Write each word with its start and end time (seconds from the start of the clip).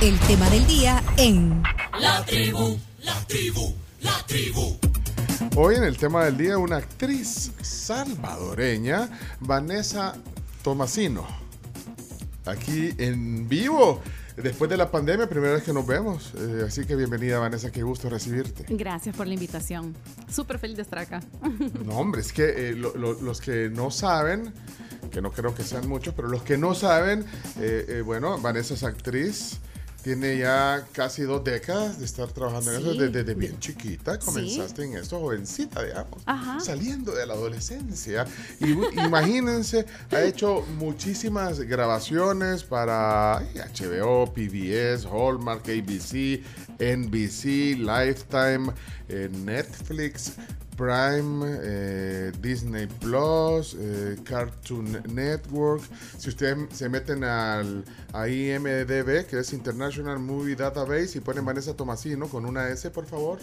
El 0.00 0.18
tema 0.20 0.48
del 0.50 0.66
día 0.66 1.02
en 1.16 1.62
La 2.00 2.24
tribu, 2.24 2.78
la 3.02 3.18
tribu, 3.26 3.72
la 4.02 4.12
tribu. 4.26 4.76
Hoy 5.56 5.76
en 5.76 5.84
el 5.84 5.96
tema 5.96 6.24
del 6.24 6.36
día 6.36 6.58
una 6.58 6.76
actriz 6.76 7.52
salvadoreña, 7.62 9.08
Vanessa 9.40 10.14
Tomasino. 10.62 11.26
Aquí 12.44 12.90
en 12.98 13.48
vivo, 13.48 14.00
después 14.36 14.68
de 14.70 14.76
la 14.76 14.90
pandemia, 14.90 15.28
primera 15.28 15.54
vez 15.54 15.62
que 15.64 15.72
nos 15.72 15.86
vemos. 15.86 16.32
Eh, 16.36 16.64
así 16.66 16.84
que 16.84 16.94
bienvenida 16.94 17.38
Vanessa, 17.38 17.72
qué 17.72 17.82
gusto 17.82 18.08
recibirte. 18.10 18.66
Gracias 18.68 19.16
por 19.16 19.26
la 19.26 19.34
invitación. 19.34 19.96
Súper 20.30 20.58
feliz 20.58 20.76
de 20.76 20.82
estar 20.82 20.98
acá. 21.00 21.22
No, 21.84 21.94
hombre, 21.98 22.20
es 22.20 22.32
que 22.32 22.70
eh, 22.70 22.72
lo- 22.76 22.94
lo- 22.96 23.14
los 23.20 23.40
que 23.40 23.70
no 23.70 23.90
saben, 23.90 24.52
que 25.10 25.20
no 25.22 25.32
creo 25.32 25.54
que 25.54 25.64
sean 25.64 25.88
muchos, 25.88 26.14
pero 26.14 26.28
los 26.28 26.42
que 26.42 26.58
no 26.58 26.74
saben, 26.74 27.24
eh, 27.58 27.86
eh, 27.88 28.02
bueno, 28.02 28.38
Vanessa 28.38 28.74
es 28.74 28.82
actriz. 28.84 29.58
Tiene 30.06 30.38
ya 30.38 30.86
casi 30.92 31.22
dos 31.22 31.42
décadas 31.42 31.98
de 31.98 32.04
estar 32.04 32.30
trabajando 32.30 32.70
en 32.70 32.80
eso. 32.80 32.92
Desde, 32.92 33.08
desde 33.08 33.34
bien 33.34 33.58
chiquita 33.58 34.20
comenzaste 34.20 34.84
en 34.84 34.98
esto, 34.98 35.18
jovencita, 35.18 35.82
digamos. 35.82 36.22
Ajá. 36.26 36.60
Saliendo 36.60 37.10
de 37.12 37.26
la 37.26 37.34
adolescencia. 37.34 38.24
Y 38.60 38.70
imagínense, 39.00 39.84
ha 40.12 40.22
hecho 40.22 40.64
muchísimas 40.78 41.58
grabaciones 41.58 42.62
para 42.62 43.40
HBO, 43.40 44.32
PBS, 44.32 45.06
Hallmark, 45.06 45.64
ABC, 45.64 46.40
NBC, 46.78 47.74
Lifetime, 47.76 48.72
eh, 49.08 49.28
Netflix. 49.28 50.34
Prime, 50.76 51.58
eh, 51.62 52.32
Disney 52.40 52.86
Plus, 52.86 53.76
eh, 53.78 54.16
Cartoon 54.24 55.02
Network. 55.12 55.82
Si 56.18 56.28
ustedes 56.28 56.58
se 56.72 56.88
meten 56.88 57.24
al 57.24 57.84
a 58.12 58.28
IMDB, 58.28 59.26
que 59.26 59.40
es 59.40 59.52
International 59.52 60.18
Movie 60.18 60.54
Database, 60.54 61.18
y 61.18 61.20
ponen 61.20 61.44
Vanessa 61.44 61.74
Tomasino 61.74 62.28
con 62.28 62.44
una 62.44 62.68
S, 62.68 62.90
por 62.90 63.06
favor, 63.06 63.38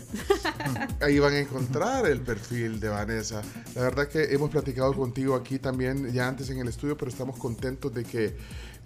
ahí 1.02 1.20
van 1.20 1.34
a 1.34 1.40
encontrar 1.40 2.06
el 2.06 2.22
perfil 2.22 2.80
de 2.80 2.90
Vanessa. 2.90 3.42
La 3.76 3.82
verdad 3.82 4.08
que 4.08 4.24
hemos 4.34 4.50
platicado 4.50 4.94
contigo 4.94 5.36
aquí 5.36 5.60
también 5.60 6.12
ya 6.12 6.28
antes 6.28 6.50
en 6.50 6.60
el 6.60 6.68
estudio, 6.68 6.98
pero 6.98 7.10
estamos 7.10 7.38
contentos 7.38 7.94
de 7.94 8.04
que 8.04 8.36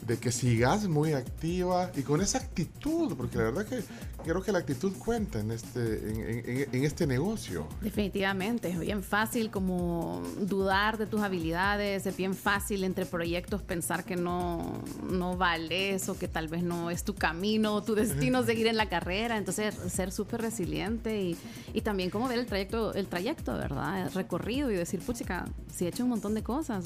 de 0.05 0.17
que 0.17 0.31
sigas 0.31 0.87
muy 0.87 1.13
activa 1.13 1.91
y 1.95 2.01
con 2.01 2.21
esa 2.21 2.37
actitud, 2.37 3.15
porque 3.17 3.37
la 3.37 3.45
verdad 3.45 3.65
que 3.65 3.83
creo 4.23 4.41
que 4.41 4.51
la 4.51 4.59
actitud 4.59 4.93
cuenta 4.97 5.39
en 5.39 5.51
este, 5.51 6.09
en, 6.09 6.19
en- 6.49 6.75
en 6.75 6.83
este 6.83 7.07
negocio. 7.07 7.67
Definitivamente, 7.81 8.69
es 8.69 8.79
bien 8.79 9.03
fácil 9.03 9.49
como 9.51 10.21
dudar 10.41 10.97
de 10.97 11.05
tus 11.05 11.21
habilidades, 11.21 12.05
es 12.05 12.17
bien 12.17 12.33
fácil 12.33 12.83
entre 12.83 13.05
proyectos 13.05 13.61
pensar 13.61 14.03
que 14.03 14.15
no, 14.15 14.81
no 15.09 15.37
vales 15.37 16.09
o 16.09 16.17
que 16.17 16.27
tal 16.27 16.47
vez 16.47 16.63
no 16.63 16.89
es 16.89 17.03
tu 17.03 17.15
camino, 17.15 17.81
tu 17.83 17.95
destino 17.95 18.43
seguir 18.45 18.67
en 18.67 18.75
la 18.77 18.89
carrera, 18.89 19.37
entonces 19.37 19.75
ser 19.91 20.11
súper 20.11 20.41
resiliente 20.41 21.21
y, 21.21 21.37
y 21.73 21.81
también 21.81 22.09
como 22.09 22.27
ver 22.27 22.39
el 22.39 22.45
trayecto, 22.47 22.93
el 22.93 23.07
trayecto, 23.07 23.53
¿verdad? 23.53 24.07
El 24.07 24.13
recorrido 24.13 24.71
y 24.71 24.75
decir, 24.75 24.99
puchica, 24.99 25.45
si 25.73 25.85
he 25.85 25.89
hecho 25.89 26.03
un 26.03 26.09
montón 26.09 26.33
de 26.33 26.43
cosas, 26.43 26.85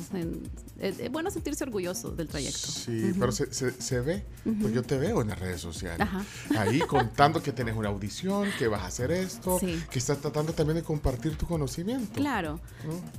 es, 0.80 1.00
es 1.00 1.12
bueno 1.12 1.32
sentirse 1.32 1.64
orgulloso 1.64 2.12
del 2.12 2.28
trayecto. 2.28 2.68
Sí, 2.68 3.14
pero 3.20 3.32
se, 3.32 3.54
se- 3.54 3.72
se 3.82 4.00
ve, 4.02 4.26
pues 4.62 4.74
yo 4.74 4.84
te 4.84 4.98
veo 4.98 5.22
en 5.22 5.30
las 5.30 5.40
redes 5.40 5.62
sociales, 5.62 6.02
Ajá. 6.02 6.24
ahí 6.59 6.80
contando 6.80 7.21
que 7.44 7.52
tenés 7.52 7.76
una 7.76 7.90
audición, 7.90 8.50
que 8.58 8.68
vas 8.68 8.82
a 8.82 8.88
hacer 8.88 9.12
esto, 9.12 9.60
Sí. 9.60 9.82
que 9.92 10.00
estás 10.00 10.18
tratando 10.20 10.54
también 10.54 10.76
de 10.78 10.84
compartir 10.84 11.36
tu 11.38 11.46
conocimiento. 11.46 12.14
Claro. 12.14 12.60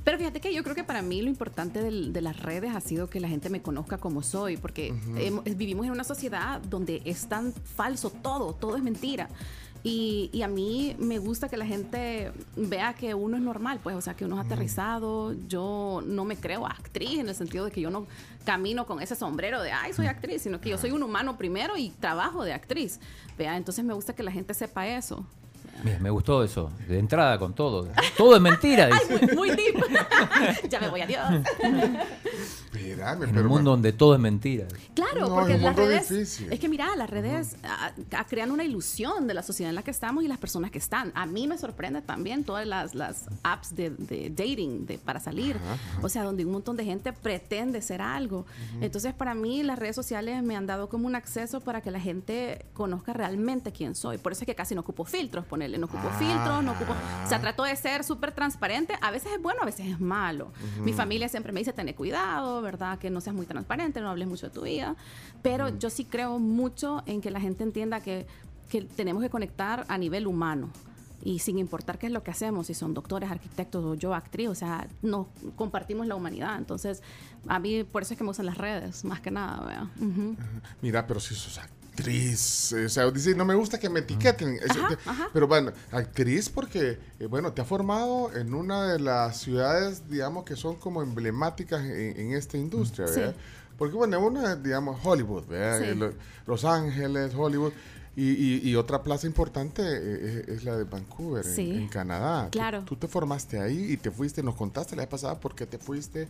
Pero 0.03 0.17
fíjate 0.17 0.41
que 0.41 0.53
yo 0.53 0.61
creo 0.63 0.75
que 0.75 0.83
para 0.83 1.01
mí 1.01 1.21
lo 1.21 1.29
importante 1.29 1.81
de 1.81 2.21
las 2.21 2.39
redes 2.41 2.75
ha 2.75 2.81
sido 2.81 3.09
que 3.09 3.19
la 3.19 3.29
gente 3.29 3.49
me 3.49 3.61
conozca 3.61 3.97
como 3.97 4.21
soy, 4.21 4.57
porque 4.57 4.93
vivimos 5.55 5.85
en 5.85 5.91
una 5.91 6.03
sociedad 6.03 6.61
donde 6.61 7.01
es 7.05 7.27
tan 7.27 7.53
falso 7.53 8.09
todo, 8.09 8.53
todo 8.53 8.75
es 8.75 8.83
mentira. 8.83 9.29
Y, 9.85 10.29
y 10.31 10.43
a 10.43 10.47
mí 10.47 10.95
me 10.97 11.19
gusta 11.19 11.49
que 11.49 11.57
la 11.57 11.65
gente 11.65 12.31
vea 12.55 12.93
que 12.93 13.13
uno 13.13 13.35
es 13.35 13.43
normal, 13.43 13.81
pues, 13.83 13.97
o 13.97 14.01
sea, 14.01 14.13
que 14.13 14.23
uno 14.23 14.39
es 14.39 14.45
aterrizado. 14.45 15.35
Yo 15.47 16.01
no 16.05 16.23
me 16.23 16.37
creo 16.37 16.65
actriz 16.65 17.19
en 17.19 17.27
el 17.27 17.35
sentido 17.35 17.65
de 17.65 17.71
que 17.71 17.81
yo 17.81 17.89
no 17.89 18.07
camino 18.45 18.85
con 18.85 19.01
ese 19.01 19.15
sombrero 19.15 19.61
de, 19.61 19.71
ay, 19.71 19.91
soy 19.91 20.07
actriz, 20.07 20.41
sino 20.41 20.61
que 20.61 20.69
yo 20.69 20.77
soy 20.77 20.91
un 20.91 21.03
humano 21.03 21.37
primero 21.37 21.77
y 21.77 21.89
trabajo 21.89 22.45
de 22.45 22.53
actriz. 22.53 22.99
Vea, 23.37 23.57
entonces 23.57 23.83
me 23.83 23.93
gusta 23.93 24.13
que 24.13 24.23
la 24.23 24.31
gente 24.31 24.53
sepa 24.53 24.87
eso. 24.87 25.25
Bien, 25.83 26.01
me 26.01 26.09
gustó 26.09 26.43
eso, 26.43 26.71
de 26.87 26.97
entrada 26.99 27.37
con 27.39 27.53
todo. 27.53 27.89
Todo 28.17 28.35
es 28.35 28.41
mentira, 28.41 28.87
dice. 28.87 29.27
Muy, 29.27 29.35
muy 29.35 29.49
deep. 29.49 29.83
ya 30.69 30.79
me 30.79 30.89
voy, 30.89 31.01
adiós. 31.01 31.19
Espérame, 32.73 33.23
En 33.29 33.37
un 33.37 33.47
mundo 33.47 33.71
donde 33.71 33.93
todo 33.93 34.13
es 34.15 34.19
mentira. 34.19 34.65
Claro, 34.95 35.27
No, 35.29 35.35
porque 35.35 35.57
las 35.57 35.75
redes. 35.75 36.09
difícil. 36.09 36.51
Es 36.51 36.59
que 36.59 36.69
mira, 36.69 36.95
las 36.95 37.09
redes 37.09 37.55
ah, 37.63 37.91
ah, 38.13 38.25
crean 38.27 38.51
una 38.51 38.63
ilusión 38.63 39.27
de 39.27 39.33
la 39.33 39.43
sociedad 39.43 39.69
en 39.69 39.75
la 39.75 39.83
que 39.83 39.91
estamos 39.91 40.23
y 40.23 40.27
las 40.27 40.37
personas 40.37 40.71
que 40.71 40.79
están. 40.79 41.11
A 41.15 41.25
mí 41.25 41.47
me 41.47 41.57
sorprende 41.57 42.01
también 42.01 42.43
todas 42.43 42.65
las, 42.65 42.95
las 42.95 43.25
apps 43.43 43.75
de, 43.75 43.89
de 43.91 44.29
dating 44.29 44.85
de, 44.85 44.97
para 44.97 45.19
salir. 45.19 45.57
O 46.01 46.09
sea, 46.09 46.23
donde 46.23 46.45
un 46.45 46.51
montón 46.51 46.77
de 46.77 46.85
gente 46.85 47.13
pretende 47.13 47.81
ser 47.81 48.01
algo. 48.01 48.45
Entonces, 48.81 49.13
para 49.13 49.33
mí, 49.35 49.63
las 49.63 49.77
redes 49.77 49.95
sociales 49.95 50.41
me 50.43 50.55
han 50.55 50.65
dado 50.65 50.89
como 50.89 51.07
un 51.07 51.15
acceso 51.15 51.61
para 51.61 51.81
que 51.81 51.91
la 51.91 51.99
gente 51.99 52.65
conozca 52.73 53.13
realmente 53.13 53.71
quién 53.71 53.95
soy. 53.95 54.17
Por 54.17 54.31
eso 54.31 54.41
es 54.41 54.45
que 54.47 54.55
casi 54.55 54.75
no 54.75 54.81
ocupo 54.81 55.05
filtros, 55.05 55.45
ponerle, 55.63 55.77
no 55.77 55.85
ocupo 55.85 56.09
filtros, 56.19 56.63
no 56.63 56.71
ocupo. 56.73 56.93
O 57.25 57.29
sea, 57.29 57.39
trato 57.39 57.63
de 57.63 57.75
ser 57.75 58.03
súper 58.03 58.31
transparente. 58.31 58.95
A 59.01 59.11
veces 59.11 59.33
es 59.33 59.41
bueno, 59.41 59.61
a 59.61 59.65
veces 59.65 59.87
es 59.87 59.99
malo. 59.99 60.51
Mi 60.81 60.93
familia 60.93 61.29
siempre 61.29 61.51
me 61.51 61.59
dice, 61.59 61.73
tener 61.73 61.95
cuidado, 61.95 62.61
¿verdad? 62.61 62.99
Que 62.99 63.09
no 63.09 63.21
seas 63.21 63.35
muy 63.35 63.45
transparente, 63.45 64.01
no 64.01 64.09
hables 64.09 64.27
mucho 64.27 64.47
de 64.47 64.53
tu 64.53 64.61
vida. 64.61 64.95
Pero 65.41 65.69
yo 65.77 65.89
sí 65.89 66.05
creo 66.05 66.39
mucho 66.39 67.03
en 67.05 67.21
que 67.21 67.31
la 67.31 67.39
gente 67.39 67.63
entienda 67.63 68.01
que, 68.01 68.27
que 68.69 68.81
tenemos 68.81 69.23
que 69.23 69.29
conectar 69.29 69.85
a 69.87 69.97
nivel 69.97 70.27
humano. 70.27 70.69
Y 71.25 71.39
sin 71.39 71.57
importar 71.57 71.97
qué 71.99 72.07
es 72.07 72.11
lo 72.11 72.21
que 72.21 72.31
hacemos, 72.31 72.67
si 72.67 72.73
son 72.73 72.93
doctores, 72.93 73.31
arquitectos 73.31 73.83
o 73.85 73.95
yo 73.95 74.13
actriz, 74.13 74.49
o 74.49 74.55
sea, 74.55 74.87
nos 75.01 75.27
compartimos 75.55 76.05
la 76.05 76.15
humanidad. 76.15 76.57
Entonces, 76.57 77.01
a 77.47 77.59
mí 77.59 77.85
por 77.85 78.01
eso 78.01 78.13
es 78.13 78.17
que 78.17 78.25
me 78.25 78.31
usan 78.31 78.45
las 78.45 78.57
redes, 78.57 79.05
más 79.05 79.21
que 79.21 79.31
nada. 79.31 79.89
Ujú. 80.01 80.35
Mira, 80.81 81.07
pero 81.07 81.21
si 81.21 81.33
sos 81.33 81.59
actriz, 81.59 81.82
eh, 81.97 82.85
o 82.85 82.89
sea, 82.89 83.09
dice, 83.11 83.35
no 83.35 83.45
me 83.45 83.55
gusta 83.55 83.79
que 83.79 83.89
me 83.89 83.99
etiqueten, 83.99 84.55
es- 84.63 84.71
Ajá, 84.71 84.87
te- 84.89 85.09
ajá. 85.09 85.29
pero 85.33 85.47
bueno, 85.47 85.71
actriz 85.91 86.49
porque, 86.49 86.97
eh, 87.19 87.25
bueno, 87.27 87.53
te 87.53 87.61
ha 87.61 87.65
formado 87.65 88.33
en 88.35 88.53
una 88.53 88.91
de 88.93 88.99
las 88.99 89.39
ciudades, 89.39 90.09
digamos, 90.09 90.43
que 90.43 90.55
son 90.55 90.75
como 90.75 91.01
emblemáticas 91.03 91.83
en, 91.83 92.19
en 92.19 92.33
esta 92.33 92.57
industria, 92.57 93.07
Sí. 93.07 93.19
¿verdad? 93.19 93.35
Porque, 93.77 93.95
bueno, 93.95 94.19
una, 94.19 94.55
digamos, 94.55 94.99
Hollywood, 95.03 95.45
¿verdad? 95.47 95.79
Sí. 95.79 95.85
Eh, 95.89 95.95
lo- 95.95 96.13
Los 96.45 96.65
Ángeles, 96.65 97.33
Hollywood. 97.35 97.73
Y, 98.15 98.29
y- 98.29 98.69
y 98.69 98.75
otra 98.75 99.01
plaza 99.01 99.25
importante 99.25 99.81
es 100.53 100.63
la 100.63 100.77
de 100.77 100.83
Vancouver, 100.83 101.43
en- 101.43 101.51
Sí. 101.55 101.71
en, 101.71 101.87
Canadá. 101.87 102.45
Tú- 102.51 102.59
Claro. 102.59 102.83
Tú, 102.85 102.95
te 102.95 103.07
formaste 103.07 103.59
ahí 103.59 103.91
y 103.93 103.97
te 103.97 104.11
fuiste, 104.11 104.43
nos 104.43 104.53
contaste 104.55 104.95
la 104.95 105.01
vez 105.01 105.09
pasada 105.09 105.39
por 105.39 105.55
qué 105.55 105.65
te 105.65 105.79
fuiste 105.79 106.27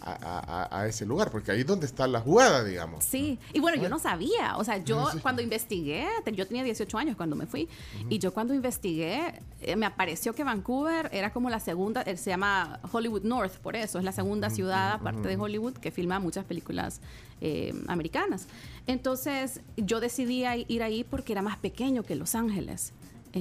a, 0.00 0.12
a- 0.12 0.62
a- 0.64 0.80
a 0.82 0.86
ese 0.86 1.04
lugar, 1.06 1.30
porque 1.30 1.50
ahí 1.50 1.60
es 1.60 1.66
donde 1.66 1.86
está 1.86 2.06
la 2.06 2.20
jugada, 2.20 2.62
digamos. 2.64 3.04
Sí, 3.04 3.38
y 3.52 3.60
bueno, 3.60 3.80
yo 3.82 3.88
no 3.88 3.98
sabía, 3.98 4.56
o 4.56 4.64
sea, 4.64 4.78
yo 4.78 5.10
Sí. 5.12 5.18
cuando 5.20 5.42
investigué, 5.42 6.06
yo 6.32 6.46
tenía 6.46 6.62
18 6.64 6.98
años 6.98 7.16
cuando 7.16 7.34
me 7.36 7.46
fui, 7.46 7.68
y 8.08 8.18
yo 8.18 8.32
cuando 8.34 8.54
investigué, 8.54 9.40
eh, 9.60 9.76
me 9.76 9.86
apareció 9.86 10.34
que 10.34 10.44
Vancouver 10.44 11.08
era 11.12 11.32
como 11.32 11.50
la 11.50 11.60
segunda, 11.60 12.02
eh, 12.02 12.16
se 12.16 12.30
llama 12.30 12.78
Hollywood 12.92 13.22
North, 13.22 13.54
por 13.58 13.74
eso, 13.76 13.98
es 13.98 14.04
la 14.04 14.12
segunda 14.12 14.50
ciudad, 14.50 14.92
aparte 14.94 15.26
de 15.28 15.36
Hollywood, 15.36 15.74
que 15.74 15.90
filma 15.90 16.18
muchas 16.20 16.44
películas 16.44 17.00
eh, 17.40 17.74
americanas. 17.88 18.46
Entonces, 18.86 19.60
yo 19.76 20.00
decidí 20.00 20.44
ir 20.68 20.82
ahí 20.82 21.04
porque 21.04 21.32
era 21.32 21.42
más 21.42 21.56
pequeño 21.58 22.02
que 22.02 22.14
Los 22.14 22.34
Ángeles. 22.34 22.92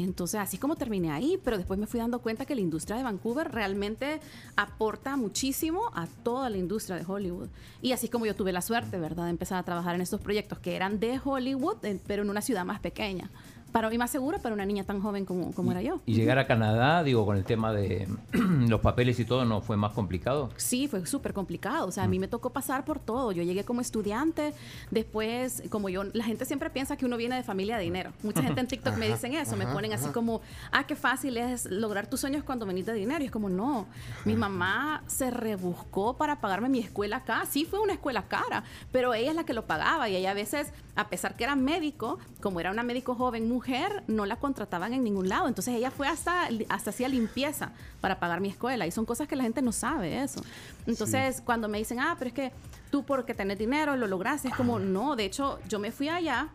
Entonces, 0.04 0.40
así 0.42 0.58
como 0.58 0.76
terminé 0.76 1.12
ahí, 1.12 1.40
pero 1.44 1.58
después 1.58 1.80
me 1.80 1.88
fui 1.88 2.00
dando 2.00 2.20
cuenta 2.20 2.46
que 2.46 2.54
la 2.54 2.62
industria 2.62 2.98
de 2.98 3.04
Vancouver 3.04 3.52
realmente 3.52 4.20
aporta 4.58 5.16
muchísimo 5.16 5.84
a 5.94 6.08
toda 6.08 6.50
la 6.50 6.58
industria 6.58 6.98
de 6.98 7.06
Hollywood. 7.08 7.48
Y 7.82 7.94
así 7.94 8.10
como 8.10 8.26
yo 8.26 8.36
tuve 8.36 8.52
la 8.52 8.62
suerte, 8.62 9.00
¿verdad?, 9.00 9.26
de 9.26 9.30
empezar 9.30 9.58
a 9.58 9.64
trabajar 9.64 9.96
en 9.96 10.02
estos 10.02 10.20
proyectos 10.20 10.60
que 10.60 10.76
eran 10.76 11.00
de 11.00 11.20
Hollywood, 11.24 11.78
pero 12.06 12.24
en 12.24 12.30
una 12.30 12.42
ciudad 12.42 12.66
más 12.66 12.82
pequeña. 12.82 13.30
Para 13.72 13.94
y 13.94 13.98
más 13.98 14.10
segura 14.10 14.40
para 14.40 14.56
una 14.56 14.66
niña 14.66 14.84
tan 14.84 15.02
joven 15.02 15.26
como, 15.26 15.54
como 15.54 15.72
era 15.72 15.82
yo. 15.82 16.02
Y 16.06 16.16
llegar 16.16 16.40
a 16.40 16.48
Canadá, 16.48 17.04
digo, 17.04 17.26
con 17.26 17.38
el 17.38 17.44
tema 17.44 17.74
de 17.74 18.08
los 18.68 18.82
papeles 18.82 19.20
y 19.20 19.26
todo, 19.26 19.46
¿no 19.46 19.62
fue 19.62 19.78
más 19.78 19.92
complicado? 19.94 20.50
Sí, 20.58 20.88
fue 20.88 21.06
súper 21.06 21.34
complicado. 21.34 21.88
O 21.88 21.92
sea, 21.92 22.04
a 22.04 22.08
mí 22.08 22.18
me 22.18 22.28
tocó 22.28 22.52
pasar 22.52 22.86
por 22.86 23.00
todo. 23.00 23.32
Yo 23.32 23.44
llegué 23.44 23.64
como 23.64 23.82
estudiante, 23.82 24.54
después, 24.92 25.64
como 25.70 25.90
yo, 25.90 26.04
la 26.04 26.24
gente 26.24 26.46
siempre 26.46 26.70
piensa 26.70 26.96
que 26.96 27.06
uno 27.06 27.18
viene 27.18 27.36
de 27.36 27.44
familia 27.44 27.78
de 27.78 27.84
dinero. 27.84 28.12
Mucha 28.24 28.42
gente 28.42 28.62
en 28.62 28.68
TikTok 28.68 28.96
me 28.96 29.08
dicen 29.08 29.34
eso, 29.34 29.56
me 29.56 29.68
ponen 29.68 29.94
así 29.94 30.10
como, 30.10 30.42
ah, 30.72 30.86
qué 30.86 30.96
fácil 30.96 31.38
es 31.38 31.66
lograr 31.66 32.08
tus 32.08 32.22
sueños 32.22 32.44
cuando 32.44 32.66
venís 32.66 32.86
de 32.86 32.94
dinero. 32.94 33.24
Y 33.24 33.28
es 33.28 33.32
como, 33.32 33.50
no, 33.50 33.88
mi 34.24 34.36
mamá 34.36 35.04
se 35.08 35.32
rebuscó 35.32 36.16
para 36.16 36.40
pagarme 36.40 36.70
mi 36.70 36.80
escuela 36.80 37.18
acá. 37.18 37.46
Sí, 37.50 37.66
fue 37.66 37.80
una 37.80 37.94
escuela 37.94 38.28
cara, 38.28 38.64
pero 38.92 39.14
ella 39.14 39.32
es 39.32 39.36
la 39.36 39.46
que 39.46 39.54
lo 39.54 39.66
pagaba 39.66 40.10
y 40.10 40.16
ella 40.16 40.32
a 40.32 40.34
veces, 40.34 40.72
a 40.96 41.10
pesar 41.10 41.36
que 41.36 41.44
era 41.44 41.56
médico, 41.56 42.20
como 42.42 42.60
era 42.60 42.72
una 42.72 42.84
médico 42.84 43.16
joven 43.16 43.48
mujer, 43.50 43.65
no 44.08 44.26
la 44.26 44.38
contrataban 44.38 44.94
en 44.94 45.04
ningún 45.04 45.30
lado. 45.30 45.48
Entonces 45.48 45.76
ella 45.76 45.92
fue 45.92 46.08
hasta, 46.08 46.50
hasta 46.70 46.90
hacía 46.90 47.08
limpieza 47.08 47.72
para 48.02 48.20
pagar 48.20 48.42
mi 48.42 48.50
escuela 48.50 48.86
y 48.86 48.92
son 48.92 49.06
cosas 49.06 49.28
que 49.28 49.36
la 49.36 49.44
gente 49.44 49.62
no 49.62 49.72
sabe 49.72 50.22
eso. 50.22 50.42
Entonces, 50.86 51.42
cuando 51.42 51.68
me 51.68 51.78
dicen, 51.78 52.00
ah, 52.00 52.16
pero 52.18 52.30
es 52.30 52.34
que 52.34 52.52
tú 52.92 53.04
porque 53.04 53.34
tenés 53.34 53.58
dinero 53.58 53.96
lo 53.96 54.08
lograste, 54.08 54.50
es 54.50 54.56
como, 54.56 54.80
no, 54.80 55.16
de 55.16 55.26
hecho, 55.26 55.60
yo 55.68 55.80
me 55.80 55.92
fui 55.92 56.10
allá 56.10 56.50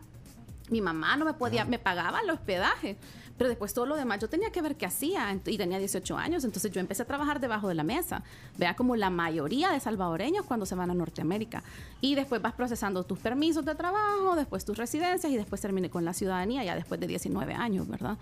Mi 0.69 0.81
mamá 0.81 1.17
no 1.17 1.25
me 1.25 1.33
podía, 1.33 1.65
me 1.65 1.79
pagaba 1.79 2.21
el 2.21 2.29
hospedaje. 2.29 2.97
Pero 3.41 3.49
después 3.49 3.73
todo 3.73 3.87
lo 3.87 3.95
demás, 3.95 4.19
yo 4.19 4.29
tenía 4.29 4.51
que 4.51 4.61
ver 4.61 4.75
qué 4.75 4.85
hacía 4.85 5.35
y 5.47 5.57
tenía 5.57 5.79
18 5.79 6.15
años, 6.15 6.43
entonces 6.43 6.69
yo 6.71 6.79
empecé 6.79 7.01
a 7.01 7.05
trabajar 7.05 7.39
debajo 7.39 7.67
de 7.69 7.73
la 7.73 7.81
mesa. 7.83 8.21
Vea 8.59 8.75
como 8.75 8.95
la 8.95 9.09
mayoría 9.09 9.71
de 9.71 9.79
salvadoreños 9.79 10.45
cuando 10.45 10.67
se 10.67 10.75
van 10.75 10.91
a 10.91 10.93
Norteamérica. 10.93 11.63
Y 12.01 12.13
después 12.13 12.39
vas 12.39 12.53
procesando 12.53 13.03
tus 13.03 13.17
permisos 13.17 13.65
de 13.65 13.73
trabajo, 13.73 14.35
después 14.35 14.63
tus 14.63 14.77
residencias 14.77 15.31
y 15.33 15.37
después 15.37 15.59
terminé 15.59 15.89
con 15.89 16.05
la 16.05 16.13
ciudadanía 16.13 16.63
ya 16.63 16.75
después 16.75 16.99
de 16.99 17.07
19 17.07 17.55
años, 17.55 17.87
¿verdad? 17.87 18.15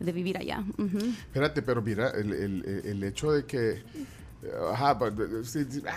De 0.00 0.10
vivir 0.10 0.38
allá. 0.38 0.64
Espérate, 1.20 1.62
pero 1.62 1.80
mira, 1.80 2.10
el, 2.10 2.32
el- 2.32 2.82
el 2.84 3.04
hecho 3.04 3.30
de 3.30 3.44
que. 3.44 3.80
Ajá, 4.72 4.98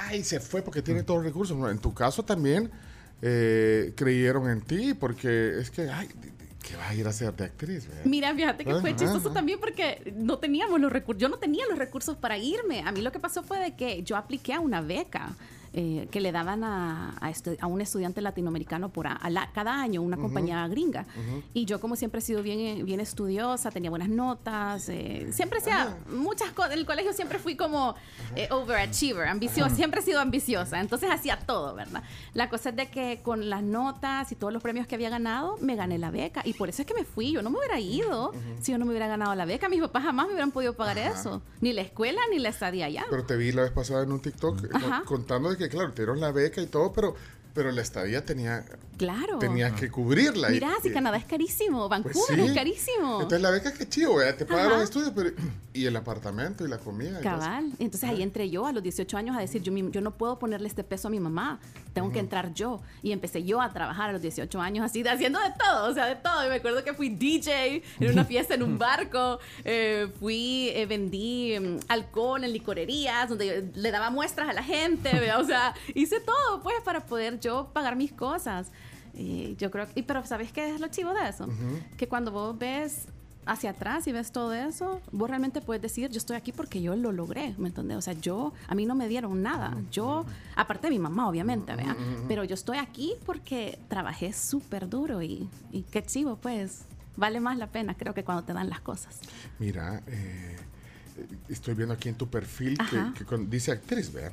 ay, 0.07 0.23
se 0.23 0.39
fue 0.39 0.61
porque 0.61 0.83
tiene 0.83 1.01
todos 1.01 1.17
los 1.23 1.25
recursos. 1.25 1.57
En 1.71 1.79
tu 1.79 1.95
caso 1.95 2.21
también 2.23 2.69
eh, 3.23 3.91
creyeron 3.95 4.47
en 4.51 4.61
ti 4.61 4.93
porque 4.93 5.57
es 5.59 5.71
que, 5.71 5.89
ay, 5.89 6.07
¿qué 6.67 6.75
vas 6.75 6.89
a 6.89 6.93
ir 6.95 7.07
a 7.07 7.09
hacer 7.09 7.33
de 7.35 7.45
actriz? 7.45 7.87
verdad? 7.87 8.05
Mira, 8.05 8.33
fíjate 8.33 8.65
que 8.65 8.75
fue 8.75 8.95
chistoso 8.95 9.31
también 9.31 9.59
porque 9.59 10.13
no 10.15 10.37
teníamos 10.37 10.79
los 10.81 10.91
recursos, 10.91 11.21
yo 11.21 11.29
no 11.29 11.37
tenía 11.37 11.65
los 11.67 11.77
recursos 11.77 12.17
para 12.17 12.37
irme. 12.37 12.81
A 12.85 12.91
mí 12.91 13.01
lo 13.01 13.11
que 13.11 13.19
pasó 13.19 13.43
fue 13.43 13.59
de 13.59 13.75
que 13.75 14.03
yo 14.03 14.17
apliqué 14.17 14.53
a 14.53 14.59
una 14.59 14.81
beca. 14.81 15.35
Eh, 15.73 16.07
que 16.11 16.21
le 16.21 16.31
daban 16.31 16.63
a, 16.63 17.15
a, 17.19 17.29
estu- 17.29 17.57
a 17.59 17.67
un 17.67 17.81
estudiante 17.81 18.21
latinoamericano 18.21 18.89
por 18.89 19.07
a- 19.07 19.19
la- 19.29 19.49
cada 19.53 19.79
año, 19.81 20.01
una 20.01 20.17
compañía 20.17 20.67
gringa. 20.67 21.05
Y 21.53 21.65
yo 21.65 21.79
como 21.79 21.95
siempre 21.95 22.19
he 22.19 22.21
sido 22.21 22.41
bien, 22.43 22.59
eh, 22.59 22.83
bien 22.83 22.99
estudiosa, 22.99 23.71
tenía 23.71 23.89
buenas 23.89 24.09
notas, 24.09 24.89
eh, 24.89 25.27
siempre 25.31 25.59
hacía 25.59 25.97
muchas 26.09 26.51
cosas. 26.51 26.73
En 26.73 26.79
el 26.79 26.85
colegio 26.85 27.13
siempre 27.13 27.39
fui 27.39 27.55
como 27.55 27.95
eh, 28.35 28.47
overachiever, 28.51 29.27
ambiciosa, 29.27 29.75
siempre 29.75 30.01
he 30.01 30.03
sido 30.03 30.19
ambiciosa, 30.19 30.79
entonces 30.79 31.09
hacía 31.11 31.39
todo, 31.39 31.75
¿verdad? 31.75 32.03
La 32.33 32.49
cosa 32.49 32.69
es 32.69 32.75
de 32.75 32.89
que 32.89 33.21
con 33.23 33.49
las 33.49 33.63
notas 33.63 34.31
y 34.31 34.35
todos 34.35 34.53
los 34.53 34.61
premios 34.61 34.87
que 34.87 34.95
había 34.95 35.09
ganado, 35.09 35.57
me 35.61 35.75
gané 35.75 35.97
la 35.97 36.11
beca 36.11 36.41
y 36.45 36.53
por 36.53 36.69
eso 36.69 36.81
es 36.81 36.87
que 36.87 36.93
me 36.93 37.03
fui, 37.03 37.31
yo 37.31 37.41
no 37.41 37.49
me 37.49 37.57
hubiera 37.59 37.79
ido 37.79 38.31
si 38.61 38.71
yo 38.71 38.77
no 38.77 38.85
me 38.85 38.91
hubiera 38.91 39.07
ganado 39.07 39.33
la 39.35 39.45
beca, 39.45 39.69
mis 39.69 39.81
papás 39.81 40.03
jamás 40.03 40.27
me 40.27 40.33
hubieran 40.33 40.51
podido 40.51 40.73
pagar 40.75 40.97
eso, 40.97 41.41
ni 41.61 41.73
la 41.73 41.81
escuela 41.81 42.21
ni 42.31 42.39
la 42.39 42.49
estadía 42.49 42.85
allá. 42.85 43.05
Pero 43.09 43.25
te 43.25 43.35
vi 43.35 43.51
la 43.51 43.63
vez 43.63 43.71
pasada 43.71 44.03
en 44.03 44.11
un 44.11 44.19
TikTok 44.21 44.67
contando 45.05 45.49
de 45.49 45.57
que, 45.57 45.66
claro, 45.69 45.93
te 45.93 46.01
dieron 46.03 46.19
la 46.19 46.31
beca 46.31 46.61
y 46.61 46.67
todo, 46.67 46.91
pero, 46.93 47.15
pero 47.57 47.71
la 47.71 47.81
estadía 47.81 48.23
tenía, 48.23 48.63
Claro. 48.97 49.39
tenías 49.39 49.73
que 49.73 49.89
cubrirla. 49.91 50.49
y- 50.49 50.53
Mira, 50.53 50.69
si 50.81 50.89
y- 50.89 50.93
Canadá 50.93 51.17
es 51.17 51.25
carísimo, 51.25 51.89
pues 51.89 52.03
Vancouver 52.03 52.35
sí. 52.39 52.45
es 52.45 52.53
carísimo. 52.53 53.13
Entonces 53.15 53.41
la 53.41 53.49
beca 53.51 53.73
que 53.73 53.89
chido, 53.89 54.15
¿verdad? 54.15 54.35
te 54.37 54.45
pagan 54.45 54.69
los 54.69 54.83
estudios, 54.83 55.11
pero 55.15 55.31
y 55.73 55.85
el 55.85 55.95
apartamento 55.95 56.63
y 56.65 56.69
la 56.69 56.77
comida. 56.77 57.17
entonces- 57.19 57.23
Cabal. 57.47 57.71
Entonces 57.79 58.09
ahí 58.09 58.21
entré 58.23 58.49
yo 58.49 58.65
a 58.67 58.71
los 58.71 58.81
18 58.83 59.17
años 59.17 59.35
a 59.35 59.39
decir, 59.41 59.61
yo, 59.63 59.73
yo 59.75 60.01
no 60.01 60.11
puedo 60.11 60.37
ponerle 60.39 60.67
este 60.67 60.83
peso 60.83 61.07
a 61.07 61.11
mi 61.11 61.19
mamá, 61.19 61.59
tengo 61.93 62.11
que 62.11 62.19
entrar 62.19 62.53
yo. 62.53 62.79
Y 63.01 63.11
empecé 63.11 63.43
yo 63.43 63.59
a 63.61 63.71
trabajar 63.73 64.09
a 64.09 64.13
los 64.13 64.21
18 64.21 64.61
años 64.61 64.85
así, 64.85 65.01
haciendo 65.07 65.39
de 65.39 65.51
todo, 65.59 65.89
o 65.89 65.93
sea, 65.93 66.05
de 66.05 66.15
todo. 66.15 66.45
Y 66.45 66.49
me 66.49 66.55
acuerdo 66.55 66.83
que 66.83 66.93
fui 66.93 67.09
DJ 67.09 67.83
en 67.99 68.11
una 68.11 68.23
fiesta 68.31 68.53
en 68.53 68.61
un 68.63 68.77
barco, 68.77 69.39
eh, 69.65 70.07
fui, 70.19 70.69
eh, 70.75 70.85
vendí 70.85 71.57
mm, 71.59 71.79
alcohol 71.87 72.43
en 72.43 72.53
licorerías, 72.53 73.29
donde 73.29 73.69
le 73.73 73.91
daba 73.91 74.09
muestras 74.11 74.49
a 74.49 74.53
la 74.53 74.63
gente, 74.63 75.11
¿vea? 75.19 75.39
o 75.39 75.43
sea, 75.45 75.73
hice 75.95 76.19
todo 76.19 76.61
pues 76.61 76.75
para 76.83 77.05
poder 77.05 77.39
yo 77.39 77.46
pagar 77.73 77.95
mis 77.95 78.11
cosas. 78.11 78.71
Y 79.13 79.55
yo 79.55 79.71
creo 79.71 79.87
que, 79.87 80.03
pero 80.03 80.25
¿sabes 80.25 80.51
qué 80.51 80.73
es 80.73 80.79
lo 80.79 80.87
chivo 80.89 81.13
de 81.13 81.27
eso? 81.29 81.47
Que 81.97 82.07
cuando 82.07 82.31
vos 82.31 82.57
ves 82.57 83.07
hacia 83.47 83.71
atrás 83.71 84.05
y 84.07 84.11
ves 84.11 84.31
todo 84.31 84.53
eso, 84.53 85.01
vos 85.11 85.29
realmente 85.29 85.61
puedes 85.61 85.81
decir, 85.81 86.09
yo 86.11 86.17
estoy 86.17 86.35
aquí 86.35 86.51
porque 86.51 86.81
yo 86.81 86.95
lo 86.95 87.11
logré, 87.11 87.55
¿me 87.57 87.69
entiendes? 87.69 87.97
O 87.97 88.01
sea, 88.01 88.13
yo, 88.13 88.53
a 88.67 88.75
mí 88.75 88.85
no 88.85 88.93
me 88.93 89.07
dieron 89.07 89.41
nada. 89.41 89.75
Yo, 89.91 90.25
aparte 90.55 90.87
de 90.87 90.91
mi 90.91 90.99
mamá, 90.99 91.27
obviamente, 91.29 91.75
¿vea? 91.75 91.95
Pero 92.27 92.43
yo 92.43 92.53
estoy 92.53 92.77
aquí 92.77 93.13
porque 93.25 93.79
trabajé 93.87 94.33
súper 94.33 94.89
duro 94.89 95.21
y, 95.21 95.49
y 95.71 95.83
qué 95.83 96.03
chivo, 96.03 96.35
pues. 96.35 96.83
Vale 97.15 97.39
más 97.39 97.57
la 97.57 97.65
pena, 97.65 97.95
creo 97.95 98.13
que 98.13 98.23
cuando 98.23 98.43
te 98.43 98.53
dan 98.53 98.69
las 98.69 98.81
cosas. 98.81 99.17
Mira, 99.57 100.03
eh, 100.05 100.55
estoy 101.49 101.73
viendo 101.73 101.95
aquí 101.95 102.09
en 102.09 102.15
tu 102.15 102.27
perfil 102.27 102.77
que, 102.77 103.25
que 103.25 103.37
dice 103.47 103.71
actriz, 103.71 104.13
vea. 104.13 104.31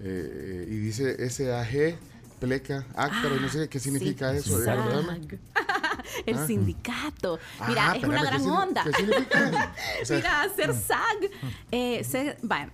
Eh, 0.00 0.66
y 0.68 0.76
dice 0.76 1.28
SAG, 1.30 1.98
pleca, 2.40 2.84
actor, 2.94 3.32
y 3.38 3.40
no 3.40 3.48
sé 3.48 3.68
qué 3.68 3.80
significa 3.80 4.32
Sí, 4.32 4.38
eso. 4.38 4.58
El 6.26 6.38
Ah. 6.38 6.46
sindicato. 6.46 7.38
Mira, 7.68 7.90
Ah, 7.92 7.96
es 7.96 8.04
una 8.04 8.16
espérame, 8.16 8.36
¿qué 8.36 8.44
gran 8.44 8.46
onda. 8.46 8.84
¿Qué 8.84 8.92
significa? 8.92 9.74
O 10.02 10.04
sea, 10.04 10.16
Mira, 10.16 10.42
hacer 10.42 10.74
SAG. 10.74 11.30
Eh, 11.72 12.04
ser- 12.04 12.38
vaya, 12.42 12.70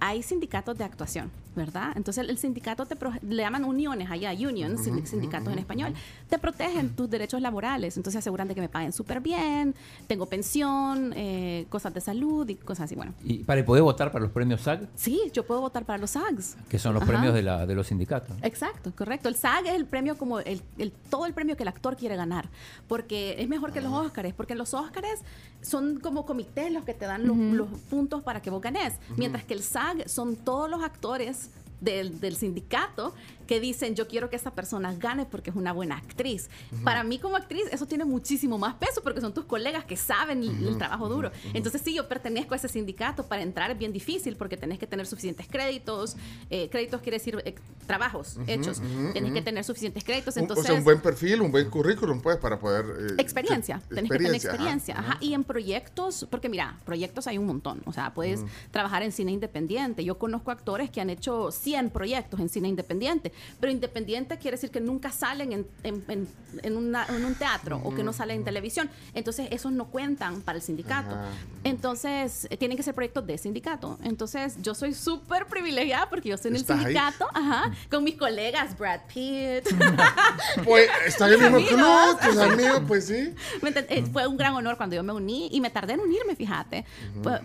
hay 0.00 0.22
sindicatos 0.22 0.76
de 0.78 0.84
actuación, 0.84 1.30
¿verdad? 1.54 1.92
Entonces 1.96 2.26
el 2.28 2.38
sindicato 2.38 2.86
te 2.86 2.96
le 3.28 3.42
llaman 3.42 3.64
uniones 3.64 4.10
allá, 4.10 4.32
unions, 4.32 4.82
sin- 4.84 5.06
sindicatos 5.06 5.52
en 5.52 5.58
español, 5.58 5.92
te 6.28 6.38
protegen 6.38 6.94
tus 6.96 7.10
derechos 7.10 7.40
laborales, 7.40 7.96
entonces 7.96 8.18
aseguran 8.20 8.48
de 8.48 8.54
que 8.54 8.60
me 8.60 8.68
paguen 8.68 8.92
súper 8.92 9.20
bien, 9.20 9.74
tengo 10.06 10.26
pensión, 10.26 11.12
eh, 11.16 11.66
cosas 11.68 11.92
de 11.94 12.00
salud 12.00 12.48
y 12.48 12.54
cosas 12.56 12.84
así, 12.84 12.94
bueno. 12.94 13.12
Y 13.24 13.38
para 13.44 13.64
poder 13.64 13.82
votar 13.82 14.10
para 14.12 14.22
los 14.24 14.32
premios 14.32 14.62
SAG, 14.62 14.88
Sí, 14.94 15.20
yo 15.32 15.44
puedo 15.46 15.60
votar 15.60 15.84
para 15.84 15.98
los 15.98 16.10
SAGs. 16.12 16.56
que 16.68 16.78
son 16.78 16.94
los 16.94 17.02
Ajá. 17.02 17.12
premios 17.12 17.34
de, 17.34 17.42
la, 17.42 17.66
de 17.66 17.74
los 17.74 17.86
sindicatos. 17.88 18.36
Exacto, 18.42 18.92
correcto. 18.96 19.28
El 19.28 19.34
SAG 19.36 19.66
es 19.66 19.74
el 19.74 19.86
premio 19.86 20.16
como 20.16 20.40
el, 20.40 20.62
el- 20.78 20.92
todo 21.10 21.26
el 21.26 21.34
premio 21.34 21.56
que 21.56 21.62
el 21.64 21.68
actor 21.68 21.96
quiere 21.96 22.16
ganar, 22.16 22.48
porque 22.88 23.36
es 23.38 23.48
mejor 23.48 23.72
que 23.72 23.80
los 23.80 23.92
Óscares, 23.92 24.32
porque 24.34 24.54
los 24.54 24.74
Óscares 24.74 25.20
son 25.60 26.00
como 26.00 26.24
comités 26.26 26.72
los 26.72 26.84
que 26.84 26.94
te 26.94 27.04
dan 27.04 27.26
los, 27.26 27.36
los 27.36 27.68
puntos 27.90 28.22
para 28.22 28.40
que 28.42 28.50
vos 28.50 28.60
ganes, 28.62 28.94
mientras 29.16 29.44
que 29.44 29.54
el 29.54 29.62
SAG 29.62 30.08
son 30.08 30.36
todos 30.36 30.68
los 30.70 30.82
actores 30.82 31.41
del, 31.82 32.18
del 32.20 32.36
sindicato 32.36 33.14
que 33.52 33.60
dicen 33.60 33.94
yo 33.94 34.08
quiero 34.08 34.30
que 34.30 34.36
esta 34.36 34.50
persona 34.54 34.94
gane 34.94 35.26
porque 35.26 35.50
es 35.50 35.56
una 35.56 35.74
buena 35.74 35.98
actriz. 35.98 36.48
Para 36.84 37.04
mí 37.04 37.18
como 37.18 37.36
actriz 37.36 37.64
eso 37.70 37.84
tiene 37.84 38.06
muchísimo 38.06 38.56
más 38.56 38.74
peso 38.76 39.02
porque 39.02 39.20
son 39.20 39.34
tus 39.34 39.44
colegas 39.44 39.84
que 39.84 39.94
saben 39.98 40.42
el, 40.42 40.68
el 40.68 40.78
trabajo 40.78 41.06
duro. 41.10 41.30
Entonces 41.52 41.82
sí, 41.84 41.92
yo 41.94 42.08
pertenezco 42.08 42.54
a 42.54 42.56
ese 42.56 42.68
sindicato, 42.68 43.24
para 43.24 43.42
entrar 43.42 43.70
es 43.70 43.78
bien 43.78 43.92
difícil 43.92 44.36
porque 44.36 44.56
tenés 44.56 44.78
que 44.78 44.86
tener 44.86 45.06
suficientes 45.06 45.46
créditos, 45.48 46.16
eh, 46.48 46.70
créditos 46.70 47.02
quiere 47.02 47.18
decir 47.18 47.42
eh, 47.44 47.54
trabajos 47.86 48.38
hechos, 48.46 48.80
tenés 49.12 49.32
que 49.34 49.42
tener 49.42 49.64
suficientes 49.64 50.02
créditos, 50.02 50.34
entonces... 50.38 50.64
o 50.64 50.68
sea, 50.68 50.76
un 50.76 50.84
buen 50.84 51.00
perfil, 51.02 51.42
un 51.42 51.52
buen 51.52 51.68
currículum, 51.68 52.22
pues, 52.22 52.38
para 52.38 52.58
poder... 52.58 52.86
eh, 52.86 53.14
Experiencia, 53.18 53.82
que- 53.86 53.96
tenés 53.96 54.10
que 54.10 54.16
tener 54.16 54.34
ajá, 54.34 54.36
experiencia. 54.36 54.98
Ajá. 54.98 55.18
Y 55.20 55.34
en 55.34 55.44
proyectos, 55.44 56.26
porque 56.30 56.48
mira, 56.48 56.78
proyectos 56.86 57.26
hay 57.26 57.36
un 57.36 57.44
montón. 57.46 57.82
O 57.84 57.92
sea, 57.92 58.14
puedes 58.14 58.40
trabajar 58.70 59.02
en 59.02 59.12
cine 59.12 59.32
independiente. 59.32 60.04
Yo 60.04 60.16
conozco 60.18 60.50
actores 60.50 60.88
que 60.88 61.02
han 61.02 61.10
hecho 61.10 61.50
100 61.50 61.90
proyectos 61.90 62.40
en 62.40 62.48
cine 62.48 62.68
independiente, 62.68 63.32
pero 63.60 63.72
independiente 63.72 64.38
quiere 64.38 64.56
decir 64.56 64.70
que 64.70 64.80
nunca 64.80 65.10
salen 65.10 65.52
en, 65.52 65.66
en- 65.82 66.04
en- 66.08 66.28
en 66.62 66.76
una- 66.76 67.06
un 67.08 67.34
teatro 67.34 67.80
o 67.82 67.94
que 67.94 68.02
no 68.02 68.12
salen 68.12 68.38
en 68.38 68.44
televisión. 68.44 68.90
Entonces, 69.14 69.48
esos 69.50 69.72
no 69.72 69.86
cuentan 69.86 70.42
para 70.42 70.56
el 70.56 70.62
sindicato. 70.62 71.16
Entonces, 71.64 72.46
eh, 72.50 72.56
tienen 72.56 72.76
que 72.76 72.82
ser 72.82 72.94
proyectos 72.94 73.26
de 73.26 73.38
sindicato. 73.38 73.98
Entonces, 74.02 74.56
yo 74.60 74.74
soy 74.74 74.92
súper 74.94 75.46
privilegiada 75.46 76.08
porque 76.10 76.28
yo 76.28 76.34
estoy 76.34 76.50
en 76.50 76.56
el 76.56 76.62
ahí. 76.68 76.78
sindicato, 76.78 77.28
ajá, 77.32 77.72
con 77.90 78.04
mis 78.04 78.16
colegas 78.16 78.76
Brad 78.78 79.00
Pitt. 79.12 79.64
Pues, 80.64 80.88
está 81.06 81.26
en 81.28 81.34
el 81.34 81.50
mismo 81.52 81.66
club, 81.66 82.20
tus 82.20 82.36
amigos, 82.38 82.82
pues 82.86 83.06
sí. 83.06 83.34
¿Me 83.62 83.70
enten- 83.72 83.86
eh, 83.88 84.04
Fue 84.12 84.26
un 84.26 84.36
gran 84.36 84.54
honor 84.54 84.76
cuando 84.76 84.96
yo 84.96 85.02
me 85.02 85.12
uní 85.12 85.48
y 85.52 85.60
me 85.60 85.70
tardé 85.70 85.94
en 85.94 86.00
unirme, 86.00 86.34
fíjate, 86.36 86.84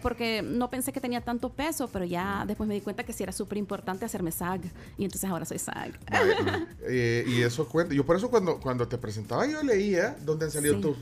porque 0.01 0.41
no 0.41 0.69
pensé 0.69 0.91
que 0.91 0.99
tenía 0.99 1.21
tanto 1.21 1.49
peso, 1.49 1.87
pero 1.87 2.05
ya 2.05 2.43
después 2.47 2.67
me 2.67 2.73
di 2.75 2.81
cuenta 2.81 3.03
que 3.03 3.13
sí 3.13 3.23
era 3.23 3.31
súper 3.31 3.57
importante 3.57 4.05
hacerme 4.05 4.31
SAG 4.31 4.61
y 4.97 5.05
entonces 5.05 5.29
ahora 5.29 5.45
soy 5.45 5.59
SAG. 5.59 5.86
Eh, 6.89 7.25
y 7.27 7.41
eso 7.41 7.67
cuenta. 7.67 7.93
Yo 7.93 8.05
por 8.05 8.15
eso 8.15 8.29
cuando, 8.29 8.59
cuando 8.59 8.87
te 8.87 8.97
presentaba 8.97 9.45
yo 9.45 9.61
leía 9.61 10.15
dónde 10.25 10.45
han 10.45 10.51
salido 10.51 10.75
Sí. 10.75 10.81
tus, 10.81 10.97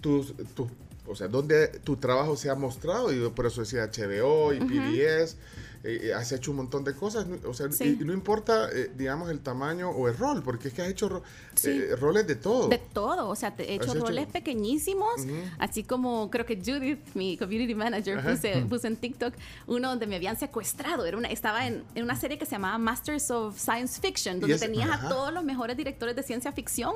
tus, 0.00 0.36
tus- 0.54 0.70
o 1.06 1.16
sea, 1.16 1.26
dónde 1.28 1.68
tu 1.84 1.96
trabajo 1.96 2.36
se 2.36 2.50
ha 2.50 2.54
mostrado. 2.54 3.12
Y 3.12 3.18
yo 3.18 3.34
por 3.34 3.46
eso 3.46 3.62
decía 3.62 3.84
HBO 3.90 4.52
y 4.52 4.60
PBS. 4.60 5.36
Eh, 5.84 6.12
has 6.14 6.30
hecho 6.32 6.50
un 6.52 6.58
montón 6.58 6.84
de 6.84 6.94
cosas, 6.94 7.26
o 7.44 7.52
sea, 7.54 7.70
Sí. 7.72 7.96
y, 7.98 8.02
y 8.02 8.04
no 8.04 8.12
importa, 8.12 8.68
eh, 8.72 8.90
digamos, 8.96 9.30
el 9.30 9.40
tamaño 9.40 9.90
o 9.90 10.08
el 10.08 10.16
rol, 10.16 10.42
porque 10.42 10.68
es 10.68 10.74
que 10.74 10.82
has 10.82 10.88
hecho 10.88 11.08
ro- 11.08 11.22
Sí. 11.54 11.70
eh, 11.70 11.96
roles 11.96 12.26
de 12.26 12.36
todo. 12.36 12.68
De 12.68 12.78
todo, 12.78 13.28
o 13.28 13.34
sea, 13.34 13.54
te 13.56 13.70
he 13.72 13.74
hecho 13.74 13.92
roles 13.94 14.26
pequeñísimos, 14.28 15.10
así 15.58 15.82
como 15.82 16.30
creo 16.30 16.46
que 16.46 16.56
Judith, 16.56 17.00
mi 17.14 17.36
community 17.36 17.74
manager, 17.74 18.22
puse, 18.24 18.64
puse 18.68 18.86
en 18.86 18.96
TikTok 18.96 19.34
uno 19.66 19.88
donde 19.88 20.06
me 20.06 20.16
habían 20.16 20.38
secuestrado. 20.38 21.04
Era 21.04 21.16
una, 21.18 21.28
estaba 21.28 21.66
en, 21.66 21.82
en 21.94 22.04
una 22.04 22.16
serie 22.16 22.38
que 22.38 22.44
se 22.46 22.52
llamaba 22.52 22.78
Masters 22.78 23.30
of 23.30 23.58
Science 23.58 24.00
Fiction, 24.00 24.38
donde 24.40 24.54
ese- 24.56 24.66
tenías 24.66 24.88
ajá. 24.90 25.06
a 25.06 25.08
todos 25.08 25.32
los 25.32 25.42
mejores 25.42 25.76
directores 25.76 26.14
de 26.14 26.22
ciencia 26.22 26.52
ficción 26.52 26.94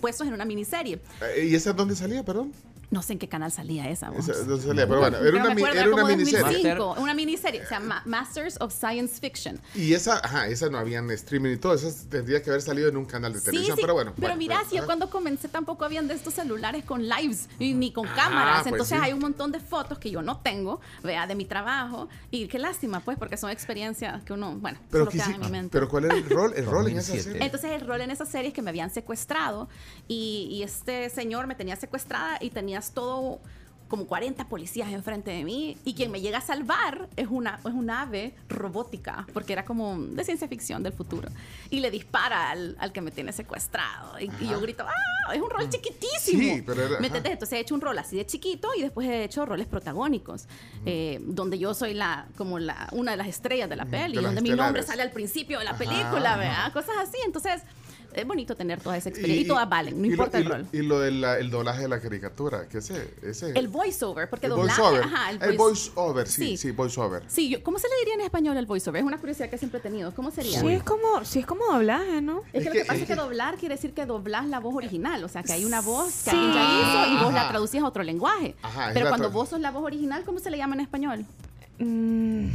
puestos 0.00 0.28
en 0.28 0.32
una 0.32 0.44
miniserie. 0.44 1.00
Eh, 1.34 1.48
¿Y 1.50 1.54
esa 1.56 1.70
es 1.70 1.76
dónde 1.76 1.96
salía, 1.96 2.24
perdón? 2.24 2.52
No 2.90 3.02
sé 3.02 3.12
en 3.12 3.18
qué 3.18 3.28
canal 3.28 3.52
salía 3.52 3.88
esa. 3.90 4.10
no 4.10 4.22
salía, 4.22 4.86
pero 4.86 5.00
bueno, 5.00 5.18
era 5.18 5.24
Pero 5.30 5.40
una, 5.44 5.52
acuerdo, 5.52 5.78
era 5.78 5.90
una 5.94 6.04
miniserie. 6.04 6.42
2005, 6.74 6.94
una 6.98 7.14
miniserie, 7.14 7.64
se 7.66 7.70
llama 7.74 8.02
Masters 8.06 8.56
of 8.60 8.72
Science 8.72 9.20
Fiction. 9.20 9.60
Y 9.74 9.92
esa, 9.92 10.18
ajá, 10.24 10.46
esa 10.48 10.70
no 10.70 10.78
había 10.78 10.98
en 11.00 11.10
streaming 11.10 11.52
y 11.52 11.56
todo, 11.58 11.74
esa 11.74 11.88
tendría 12.08 12.42
que 12.42 12.48
haber 12.48 12.62
salido 12.62 12.88
en 12.88 12.96
un 12.96 13.04
canal 13.04 13.34
de 13.34 13.40
televisión, 13.42 13.76
pero 13.80 13.92
bueno. 13.92 14.12
Pero 14.16 14.28
bueno, 14.28 14.38
mira, 14.38 14.54
bueno, 14.56 14.70
si 14.70 14.76
yo 14.76 14.86
cuando 14.86 15.10
comencé 15.10 15.48
tampoco 15.48 15.84
habían 15.84 16.08
de 16.08 16.14
estos 16.14 16.32
celulares 16.32 16.84
con 16.84 17.06
lives 17.06 17.48
y 17.58 17.74
ni 17.74 17.92
con 17.92 18.06
cámaras. 18.08 18.62
pues 18.62 18.72
Entonces 18.72 18.98
sí. 18.98 19.04
hay 19.04 19.12
un 19.12 19.20
montón 19.20 19.52
de 19.52 19.60
fotos 19.60 19.98
que 19.98 20.10
yo 20.10 20.22
no 20.22 20.38
tengo, 20.38 20.80
vea, 21.02 21.26
de 21.26 21.34
mi 21.34 21.44
trabajo. 21.44 22.08
Y 22.30 22.48
qué 22.48 22.58
lástima, 22.58 23.00
pues, 23.00 23.18
porque 23.18 23.36
son 23.36 23.50
experiencias 23.50 24.22
que 24.24 24.32
uno, 24.32 24.56
bueno, 24.58 24.78
Pero, 24.90 25.04
solo 25.04 25.16
hici- 25.22 25.34
en 25.34 25.40
mi 25.42 25.48
mente. 25.50 25.70
pero 25.72 25.88
¿cuál 25.88 26.06
era 26.06 26.14
el 26.14 26.28
rol? 26.28 26.54
El 26.56 26.64
rol 26.64 26.88
en 26.88 26.98
esa 26.98 27.12
2007. 27.12 27.22
serie. 27.22 27.44
Entonces 27.44 27.70
el 27.82 27.86
rol 27.86 28.00
en 28.00 28.10
esa 28.10 28.24
serie 28.24 28.48
es 28.48 28.54
que 28.54 28.62
me 28.62 28.70
habían 28.70 28.88
secuestrado 28.90 29.68
y, 30.06 30.48
y 30.50 30.62
este 30.62 31.10
señor 31.10 31.46
me 31.46 31.54
tenía 31.54 31.76
secuestrada 31.76 32.38
y 32.40 32.50
tenías 32.78 32.92
todo 32.94 33.40
como 33.88 34.06
40 34.06 34.46
policías 34.50 34.92
enfrente 34.92 35.30
de 35.30 35.44
mí 35.44 35.78
y 35.82 35.94
quien 35.94 36.10
me 36.10 36.20
llega 36.20 36.38
a 36.38 36.40
salvar 36.42 37.08
es 37.16 37.26
una, 37.30 37.58
es 37.64 37.72
una 37.72 38.02
ave 38.02 38.34
robótica 38.46 39.26
porque 39.32 39.54
era 39.54 39.64
como 39.64 39.98
de 39.98 40.24
ciencia 40.24 40.46
ficción 40.46 40.82
del 40.82 40.92
futuro 40.92 41.30
y 41.70 41.80
le 41.80 41.90
dispara 41.90 42.50
al, 42.50 42.76
al 42.80 42.92
que 42.92 43.00
me 43.00 43.10
tiene 43.10 43.32
secuestrado 43.32 44.20
y, 44.20 44.30
y 44.44 44.48
yo 44.50 44.60
grito 44.60 44.84
¡ah! 44.86 45.34
es 45.34 45.40
un 45.40 45.48
rol 45.48 45.70
chiquitísimo 45.70 46.42
Sí, 46.56 46.62
pero 46.66 46.82
era- 46.82 47.00
¿Me 47.00 47.06
ajá. 47.06 47.16
entonces 47.16 47.52
he 47.54 47.60
hecho 47.60 47.74
un 47.74 47.80
rol 47.80 47.98
así 47.98 48.14
de 48.18 48.26
chiquito 48.26 48.68
y 48.76 48.82
después 48.82 49.08
he 49.08 49.24
hecho 49.24 49.46
roles 49.46 49.66
protagónicos 49.66 50.46
eh, 50.84 51.18
donde 51.22 51.58
yo 51.58 51.72
soy 51.72 51.94
la 51.94 52.26
como 52.36 52.58
la 52.58 52.90
una 52.92 53.12
de 53.12 53.16
las 53.16 53.26
estrellas 53.28 53.70
de 53.70 53.76
la 53.76 53.86
peli 53.86 54.16
de 54.16 54.22
donde 54.22 54.42
mi 54.42 54.50
nombre 54.50 54.82
sale 54.82 55.00
al 55.00 55.12
principio 55.12 55.60
de 55.60 55.64
la 55.64 55.70
Ajá, 55.70 55.78
película 55.78 56.32
ajá. 56.34 56.36
¿verdad? 56.36 56.72
cosas 56.74 56.94
así 57.00 57.16
entonces 57.24 57.62
es 58.20 58.26
bonito 58.26 58.54
tener 58.56 58.80
toda 58.80 58.96
esa 58.96 59.08
experiencia 59.08 59.44
y, 59.44 59.48
todas 59.48 59.68
valen 59.68 60.00
no 60.00 60.06
y 60.06 60.10
importa 60.10 60.38
y 60.38 60.42
el 60.42 60.48
lo- 60.48 60.54
rol 60.56 60.66
Y 60.72 60.78
lo 60.82 61.00
del 61.00 61.22
el 61.24 61.50
doblaje 61.50 61.82
de 61.82 61.88
la 61.88 62.00
caricatura, 62.00 62.68
que 62.68 62.78
ese, 62.78 63.14
ese 63.22 63.52
el 63.58 63.68
voiceover 63.68 64.28
porque 64.30 64.46
el 64.46 64.50
doblaje 64.52 64.80
ajá, 64.82 65.30
el 65.30 65.38
voice- 65.58 65.90
voiceover, 65.92 66.26
sí, 66.28 66.42
Sí. 66.48 66.56
sí, 66.56 66.70
voiceover. 66.72 67.22
Sí, 67.28 67.48
yo- 67.48 67.62
¿cómo 67.62 67.78
se 67.78 67.88
le 67.88 67.94
diría 68.00 68.14
en 68.14 68.20
español 68.22 68.56
el 68.56 68.66
voiceover? 68.66 69.00
Es 69.00 69.06
una 69.06 69.18
curiosidad 69.18 69.50
que 69.50 69.58
siempre 69.58 69.80
he 69.80 69.82
tenido. 69.82 70.14
¿Cómo 70.14 70.30
sería? 70.30 70.60
Sí, 70.60 70.68
es 70.68 70.82
como, 70.82 71.24
sí, 71.24 71.40
es 71.40 71.46
como 71.46 71.64
doblaje, 71.66 72.20
¿no? 72.20 72.42
Es 72.52 72.62
que 72.62 72.68
lo 72.70 72.72
que- 72.72 72.80
pasa 72.84 72.94
es 72.94 73.00
que 73.02 73.06
que- 73.08 73.14
doblar 73.14 73.56
quiere 73.56 73.74
decir 73.76 73.92
que 73.94 74.06
doblas 74.06 74.46
la 74.46 74.60
voz 74.60 74.74
original, 74.74 75.22
o 75.24 75.28
sea, 75.28 75.42
que 75.42 75.52
hay 75.52 75.64
una 75.64 75.80
voz 75.80 76.12
que 76.24 76.30
Sí. 76.30 76.36
alguien 76.36 76.52
ya 76.54 77.06
hizo 77.06 77.12
y 77.20 77.24
vos 77.24 77.32
la 77.34 77.48
traducís 77.48 77.80
a 77.82 77.86
otro 77.86 78.02
lenguaje. 78.02 78.54
Ajá, 78.62 78.88
es 78.88 78.94
Pero 78.94 79.08
cuando 79.08 79.30
vos 79.30 79.48
sos 79.48 79.60
la 79.60 79.70
voz 79.70 79.84
original, 79.84 80.24
¿cómo 80.24 80.38
se 80.38 80.50
le 80.50 80.56
llama 80.58 80.74
en 80.74 80.80
español? 80.80 81.24
Mm, 81.78 82.48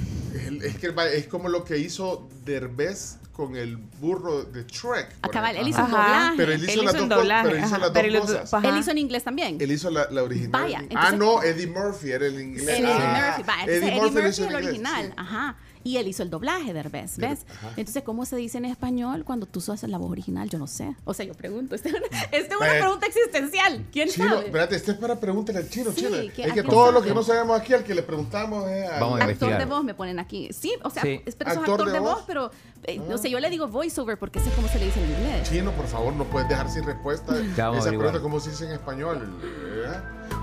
El- 0.48 0.64
es 0.64 0.78
que 0.78 0.88
el 0.88 1.00
es 1.14 1.28
como 1.28 1.48
lo 1.50 1.64
que 1.64 1.78
hizo 1.78 2.28
Derbez 2.44 3.18
con 3.34 3.56
el 3.56 3.78
burro 3.78 4.44
de 4.44 4.64
Shrek. 4.66 5.16
Acá, 5.24 5.42
ejemplo. 5.42 5.62
él 5.62 5.68
hizo 5.68 5.84
un 5.84 5.92
doblaje. 5.92 6.34
Pero 6.38 6.52
él 6.54 6.64
hizo 6.64 6.72
Él 6.80 6.86
las 6.86 6.94
hizo 6.96 7.08
dos 7.08 7.18
doblaje, 7.18 7.44
pero 7.44 7.56
él 7.58 7.64
hizo 7.66 7.76
ajá, 7.76 7.78
las 7.80 7.92
pero 7.92 8.08
dos 8.22 8.30
él- 8.32 8.38
cosas. 8.40 8.64
Él 8.64 8.78
hizo 8.78 8.92
en 8.92 8.98
inglés 9.00 9.24
también. 9.24 9.58
Él 9.60 9.72
hizo 9.72 9.90
la, 9.90 10.08
la 10.12 10.24
original. 10.24 10.52
Vaya, 10.52 10.80
ah, 10.82 10.84
entonces- 11.10 11.20
no, 11.20 11.42
Eddie 11.44 11.68
Murphy 11.68 12.12
era 12.12 12.28
el 12.28 12.40
inglés. 12.40 12.68
Eddie 12.80 12.86
Ah, 12.88 13.34
Murphy, 13.36 13.50
va, 13.50 13.54
entonces 13.62 13.68
Eddie 13.84 13.88
Eddie 13.90 14.02
Murphy 14.02 14.14
Murphy 14.16 14.30
hizo 14.30 14.48
el 14.48 14.56
original, 14.56 15.06
sí. 15.08 15.14
ajá. 15.18 15.56
Y 15.86 15.98
él 15.98 16.08
hizo 16.08 16.24
el 16.24 16.30
doblaje 16.30 16.68
de 16.68 16.74
Derbez, 16.76 17.18
¿ves? 17.18 17.46
Ajá. 17.58 17.72
Entonces, 17.76 18.04
¿cómo 18.04 18.26
se 18.26 18.38
dice 18.38 18.58
en 18.58 18.64
español 18.64 19.26
cuando 19.26 19.48
tú 19.48 19.60
sos 19.60 19.84
la 19.84 19.98
voz 19.98 20.12
original? 20.12 20.50
Yo 20.50 20.58
no 20.58 20.66
sé. 20.66 20.96
O 21.04 21.14
sea, 21.14 21.26
yo 21.26 21.34
pregunto. 21.34 21.76
Esta 21.76 21.90
es 21.90 21.96
una, 21.96 22.06
esta 22.32 22.38
es 22.56 22.58
una 22.58 22.74
Eh, 22.76 22.80
pregunta 22.80 23.06
existencial. 23.06 23.86
¿Quién 23.92 24.08
Chino, 24.08 24.30
sabe? 24.30 24.46
espérate, 24.46 24.78
este 24.78 24.92
es 24.92 24.98
para 24.98 25.20
pregúntale 25.20 25.60
al 25.60 25.70
chino, 25.70 25.92
Sí, 25.92 25.98
chino. 26.06 26.12
¿qué- 26.34 26.44
Es 26.46 26.54
que 26.54 26.64
todo 26.64 26.94
lo 26.94 27.02
que 27.02 27.14
no 27.14 27.22
sabemos 27.22 27.60
aquí, 27.60 27.74
al 27.74 27.84
que 27.84 27.96
le 27.96 28.02
preguntamos 28.04 28.66
es 28.70 28.90
Vamos 28.98 29.20
a 29.20 29.26
Actor 29.26 29.58
de 29.58 29.66
voz 29.66 29.84
me 29.84 29.94
ponen 29.94 30.20
aquí. 30.20 30.48
Sí, 30.54 30.74
o 30.84 30.90
sea, 30.90 31.02
Sí. 31.04 31.20
es- 31.26 31.36
¿Actor 31.42 31.58
actor 31.72 31.86
de 31.88 31.92
de 31.92 32.00
voz, 32.00 32.14
voz? 32.16 32.24
pero 32.28 32.52
eh, 32.86 33.00
Ah. 33.02 33.06
no 33.10 33.18
sé, 33.24 33.30
yo 33.32 33.40
le 33.40 33.50
digo 33.50 33.68
voiceover 33.68 34.18
porque 34.18 34.40
sé 34.40 34.50
cómo 34.56 34.68
se 34.68 34.78
le 34.80 34.86
dice 34.86 35.04
en 35.04 35.10
inglés. 35.12 35.50
Chino, 35.50 35.72
por 35.72 35.88
favor, 35.88 36.14
no 36.14 36.26
puedes 36.26 36.48
dejar 36.48 36.70
sin 36.70 36.84
respuesta 36.84 37.34
esa 37.56 37.72
pregunta, 37.90 38.20
¿cómo 38.22 38.40
se 38.40 38.52
dice 38.52 38.66
en 38.66 38.72
español? 38.74 39.40
¿Eh? 39.44 39.92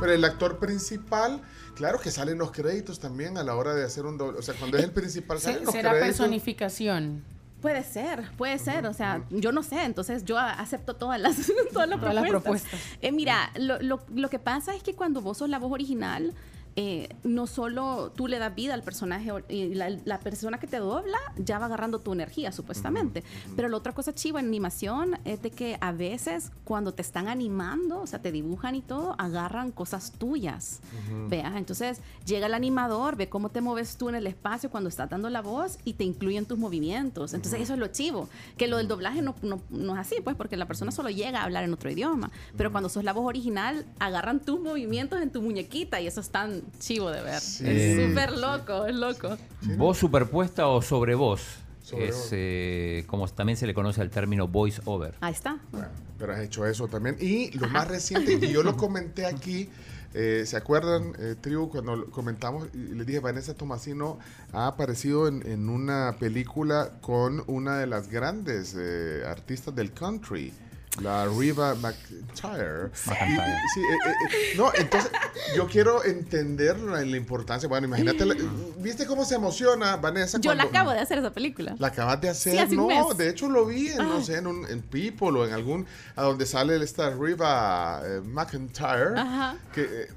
Pero 0.01 0.13
el 0.13 0.25
actor 0.25 0.59
principal, 0.59 1.41
claro 1.77 2.01
que 2.01 2.11
salen 2.11 2.39
los 2.39 2.51
créditos 2.51 2.99
también 3.01 3.39
a 3.39 3.45
la 3.45 3.55
hora 3.55 3.75
de 3.75 3.85
hacer 3.85 4.05
un 4.07 4.19
doble. 4.19 4.39
O 4.39 4.43
sea, 4.43 4.55
cuando 4.55 4.77
es 4.79 4.85
el 4.85 4.91
principal, 4.93 5.39
salen 5.41 5.65
los 5.65 5.73
¿Será 5.73 5.91
créditos. 5.91 6.19
personificación? 6.19 7.23
Puede 7.63 7.85
ser, 7.85 8.31
puede 8.39 8.59
ser, 8.59 8.87
o 8.87 8.95
sea, 8.95 9.21
yo 9.29 9.53
no 9.53 9.63
sé, 9.63 9.85
entonces 9.85 10.25
yo 10.25 10.39
acepto 10.39 10.95
todas 10.95 11.21
las, 11.21 11.37
todas 11.73 11.89
las 11.91 12.01
Todas 12.01 12.15
las 12.15 12.27
propuestas. 12.29 12.31
propuestas. 12.71 12.81
Eh, 13.03 13.13
mira, 13.13 13.51
lo, 13.57 13.79
lo- 13.83 14.01
lo 14.15 14.31
que 14.31 14.39
pasa 14.39 14.75
es 14.75 14.83
que 14.83 14.95
cuando 14.95 15.21
vos 15.21 15.37
sos 15.39 15.51
la 15.51 15.59
voz 15.59 15.71
original, 15.71 16.33
eh, 16.77 17.09
no 17.25 17.47
solo 17.47 18.13
tú 18.15 18.27
le 18.29 18.39
das 18.39 18.55
vida 18.55 18.75
al 18.75 18.83
personaje 18.83 19.31
y 19.49 19.75
la, 19.75 19.91
la 20.05 20.21
persona 20.21 20.59
que 20.59 20.67
te 20.67 20.79
dobla 20.79 21.19
ya 21.37 21.59
va 21.59 21.67
agarrando 21.67 21.99
tu 21.99 22.13
energía, 22.13 22.53
supuestamente. 22.53 23.25
Pero 23.57 23.69
la 23.69 23.77
otra 23.77 23.93
cosa 23.93 24.15
chiva 24.15 24.41
en 24.41 24.47
animación 24.47 25.19
es 25.25 25.43
de 25.43 25.51
que 25.51 25.77
a 25.81 25.93
veces 25.93 26.53
cuando 26.65 26.93
te 26.95 27.03
están 27.03 27.29
animando, 27.29 28.01
o 28.01 28.07
sea, 28.07 28.21
te 28.23 28.31
dibujan 28.33 28.75
y 28.77 28.83
todo, 28.83 29.15
agarran 29.19 29.73
cosas 29.73 30.13
tuyas. 30.13 30.81
Veas, 31.29 31.57
entonces 31.57 32.01
llega 32.25 32.47
el 32.47 32.55
animador, 32.55 33.17
ve 33.17 33.29
cómo 33.29 33.49
te 33.51 33.61
mueves 33.61 33.97
tú 33.97 34.09
en 34.09 34.15
el 34.15 34.27
espacio 34.27 34.71
cuando 34.71 34.89
estás 34.89 35.11
dando 35.11 35.29
la 35.31 35.43
voz 35.43 35.79
y 35.85 35.95
te 35.95 36.05
incluyen 36.05 36.47
tus 36.47 36.59
movimientos. 36.59 37.35
Entonces 37.35 37.61
eso 37.61 37.73
es 37.75 37.79
lo 37.79 37.89
chivo, 37.89 38.29
que 38.57 38.69
lo 38.69 38.77
del 38.77 38.89
doblaje 38.89 39.23
no, 39.23 39.35
no- 39.43 39.61
no 39.71 39.95
es 39.95 40.01
así, 40.01 40.17
pues, 40.23 40.37
porque 40.37 40.57
la 40.57 40.67
persona 40.67 40.91
solo 40.93 41.11
llega 41.11 41.41
a 41.41 41.45
hablar 41.45 41.65
en 41.65 41.73
otro 41.73 41.91
idioma. 41.91 42.31
Pero 42.57 42.71
cuando 42.73 42.89
sos 42.89 43.05
la 43.05 43.13
voz 43.13 43.27
original, 43.27 43.85
agarran 43.99 44.41
tus 44.41 44.61
movimientos 44.61 45.21
en 45.21 45.31
tu 45.31 45.43
muñequita 45.43 46.01
y 46.01 46.07
eso 46.07 46.21
es 46.21 46.31
tan 46.31 46.60
chivo 46.79 47.11
de 47.11 47.23
ver. 47.23 47.41
Sí. 47.41 47.65
Es 47.67 48.09
súper 48.09 48.33
loco, 48.39 48.87
es 48.87 48.95
loco. 48.95 49.37
Voz 49.77 49.99
superpuesta 49.99 50.69
o 50.69 50.81
sobre 50.83 51.15
voz. 51.15 51.43
Sobre 51.83 52.09
es 52.09 52.17
voz. 52.17 52.29
eh, 52.33 53.05
como 53.07 53.27
también 53.29 53.57
se 53.57 53.67
le 53.67 53.75
conoce 53.75 54.01
al 54.01 54.11
término 54.11 54.47
voice 54.49 54.81
over. 54.85 55.15
Ahí 55.21 55.33
está. 55.33 55.59
Bueno, 55.73 55.89
pero 56.19 56.33
has 56.33 56.41
hecho 56.41 56.67
eso 56.67 56.89
también. 56.89 57.17
Y 57.21 57.51
lo 57.59 57.69
más 57.69 57.89
reciente, 57.89 58.35
y 58.35 58.53
yo 58.53 58.63
lo 58.63 58.77
comenté 58.77 59.27
aquí, 59.27 59.69
eh, 60.13 60.45
¿se 60.47 60.57
acuerdan, 60.57 61.13
eh, 61.19 61.35
Tribu, 61.41 61.69
cuando 61.71 61.97
lo 61.97 62.11
comentamos? 62.11 62.69
Les 62.75 63.07
dije, 63.07 63.21
Vanessa 63.21 63.55
Tomasino 63.55 64.19
ha 64.53 64.67
aparecido 64.67 65.29
en, 65.29 65.47
en 65.47 65.69
una 65.69 66.17
película 66.19 66.93
con 67.01 67.43
una 67.47 67.79
de 67.79 67.87
las 67.87 68.09
grandes 68.09 68.77
eh, 68.79 69.23
artistas 69.27 69.75
del 69.75 69.93
country. 69.93 70.53
La 71.01 71.25
Riva 71.27 71.75
McIntyre. 71.77 72.91
McIntyre. 73.07 73.29
Y- 73.29 73.65
y- 73.65 73.69
sí, 73.75 73.81
eh, 73.81 73.95
eh, 73.95 74.13
eh, 74.53 74.55
no, 74.57 74.73
entonces 74.75 75.11
yo 75.57 75.67
quiero 75.69 76.05
entender 76.05 76.79
la, 76.81 77.01
la 77.03 77.17
importancia. 77.17 77.69
Bueno, 77.69 77.87
imagínate, 77.87 78.27
la- 78.27 78.35
¿viste 78.79 79.07
cómo 79.07 79.25
se 79.25 79.37
emociona 79.37 79.97
Vanessa? 79.97 80.39
Yo 80.41 80.53
la 80.53 80.65
acabo 80.65 80.91
de 80.91 80.99
hacer 80.99 81.19
esa 81.19 81.33
película. 81.33 81.77
la 81.79 81.87
acabas 81.87 82.21
de 82.21 82.29
hacer, 82.31 82.53
Sí, 82.55 82.59
hace 82.59 82.77
un 82.77 82.89
no, 82.89 83.09
mes. 83.09 83.17
de 83.17 83.31
hecho 83.31 83.49
lo 83.49 83.65
vi 83.67 83.89
en, 83.89 83.99
no 83.99 84.17
Ah. 84.19 84.23
sé, 84.23 84.37
en, 84.39 84.49
un, 84.49 84.67
en 84.69 84.83
People 84.83 85.39
o 85.39 85.47
en 85.47 85.53
algún, 85.55 85.87
a 86.17 86.23
donde 86.23 86.45
sale 86.45 86.77
esta 86.83 87.11
Riva 87.11 88.03
eh, 88.05 88.21
McIntyre, 88.25 89.17
Ajá. 89.17 89.57
que 89.73 89.83
eh, 89.83 90.09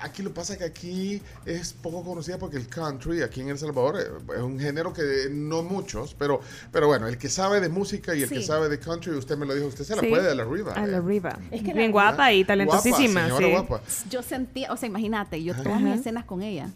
aquí 0.00 0.22
lo 0.22 0.32
pasa 0.32 0.56
que 0.56 0.64
aquí 0.64 1.22
es 1.44 1.72
poco 1.72 2.02
conocida 2.04 2.38
porque 2.38 2.56
el 2.56 2.68
country 2.68 3.22
aquí 3.22 3.40
en 3.40 3.48
El 3.50 3.58
Salvador 3.58 3.96
eh, 4.00 4.34
es 4.36 4.42
un 4.42 4.58
género 4.58 4.92
que 4.92 5.28
no 5.30 5.62
muchos, 5.62 6.14
pero, 6.14 6.40
pero 6.72 6.86
bueno, 6.86 7.06
el 7.06 7.18
que 7.18 7.28
sabe 7.28 7.60
de 7.60 7.68
música 7.68 8.14
y 8.14 8.22
el 8.22 8.28
que 8.28 8.42
sabe 8.42 8.68
de 8.68 8.78
country, 8.78 9.12
usted 9.12 9.36
me 9.36 9.46
lo 9.46 9.54
dijo, 9.54 9.66
usted 9.66 9.84
se 9.84 9.94
la 9.96 10.02
Sí. 10.02 10.08
puede 10.08 10.30
a 10.30 10.34
la 10.34 10.44
Riva. 10.44 10.72
A 10.74 10.86
la 10.86 10.98
eh. 10.98 11.00
Riva. 11.00 11.38
Es 11.50 11.62
que 11.62 11.72
Bien 11.72 11.86
la- 11.86 11.92
guapa 11.92 12.32
y 12.32 12.38
Guapa, 12.42 12.46
talentosísima. 12.48 13.22
señora 13.24 13.46
sí. 13.46 13.50
guapa. 13.52 13.80
Yo 14.10 14.22
sentía, 14.22 14.72
o 14.72 14.76
sea, 14.76 14.88
imagínate, 14.88 15.42
yo 15.42 15.54
todas 15.54 15.80
mis 15.80 15.98
escenas 16.00 16.24
con 16.24 16.42
ella, 16.42 16.68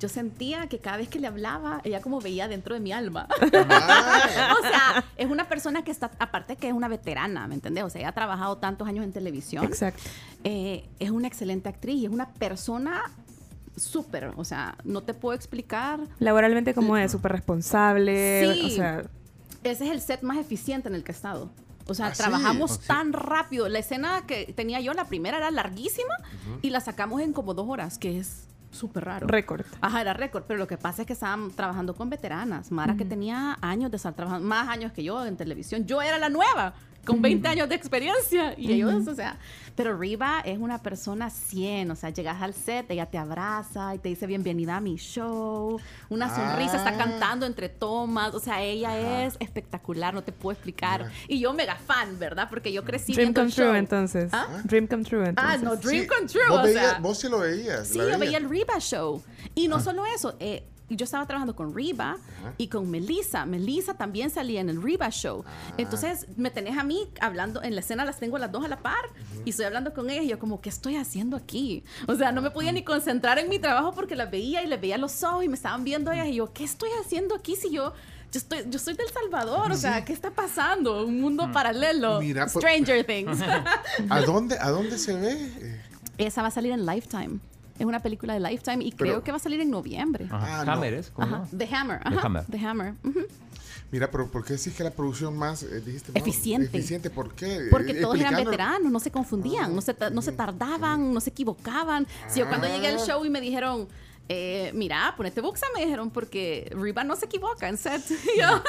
yo 0.00 0.08
sentía 0.08 0.66
que 0.66 0.78
cada 0.78 0.96
vez 0.96 1.08
que 1.08 1.20
le 1.20 1.26
hablaba, 1.26 1.80
ella 1.84 2.00
como 2.00 2.20
veía 2.20 2.48
dentro 2.48 2.74
de 2.74 2.80
mi 2.80 2.92
alma. 2.92 3.28
Ah, 3.74 4.54
o 4.58 4.62
sea, 4.62 5.04
es 5.16 5.30
una 5.30 5.48
persona 5.48 5.82
que 5.82 5.90
está, 5.90 6.10
aparte 6.18 6.56
que 6.56 6.68
es 6.68 6.74
una 6.74 6.88
veterana, 6.88 7.46
¿me 7.46 7.54
entendés? 7.54 7.84
O 7.84 7.90
sea, 7.90 8.00
ella 8.00 8.08
ha 8.10 8.14
trabajado 8.14 8.58
tantos 8.58 8.86
años 8.86 9.04
en 9.04 9.12
televisión. 9.12 9.64
Exacto. 9.64 10.02
Eh, 10.44 10.88
es 10.98 11.10
una 11.10 11.28
excelente 11.28 11.68
actriz 11.68 11.96
y 11.96 12.06
es 12.06 12.12
una 12.12 12.32
persona 12.34 13.10
súper, 13.76 14.32
o 14.36 14.44
sea, 14.44 14.76
no 14.84 15.02
te 15.02 15.14
puedo 15.14 15.34
explicar. 15.34 16.00
Laboralmente 16.18 16.74
como 16.74 16.96
es, 16.96 17.12
súper 17.12 17.32
responsable. 17.32 18.54
Sí. 18.54 18.66
O 18.66 18.70
sea, 18.70 19.04
Ese 19.64 19.86
es 19.86 19.90
el 19.90 20.00
set 20.00 20.22
más 20.22 20.38
eficiente 20.38 20.88
en 20.88 20.94
el 20.94 21.04
que 21.04 21.12
he 21.12 21.14
estado. 21.14 21.50
O 21.86 21.94
sea, 21.94 22.06
¿Ah, 22.06 22.14
sí? 22.14 22.22
trabajamos 22.22 22.72
sí. 22.72 22.86
tan 22.86 23.12
rápido. 23.12 23.68
La 23.68 23.78
escena 23.78 24.24
que 24.26 24.52
tenía 24.54 24.80
yo, 24.80 24.92
la 24.94 25.06
primera 25.06 25.38
era 25.38 25.50
larguísima 25.50 26.14
y 26.62 26.70
la 26.70 26.80
sacamos 26.80 27.20
en 27.20 27.32
como 27.32 27.54
dos 27.54 27.68
horas, 27.68 27.98
que 27.98 28.18
es 28.18 28.46
súper 28.72 29.04
raro. 29.04 29.26
récord. 29.26 29.64
Ajá, 29.80 30.00
era 30.00 30.12
récord, 30.12 30.44
pero 30.46 30.58
lo 30.58 30.66
que 30.66 30.76
pasa 30.76 31.02
es 31.02 31.06
que 31.06 31.12
estaban 31.12 31.50
trabajando 31.50 31.94
con 31.94 32.10
veteranas. 32.10 32.72
Mara 32.72 32.96
que 32.96 33.04
tenía 33.04 33.58
años 33.60 33.90
de 33.90 33.96
estar 33.96 34.14
trabajando, 34.14 34.46
más 34.46 34.68
años 34.68 34.92
que 34.92 35.04
yo 35.04 35.24
en 35.24 35.36
televisión. 35.36 35.86
Yo 35.86 36.02
era 36.02 36.18
la 36.18 36.28
nueva, 36.28 36.74
con 37.04 37.20
20 37.22 37.46
años 37.48 37.68
de 37.68 37.74
experiencia. 37.74 38.54
Y 38.56 38.72
ellos, 38.72 39.06
o 39.08 39.14
sea, 39.14 39.38
pero 39.74 39.96
Riva 39.98 40.40
es 40.44 40.58
una 40.58 40.82
persona 40.82 41.30
100, 41.30 41.90
o 41.90 41.96
sea, 41.96 42.10
llegas 42.10 42.40
al 42.42 42.54
set, 42.54 42.90
ella 42.90 43.06
te 43.06 43.18
abraza 43.18 43.94
y 43.94 43.98
te 43.98 44.08
dice 44.10 44.26
bienvenida 44.26 44.76
a 44.76 44.80
mi 44.80 44.96
show. 44.96 45.80
Una 46.10 46.28
sonrisa, 46.34 46.76
está 46.76 46.90
Ah. 46.90 46.98
cantando 46.98 47.46
entre 47.46 47.68
tomas, 47.68 48.34
o 48.34 48.38
sea, 48.40 48.62
ella 48.62 49.24
es 49.24 49.36
espectacular, 49.40 50.12
no 50.14 50.22
te 50.22 50.30
puedo 50.32 50.52
explicar. 50.52 51.10
Y 51.28 51.40
yo 51.40 51.52
mega 51.52 51.76
fan, 51.76 52.18
¿verdad? 52.18 52.48
Porque 52.50 52.72
yo 52.72 52.84
crecí 52.84 53.14
Dream 53.14 53.32
come 53.32 53.46
el 53.46 53.54
true 53.54 53.66
show. 53.66 53.74
entonces. 53.74 54.30
¿Ah? 54.32 54.46
Dream 54.64 54.86
come 54.86 55.04
true 55.04 55.26
entonces. 55.28 55.54
Ah, 55.60 55.64
no, 55.64 55.76
Dream 55.76 56.02
sí, 56.02 56.08
Come 56.08 56.26
True, 56.26 56.42
vos, 56.50 56.58
o 56.60 56.62
veías- 56.64 56.90
sea. 56.90 56.98
vos 57.00 57.18
sí 57.18 57.28
lo 57.28 57.38
veías. 57.40 57.88
Sí, 57.88 57.98
yo 57.98 58.18
veía 58.18 58.38
el 58.38 58.48
Reba 58.48 58.78
Show. 58.78 59.22
Y 59.54 59.68
no 59.68 59.80
solo 59.80 60.04
eso, 60.06 60.36
eh, 60.40 60.64
yo 60.96 61.04
estaba 61.04 61.26
trabajando 61.26 61.54
con 61.56 61.74
Reba 61.74 62.16
y 62.58 62.68
con 62.68 62.90
Melissa. 62.90 63.46
Melissa 63.46 63.94
también 63.94 64.30
salía 64.30 64.60
en 64.60 64.68
el 64.68 64.82
Reba 64.82 65.10
Show. 65.10 65.44
Ah. 65.46 65.74
Entonces 65.78 66.26
me 66.36 66.50
tenés 66.50 66.76
a 66.78 66.84
mí 66.84 67.08
hablando, 67.20 67.62
en 67.62 67.74
la 67.74 67.80
escena 67.80 68.04
las 68.04 68.18
tengo 68.18 68.38
las 68.38 68.50
dos 68.52 68.64
a 68.64 68.68
la 68.68 68.78
par 68.80 69.04
y 69.44 69.50
estoy 69.50 69.66
hablando 69.66 69.92
con 69.92 70.10
ellas 70.10 70.24
y 70.24 70.28
yo 70.28 70.38
como, 70.38 70.60
¿qué 70.60 70.68
estoy 70.68 70.96
haciendo 70.96 71.36
aquí? 71.36 71.84
O 72.06 72.14
sea, 72.14 72.32
no 72.32 72.42
me 72.42 72.50
podía 72.50 72.72
ni 72.72 72.82
concentrar 72.84 73.38
en 73.38 73.48
mi 73.48 73.58
trabajo 73.58 73.92
porque 73.92 74.16
las 74.16 74.30
veía 74.30 74.62
y 74.62 74.66
les 74.66 74.80
veía 74.80 74.98
los 74.98 75.22
ojos 75.22 75.44
y 75.44 75.48
me 75.48 75.54
estaban 75.54 75.84
viendo 75.84 76.12
ellas 76.12 76.28
y 76.28 76.34
yo, 76.36 76.52
¿qué 76.52 76.64
estoy 76.64 76.90
haciendo 77.00 77.34
aquí 77.34 77.56
si 77.56 77.70
yo... 77.70 77.92
Yo, 78.32 78.38
estoy, 78.38 78.60
yo 78.70 78.78
soy 78.78 78.94
del 78.94 79.08
Salvador, 79.10 79.72
o 79.72 79.76
sea, 79.76 80.06
¿qué 80.06 80.14
está 80.14 80.30
pasando? 80.30 81.04
Un 81.04 81.20
mundo 81.20 81.50
paralelo. 81.52 82.18
Mira, 82.18 82.46
pues- 82.46 82.64
Stranger 82.64 83.04
Things. 83.04 83.38
¿A 84.08 84.20
dónde, 84.22 84.56
¿A 84.58 84.70
dónde 84.70 84.96
se 84.96 85.12
ve? 85.12 85.78
Esa 86.16 86.40
va 86.40 86.48
a 86.48 86.50
salir 86.50 86.72
en 86.72 86.86
Lifetime. 86.86 87.40
Es 87.78 87.86
una 87.86 88.00
película 88.00 88.34
de 88.34 88.40
Lifetime 88.40 88.84
y 88.84 88.90
Pero- 88.92 88.96
creo 89.10 89.24
que 89.24 89.30
va 89.32 89.36
a 89.36 89.40
salir 89.40 89.60
en 89.60 89.70
noviembre. 89.70 90.26
Ajá. 90.30 90.60
Ah, 90.60 90.64
no. 90.64 90.72
Hammer 90.72 90.94
es, 90.94 91.10
¿cómo 91.10 91.26
Ajá. 91.26 91.48
no? 91.50 91.58
The 91.58 91.74
Hammer. 91.74 92.00
The 92.02 92.08
Ajá. 92.08 92.26
Hammer. 92.26 92.44
The 92.46 92.58
Hammer. 92.58 92.94
Mira, 93.90 94.10
pero 94.10 94.26
¿por 94.30 94.44
qué 94.44 94.54
decís 94.54 94.74
que 94.74 94.82
la 94.84 94.90
producción 94.90 95.36
más, 95.36 95.62
eh, 95.64 95.80
dijiste, 95.84 96.12
no, 96.12 96.18
Eficiente. 96.18 96.66
Eficiente, 96.66 97.10
¿por 97.10 97.34
qué? 97.34 97.66
Porque 97.70 97.92
Eh, 97.92 98.00
todos 98.00 98.18
eran 98.18 98.36
veteranos, 98.36 98.90
no 98.90 99.00
se 99.00 99.10
confundían, 99.10 99.74
no 99.74 99.82
se, 99.82 99.94
no 100.12 100.22
se 100.22 100.32
tardaban, 100.32 101.12
no 101.12 101.20
se 101.20 101.28
equivocaban. 101.30 102.06
Si 102.28 102.40
yo 102.40 102.48
cuando 102.48 102.68
llegué 102.68 102.88
al 102.88 102.96
Ah. 102.96 103.06
show 103.06 103.24
y 103.24 103.30
me 103.30 103.40
dijeron, 103.42 103.88
eh, 104.28 104.70
mira, 104.74 105.12
ponete 105.16 105.40
buxa, 105.40 105.66
me 105.74 105.82
dijeron, 105.84 106.10
porque 106.10 106.70
Reba 106.74 107.04
no 107.04 107.16
se 107.16 107.26
equivoca 107.26 107.68
en 107.68 107.76
set. 107.76 108.02
Yo, 108.38 108.62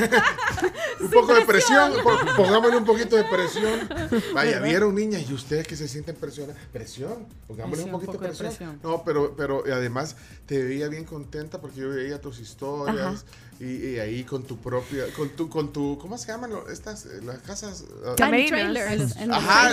Un 1.00 1.10
poco 1.10 1.34
de 1.34 1.42
presión, 1.44 1.92
po- 2.02 2.18
pongámosle 2.36 2.76
un 2.76 2.84
poquito 2.84 3.16
de 3.16 3.24
presión. 3.24 3.88
Vaya, 4.34 4.60
vieron 4.60 4.94
niñas 4.94 5.22
y 5.28 5.34
ustedes 5.34 5.66
que 5.66 5.76
se 5.76 5.88
sienten 5.88 6.14
presionadas. 6.16 6.60
Presión, 6.72 7.26
pongámosle 7.46 7.84
un 7.84 7.90
poquito 7.90 8.12
de 8.12 8.18
de 8.18 8.28
presión. 8.28 8.48
presión. 8.48 8.80
No, 8.82 9.02
pero, 9.04 9.34
pero 9.36 9.62
además 9.66 10.16
te 10.46 10.62
veía 10.62 10.88
bien 10.88 11.04
contenta 11.04 11.60
porque 11.60 11.80
yo 11.80 11.88
veía 11.90 12.20
tus 12.20 12.38
historias 12.38 13.24
y, 13.60 13.64
y 13.64 13.98
ahí 14.00 14.24
con 14.24 14.42
tu 14.42 14.56
propia, 14.58 15.04
con 15.16 15.28
tu, 15.30 15.48
con 15.48 15.72
tu, 15.72 15.96
¿cómo 15.98 16.18
se 16.18 16.26
llaman 16.26 16.50
estas, 16.72 17.06
eh, 17.06 17.20
las 17.24 17.38
casas? 17.38 17.84
Camerinos. 18.16 18.50
trailers. 18.50 19.16
en 19.16 19.28
los 19.28 19.38
Ajá, 19.38 19.70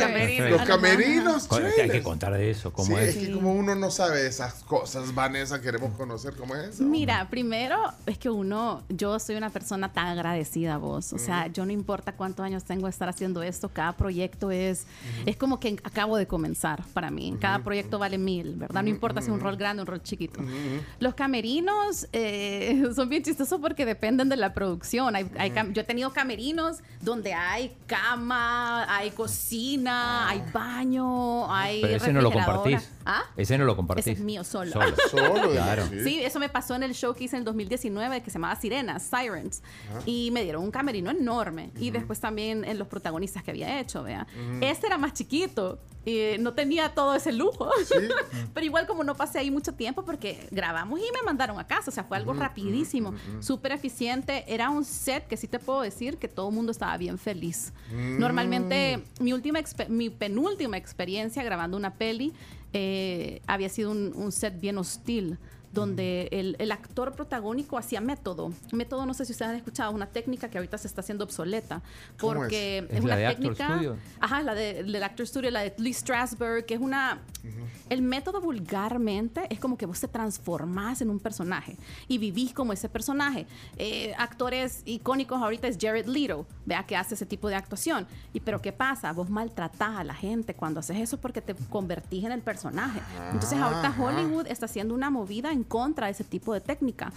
los 0.49 0.61
camerinos, 0.61 1.51
Hay 1.51 1.89
que 1.89 2.03
contar 2.03 2.33
de 2.33 2.51
eso, 2.51 2.71
cómo 2.71 2.95
Sí, 2.95 3.03
es. 3.03 3.15
es 3.15 3.27
que 3.27 3.33
como 3.33 3.53
uno 3.53 3.73
no 3.75 3.89
sabe 3.89 4.27
esas 4.27 4.53
cosas, 4.63 5.13
Vanessa, 5.15 5.61
queremos 5.61 5.95
conocer 5.97 6.35
cómo 6.35 6.55
es 6.55 6.75
eso. 6.75 6.83
Mira, 6.83 7.27
primero 7.29 7.91
es 8.05 8.17
que 8.17 8.29
uno, 8.29 8.83
yo 8.89 9.19
soy 9.19 9.35
una 9.35 9.49
persona 9.49 9.91
tan 9.91 10.07
agradecida 10.07 10.75
a 10.75 10.77
vos. 10.77 11.11
O 11.13 11.17
sea, 11.17 11.47
yo 11.47 11.65
no 11.65 11.71
importa 11.71 12.13
cuántos 12.13 12.45
años 12.45 12.63
tengo 12.63 12.85
de 12.85 12.91
estar 12.91 13.09
haciendo 13.09 13.41
esto, 13.41 13.69
cada 13.69 13.93
proyecto 13.93 14.51
es, 14.51 14.85
es 15.25 15.35
como 15.35 15.59
que 15.59 15.77
acabo 15.83 16.17
de 16.17 16.27
comenzar 16.27 16.83
para 16.93 17.09
mí. 17.09 17.35
Cada 17.41 17.59
proyecto 17.63 17.97
vale 17.97 18.17
mil, 18.17 18.55
¿verdad? 18.55 18.83
No 18.83 18.89
importa 18.89 19.21
si 19.21 19.27
es 19.27 19.33
un 19.33 19.39
rol 19.39 19.57
grande 19.57 19.81
o 19.81 19.83
un 19.83 19.87
rol 19.87 20.03
chiquito. 20.03 20.39
Los 21.00 21.13
camerinos 21.15 22.08
eh, 22.13 22.84
son 22.96 23.10
bien 23.10 23.24
chistosos 23.24 23.60
porque 23.62 23.86
dependen 23.86 24.30
de 24.30 24.38
la 24.38 24.53
producción. 24.53 25.15
Hay- 25.15 25.30
hay 25.38 25.51
cam- 25.51 25.74
yo 25.74 25.82
he 25.82 25.86
tenido 25.86 26.12
camerinos 26.12 26.77
donde 27.01 27.34
hay 27.34 27.75
cama, 27.88 28.86
hay 28.96 29.12
cocina, 29.12 30.27
hay 30.30 30.44
baño, 30.53 31.51
hay 31.53 31.82
Pero 31.82 31.96
ese 31.96 32.13
no 32.13 32.22
lo 32.22 32.32
compartís. 32.32 32.89
¿Ah? 33.06 33.24
Ese 33.38 33.58
no 33.58 33.65
lo 33.65 33.75
compartís. 33.75 34.06
Ese 34.08 34.12
es 34.13 34.20
mío 34.20 34.44
solo. 34.44 34.72
Solo, 35.10 35.50
Claro. 35.51 35.88
sí. 35.89 36.03
Sí, 36.03 36.20
eso 36.24 36.39
me 36.39 36.50
pasó 36.50 36.75
en 36.75 36.84
el 36.84 36.94
show 36.94 37.13
que 37.13 37.24
hice 37.25 37.36
en 37.36 37.39
el 37.41 37.46
2019 37.46 38.22
que 38.22 38.30
se 38.30 38.36
llamaba 38.36 38.56
Sirenas, 38.56 39.03
Sirens. 39.03 39.63
Y 40.06 40.30
me 40.32 40.44
dieron 40.44 40.63
un 40.63 40.72
camerino 40.72 41.10
enorme. 41.12 41.72
Y 41.80 41.91
después 41.91 42.20
también 42.20 42.63
en 42.65 42.77
los 42.80 42.88
protagonistas 42.88 43.44
que 43.44 43.51
había 43.51 43.80
hecho, 43.80 44.03
vea. 44.03 44.27
Este 44.62 44.88
era 44.88 44.98
más 44.98 45.13
chiquito. 45.13 45.80
Y 46.03 46.38
no 46.39 46.53
tenía 46.53 46.89
todo 46.96 47.13
ese 47.15 47.32
lujo. 47.32 47.70
Pero 48.53 48.65
igual 48.65 48.88
como 48.88 49.03
no 49.03 49.15
pasé 49.15 49.38
ahí 49.39 49.51
mucho 49.51 49.74
tiempo 49.74 50.03
porque 50.03 50.48
grabamos 50.51 51.00
y 51.00 51.03
me 51.13 51.22
mandaron 51.24 51.60
a 51.60 51.65
casa. 51.65 51.89
O 51.89 51.93
sea, 51.93 52.03
fue 52.03 52.17
algo 52.17 52.34
rapidísimo. 52.34 53.13
Súper 53.39 53.72
eficiente. 53.72 54.43
Era 54.48 54.70
un 54.70 54.86
set 54.86 55.27
que 55.27 55.38
sí 55.38 55.48
te 55.48 55.58
puedo 55.58 55.81
decir 55.81 56.17
que 56.17 56.27
todo 56.27 56.50
el 56.50 56.55
mundo 56.55 56.72
estaba 56.72 56.96
bien 56.98 57.17
feliz. 57.17 57.74
Normalmente 57.91 59.03
mi, 59.20 59.34
última 59.34 59.60
mi 59.89 60.10
penúltima 60.10 60.77
experiencia 60.77 61.43
grabando 61.43 61.77
una 61.77 61.96
peli 61.96 62.34
eh, 62.74 63.41
había 63.48 63.70
sido 63.70 63.91
un, 63.91 64.13
un 64.15 64.31
set 64.31 64.60
bien 64.60 64.77
hostil 64.77 65.38
donde 65.73 66.27
el, 66.31 66.55
el 66.59 66.71
actor 66.71 67.13
protagónico 67.13 67.77
hacía 67.77 68.01
método. 68.01 68.51
Método, 68.71 69.05
no 69.05 69.13
sé 69.13 69.25
si 69.25 69.31
ustedes 69.31 69.51
han 69.51 69.57
escuchado, 69.57 69.91
una 69.91 70.07
técnica 70.07 70.49
que 70.49 70.57
ahorita 70.57 70.77
se 70.77 70.87
está 70.87 71.01
haciendo 71.01 71.23
obsoleta. 71.23 71.81
¿Cómo 72.19 72.33
Porque 72.33 72.79
es? 72.79 72.83
es, 72.85 72.91
¿Es 72.97 73.03
una 73.03 73.09
la 73.13 73.15
de 73.17 73.27
Actor 73.27 73.55
técnica. 73.55 73.73
Studio? 73.75 73.97
Ajá, 74.19 74.41
la 74.41 74.55
de, 74.55 74.83
del 74.83 75.03
Actor 75.03 75.27
Studio, 75.27 75.51
la 75.51 75.61
de 75.61 75.73
Lee 75.77 75.93
Strasberg, 75.93 76.65
que 76.65 76.73
es 76.73 76.79
una. 76.81 77.19
El 77.89 78.01
método 78.01 78.39
vulgarmente 78.41 79.41
es 79.49 79.59
como 79.59 79.77
que 79.77 79.85
vos 79.85 79.99
te 79.99 80.07
transformás 80.07 81.01
en 81.01 81.09
un 81.09 81.19
personaje 81.19 81.75
y 82.07 82.17
vivís 82.17 82.53
como 82.53 82.73
ese 82.73 82.87
personaje. 82.89 83.45
Eh, 83.77 84.13
actores 84.17 84.83
icónicos 84.85 85.41
ahorita 85.41 85.67
es 85.67 85.77
Jared 85.79 86.05
Leto, 86.05 86.45
vea 86.65 86.85
que 86.85 86.95
hace 86.95 87.15
ese 87.15 87.25
tipo 87.25 87.47
de 87.49 87.55
actuación. 87.55 88.07
Y 88.33 88.39
pero 88.39 88.61
¿qué 88.61 88.71
pasa? 88.71 89.11
Vos 89.13 89.29
maltratás 89.29 89.97
a 89.97 90.03
la 90.03 90.13
gente 90.13 90.53
cuando 90.53 90.79
haces 90.79 90.97
eso 90.97 91.17
porque 91.19 91.41
te 91.41 91.55
convertís 91.69 92.23
en 92.25 92.31
el 92.31 92.41
personaje. 92.41 93.01
Entonces 93.31 93.59
ahorita. 93.59 93.95
Hollywood 94.01 94.47
está 94.47 94.65
haciendo 94.65 94.93
una 94.93 95.10
movida 95.10 95.51
en 95.51 95.61
contra 95.63 96.08
de 96.08 96.12
ese 96.13 96.24
tipo 96.24 96.54
de 96.54 96.62
técnica. 96.62 97.12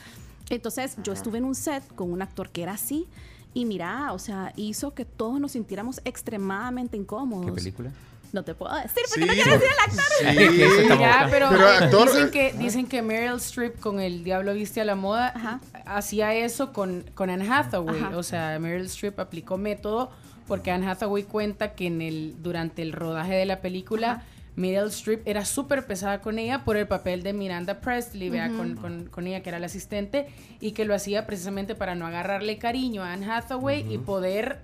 Entonces 0.50 0.96
yo 1.02 1.12
estuve 1.12 1.38
en 1.38 1.44
un 1.44 1.54
set 1.54 1.82
con 1.94 2.12
un 2.12 2.22
actor 2.22 2.50
que 2.50 2.62
era 2.62 2.72
así. 2.72 3.06
Y 3.54 3.64
mira, 3.64 4.12
o 4.12 4.18
sea, 4.18 4.52
hizo 4.56 4.94
que 4.94 5.04
todos 5.04 5.40
nos 5.40 5.52
sintiéramos 5.52 6.00
extremadamente 6.04 6.96
incómodos. 6.96 7.46
¿Qué 7.46 7.52
película? 7.52 7.90
No 8.32 8.42
te 8.42 8.52
puedo 8.54 8.74
decir 8.74 9.04
porque 9.08 9.20
Sí, 9.22 9.26
no 9.26 9.32
quiero 9.32 9.52
decir 9.52 9.68
el 9.68 9.92
actor. 9.92 10.54
sí. 10.54 10.62
Estamos 10.82 10.98
Ya, 10.98 11.28
pero, 11.30 11.48
Pero, 11.50 11.68
actor, 11.68 12.08
dicen, 12.08 12.26
eh, 12.26 12.30
que, 12.32 12.52
dicen 12.58 12.86
que 12.88 13.00
Meryl 13.00 13.36
Streep 13.36 13.78
con 13.78 14.00
El 14.00 14.24
Diablo 14.24 14.54
Viste 14.54 14.80
a 14.80 14.84
la 14.84 14.96
Moda 14.96 15.28
Ajá. 15.36 15.60
hacía 15.86 16.34
eso 16.34 16.72
con, 16.72 17.04
con 17.14 17.30
Anne 17.30 17.48
Hathaway. 17.48 17.96
Ajá. 18.02 18.16
O 18.18 18.24
sea, 18.24 18.58
Meryl 18.58 18.86
Streep 18.86 19.20
aplicó 19.20 19.56
método 19.56 20.10
porque 20.48 20.72
Anne 20.72 20.88
Hathaway 20.88 21.22
cuenta 21.22 21.74
que 21.74 21.86
en 21.86 22.02
el, 22.02 22.34
durante 22.42 22.82
el 22.82 22.92
rodaje 22.92 23.34
de 23.34 23.46
la 23.46 23.60
película 23.60 24.10
Ajá. 24.14 24.24
Meryl 24.56 24.88
Streep 24.88 25.26
era 25.26 25.44
súper 25.44 25.86
pesada 25.86 26.20
con 26.20 26.38
ella 26.38 26.64
por 26.64 26.76
el 26.76 26.86
papel 26.86 27.22
de 27.22 27.32
Miranda 27.32 27.80
Presley, 27.80 28.30
vea, 28.30 28.48
con, 28.50 28.76
con- 28.76 29.06
con 29.06 29.26
ella 29.26 29.42
que 29.42 29.48
era 29.48 29.58
la 29.58 29.66
asistente, 29.66 30.28
y 30.60 30.72
que 30.72 30.84
lo 30.84 30.94
hacía 30.94 31.26
precisamente 31.26 31.74
para 31.74 31.94
no 31.94 32.06
agarrarle 32.06 32.58
cariño 32.58 33.02
a 33.02 33.12
Anne 33.12 33.30
Hathaway 33.30 33.92
y 33.92 33.98
poder 33.98 34.60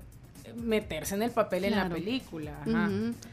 meterse 0.65 1.15
en 1.15 1.23
el 1.23 1.31
papel 1.31 1.65
en 1.65 1.77
la 1.77 1.89
película. 1.89 2.53
Ajá. 2.63 2.91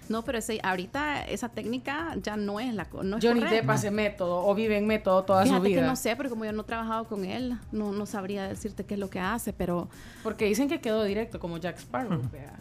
No, 0.07 0.21
pero 0.23 0.37
ese, 0.37 0.59
ahorita 0.61 1.25
esa 1.25 1.49
técnica 1.49 2.15
ya 2.21 2.37
no 2.37 2.59
es 2.59 2.73
la 2.75 2.87
no 3.03 3.17
es 3.17 3.25
Johnny. 3.25 3.41
Depp 3.41 3.67
hace 3.71 3.89
método 3.89 4.45
o 4.45 4.53
vive 4.53 4.77
en 4.77 4.85
método 4.85 5.23
toda 5.23 5.41
Fíjate 5.43 5.57
su 5.61 5.67
vida. 5.67 5.81
que 5.81 5.87
no 5.87 5.95
sé, 5.95 6.15
porque 6.15 6.29
como 6.29 6.45
yo 6.45 6.51
no 6.51 6.61
he 6.61 6.65
trabajado 6.65 7.05
con 7.05 7.25
él, 7.25 7.55
no, 7.71 7.91
no 7.91 8.05
sabría 8.05 8.47
decirte 8.47 8.85
qué 8.85 8.93
es 8.93 8.99
lo 8.99 9.09
que 9.09 9.19
hace, 9.19 9.51
pero 9.51 9.89
Porque 10.23 10.45
dicen 10.45 10.69
que 10.69 10.79
quedó 10.79 11.03
directo 11.03 11.39
como 11.39 11.57
Jack 11.57 11.77
Sparrow. 11.79 12.21
vea. 12.31 12.53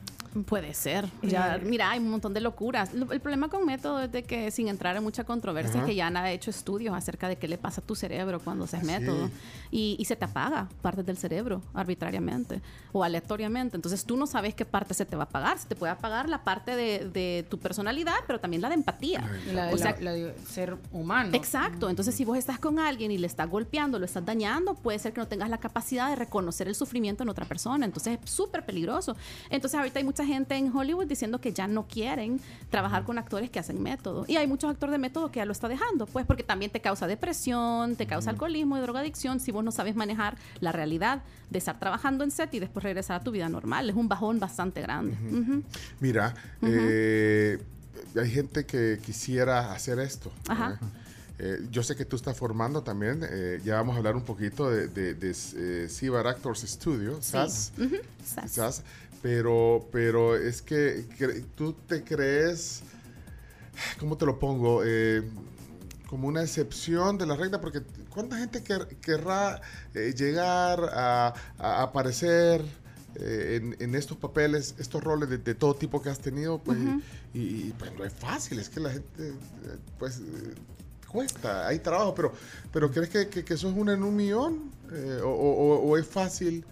Puede 0.47 0.75
ser. 0.75 1.07
Ya, 1.23 1.59
mira, 1.63 1.91
hay 1.91 1.99
un 1.99 2.11
montón 2.11 2.35
de 2.35 2.41
locuras. 2.41 2.93
Lo- 2.95 3.11
El 3.13 3.21
problema 3.21 3.49
con 3.49 3.65
método 3.65 4.01
es 4.03 4.13
de 4.13 4.23
que, 4.23 4.51
sin 4.51 4.69
entrar 4.69 4.97
en 4.97 5.03
mucha 5.03 5.25
controversia, 5.25 5.81
es 5.81 5.87
que 5.87 5.95
ya 5.95 6.07
han 6.07 6.17
hecho 6.27 6.51
estudios 6.51 6.95
acerca 6.95 7.29
de 7.29 7.37
qué 7.37 7.49
le 7.49 7.59
pasa 7.59 7.81
a 7.81 7.85
tu 7.85 7.95
cerebro 7.95 8.41
cuando 8.41 8.65
haces 8.65 8.83
método. 8.85 9.31
Y, 9.71 9.97
y 9.99 10.05
se 10.05 10.17
te 10.17 10.25
apaga 10.25 10.69
partes 10.83 11.05
del 11.07 11.17
cerebro 11.17 11.61
arbitrariamente 11.75 12.61
o 12.93 13.03
aleatoriamente. 13.05 13.77
Entonces 13.77 14.05
tú 14.05 14.17
no 14.17 14.27
sabes 14.27 14.55
qué 14.55 14.65
parte 14.65 14.95
se 14.95 15.05
te 15.05 15.17
va 15.17 15.25
a 15.25 15.27
apagar. 15.27 15.59
Se 15.59 15.67
te 15.69 15.77
puede 15.77 15.93
apagar 15.93 16.29
la 16.29 16.45
parte 16.45 16.77
de, 16.77 17.09
de 17.11 17.47
tu 17.49 17.59
personalidad, 17.59 18.15
pero 18.27 18.41
también 18.41 18.63
la 18.63 18.69
de 18.69 18.75
empatía. 18.75 19.29
La 19.53 19.67
de 19.67 19.75
O 19.75 19.79
sea, 19.79 19.93
la- 19.93 20.01
la 20.01 20.13
de 20.13 20.35
ser 20.47 20.77
humano. 20.93 21.31
Exacto, 21.35 21.89
entonces 21.91 22.15
si 22.15 22.25
vos 22.25 22.37
estás 22.39 22.59
con 22.59 22.79
alguien 22.79 23.11
y 23.11 23.19
le 23.19 23.27
estás 23.27 23.49
golpeando, 23.49 23.99
lo 23.99 24.05
estás 24.05 24.25
dañando, 24.25 24.75
puede 24.75 24.99
ser 24.99 25.13
que 25.13 25.21
no 25.21 25.29
tengas 25.29 25.51
la 25.51 25.59
capacidad 25.59 26.09
de 26.11 26.17
reconocer 26.17 26.69
el 26.69 26.75
sufrimiento 26.75 27.23
en 27.23 27.29
otra 27.29 27.45
persona, 27.45 27.85
entonces 27.85 28.19
es 28.23 28.31
súper 28.31 28.65
peligroso. 28.65 29.17
Entonces 29.51 29.79
ahorita 29.79 29.99
hay 29.99 30.05
mucha 30.05 30.16
gente 30.25 30.55
en 30.57 30.75
Hollywood 30.75 31.07
diciendo 31.07 31.41
que 31.41 31.53
ya 31.53 31.67
no 31.67 31.87
quieren 31.87 32.41
trabajar 32.71 33.05
con 33.05 33.19
actores 33.19 33.51
que 33.51 33.59
hacen 33.59 33.83
método 33.83 34.25
y 34.29 34.37
hay 34.37 34.47
muchos 34.47 34.71
actores 34.71 34.93
de 34.93 34.99
método 34.99 35.31
que 35.31 35.41
ya 35.41 35.45
lo 35.45 35.53
está 35.53 35.69
dejando, 35.69 36.07
pues 36.07 36.25
porque 36.27 36.43
también 36.43 36.71
te 36.71 36.81
causa 36.81 37.07
depresión, 37.07 37.97
te 37.97 38.07
causa 38.07 38.31
alcoholismo 38.31 38.79
y 38.79 38.81
drogadicción 38.81 39.41
si 39.41 39.53
vos 39.53 39.65
no 39.65 39.73
sabes 39.73 39.97
manejar 39.97 40.37
la 40.61 40.73
realidad 40.73 41.23
de 41.51 41.59
estar 41.59 41.79
trabajando 41.79 42.25
en 42.25 42.31
set 42.31 42.53
y 42.55 42.59
después 42.59 42.83
regresar 42.83 43.21
a 43.21 43.25
tu 43.25 43.31
vida 43.31 43.49
normal, 43.49 43.91
es 43.91 43.97
un 43.97 44.09
bajón 44.09 44.41
bastante 44.41 44.81
grande. 44.81 45.17
Mira, 46.01 46.35
eh, 46.63 47.59
hay 48.19 48.31
gente 48.31 48.65
que 48.67 48.99
quisiera 49.05 49.73
hacer 49.73 49.99
esto. 49.99 50.33
Ajá. 50.49 50.79
¿eh? 51.39 51.61
Yo 51.71 51.83
sé 51.83 51.97
que 51.97 52.05
tú 52.05 52.17
estás 52.17 52.37
formando 52.37 52.83
también. 52.83 53.21
eh, 53.29 53.61
ya 53.65 53.77
vamos 53.77 53.95
a 53.95 53.99
hablar 53.99 54.17
un 54.17 54.25
poquito 54.25 54.71
de, 54.71 54.89
de, 54.89 55.15
de, 55.15 55.35
eh, 55.57 55.89
Actors 56.25 56.61
Studio, 56.63 57.21
SAS. 57.21 57.73
Ujú. 57.79 57.97
Sas. 58.25 58.53
SAS, 58.53 58.83
pero, 59.27 59.89
pero 59.91 60.37
es 60.37 60.63
que 60.63 61.05
tú 61.57 61.73
te 61.73 62.05
crees, 62.05 62.83
¿cómo 63.99 64.17
te 64.17 64.25
lo 64.25 64.39
pongo? 64.39 64.83
Eh, 64.85 65.21
como 66.09 66.29
una 66.29 66.43
excepción 66.43 67.19
de 67.19 67.27
la 67.27 67.35
regla, 67.35 67.61
porque 67.61 67.83
¿cuánta 68.09 68.39
gente 68.39 68.63
quer- 68.63 68.87
querrá 69.01 69.61
eh, 69.95 70.15
llegar 70.17 70.79
a, 70.93 71.35
a 71.59 71.83
aparecer 71.83 72.65
eh, 73.17 73.59
en, 73.61 73.77
en 73.81 73.97
estos 73.97 74.17
papeles, 74.17 74.77
estos 74.79 75.03
roles 75.03 75.29
de, 75.29 75.39
de 75.39 75.55
todo 75.57 75.75
tipo 75.75 76.01
que 76.01 76.09
has 76.09 76.21
tenido? 76.21 76.59
Pues, 76.59 76.79
y, 77.35 77.41
y, 77.41 77.75
pues 77.77 77.93
no 77.99 78.05
es 78.05 78.13
fácil, 78.13 78.61
es 78.61 78.69
que 78.69 78.79
la 78.79 78.91
gente, 78.93 79.33
pues... 79.99 80.21
cuesta, 81.09 81.67
hay 81.67 81.81
trabajo, 81.81 82.15
pero, 82.15 82.33
pero 82.73 82.93
¿crees 82.93 83.09
que, 83.09 83.27
que, 83.29 83.45
que 83.45 83.55
eso 83.55 83.69
es 83.71 83.77
una 83.77 83.93
en 83.95 84.05
un 84.05 84.15
millón? 84.15 84.71
Eh, 84.93 85.19
o, 85.25 85.31
o- 85.31 85.81
o 85.83 85.97
es 85.99 86.07
fácil 86.07 86.65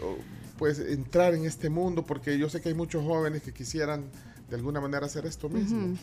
o, 0.00 0.16
pues 0.58 0.78
entrar 0.80 1.34
en 1.34 1.46
este 1.46 1.70
mundo? 1.70 2.04
Porque 2.04 2.36
yo 2.36 2.50
sé 2.50 2.60
que 2.60 2.68
hay 2.68 2.74
muchos 2.74 3.04
jóvenes 3.04 3.42
que 3.42 3.54
quisieran 3.54 4.10
de 4.50 4.56
alguna 4.56 4.80
manera 4.80 5.06
hacer 5.06 5.24
esto 5.24 5.48
mismo. 5.48 5.96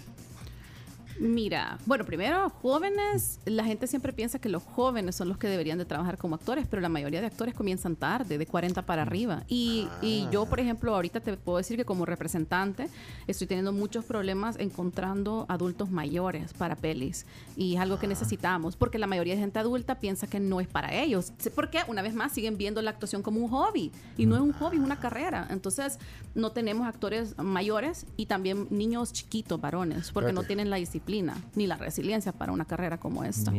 Mira, 1.17 1.77
bueno, 1.85 2.03
primero, 2.03 2.49
jóvenes, 2.49 3.39
la 3.45 3.63
gente 3.63 3.87
siempre 3.87 4.11
piensa 4.11 4.37
que 4.37 4.49
los 4.49 4.63
jóvenes 4.63 5.15
son 5.15 5.29
los 5.29 5.37
que 5.37 5.47
deberían 5.47 5.77
de 5.77 5.85
trabajar 5.85 6.17
como 6.17 6.35
actores, 6.35 6.67
pero 6.67 6.81
la 6.81 6.89
mayoría 6.89 7.21
de 7.21 7.27
actores 7.27 7.53
comienzan 7.53 7.95
tarde, 7.95 8.37
de 8.37 8.45
40 8.45 8.81
para 8.81 9.03
arriba. 9.03 9.43
Y, 9.47 9.87
y 10.01 10.27
yo, 10.29 10.45
por 10.45 10.59
ejemplo, 10.59 10.93
ahorita 10.93 11.21
te 11.21 11.37
puedo 11.37 11.57
decir 11.57 11.77
que 11.77 11.85
como 11.85 12.05
representante 12.05 12.89
estoy 13.27 13.47
teniendo 13.47 13.71
muchos 13.71 14.03
problemas 14.03 14.57
encontrando 14.59 15.45
adultos 15.47 15.89
mayores 15.89 16.51
para 16.53 16.75
pelis. 16.75 17.25
Y 17.55 17.75
es 17.75 17.81
algo 17.81 17.97
que 17.97 18.07
necesitamos, 18.07 18.75
porque 18.75 18.99
la 18.99 19.07
mayoría 19.07 19.35
de 19.35 19.39
gente 19.39 19.59
adulta 19.59 19.95
piensa 19.95 20.27
que 20.27 20.41
no 20.41 20.59
es 20.59 20.67
para 20.67 20.93
ellos. 20.93 21.31
Porque, 21.55 21.79
una 21.87 22.01
vez 22.01 22.13
más, 22.13 22.33
siguen 22.33 22.57
viendo 22.57 22.81
la 22.81 22.91
actuación 22.91 23.21
como 23.21 23.39
un 23.39 23.49
hobby. 23.49 23.93
Y 24.17 24.25
no 24.25 24.35
es 24.35 24.41
un 24.41 24.51
hobby, 24.51 24.75
es 24.77 24.83
una 24.83 24.99
carrera. 24.99 25.47
Entonces, 25.49 25.97
no 26.33 26.51
tenemos 26.51 26.85
actores 26.85 27.37
mayores 27.37 28.05
y 28.17 28.25
también 28.25 28.67
niños 28.69 29.13
chiquitos, 29.13 29.61
varones, 29.61 30.11
porque 30.11 30.33
no 30.33 30.43
tienen 30.43 30.69
la 30.69 30.75
disciplina 30.75 31.04
ni 31.07 31.67
la 31.67 31.77
resiliencia 31.77 32.31
para 32.31 32.51
una 32.51 32.65
carrera 32.65 32.97
como 32.99 33.23
esta. 33.23 33.53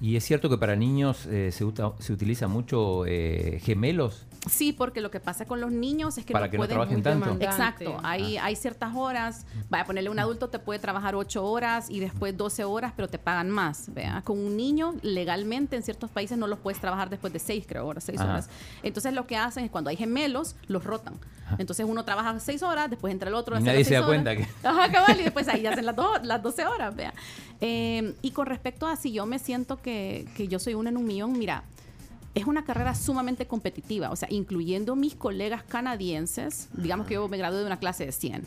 Y 0.00 0.16
es 0.16 0.24
cierto 0.24 0.48
que 0.50 0.58
para 0.58 0.76
niños 0.76 1.26
eh, 1.26 1.50
se, 1.52 1.64
uta- 1.64 1.92
se 1.98 2.12
utiliza 2.12 2.46
mucho 2.48 3.04
eh, 3.06 3.58
gemelos. 3.62 4.26
Sí, 4.48 4.72
porque 4.72 5.00
lo 5.00 5.10
que 5.10 5.18
pasa 5.20 5.44
con 5.46 5.60
los 5.60 5.72
niños 5.72 6.16
es 6.18 6.24
que 6.24 6.32
Para 6.32 6.46
no 6.46 6.50
que 6.50 6.56
no 6.58 6.60
pueden... 6.62 6.70
trabajen 6.74 6.94
Muy 6.96 7.02
tanto. 7.02 7.24
demandante. 7.26 7.44
Exacto, 7.46 7.98
hay, 8.02 8.36
hay 8.38 8.54
ciertas 8.56 8.94
horas, 8.94 9.46
vaya 9.68 9.82
a 9.82 9.86
ponerle 9.86 10.10
un 10.10 10.18
adulto 10.18 10.48
te 10.48 10.58
puede 10.58 10.78
trabajar 10.78 11.14
8 11.16 11.44
horas 11.44 11.90
y 11.90 12.00
después 12.00 12.36
12 12.36 12.64
horas, 12.64 12.92
pero 12.94 13.08
te 13.08 13.18
pagan 13.18 13.50
más, 13.50 13.92
vea. 13.92 14.22
Con 14.24 14.38
un 14.38 14.56
niño, 14.56 14.94
legalmente 15.02 15.76
en 15.76 15.82
ciertos 15.82 16.10
países 16.10 16.38
no 16.38 16.46
los 16.46 16.58
puedes 16.60 16.80
trabajar 16.80 17.10
después 17.10 17.32
de 17.32 17.38
6, 17.40 17.64
creo, 17.68 17.86
horas, 17.86 18.04
6 18.04 18.20
Ajá. 18.20 18.30
horas. 18.30 18.50
Entonces 18.82 19.12
lo 19.12 19.26
que 19.26 19.36
hacen 19.36 19.64
es 19.64 19.70
cuando 19.70 19.90
hay 19.90 19.96
gemelos, 19.96 20.54
los 20.68 20.84
rotan. 20.84 21.14
Entonces 21.56 21.86
uno 21.88 22.04
trabaja 22.04 22.38
6 22.38 22.62
horas, 22.62 22.90
después 22.90 23.12
entra 23.12 23.28
el 23.28 23.34
otro. 23.34 23.54
Y 23.54 23.58
hace 23.58 23.64
nadie 23.66 23.78
las 23.80 23.88
se 23.88 23.94
da 23.94 24.00
seis 24.00 24.08
horas. 24.08 24.22
cuenta 24.24 24.36
que- 24.36 24.48
Ajá, 24.68 24.92
cabal, 24.92 25.20
y 25.20 25.22
después 25.22 25.48
ahí 25.48 25.64
hacen 25.66 25.86
las, 25.86 25.96
do- 25.96 26.18
las 26.22 26.42
12 26.42 26.66
horas, 26.66 26.94
vea. 26.94 27.14
Eh, 27.60 28.14
y 28.22 28.30
con 28.32 28.46
respecto 28.46 28.86
a 28.86 28.96
si 28.96 29.12
yo 29.12 29.24
me 29.26 29.38
siento 29.38 29.80
que, 29.80 30.26
que 30.36 30.48
yo 30.48 30.58
soy 30.58 30.74
una 30.74 30.90
en 30.90 30.96
un 30.96 31.06
millón, 31.06 31.32
mira, 31.38 31.62
es 32.34 32.44
una 32.46 32.64
carrera 32.64 32.94
sumamente 32.94 33.46
competitiva, 33.46 34.10
o 34.10 34.16
sea, 34.16 34.28
incluyendo 34.30 34.94
mis 34.94 35.14
colegas 35.14 35.62
canadienses, 35.64 36.68
digamos 36.72 37.06
que 37.06 37.14
yo 37.14 37.26
me 37.28 37.36
gradué 37.36 37.58
de 37.60 37.66
una 37.66 37.78
clase 37.78 38.04
de 38.06 38.12
100. 38.12 38.44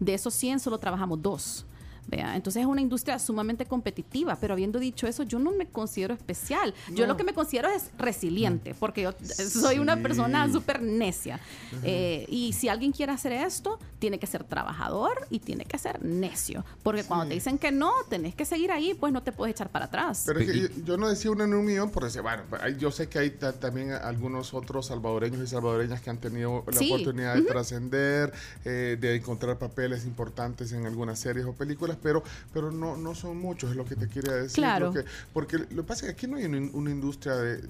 De 0.00 0.14
esos 0.14 0.32
100 0.34 0.60
solo 0.60 0.78
trabajamos 0.78 1.20
dos. 1.20 1.66
Vea, 2.06 2.36
entonces 2.36 2.60
es 2.60 2.66
una 2.66 2.80
industria 2.80 3.18
sumamente 3.18 3.64
competitiva, 3.66 4.36
pero 4.40 4.52
habiendo 4.54 4.78
dicho 4.78 5.06
eso, 5.06 5.22
yo 5.22 5.38
no 5.38 5.52
me 5.52 5.66
considero 5.66 6.12
especial. 6.14 6.74
Yo 6.92 7.06
lo 7.06 7.16
que 7.16 7.24
me 7.24 7.32
considero 7.32 7.68
es 7.70 7.90
resiliente, 7.98 8.74
porque 8.78 9.02
yo 9.02 9.12
soy 9.22 9.78
una 9.78 9.96
persona 10.02 10.50
súper 10.52 10.82
necia. 10.82 11.40
Eh, 11.82 12.26
y 12.28 12.52
si 12.52 12.68
alguien 12.68 12.92
quiere 12.92 13.12
hacer 13.12 13.32
esto, 13.32 13.78
tiene 13.98 14.18
que 14.18 14.26
ser 14.26 14.44
trabajador 14.44 15.26
y 15.30 15.38
tiene 15.38 15.64
que 15.64 15.78
ser 15.78 16.04
necio, 16.04 16.64
porque 16.82 17.04
cuando 17.04 17.26
te 17.28 17.34
dicen 17.34 17.58
que 17.58 17.72
no, 17.72 17.92
tenés 18.10 18.34
que 18.34 18.44
seguir 18.44 18.70
ahí, 18.70 18.94
pues 18.94 19.12
no 19.12 19.22
te 19.22 19.32
puedes 19.32 19.54
echar 19.54 19.70
para 19.70 19.86
atrás. 19.86 20.24
Pero 20.26 20.40
es 20.40 20.50
que 20.50 20.60
yo, 20.60 20.68
yo 20.84 20.96
no 20.98 21.08
decía 21.08 21.30
una 21.30 21.44
en 21.44 21.54
un 21.54 21.64
millón 21.64 21.90
por 21.90 22.04
decir, 22.04 22.20
bueno, 22.22 22.42
yo 22.78 22.90
sé 22.90 23.08
que 23.08 23.18
hay 23.18 23.30
ta- 23.30 23.52
también 23.54 23.92
algunos 23.92 24.52
otros 24.52 24.86
salvadoreños 24.86 25.40
y 25.42 25.46
salvadoreñas 25.46 26.00
que 26.02 26.10
han 26.10 26.18
tenido 26.18 26.64
la 26.66 26.78
Sí. 26.78 26.92
oportunidad 26.92 27.34
de 27.34 27.42
trascender, 27.42 28.32
eh, 28.64 28.96
de 29.00 29.16
encontrar 29.16 29.58
papeles 29.58 30.04
importantes 30.04 30.72
en 30.72 30.84
algunas 30.86 31.18
series 31.18 31.46
o 31.46 31.52
películas, 31.54 31.93
pero 31.96 32.22
pero 32.52 32.70
no, 32.70 32.96
no 32.96 33.14
son 33.14 33.38
muchos, 33.38 33.70
es 33.70 33.76
lo 33.76 33.84
que 33.84 33.96
te 33.96 34.08
quería 34.08 34.34
decir. 34.34 34.56
Claro. 34.56 34.86
Lo 34.86 34.92
que- 34.92 35.04
porque 35.32 35.58
lo 35.58 35.82
que 35.82 35.82
pasa 35.82 36.06
es 36.06 36.12
que 36.12 36.12
aquí 36.12 36.26
no 36.26 36.36
hay 36.36 36.44
una, 36.44 36.58
una 36.72 36.90
industria 36.90 37.34
de... 37.36 37.68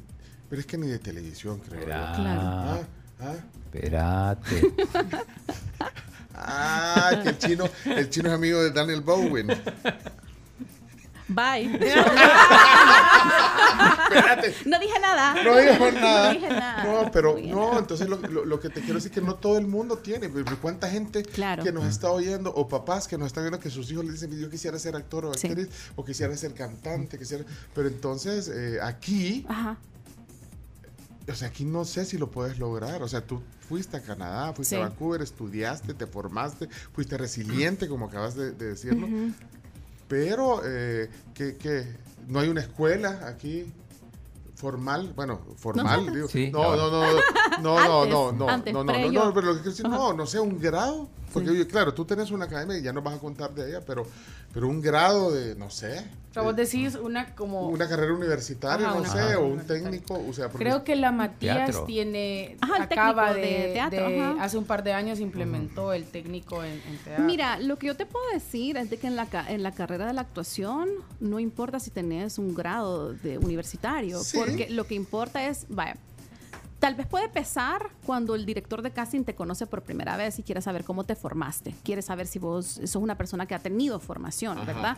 Pero 0.51 0.61
es 0.61 0.67
que 0.67 0.77
ni 0.79 0.87
de 0.89 0.99
televisión, 0.99 1.59
creo 1.61 1.75
yo. 1.81 1.87
Espera, 1.87 2.13
Ah, 2.17 2.79
ah. 3.21 3.35
espérate. 3.65 4.75
Ah, 6.37 7.21
que 7.23 7.29
el 7.29 7.39
chino, 7.39 7.65
el 7.85 8.11
chino 8.11 8.29
es 8.29 8.35
amigo 8.35 8.61
de 8.61 8.71
Daniel 8.73 9.03
Bowen. 9.03 9.47
Bye. 11.29 11.65
Espérate. 14.05 14.55
no 14.67 14.79
dije 14.79 14.99
nada. 15.01 15.35
No 15.43 15.57
dijo 15.57 15.91
nada. 15.93 16.29
No 16.29 16.35
dije 16.35 16.49
nada. 16.51 16.85
No, 16.85 17.11
pero 17.11 17.37
no, 17.43 17.79
entonces 17.79 18.09
lo, 18.09 18.19
lo- 18.19 18.45
lo 18.45 18.61
que 18.61 18.69
te 18.69 18.81
quiero 18.81 18.95
decir 18.97 19.11
es 19.11 19.15
que 19.15 19.21
no 19.25 19.35
todo 19.37 19.57
el 19.59 19.67
mundo 19.67 19.99
tiene. 19.99 20.31
¿Cuánta 20.61 20.89
gente 20.91 21.23
Claro. 21.23 21.63
que 21.65 21.73
nos 21.73 21.85
está 21.87 22.11
oyendo 22.11 22.53
o 22.55 22.69
papás 22.69 23.09
que 23.09 23.17
nos 23.19 23.29
están 23.29 23.45
viendo 23.45 23.59
que 23.59 23.71
sus 23.71 23.91
hijos 23.91 24.05
le 24.05 24.13
dicen 24.13 24.31
yo 24.39 24.51
quisiera 24.51 24.79
ser 24.79 24.97
actor 24.97 25.25
o 25.27 25.35
Sí. 25.35 25.47
actriz 25.49 25.69
o 25.97 26.05
quisiera 26.05 26.37
ser 26.37 26.53
cantante, 26.55 27.19
quisiera... 27.19 27.45
Pero 27.75 27.89
entonces 27.89 28.49
eh, 28.49 28.79
aquí, 28.83 29.45
Ajá. 29.49 29.77
o 31.31 31.35
sea, 31.35 31.49
aquí 31.49 31.65
no 31.65 31.85
sé 31.85 32.05
si 32.05 32.19
lo 32.19 32.31
puedes 32.31 32.59
lograr. 32.59 33.03
O 33.03 33.09
sea, 33.09 33.23
tú 33.27 33.41
fuiste 33.69 33.97
a 33.97 34.03
Canadá, 34.03 34.53
fuiste 34.53 34.77
Sí. 34.77 34.81
a 34.83 34.85
Vancouver, 34.89 35.23
estudiaste, 35.23 35.95
te 35.95 36.07
formaste, 36.07 36.69
fuiste 36.93 37.17
resiliente, 37.17 37.89
como 37.89 38.07
acabas 38.07 38.35
de, 38.35 38.53
de 38.53 38.67
decirlo. 38.69 39.09
Pero 40.09 40.61
eh, 40.65 41.11
que, 41.35 41.57
que 41.57 41.97
no 42.29 42.41
hay 42.41 42.49
una 42.49 42.61
escuela 42.61 43.27
aquí 43.27 43.73
formal, 44.55 45.13
bueno, 45.15 45.41
formal, 45.57 46.13
digo. 46.13 46.29
Sí, 46.29 46.51
no, 46.51 46.77
no, 46.77 46.91
no, 46.91 47.01
no, 47.61 47.61
no, 47.61 48.07
no, 48.07 48.33
no, 48.33 48.33
no, 48.33 48.73
no, 48.73 48.85
no, 48.85 48.93
previo. 48.93 49.25
no, 49.25 49.35
pero 49.35 49.47
lo 49.49 49.53
que 49.55 49.61
quiero 49.61 49.71
decir, 49.71 49.89
no, 49.89 50.13
no 50.13 50.27
sé, 50.27 50.41
un 50.41 50.59
grado, 50.59 51.09
porque 51.35 51.51
oye, 51.51 51.67
claro, 51.67 51.93
tú 51.93 52.05
tenés 52.07 52.31
una 52.31 52.47
academia 52.47 52.79
y 52.79 52.83
ya 52.83 52.93
nos 52.93 53.05
vas 53.05 53.15
a 53.15 53.19
contar 53.19 53.53
de 53.55 53.69
ella, 53.69 53.81
pero, 53.87 54.07
pero 54.53 54.69
un 54.69 54.81
grado 54.81 55.31
de, 55.33 55.55
no 55.57 55.69
sé, 55.69 55.99
O 56.31 56.35
sea, 56.35 56.43
vos 56.43 56.57
de- 56.57 56.65
decís 56.65 56.95
una 56.95 57.35
como... 57.35 57.69
una 57.69 57.89
carrera 57.89 58.13
universitaria, 58.15 58.87
Ajá, 58.87 58.95
no 58.97 59.01
una 59.03 59.11
sé, 59.13 59.19
carrera 59.19 59.39
o 59.41 59.47
un 59.47 59.61
técnico, 59.67 60.15
o 60.29 60.33
sea, 60.33 60.49
porque 60.49 60.65
Creo 60.65 60.83
que 60.85 60.97
la 60.97 61.13
Matías 61.13 61.57
Teatro. 61.67 61.85
tiene, 61.85 62.57
Ajá, 62.61 62.77
el 62.77 62.83
acaba 62.85 63.35
de, 63.35 63.41
de 63.41 63.71
teatro, 63.75 64.09
de- 64.09 64.21
ajá. 64.21 64.43
hace 64.45 64.57
un 64.57 64.65
par 64.65 64.83
de 64.85 64.93
años 64.95 65.21
implementó 65.21 65.93
el 65.93 66.05
técnico 66.05 66.65
en, 66.65 66.73
en 66.89 66.99
teatro. 67.05 67.25
Mira, 67.25 67.59
lo 67.59 67.77
que 67.79 67.89
yo 67.89 67.97
te 67.97 68.07
puedo 68.07 68.25
decir 68.33 68.77
es 68.77 68.89
de 68.91 68.97
que 68.97 69.07
en 69.07 69.17
la, 69.17 69.27
ca- 69.27 69.51
en 69.51 69.63
la 69.63 69.73
carrera 69.73 70.07
de 70.07 70.13
la 70.13 70.23
actuación 70.23 70.89
no 71.21 71.41
importa 71.41 71.81
si 71.81 71.91
tenés 71.91 72.39
un 72.39 72.55
grado 72.55 73.13
de 73.13 73.39
universitario, 73.39 74.21
Sí. 74.23 74.39
porque 74.39 74.71
lo 74.71 74.87
que 74.87 74.95
importa 74.95 75.47
es, 75.47 75.67
vaya, 75.69 75.97
tal 76.79 76.95
vez 76.95 77.07
puede 77.07 77.29
pesar 77.29 77.91
cuando 78.05 78.35
el 78.35 78.45
director 78.45 78.83
de 78.83 78.91
casting 78.91 79.25
te 79.25 79.35
conoce 79.35 79.67
por 79.67 79.83
primera 79.83 80.17
vez 80.17 80.39
y 80.39 80.43
quiere 80.43 80.61
saber 80.61 80.85
cómo 80.85 81.05
te 81.05 81.15
formaste, 81.15 81.75
quiere 81.83 82.03
saber 82.03 82.27
si 82.27 82.39
vos 82.39 82.81
sos 82.85 82.97
una 82.97 83.17
persona 83.17 83.47
que 83.47 83.55
ha 83.55 83.59
tenido 83.59 84.01
formación, 84.01 84.65
¿verdad? 84.67 84.97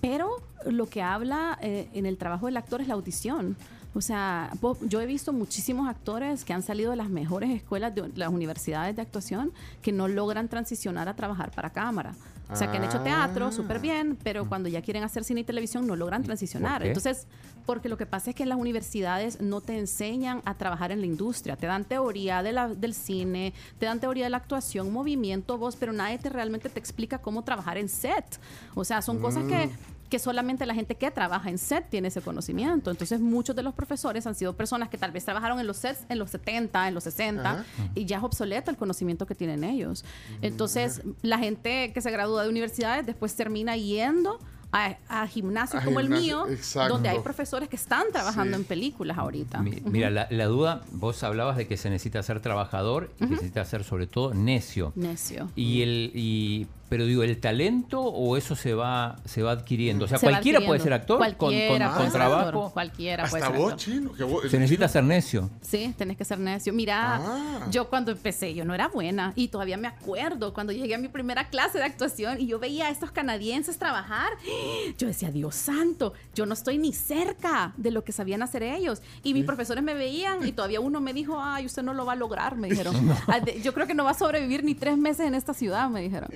Pero 0.00 0.36
lo 0.66 0.86
que 0.88 1.02
habla 1.02 1.58
eh, 1.60 1.88
en 1.92 2.06
el 2.06 2.18
trabajo 2.18 2.46
del 2.46 2.56
actor 2.56 2.80
es 2.80 2.88
la 2.88 2.94
audición. 2.94 3.56
O 3.94 4.00
sea, 4.00 4.50
yo 4.82 5.00
he 5.00 5.06
visto 5.06 5.32
muchísimos 5.32 5.88
actores 5.88 6.44
que 6.44 6.52
han 6.52 6.62
salido 6.62 6.90
de 6.90 6.96
las 6.96 7.08
mejores 7.08 7.50
escuelas 7.50 7.94
de 7.94 8.10
las 8.16 8.28
universidades 8.28 8.96
de 8.96 9.02
actuación 9.02 9.52
que 9.82 9.92
no 9.92 10.08
logran 10.08 10.48
transicionar 10.48 11.08
a 11.08 11.14
trabajar 11.14 11.52
para 11.52 11.70
cámara. 11.70 12.14
O 12.50 12.56
sea, 12.56 12.70
que 12.70 12.76
han 12.76 12.84
hecho 12.84 13.00
teatro 13.00 13.46
Ah. 13.46 13.52
súper 13.52 13.78
bien, 13.80 14.18
pero 14.22 14.46
cuando 14.48 14.68
ya 14.68 14.82
quieren 14.82 15.02
hacer 15.02 15.24
cine 15.24 15.40
y 15.40 15.44
televisión 15.44 15.86
no 15.86 15.96
logran 15.96 16.22
transicionar. 16.22 16.84
Entonces, 16.86 17.26
porque 17.64 17.88
lo 17.88 17.96
que 17.96 18.04
pasa 18.04 18.30
es 18.30 18.36
que 18.36 18.42
en 18.42 18.50
las 18.50 18.58
universidades 18.58 19.40
no 19.40 19.62
te 19.62 19.78
enseñan 19.78 20.42
a 20.44 20.54
trabajar 20.54 20.92
en 20.92 21.00
la 21.00 21.06
industria. 21.06 21.56
Te 21.56 21.66
dan 21.66 21.84
teoría 21.84 22.42
de 22.42 22.52
la- 22.52 22.68
del 22.68 22.92
cine, 22.92 23.54
te 23.78 23.86
dan 23.86 23.98
teoría 23.98 24.24
de 24.24 24.30
la 24.30 24.36
actuación, 24.36 24.92
movimiento, 24.92 25.56
voz, 25.56 25.76
pero 25.76 25.92
nadie 25.94 26.18
te 26.18 26.28
realmente 26.28 26.68
te 26.68 26.78
explica 26.78 27.18
cómo 27.18 27.42
trabajar 27.42 27.78
en 27.78 27.88
set. 27.88 28.38
O 28.74 28.84
sea, 28.84 29.00
son 29.00 29.18
cosas 29.20 29.44
que 29.44 29.70
que 30.14 30.20
solamente 30.20 30.64
la 30.64 30.74
gente 30.74 30.94
que 30.94 31.10
trabaja 31.10 31.50
en 31.50 31.58
set 31.58 31.90
tiene 31.90 32.06
ese 32.06 32.20
conocimiento. 32.20 32.92
Entonces, 32.92 33.18
muchos 33.18 33.56
de 33.56 33.64
los 33.64 33.74
profesores 33.74 34.24
han 34.28 34.36
sido 34.36 34.52
personas 34.52 34.88
que 34.88 34.96
tal 34.96 35.10
vez 35.10 35.24
trabajaron 35.24 35.58
en 35.58 35.66
los 35.66 35.78
sets 35.78 36.04
en 36.08 36.20
los 36.20 36.30
70, 36.30 36.86
en 36.86 36.94
los 36.94 37.02
60, 37.02 37.50
Ajá. 37.50 37.64
y 37.96 38.04
ya 38.04 38.18
es 38.18 38.22
obsoleto 38.22 38.70
el 38.70 38.76
conocimiento 38.76 39.26
que 39.26 39.34
tienen 39.34 39.64
ellos. 39.64 40.04
Entonces, 40.40 41.02
la 41.22 41.38
gente 41.38 41.92
que 41.92 42.00
se 42.00 42.12
gradúa 42.12 42.44
de 42.44 42.48
universidades 42.48 43.04
después 43.04 43.34
termina 43.34 43.76
yendo 43.76 44.38
a, 44.70 44.96
a 45.08 45.26
gimnasios 45.26 45.82
A 45.82 45.84
como 45.84 45.98
el 45.98 46.08
mío, 46.10 46.46
exacto. 46.48 46.94
donde 46.94 47.08
hay 47.08 47.18
profesores 47.20 47.68
que 47.68 47.76
están 47.76 48.04
trabajando 48.12 48.56
Sí. 48.56 48.62
en 48.62 48.64
películas 48.68 49.18
ahorita. 49.18 49.62
Mi- 49.62 49.80
Mira, 49.84 50.10
la, 50.10 50.28
la 50.30 50.44
duda, 50.46 50.82
vos 50.92 51.22
hablabas 51.24 51.56
de 51.56 51.66
que 51.66 51.76
se 51.76 51.90
necesita 51.90 52.22
ser 52.22 52.38
trabajador 52.40 53.10
y 53.16 53.18
que 53.18 53.24
se 53.26 53.30
necesita 53.32 53.64
ser 53.64 53.82
sobre 53.82 54.06
todo 54.06 54.32
necio. 54.32 54.92
Necio. 54.94 55.48
Y 55.56 55.82
el, 55.82 56.10
y, 56.14 56.66
pero 56.88 57.06
digo, 57.06 57.22
¿el 57.22 57.38
talento 57.40 58.00
o 58.00 58.36
eso 58.36 58.54
se 58.56 58.74
va, 58.74 59.16
se 59.24 59.42
va 59.42 59.52
adquiriendo? 59.52 60.04
O 60.04 60.08
sea, 60.08 60.18
Se 60.18 60.26
cualquiera 60.26 60.60
puede 60.60 60.80
ser 60.80 60.92
actor 60.92 61.18
con, 61.18 61.26
con- 61.26 61.36
Cualquiera 61.36 61.86
con 61.88 61.96
puede 61.96 62.10
ser 62.10 62.20
actor. 62.22 62.40
trabajo. 62.42 62.70
Cualquiera 62.72 63.24
puede 63.28 63.42
hasta 63.42 63.52
ser 63.54 63.62
vos, 63.62 63.72
actor. 63.72 63.84
chino, 63.94 64.12
que 64.12 64.24
vos, 64.24 64.42
Se 64.50 64.58
necesita 64.58 64.88
ser 64.88 65.04
necio. 65.04 65.50
Sí, 65.62 65.94
tenés 65.96 66.16
que 66.16 66.24
ser 66.24 66.38
necio. 66.38 66.72
Mira, 66.72 67.16
Ah. 67.16 67.66
yo 67.70 67.88
cuando 67.88 68.12
empecé, 68.12 68.54
yo 68.54 68.64
no 68.64 68.74
era 68.74 68.88
buena 68.88 69.32
y 69.36 69.48
todavía 69.48 69.76
me 69.76 69.88
acuerdo 69.88 70.52
cuando 70.54 70.72
llegué 70.72 70.94
a 70.94 70.98
mi 70.98 71.08
primera 71.08 71.48
clase 71.48 71.78
de 71.78 71.84
actuación 71.84 72.40
y 72.40 72.46
yo 72.46 72.58
veía 72.58 72.86
a 72.86 72.90
estos 72.90 73.10
canadienses 73.10 73.78
trabajar, 73.78 74.28
yo 74.98 75.06
decía, 75.06 75.30
Dios 75.30 75.54
santo, 75.54 76.12
yo 76.34 76.46
no 76.46 76.54
estoy 76.54 76.78
ni 76.78 76.92
cerca 76.92 77.72
de 77.76 77.90
lo 77.90 78.04
que 78.04 78.12
sabían 78.12 78.42
hacer 78.42 78.62
ellos. 78.62 79.02
Y 79.22 79.34
mis 79.34 79.44
profesores 79.44 79.82
me 79.82 79.94
veían 79.94 80.46
y 80.46 80.52
todavía 80.52 80.80
uno 80.80 81.00
me 81.00 81.12
dijo, 81.12 81.40
ay, 81.40 81.66
usted 81.66 81.82
no 81.82 81.94
lo 81.94 82.04
va 82.06 82.12
a 82.12 82.16
lograr, 82.16 82.56
me 82.56 82.68
dijeron. 82.68 82.94
Ah, 83.26 83.38
Yo 83.62 83.72
creo 83.72 83.86
que 83.86 83.94
no 83.94 84.04
va 84.04 84.10
a 84.10 84.14
sobrevivir 84.14 84.64
ni 84.64 84.74
tres 84.74 84.96
meses 84.98 85.26
en 85.26 85.34
esta 85.34 85.54
ciudad, 85.54 85.88
me 85.88 86.00
dijeron. 86.02 86.28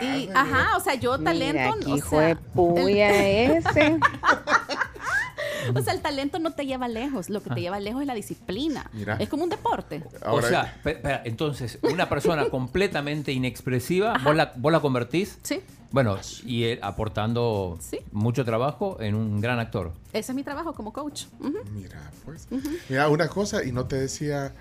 Y, 0.00 0.28
ajá, 0.34 0.76
o 0.76 0.80
sea, 0.80 0.94
yo 0.94 1.18
talento, 1.18 1.76
Mira, 1.76 1.84
qué 1.84 1.92
o 1.92 1.96
hijo 1.96 2.10
sea, 2.10 2.20
de 2.28 2.36
puya 2.36 3.10
ese. 3.28 3.98
o 5.74 5.80
sea, 5.82 5.92
el 5.92 6.00
talento 6.00 6.38
no 6.38 6.52
te 6.52 6.64
lleva 6.66 6.88
lejos, 6.88 7.28
lo 7.28 7.42
que 7.42 7.50
te 7.50 7.60
lleva 7.60 7.78
lejos 7.80 8.00
es 8.00 8.06
la 8.06 8.14
disciplina. 8.14 8.88
Mira. 8.92 9.16
Es 9.18 9.28
como 9.28 9.44
un 9.44 9.50
deporte. 9.50 10.02
Ahora- 10.24 10.46
o 10.46 10.48
sea, 10.48 10.80
pe- 10.82 10.92
espera, 10.92 11.22
entonces, 11.24 11.78
una 11.82 12.08
persona 12.08 12.48
completamente 12.50 13.32
inexpresiva, 13.32 14.14
vos 14.24 14.34
la, 14.34 14.52
vos 14.56 14.72
la 14.72 14.80
convertís, 14.80 15.38
Sí, 15.42 15.60
bueno, 15.90 16.16
y 16.46 16.64
él 16.64 16.78
aportando 16.82 17.76
Sí. 17.80 17.98
mucho 18.12 18.44
trabajo 18.44 18.96
en 19.00 19.14
un 19.14 19.40
gran 19.40 19.58
actor. 19.58 19.92
ese 20.12 20.32
es 20.32 20.36
mi 20.36 20.44
trabajo 20.44 20.72
como 20.72 20.92
coach. 20.92 21.24
Mira, 21.72 22.10
pues. 22.24 22.46
Mira, 22.88 23.08
una 23.08 23.28
cosa, 23.28 23.64
y 23.64 23.72
no 23.72 23.86
te 23.86 23.96
decía. 23.96 24.52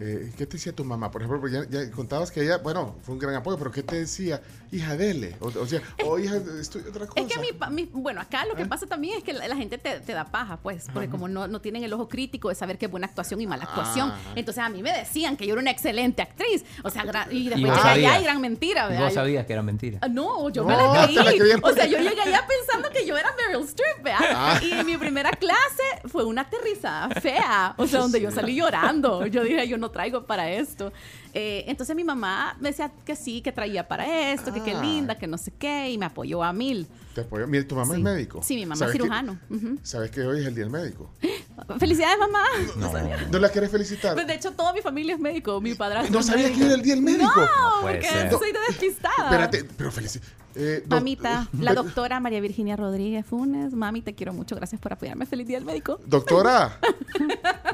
Eh, 0.00 0.32
¿Qué 0.36 0.46
te 0.46 0.56
decía 0.56 0.72
tu 0.72 0.84
mamá? 0.84 1.10
Por 1.10 1.22
ejemplo, 1.22 1.48
ya, 1.48 1.64
ya 1.68 1.90
contabas 1.90 2.30
que 2.30 2.42
ella, 2.42 2.58
bueno, 2.58 2.94
fue 3.02 3.14
un 3.14 3.18
gran 3.18 3.34
apoyo, 3.34 3.58
pero 3.58 3.70
¿qué 3.72 3.82
te 3.82 3.96
decía? 3.96 4.40
Hija, 4.70 4.96
dele. 4.96 5.34
O, 5.40 5.46
o 5.46 5.66
sea, 5.66 5.80
o 6.04 6.18
hija, 6.18 6.36
estoy 6.60 6.82
otra 6.82 7.06
cosa. 7.06 7.20
Es 7.20 7.26
que 7.32 7.40
mi, 7.40 7.52
pa- 7.52 7.70
mi- 7.70 7.88
bueno, 7.92 8.20
acá 8.20 8.44
lo 8.44 8.54
que 8.54 8.62
¿Eh? 8.62 8.66
pasa 8.66 8.86
también 8.86 9.16
es 9.18 9.24
que 9.24 9.32
la, 9.32 9.48
la 9.48 9.56
gente 9.56 9.78
te, 9.78 9.98
te 10.00 10.12
da 10.12 10.26
paja, 10.26 10.58
pues, 10.58 10.86
porque 10.92 11.08
como 11.08 11.26
no, 11.26 11.48
no 11.48 11.60
tienen 11.60 11.82
el 11.84 11.92
ojo 11.94 12.08
crítico 12.08 12.48
de 12.50 12.54
saber 12.54 12.76
qué 12.78 12.84
es 12.84 12.90
buena 12.90 13.06
actuación 13.06 13.40
y 13.40 13.46
mala 13.46 13.64
actuación. 13.64 14.10
Ajá. 14.10 14.20
Entonces 14.36 14.62
a 14.62 14.68
mí 14.68 14.82
me 14.82 14.92
decían 14.92 15.36
que 15.36 15.46
yo 15.46 15.54
era 15.54 15.62
una 15.62 15.70
excelente 15.70 16.22
actriz. 16.22 16.64
O 16.84 16.90
sea, 16.90 17.04
y 17.30 17.48
después 17.48 17.72
llegué 17.74 17.88
allá 18.06 18.20
y 18.20 18.24
gran 18.24 18.40
mentira, 18.40 18.88
¿verdad? 18.88 19.04
vos 19.06 19.14
sabías 19.14 19.46
que 19.46 19.52
era 19.54 19.62
mentira. 19.62 19.98
Ah, 20.02 20.08
No, 20.08 20.48
yo 20.50 20.62
No, 20.64 20.68
me 20.68 20.76
la 20.76 21.06
creí. 21.24 21.50
o 21.62 21.72
sea, 21.72 21.86
yo 21.86 21.98
llegué 21.98 22.20
allá 22.20 22.44
pensando 22.46 22.90
que 22.90 23.06
yo 23.06 23.16
era 23.16 23.30
Meryl 23.36 23.64
Streep, 23.66 24.02
¿verdad? 24.02 24.20
Ah. 24.34 24.60
Y 24.62 24.84
mi 24.84 24.96
primera 24.96 25.30
clase 25.30 25.82
fue 26.06 26.24
una 26.24 26.42
aterrizada 26.42 27.08
fea. 27.20 27.74
O 27.78 27.86
sea, 27.86 28.00
donde 28.00 28.20
yo 28.20 28.30
salí 28.30 28.54
llorando. 28.54 29.26
Yo 29.26 29.42
dije, 29.42 29.66
yo 29.66 29.78
no 29.78 29.87
traigo 29.90 30.24
para 30.26 30.50
esto. 30.50 30.92
Eh, 31.34 31.64
entonces 31.68 31.94
mi 31.94 32.04
mamá 32.04 32.56
me 32.60 32.70
decía 32.70 32.90
que 33.04 33.14
sí, 33.16 33.40
que 33.42 33.52
traía 33.52 33.86
para 33.86 34.32
esto, 34.32 34.52
que 34.52 34.62
qué 34.62 34.72
Ah. 34.72 34.82
linda, 34.82 35.18
que 35.18 35.26
no 35.26 35.38
sé 35.38 35.52
qué, 35.58 35.90
y 35.90 35.98
me 35.98 36.06
apoyó 36.06 36.42
a 36.42 36.52
mil. 36.52 36.86
Te. 37.14 37.26
Mira, 37.46 37.66
tu 37.66 37.74
mamá 37.74 37.94
Sí. 37.94 38.00
es 38.00 38.04
médico. 38.04 38.40
Sí, 38.42 38.54
mi 38.54 38.62
mamá 38.66 38.74
es 38.74 38.78
¿Sabes 38.78 38.92
que- 38.92 38.98
cirujano. 39.02 39.38
¿Sabes 39.82 40.10
que 40.10 40.20
hoy 40.22 40.40
es 40.40 40.46
el 40.46 40.54
día 40.54 40.64
del 40.64 40.72
médico? 40.72 41.10
Felicidades, 41.78 42.18
mamá. 42.18 42.44
No. 42.76 42.92
¿No 43.30 43.38
la 43.38 43.48
quieres 43.50 43.70
felicitar? 43.70 44.14
Pues 44.14 44.26
de 44.26 44.34
hecho, 44.34 44.52
toda 44.52 44.72
mi 44.72 44.80
familia 44.80 45.14
es 45.14 45.20
médico. 45.20 45.60
Mi 45.60 45.74
padrastro. 45.74 46.14
¿No 46.14 46.22
sabías 46.22 46.50
que 46.52 46.64
era 46.64 46.74
el 46.74 46.82
día 46.82 46.94
del 46.94 47.02
médico? 47.02 47.32
No, 47.34 47.80
puede 47.82 47.96
porque 47.96 48.08
ser. 48.08 48.30
soy 48.30 48.52
de 48.52 48.58
despistada. 48.68 49.14
Espérate, 49.24 49.64
pero 49.76 49.90
felicidades. 49.90 50.32
Eh, 50.54 50.82
Mamita, 50.88 51.48
la 51.60 51.74
doctora 51.74 52.18
María 52.20 52.40
Virginia 52.40 52.74
Rodríguez 52.76 53.24
Funes. 53.26 53.74
Mami, 53.74 54.02
te 54.02 54.14
quiero 54.14 54.32
mucho. 54.32 54.56
Gracias 54.56 54.80
por 54.80 54.92
apoyarme. 54.92 55.26
Feliz 55.26 55.46
día 55.46 55.58
del 55.58 55.64
médico. 55.66 56.00
Doctora. 56.06 56.78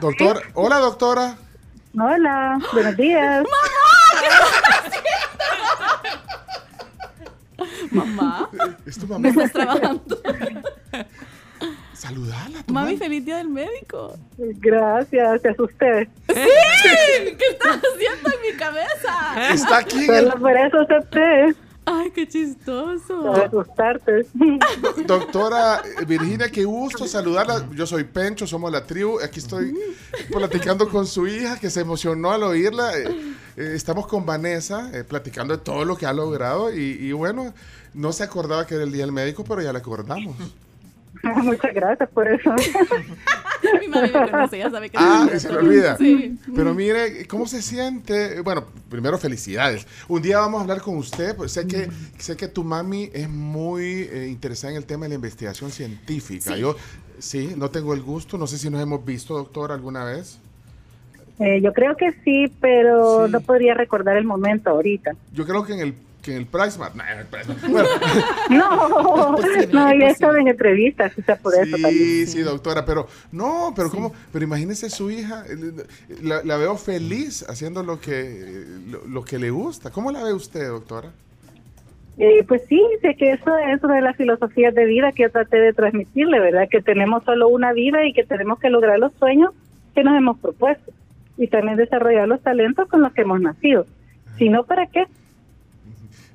Doctora. 0.01 0.41
Hola, 0.55 0.79
doctora. 0.79 1.37
Hola, 1.99 2.59
buenos 2.73 2.97
días. 2.97 3.45
Mamá, 7.91 8.51
Es 8.87 8.99
tu 8.99 9.07
¿me 9.07 9.13
mamá. 9.15 9.29
estás 9.29 9.53
trabajando? 9.53 10.21
Saludala, 11.93 12.63
tu 12.67 12.73
Mami, 12.75 12.87
mamá. 12.95 12.99
feliz 12.99 13.25
día 13.25 13.37
del 13.37 13.49
médico. 13.49 14.17
Gracias, 14.37 15.41
te 15.43 15.49
asusté. 15.51 16.09
¿Qué 16.27 17.37
estás 17.51 17.79
haciendo 17.79 18.31
en 18.35 18.41
mi 18.43 18.53
cabeza? 18.59 19.53
Está 19.53 19.79
aquí 19.79 20.01
el- 20.11 20.29
Solo 20.31 20.41
por 20.41 20.57
eso 20.57 20.81
acepté, 20.81 21.55
Ay, 21.87 22.11
qué 22.11 22.27
chistoso. 22.27 23.23
para 23.23 23.47
asustarte. 23.47 24.27
Doctora 25.07 25.83
Virginia, 26.07 26.49
qué 26.51 26.65
gusto 26.65 27.07
saludarla. 27.07 27.69
Yo 27.75 27.87
soy 27.87 28.05
Pencho, 28.05 28.47
somos 28.47 28.73
la 28.73 28.87
tribu. 28.87 29.21
Aquí 29.21 29.41
estoy 29.41 29.75
platicando 30.31 30.89
con 30.89 31.07
su 31.07 31.27
hija 31.27 31.59
que 31.59 31.71
se 31.71 31.81
emocionó 31.81 32.31
al 32.31 32.43
oírla. 32.43 32.99
Eh, 32.99 33.07
eh, 33.57 33.73
estamos 33.75 34.07
con 34.07 34.25
Vanessa 34.25 34.91
eh, 34.95 35.05
platicando 35.05 35.57
de 35.57 35.63
todo 35.63 35.85
lo 35.85 35.97
que 35.97 36.07
ha 36.07 36.13
logrado 36.13 36.75
y, 36.75 36.81
y 36.81 37.13
bueno, 37.13 37.53
no 37.93 38.13
se 38.13 38.25
acordaba 38.25 38.67
que 38.67 38.75
era 38.75 38.85
el 38.85 38.93
día 38.93 39.05
del 39.05 39.13
médico, 39.13 39.45
pero 39.45 39.61
ya 39.61 39.73
le 39.73 39.79
acordamos. 39.79 40.37
Muchas 41.43 41.75
gracias 41.75 42.09
por 42.11 42.29
eso. 42.29 42.55
Mi 43.81 43.89
mami 43.89 44.11
me 44.13 44.31
conoce, 44.31 44.59
ya 44.59 44.71
sabe 44.71 44.91
que 44.91 44.97
Ah, 45.01 45.27
se 45.39 45.51
le 45.51 45.59
olvida. 45.59 45.97
Sí. 45.97 46.37
Pero 46.55 46.75
mire, 46.75 47.27
¿cómo 47.27 47.47
se 47.47 47.63
siente? 47.63 48.41
Bueno, 48.43 48.65
primero 48.91 49.17
felicidades. 49.19 49.87
Un 50.07 50.21
día 50.21 50.39
vamos 50.39 50.59
a 50.59 50.63
hablar 50.63 50.83
con 50.83 50.97
usted, 50.99 51.35
pues 51.35 51.53
sé 51.53 51.67
que 51.67 51.89
sé 52.19 52.37
que 52.37 52.49
tu 52.49 52.63
mami 52.63 53.11
es 53.15 53.29
muy 53.29 53.83
eh, 54.13 54.29
interesada 54.31 54.73
en 54.73 54.77
el 54.77 54.85
tema 54.85 55.05
de 55.05 55.11
la 55.11 55.15
investigación 55.15 55.71
científica. 55.71 56.55
Sí. 56.55 56.61
Yo 56.61 56.77
sí, 57.19 57.55
no 57.57 57.71
tengo 57.71 57.95
el 57.95 58.03
gusto, 58.03 58.37
no 58.37 58.47
sé 58.47 58.59
si 58.59 58.69
nos 58.69 58.83
hemos 58.83 59.03
visto, 59.05 59.35
doctor, 59.35 59.73
alguna 59.73 60.05
vez. 60.05 60.39
Eh, 61.41 61.61
yo 61.63 61.73
creo 61.73 61.97
que 61.97 62.13
sí, 62.25 62.53
pero 62.61 63.27
Sí. 63.27 63.33
no 63.33 63.41
podría 63.41 63.75
recordar 63.75 64.17
el 64.19 64.25
momento 64.25 64.71
ahorita. 64.71 65.13
Yo 65.33 65.47
creo 65.47 65.65
que 65.65 65.73
en 65.73 65.81
el 65.81 65.95
que 66.25 66.33
en 66.33 66.39
el 66.39 66.47
Price 66.47 66.79
Mart. 66.79 66.95
Nah, 66.95 67.13
en 67.13 67.19
el 67.21 67.27
Price 67.27 67.49
Mart. 67.49 67.61
Bueno, 67.71 67.89
No, 68.51 69.37
no, 69.73 69.99
ya 70.01 70.09
estado 70.09 70.37
en 70.37 70.49
entrevistas, 70.49 71.13
o 71.19 71.23
sea, 71.23 71.37
por 71.37 71.55
eso 71.55 71.77
también. 71.77 71.93
sí, 71.93 72.27
sí, 72.27 72.41
doctora, 72.41 72.85
pero 72.85 73.07
no, 73.31 73.73
pero 73.77 73.91
cómo, 73.91 74.13
pero 74.33 74.45
imagínese 74.45 74.89
su 74.91 75.11
hija, 75.11 75.45
eh, 75.49 75.85
la, 76.23 76.43
la 76.43 76.57
veo 76.57 76.77
feliz 76.77 77.45
haciendo 77.49 77.83
lo 77.83 78.01
que 78.01 78.65
lo, 78.89 79.07
lo 79.07 79.25
que 79.25 79.39
le 79.39 79.51
gusta. 79.51 79.91
¿Cómo 79.91 80.11
la 80.11 80.23
ve 80.23 80.33
usted, 80.33 80.67
doctora? 80.67 81.11
Eh, 82.17 82.45
pues 82.47 82.63
sí, 82.69 82.81
sé 83.03 83.17
que 83.17 83.33
eso 83.33 83.57
es 83.59 83.83
una 83.83 83.97
de 83.97 84.03
las 84.03 84.17
filosofías 84.17 84.75
de 84.75 84.85
vida 84.85 85.13
que 85.13 85.25
yo 85.25 85.31
traté 85.31 85.59
de 85.59 85.73
transmitirle, 85.73 86.39
¿verdad? 86.39 86.69
Que 86.71 86.81
tenemos 86.81 87.25
solo 87.25 87.49
una 87.49 87.73
vida 87.73 88.07
y 88.07 88.13
que 88.13 88.25
tenemos 88.25 88.59
que 88.61 88.71
lograr 88.71 88.99
los 88.99 89.13
sueños 89.15 89.53
que 89.95 90.05
nos 90.05 90.17
hemos 90.17 90.39
propuesto 90.39 90.93
y 91.37 91.49
también 91.49 91.77
desarrollar 91.77 92.29
los 92.29 92.41
talentos 92.41 92.89
con 92.89 93.03
los 93.03 93.13
que 93.13 93.23
hemos 93.23 93.41
nacido. 93.41 93.87
Si 94.39 94.49
no, 94.49 94.65
¿para 94.65 94.87
qué? 94.87 95.07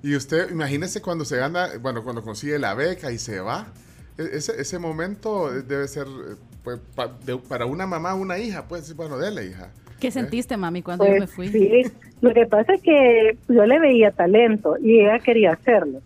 Y 0.02 0.16
usted, 0.16 0.50
imagínese 0.52 1.02
cuando 1.02 1.26
se 1.26 1.38
gana, 1.38 1.68
bueno, 1.82 2.04
cuando 2.04 2.22
consigue 2.22 2.58
la 2.58 2.74
beca 2.74 3.12
y 3.12 3.18
se 3.18 3.40
va. 3.42 3.68
E- 4.18 4.30
Ese, 4.38 4.60
ese 4.62 4.80
momento 4.80 5.50
debe 5.52 5.88
ser 5.88 6.08
eh, 6.08 6.36
pues, 6.64 6.80
pa- 6.96 7.08
de- 7.26 7.38
para 7.38 7.66
una 7.66 7.86
mamá, 7.86 8.14
una 8.16 8.38
hija, 8.38 8.66
pues, 8.68 8.96
bueno, 8.96 9.18
de 9.18 9.32
la 9.32 9.44
hija. 9.44 9.70
¿Qué 10.00 10.12
sentiste, 10.12 10.56
mami, 10.56 10.82
cuando 10.82 11.06
yo 11.06 11.12
me 11.12 11.18
Pues 11.20 11.32
fui? 11.32 11.50
sí, 11.50 11.84
lo 12.22 12.34
que 12.34 12.46
pasa 12.46 12.74
es 12.74 12.82
que 12.82 13.38
yo 13.50 13.66
le 13.66 13.80
veía 13.80 14.12
talento 14.12 14.78
y 14.82 15.02
ella 15.02 15.20
quería 15.20 15.52
hacerlo. 15.52 16.00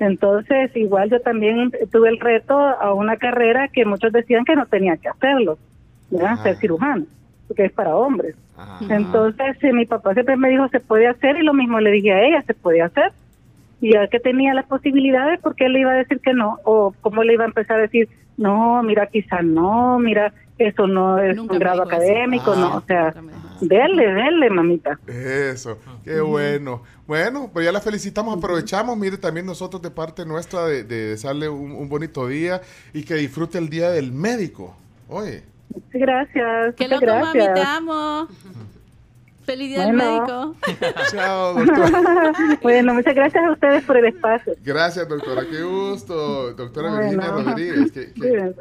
Entonces, 0.00 0.70
igual 0.76 1.10
yo 1.10 1.20
también 1.20 1.70
tuve 1.90 2.08
el 2.08 2.20
reto 2.20 2.54
a 2.58 2.94
una 2.94 3.16
carrera 3.16 3.68
que 3.68 3.84
muchos 3.84 4.12
decían 4.12 4.44
que 4.44 4.54
no 4.56 4.64
tenía 4.66 4.96
que 4.96 5.08
hacerlo, 5.08 5.58
¿verdad? 6.10 6.42
Ser 6.42 6.56
cirujano, 6.56 7.04
porque 7.48 7.64
es 7.64 7.72
para 7.72 7.96
hombres. 7.96 8.36
Ah, 8.56 8.78
Entonces, 8.88 9.56
eh, 9.62 9.72
mi 9.72 9.86
papá 9.86 10.14
siempre 10.14 10.36
me 10.36 10.50
dijo, 10.50 10.68
se 10.68 10.80
puede 10.80 11.06
hacer, 11.08 11.36
y 11.38 11.42
lo 11.42 11.54
mismo 11.54 11.80
le 11.80 11.90
dije 11.90 12.12
a 12.12 12.22
ella, 12.22 12.42
se 12.46 12.54
puede 12.54 12.82
hacer. 12.82 13.12
Y 13.80 13.92
ya 13.94 14.06
que 14.08 14.20
tenía 14.20 14.54
las 14.54 14.66
posibilidades, 14.66 15.40
¿por 15.40 15.54
qué 15.54 15.68
le 15.68 15.80
iba 15.80 15.92
a 15.92 15.96
decir 15.96 16.20
que 16.20 16.34
no? 16.34 16.58
O 16.64 16.92
cómo 17.00 17.22
le 17.24 17.32
iba 17.34 17.44
a 17.44 17.48
empezar 17.48 17.78
a 17.78 17.82
decir, 17.82 18.08
no, 18.36 18.82
mira, 18.82 19.06
quizá 19.06 19.40
no, 19.42 19.98
mira, 19.98 20.32
eso 20.58 20.86
no 20.88 21.18
es 21.18 21.36
Nunca 21.36 21.52
un 21.54 21.58
grado 21.60 21.82
académico, 21.82 22.52
Ah. 22.56 22.58
no, 22.60 22.76
o 22.76 22.80
sea, 22.80 23.14
dele, 23.60 24.12
dele, 24.12 24.50
mamita. 24.50 24.98
Eso, 25.06 25.78
qué 26.04 26.20
bueno. 26.20 26.82
Bueno, 27.06 27.48
pues 27.52 27.64
ya 27.64 27.70
la 27.72 27.80
felicitamos, 27.80 28.36
aprovechamos, 28.36 28.96
mire, 28.98 29.16
también 29.16 29.46
nosotros 29.46 29.80
de 29.80 29.90
parte 29.92 30.26
nuestra 30.26 30.66
de, 30.66 30.82
de 30.82 31.10
desearle 31.10 31.48
un, 31.48 31.70
un 31.70 31.88
bonito 31.88 32.26
día 32.26 32.60
y 32.92 33.04
que 33.04 33.14
disfrute 33.14 33.58
el 33.58 33.68
día 33.68 33.90
del 33.90 34.10
médico. 34.12 34.76
Oye, 35.08 35.44
Muchas 35.74 36.00
gracias. 36.00 36.74
Qué 36.76 36.84
muchas 36.84 37.00
loco, 37.02 37.20
mami, 37.20 37.38
gracias. 37.38 37.54
te 37.54 37.60
amo. 37.62 38.28
Feliz 39.44 39.68
día 39.70 39.86
del 39.86 39.96
Bueno. 39.96 40.54
médico. 40.56 41.00
chao, 41.10 41.54
doctora. 41.64 42.32
bueno, 42.62 42.94
muchas 42.94 43.14
gracias 43.14 43.44
a 43.44 43.52
ustedes 43.52 43.84
por 43.84 43.96
el 43.96 44.04
espacio. 44.06 44.54
Gracias, 44.62 45.08
doctora, 45.08 45.42
qué 45.50 45.62
gusto. 45.62 46.52
Doctora 46.52 46.90
Bueno. 46.90 47.02
Virginia 47.10 47.30
Rodríguez. 47.30 47.92
que- 47.92 48.12
que- 48.12 48.54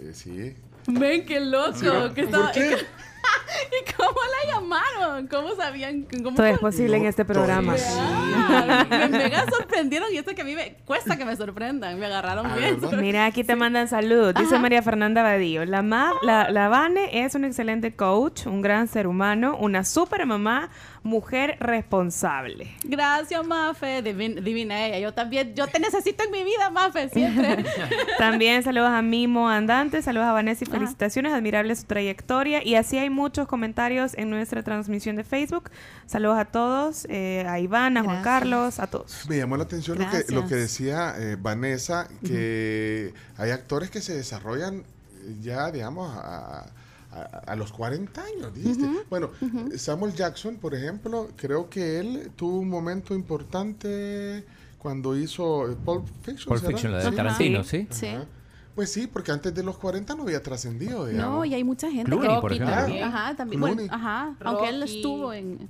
eh, 0.00 0.12
sí. 0.12 0.54
Ven, 0.86 1.24
qué 1.26 1.40
loco. 1.40 1.72
¿no? 1.82 2.14
que 2.14 2.24
¿Por 2.24 2.24
estaba- 2.24 2.52
qué? 2.52 2.76
¿Y 3.70 3.92
cómo 3.94 4.10
la 4.12 4.52
llamaron? 4.54 5.26
¿Cómo 5.26 5.54
sabían? 5.56 6.02
¿Cómo 6.22 6.36
Todo 6.36 6.46
es 6.46 6.58
posible 6.58 6.96
en 6.96 7.06
este 7.06 7.24
programa. 7.24 7.74
Ah, 7.96 8.86
me 8.88 9.08
mega 9.08 9.44
sorprendieron 9.50 10.08
y 10.12 10.18
esto 10.18 10.34
que 10.34 10.42
a 10.42 10.44
mí 10.44 10.54
me 10.54 10.74
cuesta 10.84 11.16
que 11.16 11.24
me 11.24 11.34
sorprendan. 11.36 11.98
Me 11.98 12.06
agarraron 12.06 12.46
bien. 12.56 12.78
Mira, 13.00 13.26
aquí 13.26 13.44
te 13.44 13.56
mandan 13.56 13.88
salud. 13.88 14.34
Dice 14.34 14.54
Ajá. 14.54 14.62
María 14.62 14.82
Fernanda 14.82 15.22
Badillo. 15.22 15.64
La, 15.64 15.82
ma- 15.82 16.12
la, 16.22 16.50
la 16.50 16.68
Vane 16.68 17.24
es 17.24 17.34
un 17.34 17.44
excelente 17.44 17.94
coach, 17.94 18.46
un 18.46 18.62
gran 18.62 18.88
ser 18.88 19.06
humano, 19.06 19.56
una 19.58 19.84
super 19.84 20.24
mamá, 20.26 20.70
mujer 21.02 21.56
responsable. 21.60 22.70
Gracias, 22.84 23.46
Mafe. 23.46 24.02
Divin- 24.02 24.42
divina 24.42 24.86
ella. 24.86 24.98
Yo 24.98 25.14
también, 25.14 25.54
yo 25.54 25.66
te 25.66 25.78
necesito 25.78 26.24
en 26.24 26.30
mi 26.30 26.44
vida, 26.44 26.70
Mafe, 26.70 27.08
siempre. 27.08 27.64
También 28.18 28.62
saludos 28.62 28.90
a 28.90 29.02
Mimo 29.02 29.48
Andante, 29.48 30.02
saludos 30.02 30.26
a 30.28 30.32
Vanessa 30.32 30.64
y 30.64 30.68
Ajá. 30.68 30.78
felicitaciones, 30.78 31.32
admirable 31.32 31.74
su 31.76 31.84
trayectoria. 31.84 32.64
Y 32.64 32.74
así 32.74 32.98
hay 32.98 33.10
muchos 33.10 33.46
comentarios 33.46 34.14
en 34.14 34.30
nuestra 34.30 34.62
transmisión 34.62 35.16
de 35.16 35.24
Facebook. 35.24 35.70
Saludos 36.06 36.38
a 36.38 36.44
todos, 36.46 37.06
eh, 37.10 37.44
a 37.48 37.58
Iván, 37.60 37.96
a 37.96 38.02
Juan. 38.04 38.22
Carlos, 38.22 38.78
a 38.80 38.86
todos. 38.88 39.26
Me 39.28 39.36
llamó 39.38 39.56
la 39.56 39.64
atención 39.64 39.98
lo 39.98 40.10
que, 40.10 40.32
lo 40.32 40.46
que 40.46 40.54
decía 40.56 41.14
eh, 41.18 41.36
Vanessa, 41.40 42.08
que 42.24 43.12
hay 43.36 43.50
actores 43.50 43.90
que 43.90 44.00
se 44.00 44.14
desarrollan 44.14 44.78
eh, 44.78 45.36
ya, 45.40 45.70
digamos, 45.70 46.10
a, 46.16 46.66
a, 47.10 47.22
a 47.22 47.56
los 47.56 47.72
40 47.72 48.22
años, 48.22 48.54
dijiste. 48.54 48.86
Bueno, 49.08 49.30
Samuel 49.76 50.14
Jackson, 50.14 50.56
por 50.56 50.74
ejemplo, 50.74 51.28
creo 51.36 51.68
que 51.68 51.98
él 52.00 52.30
tuvo 52.36 52.58
un 52.58 52.68
momento 52.68 53.14
importante 53.14 54.44
cuando 54.78 55.16
hizo 55.16 55.70
eh, 55.70 55.76
Pulp 55.84 56.06
Fiction. 56.22 56.58
Pulp. 56.58 56.66
Fiction, 56.66 56.92
la 56.92 56.98
de. 56.98 57.16
Tarantino, 57.16 57.64
¿sí? 57.64 57.86
Sí. 57.90 58.06
Ajá. 58.06 58.26
Pues 58.74 58.92
sí, 58.92 59.08
porque 59.08 59.32
antes 59.32 59.52
de 59.52 59.64
los 59.64 59.76
40 59.76 60.14
no 60.14 60.22
había 60.22 60.40
trascendido, 60.40 61.04
digamos. 61.06 61.34
No, 61.38 61.44
y 61.44 61.52
hay 61.52 61.64
mucha 61.64 61.90
gente 61.90 62.04
Clooney, 62.12 62.28
que 62.28 62.40
por 62.40 62.50
Rocky 62.52 62.62
ejemplo. 62.62 62.76
también. 62.76 63.04
Ajá, 63.04 63.34
también. 63.34 63.60
Bueno, 63.60 63.82
ajá, 63.90 64.36
aunque 64.44 64.68
él 64.68 64.80
Rocky. 64.80 64.96
estuvo 64.96 65.32
en 65.32 65.68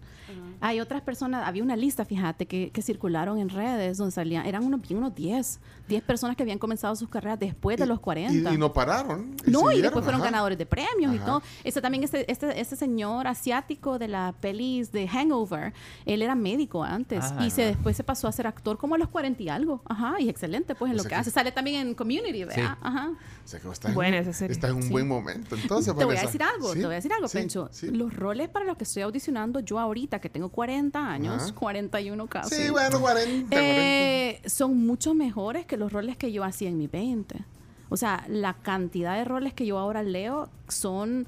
hay 0.60 0.80
otras 0.80 1.02
personas, 1.02 1.46
había 1.46 1.62
una 1.62 1.76
lista, 1.76 2.04
fíjate, 2.04 2.46
que, 2.46 2.70
que 2.70 2.82
circularon 2.82 3.38
en 3.38 3.48
redes 3.48 3.96
donde 3.96 4.12
salían, 4.12 4.44
eran 4.44 4.64
unos 4.64 4.80
bien 4.80 4.98
unos 4.98 5.14
10, 5.14 5.60
10 5.88 6.02
personas 6.02 6.36
que 6.36 6.42
habían 6.42 6.58
comenzado 6.58 6.94
sus 6.96 7.08
carreras 7.08 7.38
después 7.38 7.78
de 7.78 7.86
los 7.86 8.00
40. 8.00 8.50
Y, 8.50 8.54
y 8.54 8.58
no 8.58 8.72
pararon. 8.72 9.34
No, 9.46 9.72
y 9.72 9.80
después 9.80 10.04
fueron 10.04 10.20
ajá. 10.20 10.30
ganadores 10.30 10.58
de 10.58 10.66
premios 10.66 11.14
y 11.14 11.18
todo. 11.18 11.42
Ese 11.64 11.80
también, 11.80 12.04
este, 12.04 12.30
este, 12.30 12.60
este 12.60 12.76
señor 12.76 13.26
asiático 13.26 13.98
de 13.98 14.08
la 14.08 14.34
pelis 14.40 14.92
de 14.92 15.08
Hangover, 15.08 15.72
él 16.06 16.22
era 16.22 16.34
médico 16.34 16.84
antes 16.84 17.24
Ah, 17.24 17.44
y 17.46 17.50
se 17.50 17.62
después 17.62 17.96
se 17.96 18.04
pasó 18.04 18.28
a 18.28 18.32
ser 18.32 18.46
actor 18.46 18.76
como 18.78 18.94
a 18.94 18.98
los 18.98 19.08
40 19.08 19.42
y 19.42 19.48
algo. 19.48 19.82
Ajá, 19.86 20.16
y 20.20 20.28
excelente 20.28 20.74
pues 20.74 20.90
en 20.90 20.94
O 20.94 20.98
lo 20.98 21.02
que, 21.04 21.08
que- 21.10 21.14
hace. 21.14 21.30
Sale 21.30 21.52
también 21.52 21.86
en 21.88 21.94
Community, 21.94 22.44
¿verdad? 22.44 22.54
Sí. 22.76 22.78
Ajá. 22.82 23.10
O 23.44 23.48
sea 23.48 23.60
que 23.60 23.68
estás, 23.70 23.94
Buena 23.94 24.18
en, 24.18 24.28
estás 24.28 24.70
en 24.70 24.76
un 24.76 24.82
Sí. 24.82 24.90
buen 24.90 25.08
momento. 25.08 25.56
Entonces, 25.56 25.96
te 25.96 26.04
voy 26.04 26.16
a 26.16 26.20
decir 26.20 26.42
algo, 26.42 26.72
¿Sí? 26.74 26.80
te 26.80 26.84
voy 26.84 26.92
a 26.92 26.96
decir 26.96 27.12
algo, 27.14 27.28
Sí, 27.28 27.38
Pencho. 27.38 27.68
sí. 27.72 27.88
Los 27.90 28.14
roles 28.14 28.48
para 28.50 28.66
los 28.66 28.76
que 28.76 28.84
estoy 28.84 29.02
audicionando 29.02 29.60
yo 29.60 29.78
ahorita, 29.78 30.20
que 30.20 30.28
tengo 30.28 30.50
40 30.50 31.08
años, 31.10 31.42
Ajá. 31.44 31.54
41 31.54 32.26
casi. 32.26 32.54
Sí, 32.54 32.70
bueno, 32.70 33.00
40. 33.00 33.48
40. 33.48 33.56
Eh, 33.56 34.42
son 34.46 34.76
mucho 34.86 35.14
mejores 35.14 35.64
que 35.64 35.77
los 35.78 35.92
roles 35.92 36.16
que 36.16 36.32
yo 36.32 36.44
hacía 36.44 36.68
en 36.68 36.78
mi 36.78 36.86
20. 36.86 37.44
O 37.88 37.96
sea, 37.96 38.24
la 38.28 38.54
cantidad 38.54 39.16
de 39.16 39.24
roles 39.24 39.54
que 39.54 39.66
yo 39.66 39.78
ahora 39.78 40.02
leo 40.02 40.50
son 40.68 41.26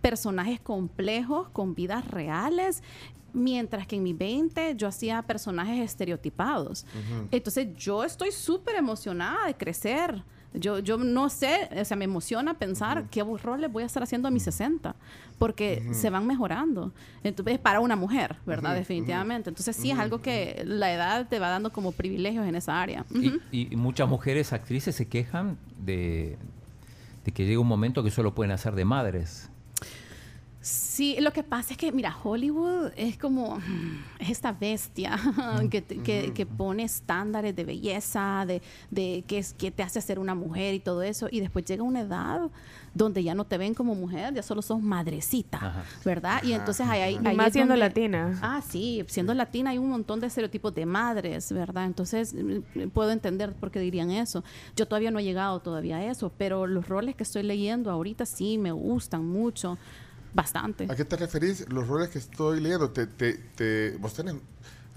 personajes 0.00 0.60
complejos 0.60 1.48
con 1.50 1.74
vidas 1.74 2.08
reales. 2.08 2.82
Mientras 3.32 3.86
que 3.86 3.96
en 3.96 4.02
mi 4.02 4.12
20 4.12 4.74
yo 4.76 4.88
hacía 4.88 5.22
personajes 5.22 5.78
estereotipados. 5.78 6.84
Entonces 7.30 7.68
yo 7.76 8.02
estoy 8.02 8.32
súper 8.32 8.74
emocionada 8.74 9.46
de 9.46 9.54
crecer. 9.54 10.24
Yo, 10.52 10.80
yo 10.80 10.96
no 10.96 11.28
sé, 11.28 11.68
o 11.80 11.84
sea, 11.84 11.96
me 11.96 12.04
emociona 12.06 12.54
pensar 12.54 13.04
qué 13.08 13.22
roles 13.22 13.70
voy 13.70 13.84
a 13.84 13.86
estar 13.86 14.02
haciendo 14.02 14.26
a 14.26 14.30
mis 14.32 14.42
60, 14.42 14.96
porque 15.38 15.88
se 15.92 16.10
van 16.10 16.26
mejorando. 16.26 16.92
Entonces, 17.22 17.58
para 17.58 17.80
una 17.80 17.94
mujer, 17.94 18.36
¿verdad? 18.46 18.74
Definitivamente. 18.74 19.50
Entonces, 19.50 19.76
sí, 19.76 19.90
es 19.90 19.98
algo 19.98 20.20
que 20.20 20.62
la 20.66 20.92
edad 20.92 21.28
te 21.28 21.38
va 21.38 21.48
dando 21.48 21.70
como 21.70 21.92
privilegios 21.92 22.46
en 22.46 22.56
esa 22.56 22.82
área. 22.82 23.04
Y, 23.14 23.72
y 23.72 23.76
muchas 23.76 24.08
mujeres 24.08 24.52
actrices 24.52 24.96
se 24.96 25.06
quejan 25.06 25.56
de, 25.78 26.36
de 27.24 27.32
que 27.32 27.46
llega 27.46 27.60
un 27.60 27.68
momento 27.68 28.02
que 28.02 28.10
solo 28.10 28.34
pueden 28.34 28.50
hacer 28.52 28.74
de 28.74 28.84
madres. 28.84 29.50
Sí, 30.62 31.16
lo 31.20 31.32
que 31.32 31.42
pasa 31.42 31.72
es 31.72 31.78
que, 31.78 31.90
mira, 31.90 32.14
Hollywood 32.22 32.92
es 32.94 33.16
como 33.16 33.56
mm, 33.56 34.04
es 34.18 34.28
esta 34.28 34.52
bestia 34.52 35.18
que, 35.70 35.80
te- 35.80 35.96
que, 36.02 36.34
que 36.34 36.44
pone 36.44 36.82
estándares 36.82 37.56
de 37.56 37.64
belleza, 37.64 38.44
de, 38.46 38.60
de 38.90 39.24
que, 39.26 39.38
es, 39.38 39.54
que 39.54 39.70
te 39.70 39.82
hace 39.82 40.02
ser 40.02 40.18
una 40.18 40.34
mujer 40.34 40.74
y 40.74 40.80
todo 40.80 41.02
eso, 41.02 41.28
y 41.30 41.40
después 41.40 41.64
llega 41.64 41.82
una 41.82 42.00
edad 42.00 42.50
donde 42.92 43.22
ya 43.22 43.34
no 43.34 43.44
te 43.46 43.56
ven 43.56 43.72
como 43.72 43.94
mujer, 43.94 44.34
ya 44.34 44.42
solo 44.42 44.60
sos 44.60 44.82
madrecita, 44.82 45.56
Ajá. 45.58 45.84
¿verdad? 46.04 46.42
Y 46.42 46.52
entonces 46.52 46.86
ahí, 46.86 47.00
ahí, 47.00 47.18
Y 47.24 47.26
ahí 47.26 47.36
más 47.36 47.46
es 47.46 47.52
siendo 47.54 47.72
donde- 47.72 47.86
latina. 47.86 48.38
Ah, 48.42 48.60
sí, 48.60 49.02
siendo 49.08 49.32
latina 49.32 49.70
hay 49.70 49.78
un 49.78 49.88
montón 49.88 50.20
de 50.20 50.26
estereotipos 50.26 50.74
de 50.74 50.84
madres, 50.84 51.50
¿verdad? 51.52 51.86
Entonces 51.86 52.34
mm, 52.34 52.88
puedo 52.92 53.12
entender 53.12 53.54
por 53.54 53.70
qué 53.70 53.80
dirían 53.80 54.10
eso. 54.10 54.44
Yo 54.76 54.86
todavía 54.86 55.10
no 55.10 55.20
he 55.20 55.24
llegado 55.24 55.60
todavía 55.60 55.96
a 55.98 56.04
eso, 56.04 56.30
pero 56.36 56.66
los 56.66 56.86
roles 56.86 57.14
que 57.16 57.22
estoy 57.22 57.44
leyendo 57.44 57.90
ahorita 57.90 58.26
sí 58.26 58.58
me 58.58 58.72
gustan 58.72 59.24
mucho, 59.26 59.78
bastante. 60.34 60.86
¿A 60.90 60.94
qué 60.96 61.04
te 61.04 61.16
referís? 61.16 61.68
Los 61.70 61.86
roles 61.88 62.08
que 62.10 62.18
estoy 62.18 62.60
leyendo, 62.60 62.90
te, 62.90 63.06
te, 63.06 63.34
te- 63.34 63.96
vos 63.98 64.14
tenés 64.14 64.34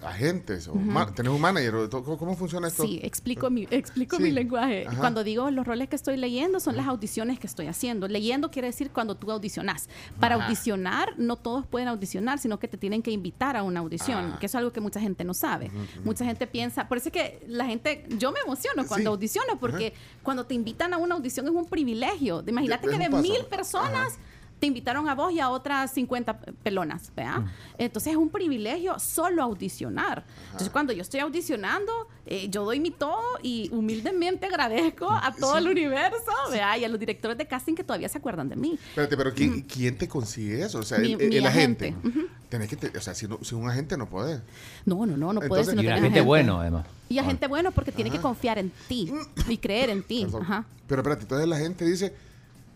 agentes 0.01 0.67
o 0.67 0.75
ma- 0.75 1.13
tenés 1.13 1.31
un 1.31 1.39
manager. 1.39 1.87
¿Cómo, 1.89 2.17
cómo 2.17 2.35
funciona 2.35 2.67
esto? 2.67 2.83
Sí, 2.83 2.99
explico 3.03 3.49
mi, 3.49 3.65
explico 3.71 4.17
Sí. 4.17 4.23
mi 4.23 4.31
lenguaje. 4.31 4.85
Ajá. 4.85 4.97
Cuando 4.99 5.23
digo 5.23 5.49
los 5.49 5.65
roles 5.65 5.87
que 5.87 5.95
estoy 5.95 6.17
leyendo, 6.17 6.59
son 6.59 6.75
las 6.75 6.87
audiciones 6.87 7.39
que 7.39 7.47
estoy 7.47 7.67
haciendo. 7.67 8.09
Leyendo 8.09 8.51
quiere 8.51 8.67
decir 8.67 8.91
cuando 8.91 9.15
tú 9.15 9.31
audicionas. 9.31 9.87
Para 10.19 10.35
Ajá. 10.35 10.43
audicionar, 10.45 11.13
no 11.17 11.37
todos 11.37 11.65
pueden 11.65 11.87
audicionar, 11.87 12.37
sino 12.37 12.59
que 12.59 12.67
te 12.67 12.75
tienen 12.77 13.01
que 13.01 13.11
invitar 13.11 13.55
a 13.55 13.63
una 13.63 13.79
audición, 13.79 14.33
Ah. 14.33 14.37
que 14.41 14.47
eso 14.47 14.57
es 14.57 14.59
algo 14.59 14.73
que 14.73 14.81
mucha 14.81 14.99
gente 14.99 15.23
no 15.23 15.33
sabe. 15.33 15.71
Mucha 16.03 16.25
gente 16.25 16.47
piensa, 16.47 16.89
por 16.89 16.97
eso 16.97 17.07
es 17.07 17.13
que 17.13 17.45
la 17.47 17.65
gente, 17.65 18.05
yo 18.17 18.33
me 18.33 18.39
emociono 18.41 18.85
cuando 18.85 19.11
Sí. 19.11 19.13
audiciono, 19.15 19.57
porque 19.57 19.93
cuando 20.21 20.45
te 20.45 20.53
invitan 20.53 20.93
a 20.93 20.97
una 20.97 21.15
audición 21.15 21.45
es 21.47 21.53
un 21.53 21.65
privilegio. 21.65 22.43
Imagínate 22.45 22.89
que 22.89 22.97
de 22.97 23.09
paso. 23.09 23.23
mil 23.23 23.45
personas 23.45 24.17
te 24.63 24.67
invitaron 24.67 25.09
a 25.09 25.13
vos 25.13 25.33
y 25.33 25.41
a 25.41 25.49
otras 25.49 25.91
50 25.91 26.37
pelonas, 26.63 27.11
¿vea? 27.17 27.43
Entonces 27.77 28.11
es 28.13 28.17
un 28.17 28.29
privilegio 28.29 28.97
solo 28.97 29.43
audicionar. 29.43 30.23
Entonces 30.45 30.69
cuando 30.69 30.93
yo 30.93 31.01
estoy 31.01 31.19
audicionando, 31.19 31.91
eh, 32.25 32.47
yo 32.49 32.63
doy 32.63 32.79
mi 32.79 32.89
todo 32.89 33.21
y 33.41 33.69
humildemente 33.73 34.45
agradezco 34.45 35.09
a 35.11 35.33
todo 35.37 35.57
el 35.57 35.67
universo, 35.67 36.31
¿vea? 36.49 36.77
Y 36.77 36.85
a 36.85 36.87
los 36.87 36.97
directores 36.97 37.37
de 37.37 37.45
casting 37.45 37.73
que 37.75 37.83
todavía 37.83 38.07
se 38.07 38.19
acuerdan 38.19 38.47
de 38.47 38.55
mí. 38.55 38.79
Espérate, 38.91 39.17
pero 39.17 39.33
¿quién, 39.33 39.63
quién 39.63 39.97
te 39.97 40.07
consigue 40.07 40.63
eso? 40.63 40.79
O 40.79 40.83
sea, 40.83 40.99
Mi- 40.99 41.11
el, 41.11 41.21
el- 41.23 41.27
mi 41.29 41.35
el 41.35 41.45
agente. 41.45 41.89
agente. 41.89 42.27
Tenés 42.47 42.69
que 42.69 42.77
te- 42.77 42.97
o 42.97 43.01
sea, 43.01 43.13
si, 43.13 43.27
no- 43.27 43.39
si 43.41 43.55
un 43.55 43.67
agente 43.69 43.97
no 43.97 44.07
puede. 44.07 44.39
No, 44.85 45.05
no, 45.05 45.17
no, 45.17 45.33
no 45.33 45.41
puedes 45.41 45.67
Entonces- 45.67 45.71
si 45.71 45.75
no 45.75 45.83
y 45.83 45.87
agente. 45.89 46.21
bueno, 46.21 46.61
además. 46.61 46.85
Y 47.09 47.19
a 47.19 47.25
gente 47.25 47.47
bueno 47.47 47.71
porque 47.71 47.91
tiene 47.91 48.09
que 48.09 48.19
confiar 48.21 48.57
en 48.59 48.71
ti 48.87 49.11
y 49.49 49.57
creer 49.57 49.89
en 49.89 50.03
ti. 50.03 50.25
Ajá. 50.41 50.63
Pero 50.87 51.01
espérate, 51.01 51.23
entonces 51.23 51.49
la 51.49 51.57
gente 51.57 51.83
dice, 51.83 52.15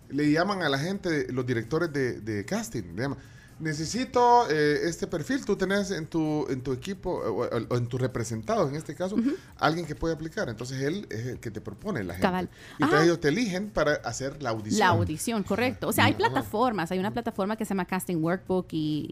le 0.10 0.32
llaman 0.32 0.62
a 0.62 0.70
la 0.70 0.80
gente, 0.80 1.32
los 1.32 1.46
directores 1.46 1.92
de, 1.92 2.22
de 2.22 2.46
casting, 2.46 2.96
le 2.96 3.02
llaman, 3.04 3.18
necesito 3.60 4.50
eh, 4.50 4.82
este 4.88 5.08
perfil, 5.08 5.44
tú 5.46 5.56
tenés 5.56 5.92
en 5.92 6.08
tu, 6.08 6.46
en 6.50 6.62
tu 6.62 6.74
equipo 6.74 7.12
o, 7.12 7.46
o- 7.48 7.78
en 7.78 7.88
tu 7.88 7.98
representado, 7.98 8.68
en 8.70 8.76
este 8.76 8.96
caso, 8.96 9.16
alguien 9.58 9.86
que 9.86 9.96
puede 9.96 10.14
aplicar. 10.14 10.50
Entonces 10.50 10.82
él 10.82 11.08
es 11.10 11.26
el 11.28 11.40
que 11.40 11.52
te 11.52 11.62
propone 11.62 12.04
la 12.04 12.14
gente. 12.14 12.22
Cabal. 12.28 12.50
Y 12.80 12.84
entonces 12.84 12.96
Ajá. 12.96 13.04
ellos 13.06 13.20
te 13.20 13.28
eligen 13.30 13.70
para 13.70 13.94
hacer 13.96 14.42
la 14.42 14.50
audición. 14.52 14.80
La 14.80 14.88
audición, 14.90 15.44
correcto. 15.44 15.88
O 15.88 15.92
sea, 15.92 16.06
hay 16.06 16.14
plataformas. 16.14 16.92
Hay 16.92 17.00
una 17.00 17.12
plataforma 17.12 17.56
que 17.58 17.66
se 17.66 17.70
llama 17.70 17.86
Casting 17.86 18.18
Workbook 18.18 18.68
y, 18.72 19.08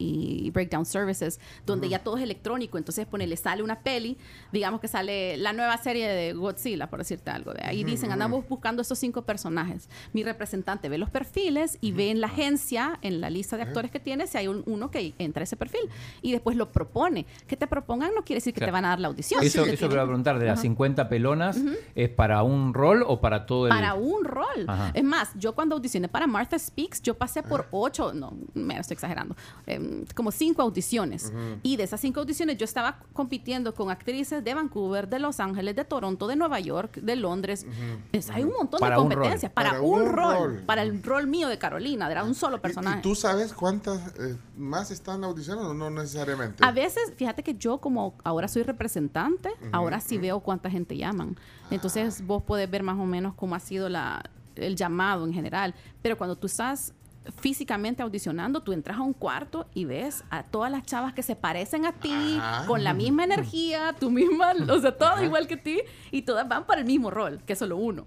y 0.46 0.50
Breakdown 0.52 0.86
Services, 0.86 1.40
donde 1.66 1.90
ya 1.90 2.00
todo 2.00 2.18
es 2.18 2.24
electrónico. 2.24 2.78
Entonces, 2.78 3.06
ponele, 3.06 3.38
sale 3.38 3.64
una 3.64 3.80
peli, 3.82 4.18
digamos 4.52 4.80
que 4.80 4.88
sale 4.88 5.38
la 5.38 5.54
nueva 5.54 5.78
serie 5.78 6.08
de 6.08 6.34
Godzilla, 6.34 6.90
por 6.90 7.00
decirte 7.00 7.32
algo. 7.32 7.54
de 7.54 7.64
ahí 7.64 7.84
dicen, 7.84 8.12
andamos 8.12 8.48
buscando 8.48 8.82
estos 8.82 9.00
cinco 9.00 9.24
personajes. 9.24 9.90
Mi 10.14 10.24
representante 10.24 10.90
ve 10.90 10.98
los 10.98 11.10
perfiles 11.10 11.78
y 11.82 11.92
ve 11.92 12.12
en 12.12 12.22
la 12.22 12.28
agencia, 12.28 13.00
en 13.02 13.22
la 13.22 13.30
lista 13.30 13.58
de 13.58 13.64
actores 13.64 13.92
que 13.92 14.00
tiene, 14.00 14.28
si 14.36 14.39
hay 14.39 14.48
un- 14.48 14.63
uno 14.65 14.91
que 14.91 15.13
entra 15.17 15.41
a 15.41 15.45
ese 15.45 15.56
perfil. 15.56 15.82
Y 16.21 16.32
después 16.34 16.58
lo 16.58 16.71
propone. 16.71 17.26
Que 17.48 17.56
te 17.56 17.67
propongan 17.67 18.12
no 18.15 18.24
quiere 18.24 18.38
decir 18.38 18.54
que 18.54 18.60
Claro. 18.60 18.69
te 18.69 18.74
van 18.74 18.86
a 18.86 18.89
dar 18.89 19.00
la 19.00 19.08
audición. 19.08 19.41
Eso, 19.43 19.63
Te 19.63 19.69
eso 19.69 19.78
tienen- 19.80 19.93
iba 19.93 20.02
a 20.04 20.06
preguntar, 20.06 20.39
de 20.39 20.45
las 20.45 20.62
50 20.62 21.08
pelonas, 21.10 21.58
¿es 21.95 22.10
para 22.10 22.43
un 22.43 22.74
rol 22.74 23.04
o 23.08 23.21
para 23.21 23.45
todo 23.45 23.67
el...? 23.67 23.69
para 23.74 23.93
un 23.93 24.24
rol. 24.26 24.65
Ajá. 24.67 24.91
Es 24.93 25.04
más, 25.04 25.30
yo 25.36 25.54
cuando 25.56 25.76
audicioné 25.76 26.08
para 26.08 26.28
Martha 26.28 26.58
Speaks, 26.60 27.02
yo 27.02 27.13
pasé 27.15 27.43
por 27.43 27.67
ocho, 27.71 28.13
no, 28.13 28.34
me 28.54 28.78
estoy 28.78 28.95
exagerando, 28.95 29.36
em, 29.65 30.06
como 30.15 30.32
cinco 30.32 30.62
audiciones. 30.62 31.32
Y 31.63 31.78
de 31.78 31.84
esas 31.84 32.02
cinco 32.02 32.19
audiciones 32.19 32.58
yo 32.58 32.65
estaba 32.65 33.00
compitiendo 33.13 33.74
con 33.74 33.89
actrices 33.89 34.43
de 34.43 34.54
Vancouver, 34.54 35.08
de 35.08 35.19
Los 35.19 35.39
Ángeles, 35.39 35.76
de 35.76 35.86
Toronto, 35.86 36.28
de 36.28 36.36
Nueva 36.36 36.60
York, 36.60 36.95
de 37.02 37.15
Londres. 37.15 37.65
Es- 38.12 38.30
hay 38.30 38.43
un 38.43 38.52
montón 38.54 38.80
Para 38.80 38.95
de 38.98 39.02
un 39.02 39.10
rol. 39.10 39.15
competencias 39.15 39.52
para, 39.52 39.69
Para 39.71 39.82
un, 39.82 40.06
rol, 40.06 40.36
rol. 40.38 40.63
para 40.65 40.82
el 40.82 41.02
rol 41.04 41.28
mío 41.28 41.48
de 41.48 41.58
Carolina, 41.58 42.10
era 42.12 42.24
un 42.24 42.36
solo 42.36 42.58
¿Y- 42.58 42.60
personaje. 42.60 43.00
¿Y, 43.00 43.02
tú 43.02 43.15
sabes 43.15 43.54
cuántas 43.54 44.13
eh, 44.26 44.38
más 44.58 44.92
están 44.92 45.24
audicionando? 45.24 45.74
No 45.74 45.90
necesariamente. 45.90 46.66
A 46.66 46.72
veces, 46.72 47.14
fíjate 47.16 47.44
que 47.44 47.56
yo 47.56 47.80
como 47.80 48.16
ahora 48.24 48.48
soy 48.48 48.64
representante, 48.64 49.50
ahora 49.72 50.00
sí 50.00 50.18
veo 50.18 50.40
cuánta 50.40 50.70
gente 50.70 50.98
llaman. 50.98 51.38
Entonces 51.72 52.26
vos 52.26 52.44
podés 52.44 52.70
ver 52.70 52.84
más 52.84 52.98
o 52.98 53.06
menos 53.06 53.34
cómo 53.36 53.56
ha 53.56 53.60
sido 53.60 53.90
la, 53.90 54.24
el 54.56 54.76
llamado 54.76 55.26
en 55.26 55.34
general. 55.34 55.74
Pero 56.02 56.18
cuando 56.18 56.36
tú 56.36 56.48
estás 56.48 56.94
físicamente 57.38 58.04
audicionando, 58.04 58.62
tú 58.62 58.72
entras 58.72 58.98
a 58.98 59.02
un 59.02 59.14
cuarto 59.14 59.68
y 59.74 59.86
ves 59.86 60.24
a 60.30 60.44
todas 60.44 60.72
las 60.72 60.84
chavas 60.84 61.14
que 61.14 61.24
se 61.24 61.36
parecen 61.36 61.86
a 61.86 61.92
ti, 61.92 62.38
Ajá. 62.40 62.68
con 62.68 62.84
la 62.84 62.94
misma 62.94 63.24
energía, 63.26 63.96
tú 64.00 64.12
misma, 64.12 64.54
o 64.70 64.80
sea, 64.80 64.96
todo 64.98 65.24
igual 65.24 65.48
que 65.48 65.58
ti, 65.58 65.82
y 66.12 66.22
todas 66.22 66.48
van 66.48 66.66
para 66.66 66.82
el 66.82 66.88
mismo 66.88 67.10
rol, 67.12 67.42
que 67.46 67.54
es 67.54 67.60
solo 67.60 67.78
uno. 67.78 68.06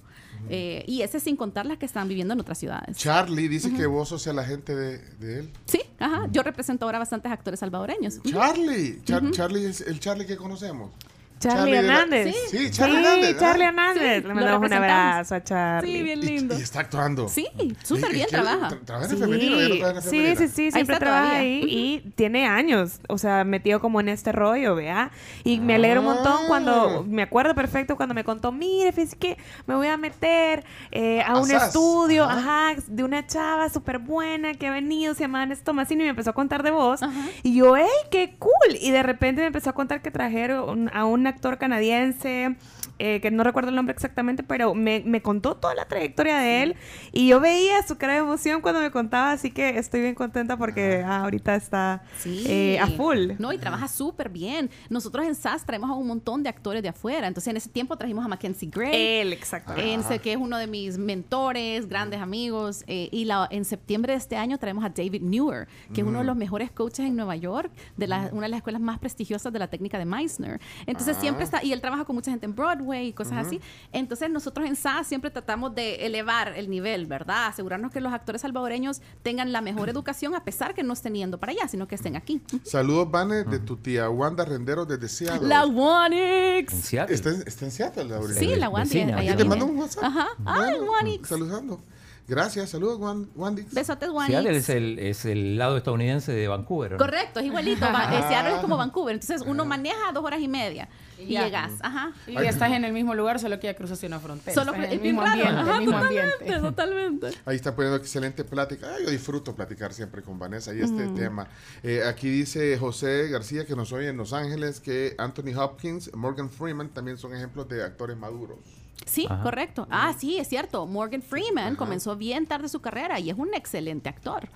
Eh, 0.49 0.85
y 0.87 1.03
ese 1.03 1.21
sin 1.21 1.37
contar 1.37 1.67
las 1.67 1.79
que 1.79 1.87
están 1.87 2.09
viviendo 2.09 2.35
en 2.35 2.41
otras 2.41 2.59
ciudades. 2.59 2.97
Charlie 2.97 3.49
dice 3.49 3.73
que 3.73 3.87
vos 3.87 4.09
sos 4.09 4.27
el 4.27 4.39
agente 4.39 4.75
de, 4.75 4.99
de 5.21 5.41
él. 5.41 5.51
Sí, 5.67 5.81
ajá. 5.99 6.29
Yo 6.33 6.43
represento 6.43 6.85
ahora 6.87 6.99
bastantes 6.99 7.31
actores 7.31 7.61
salvadoreños. 7.61 8.21
Charlie, 8.23 9.01
Char- 9.05 9.31
Charlie 9.33 9.67
es 9.67 9.81
el 9.81 10.01
Charlie 10.01 10.27
que 10.27 10.37
conocemos. 10.37 10.91
Charlie 11.39 11.73
la- 11.73 11.79
Hernández. 11.79 12.35
Sí, 12.51 12.71
Charlie 12.71 12.97
Hernández. 12.97 13.39
Charlie 13.39 13.65
Hernández. 13.65 14.23
Sí, 14.23 14.29
Le 14.29 14.35
mandamos 14.35 14.67
un 14.67 14.73
abrazo 14.73 15.35
a 15.35 15.45
Charlie. 15.45 15.93
Sí, 15.97 16.03
bien 16.03 16.21
lindo. 16.21 16.59
Y, 16.59 16.63
está 16.63 16.81
actuando. 16.81 17.29
Sí, 17.29 17.47
súper 17.85 18.13
bien 18.13 18.27
trabaja. 18.29 18.69
tra- 18.71 18.85
Trabaja 18.85 19.07
en 19.07 19.11
Sí, 19.11 19.17
femenino. 19.23 19.57
ya 19.61 19.69
no 19.69 19.75
trabaja 19.79 19.97
en 19.99 20.03
sí, 20.03 20.09
femenino. 20.11 20.41
sí, 20.41 20.49
sí, 20.49 20.71
siempre 20.73 20.97
trabaja 20.99 21.23
todavía. 21.29 21.41
ahí 21.41 21.63
y 21.67 22.11
tiene 22.17 22.47
años, 22.47 23.01
o 23.09 23.19
sea, 23.19 23.45
metido 23.45 23.81
como 23.81 24.01
en 24.01 24.09
este 24.09 24.33
rollo, 24.33 24.75
¿vea? 24.75 25.11
Y 25.45 25.61
me 25.61 25.75
alegro 25.77 26.01
un 26.01 26.07
montón 26.07 26.37
Ah. 26.43 26.45
cuando, 26.49 27.05
me 27.09 27.23
acuerdo 27.23 27.55
perfecto 27.55 27.97
cuando 27.97 28.15
me 28.15 28.25
contó, 28.25 28.51
mire, 28.53 28.93
fíjese 28.93 29.17
que 29.17 29.39
me 29.67 29.75
voy 29.75 29.87
a 29.87 29.97
meter 29.97 30.65
eh, 30.91 31.21
a 31.23 31.33
A 31.33 31.39
un 31.41 31.47
SAS. 31.49 31.69
estudio, 31.69 32.25
Ajá. 32.25 32.71
ajá. 32.71 32.83
de 32.87 33.05
una 33.05 33.27
chava 33.27 33.69
súper 33.69 33.99
buena 33.99 34.55
que 34.55 34.67
ha 34.67 34.71
venido, 34.71 35.15
se 35.15 35.21
llama 35.21 35.45
Nes 35.47 35.63
Tomasini 35.63 36.03
y 36.03 36.05
me 36.07 36.11
empezó 36.11 36.31
a 36.31 36.33
contar 36.33 36.63
de 36.63 36.71
vos. 36.71 37.03
Ajá. 37.03 37.13
Y 37.43 37.55
yo, 37.55 37.77
¡ey, 37.77 37.87
qué 38.11 38.35
cool! 38.39 38.77
Y 38.81 38.91
de 38.91 39.03
repente 39.03 39.41
me 39.43 39.47
empezó 39.49 39.71
a 39.71 39.73
contar 39.75 40.03
que 40.03 40.11
trajeron 40.11 40.91
a 40.95 41.05
un 41.05 41.28
actor 41.29 41.59
canadiense, 41.59 42.57
eh, 42.99 43.21
que 43.21 43.31
no 43.31 43.43
recuerdo 43.45 43.71
el 43.71 43.77
nombre 43.77 43.93
exactamente, 43.95 44.43
pero 44.43 44.75
me, 44.75 45.03
me 45.07 45.23
contó 45.23 45.57
toda 45.57 45.75
la 45.75 45.87
trayectoria 45.87 46.39
de 46.39 46.63
él. 46.63 46.77
Y 47.13 47.29
yo 47.29 47.41
veía 47.41 47.83
su 47.87 47.97
cara 47.99 48.15
de 48.15 48.19
emoción 48.21 48.61
cuando 48.61 48.81
me 48.81 48.91
contaba, 48.91 49.33
así 49.33 49.51
que 49.51 49.79
estoy 49.79 50.01
bien 50.01 50.15
contenta 50.15 50.57
porque 50.57 51.03
ah, 51.07 51.23
ahorita 51.23 51.55
está 51.55 52.03
Sí. 52.19 52.45
eh, 52.49 52.79
a 52.81 52.87
full. 52.89 53.33
No, 53.39 53.53
y 53.53 53.59
trabaja 53.59 53.89
súper 53.89 54.29
bien. 54.29 54.71
Nosotros 54.91 55.27
en 55.27 55.35
SAS 55.35 55.65
traemos 55.65 55.91
a 55.91 55.95
un 55.95 56.07
montón 56.07 56.43
de 56.43 56.49
actores 56.49 56.83
de 56.83 56.89
afuera. 56.89 57.27
Entonces, 57.27 57.49
en 57.51 57.57
ese 57.57 57.69
tiempo 57.69 57.97
trajimos 57.97 58.25
a 58.25 58.29
Mackenzie 58.29 58.69
Gray. 58.71 58.91
Él, 59.21 59.33
exactamente. 59.33 59.93
En 59.93 60.03
se- 60.03 60.19
que 60.19 60.33
es 60.33 60.39
uno 60.39 60.57
de 60.59 60.67
mis 60.67 60.99
mentores, 60.99 61.89
grandes 61.89 62.21
amigos. 62.21 62.85
eh, 62.87 63.09
y 63.13 63.25
la- 63.27 63.47
en 63.51 63.65
septiembre 63.65 64.13
de 64.13 64.19
este 64.19 64.37
año 64.37 64.59
traemos 64.59 64.85
a 64.85 64.89
David 64.89 65.23
Newer, 65.23 65.69
que 65.95 66.01
es 66.01 66.07
uno 66.07 66.19
de 66.21 66.25
los 66.25 66.37
mejores 66.37 66.71
coaches 66.71 67.07
en 67.07 67.15
Nueva 67.17 67.37
York, 67.37 67.71
de 67.97 68.07
la- 68.07 68.31
una 68.33 68.43
de 68.43 68.49
las 68.49 68.59
escuelas 68.59 68.81
más 68.81 68.99
prestigiosas 68.99 69.53
de 69.53 69.59
la 69.59 69.69
técnica 69.69 69.99
de 69.99 70.05
Meissner. 70.05 70.61
Entonces 70.87 71.17
siempre 71.19 71.45
está, 71.45 71.63
y 71.63 71.73
él 71.73 71.81
trabaja 71.81 72.05
con 72.05 72.17
mucha 72.17 72.31
gente 72.31 72.47
en 72.47 72.55
Broadway 72.55 72.88
y 72.95 73.13
cosas 73.13 73.47
así. 73.47 73.61
Entonces 73.93 74.31
nosotros 74.31 74.67
en 74.67 74.77
SAS 74.77 75.07
siempre 75.07 75.31
tratamos 75.31 75.75
de 75.75 76.07
elevar 76.07 76.55
el 76.57 76.71
nivel, 76.71 77.07
¿verdad? 77.07 77.47
Asegurarnos 77.49 77.93
que 77.93 78.01
los 78.01 78.13
actores 78.13 78.43
salvadoreños 78.43 79.01
tengan 79.23 79.53
la 79.53 79.61
mejor 79.61 79.89
educación 79.89 80.35
a 80.35 80.45
pesar 80.45 80.75
que 80.75 80.83
no 80.83 80.93
estén 80.93 81.15
yendo 81.15 81.39
para 81.39 81.53
allá, 81.53 81.69
sino 81.69 81.87
que 81.89 81.95
estén 81.95 82.17
aquí. 82.17 82.41
Saludos, 82.65 83.11
Vane, 83.11 83.45
de 83.45 83.59
tu 83.59 83.77
tía 83.77 84.09
Wanda 84.11 84.45
Rendero 84.45 84.85
desde 84.85 85.09
Seattle. 85.09 85.49
La 85.49 85.63
En 85.65 85.77
Wanix. 85.77 86.73
Seattle. 86.75 87.15
Está, 87.15 87.31
en- 87.31 87.43
está 87.47 87.65
en 87.65 87.71
Seattle, 87.71 88.05
Laura. 88.05 88.35
Sí, 88.35 88.55
la 88.57 88.67
allá 88.67 89.19
Aquí 89.19 89.37
te 89.37 89.45
mando 89.45 89.67
un 89.67 89.79
WhatsApp. 89.79 90.05
Ajá. 90.05 90.29
Ah, 90.45 90.55
Bueno, 90.59 90.93
Wanix. 90.93 91.29
Saludando. 91.29 91.81
Gracias, 92.29 92.69
saludos, 92.71 92.99
Wan- 93.01 93.31
Wandix. 93.35 93.73
Besotes, 93.73 94.11
Wanix. 94.11 94.31
Seattle 94.33 94.57
es 94.59 94.69
el, 94.69 94.99
es 94.99 95.25
el 95.25 95.57
lado 95.57 95.79
estadounidense 95.79 96.31
de 96.33 96.47
Vancouver. 96.47 96.93
¿no? 96.93 96.99
Correcto, 96.99 97.41
es 97.41 97.47
igualito. 97.47 97.87
Va- 97.87 98.19
eh, 98.19 98.23
Seattle 98.29 98.57
es 98.57 98.61
como 98.61 98.77
Vancouver. 98.77 99.15
Entonces 99.15 99.43
uno 99.47 99.65
maneja 99.65 100.13
dos 100.13 100.23
horas 100.25 100.41
y 100.41 100.47
media 100.47 100.89
y 101.19 101.25
llegas. 101.27 101.73
Ajá. 101.81 102.13
Y 102.27 102.35
ya 102.35 102.43
estás 102.51 102.71
en 102.73 102.85
el 102.85 102.93
mismo 102.93 103.15
lugar, 103.15 103.39
solo 103.41 103.59
que 103.59 103.67
ya 103.69 103.75
cruzaste 103.75 104.07
una 104.07 104.21
frontera. 104.21 104.55
Solo 104.55 104.73
Estás 104.75 104.87
en 104.89 104.93
el 104.93 105.01
mismo 105.01 105.23
ambiente, 105.23 105.53
Ajá, 105.55 105.73
el 105.73 105.79
mismo 105.79 105.93
totalmente, 105.99 106.33
ambiente. 106.35 106.61
totalmente. 106.69 107.27
Ahí 107.47 107.57
está 107.57 107.75
poniendo 107.75 107.97
excelente 107.97 108.45
plática. 108.45 108.89
Ay, 108.95 109.05
yo 109.05 109.11
disfruto 109.11 109.55
platicar 109.57 109.95
siempre 109.95 110.21
con 110.23 110.39
Vanessa 110.39 110.75
y 110.75 110.81
este 110.83 111.07
tema. 111.09 111.49
Eh, 111.83 112.03
aquí 112.07 112.29
dice 112.29 112.77
José 112.79 113.29
García 113.29 113.65
que 113.65 113.75
nos 113.75 113.91
oye 113.93 114.09
en 114.09 114.19
Los 114.19 114.35
Ángeles 114.35 114.81
que 114.81 115.15
Anthony 115.17 115.57
Hopkins, 115.57 116.15
Morgan 116.15 116.51
Freeman 116.51 116.91
también 116.91 117.17
son 117.17 117.35
ejemplos 117.35 117.69
de 117.71 117.83
actores 117.83 118.19
maduros. 118.19 118.59
Sí, 119.07 119.27
Ajá. 119.29 119.43
correcto. 119.43 119.87
Ah, 119.91 120.15
sí, 120.19 120.39
es 120.39 120.49
cierto. 120.49 120.87
Morgan 120.87 121.23
Freeman 121.23 121.77
comenzó 121.77 122.17
bien 122.17 122.47
tarde 122.47 122.69
su 122.69 122.81
carrera 122.81 123.19
y 123.21 123.31
es 123.31 123.39
un 123.39 123.55
excelente 123.55 124.09
actor. 124.09 124.49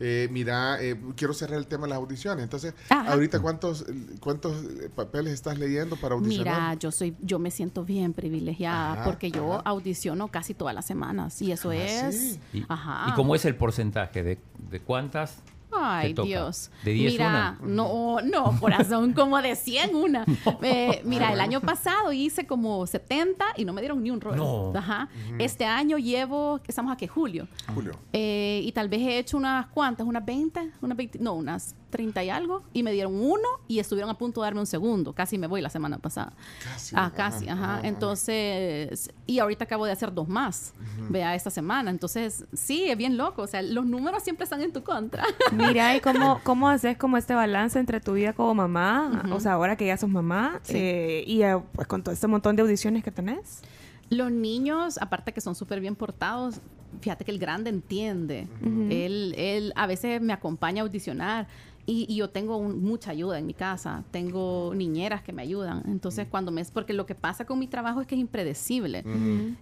Eh, 0.00 0.28
mira, 0.30 0.80
eh, 0.80 0.96
quiero 1.16 1.34
cerrar 1.34 1.58
el 1.58 1.66
tema 1.66 1.84
de 1.86 1.88
las 1.90 1.96
audiciones. 1.98 2.44
Entonces, 2.44 2.72
Ajá. 2.88 3.12
ahorita 3.12 3.40
cuántos 3.40 3.84
cuántos 4.20 4.54
papeles 4.94 5.32
estás 5.32 5.58
leyendo 5.58 5.96
para 5.96 6.14
audicionar? 6.14 6.54
Mira, 6.54 6.74
yo 6.74 6.92
soy, 6.92 7.16
yo 7.20 7.40
me 7.40 7.50
siento 7.50 7.84
bien 7.84 8.12
privilegiada 8.12 8.92
Ajá, 8.92 9.04
porque 9.04 9.32
yo 9.32 9.54
ajá. 9.54 9.62
audiciono 9.64 10.28
casi 10.28 10.54
todas 10.54 10.72
las 10.72 10.86
semanas 10.86 11.42
y 11.42 11.50
eso 11.50 11.70
Ah, 11.70 11.76
es, 11.76 12.14
sí. 12.16 12.40
¿Y, 12.60 12.64
ajá. 12.68 13.06
¿Y 13.08 13.12
cómo 13.14 13.34
es 13.34 13.44
el 13.44 13.56
porcentaje? 13.56 14.22
¿De, 14.22 14.38
de 14.70 14.78
cuántas? 14.80 15.38
Ay? 15.70 16.12
Dios. 16.14 16.70
¿De 16.84 16.92
10 16.92 17.12
mira, 17.12 17.56
una? 17.60 17.74
no, 17.74 18.20
no, 18.22 18.58
corazón, 18.60 19.12
como 19.12 19.40
de 19.42 19.54
100 19.56 19.94
una. 19.94 20.24
Eh, 20.62 21.02
mira, 21.04 21.32
el 21.32 21.40
año 21.40 21.60
pasado 21.60 22.12
hice 22.12 22.46
como 22.46 22.86
70 22.86 23.44
y 23.56 23.64
no 23.64 23.72
me 23.72 23.80
dieron 23.80 24.02
ni 24.02 24.10
un 24.10 24.20
rol. 24.20 24.36
No. 24.36 24.72
Ajá. 24.74 25.08
Este 25.38 25.64
año 25.64 25.98
llevo, 25.98 26.60
estamos 26.66 26.92
aquí, 26.92 27.06
julio. 27.06 27.46
Julio. 27.74 27.92
Eh, 28.12 28.62
y 28.64 28.72
tal 28.72 28.88
vez 28.88 29.00
he 29.00 29.18
hecho 29.18 29.36
unas 29.36 29.66
cuantas, 29.68 30.06
unas 30.06 30.24
20, 30.24 30.72
unas 30.80 30.96
20, 30.96 31.18
no, 31.20 31.34
unas 31.34 31.74
30 31.90 32.24
y 32.24 32.30
algo, 32.30 32.62
y 32.72 32.82
me 32.82 32.92
dieron 32.92 33.14
uno 33.14 33.48
y 33.66 33.78
estuvieron 33.78 34.10
a 34.10 34.14
punto 34.18 34.40
de 34.42 34.46
darme 34.46 34.60
un 34.60 34.66
segundo. 34.66 35.12
Casi 35.14 35.38
me 35.38 35.46
voy 35.46 35.60
la 35.60 35.70
semana 35.70 35.98
pasada. 35.98 36.32
Casi. 36.62 36.94
Ah, 36.96 37.06
ajá, 37.06 37.14
casi, 37.14 37.48
ajá. 37.48 37.80
Entonces, 37.82 39.10
y 39.26 39.38
ahorita 39.38 39.64
acabo 39.64 39.86
de 39.86 39.92
hacer 39.92 40.12
dos 40.12 40.28
más, 40.28 40.74
vea, 41.08 41.34
esta 41.34 41.50
semana. 41.50 41.90
Entonces, 41.90 42.44
sí, 42.52 42.90
es 42.90 42.96
bien 42.96 43.16
loco. 43.16 43.42
O 43.42 43.46
sea, 43.46 43.62
los 43.62 43.86
números 43.86 44.22
siempre 44.22 44.44
están 44.44 44.62
en 44.62 44.72
tu 44.72 44.82
contra. 44.82 45.24
Mira, 45.52 45.96
¿y 45.96 46.00
cómo, 46.00 46.40
cómo 46.44 46.68
haces 46.68 46.96
como 46.96 47.16
este 47.16 47.34
balance 47.34 47.78
entre 47.78 48.00
tu 48.00 48.12
vida 48.14 48.32
como 48.32 48.54
mamá, 48.54 49.24
o 49.32 49.40
sea, 49.40 49.52
ahora 49.52 49.76
que 49.76 49.86
ya 49.86 49.96
sos 49.96 50.10
mamá, 50.10 50.60
Sí. 50.62 50.74
eh, 50.76 51.24
y 51.26 51.42
eh, 51.42 51.58
pues 51.72 51.86
con 51.88 52.02
todo 52.02 52.12
este 52.12 52.26
montón 52.26 52.56
de 52.56 52.62
audiciones 52.62 53.02
que 53.02 53.10
tenés? 53.10 53.62
Los 54.10 54.30
niños, 54.30 54.98
aparte 55.00 55.32
que 55.32 55.40
son 55.40 55.54
súper 55.54 55.80
bien 55.80 55.94
portados, 55.94 56.60
fíjate 57.00 57.24
que 57.24 57.30
el 57.30 57.38
grande 57.38 57.68
entiende. 57.70 58.48
él, 58.62 59.34
él 59.36 59.72
a 59.76 59.86
veces 59.86 60.20
me 60.22 60.32
acompaña 60.32 60.82
a 60.82 60.86
audicionar 60.86 61.46
y, 61.90 62.04
y 62.08 62.16
yo 62.16 62.28
tengo 62.28 62.58
un- 62.58 62.82
mucha 62.82 63.10
ayuda 63.12 63.38
en 63.38 63.46
mi 63.46 63.54
casa. 63.54 64.04
Tengo 64.10 64.72
niñeras 64.74 65.22
que 65.22 65.32
me 65.32 65.40
ayudan. 65.42 65.82
Entonces, 65.86 66.26
cuando 66.30 66.52
me... 66.52 66.62
Porque 66.66 66.92
lo 66.92 67.06
que 67.06 67.14
pasa 67.14 67.46
con 67.46 67.58
mi 67.58 67.66
trabajo 67.66 68.02
es 68.02 68.06
que 68.06 68.14
es 68.14 68.20
impredecible. 68.20 69.02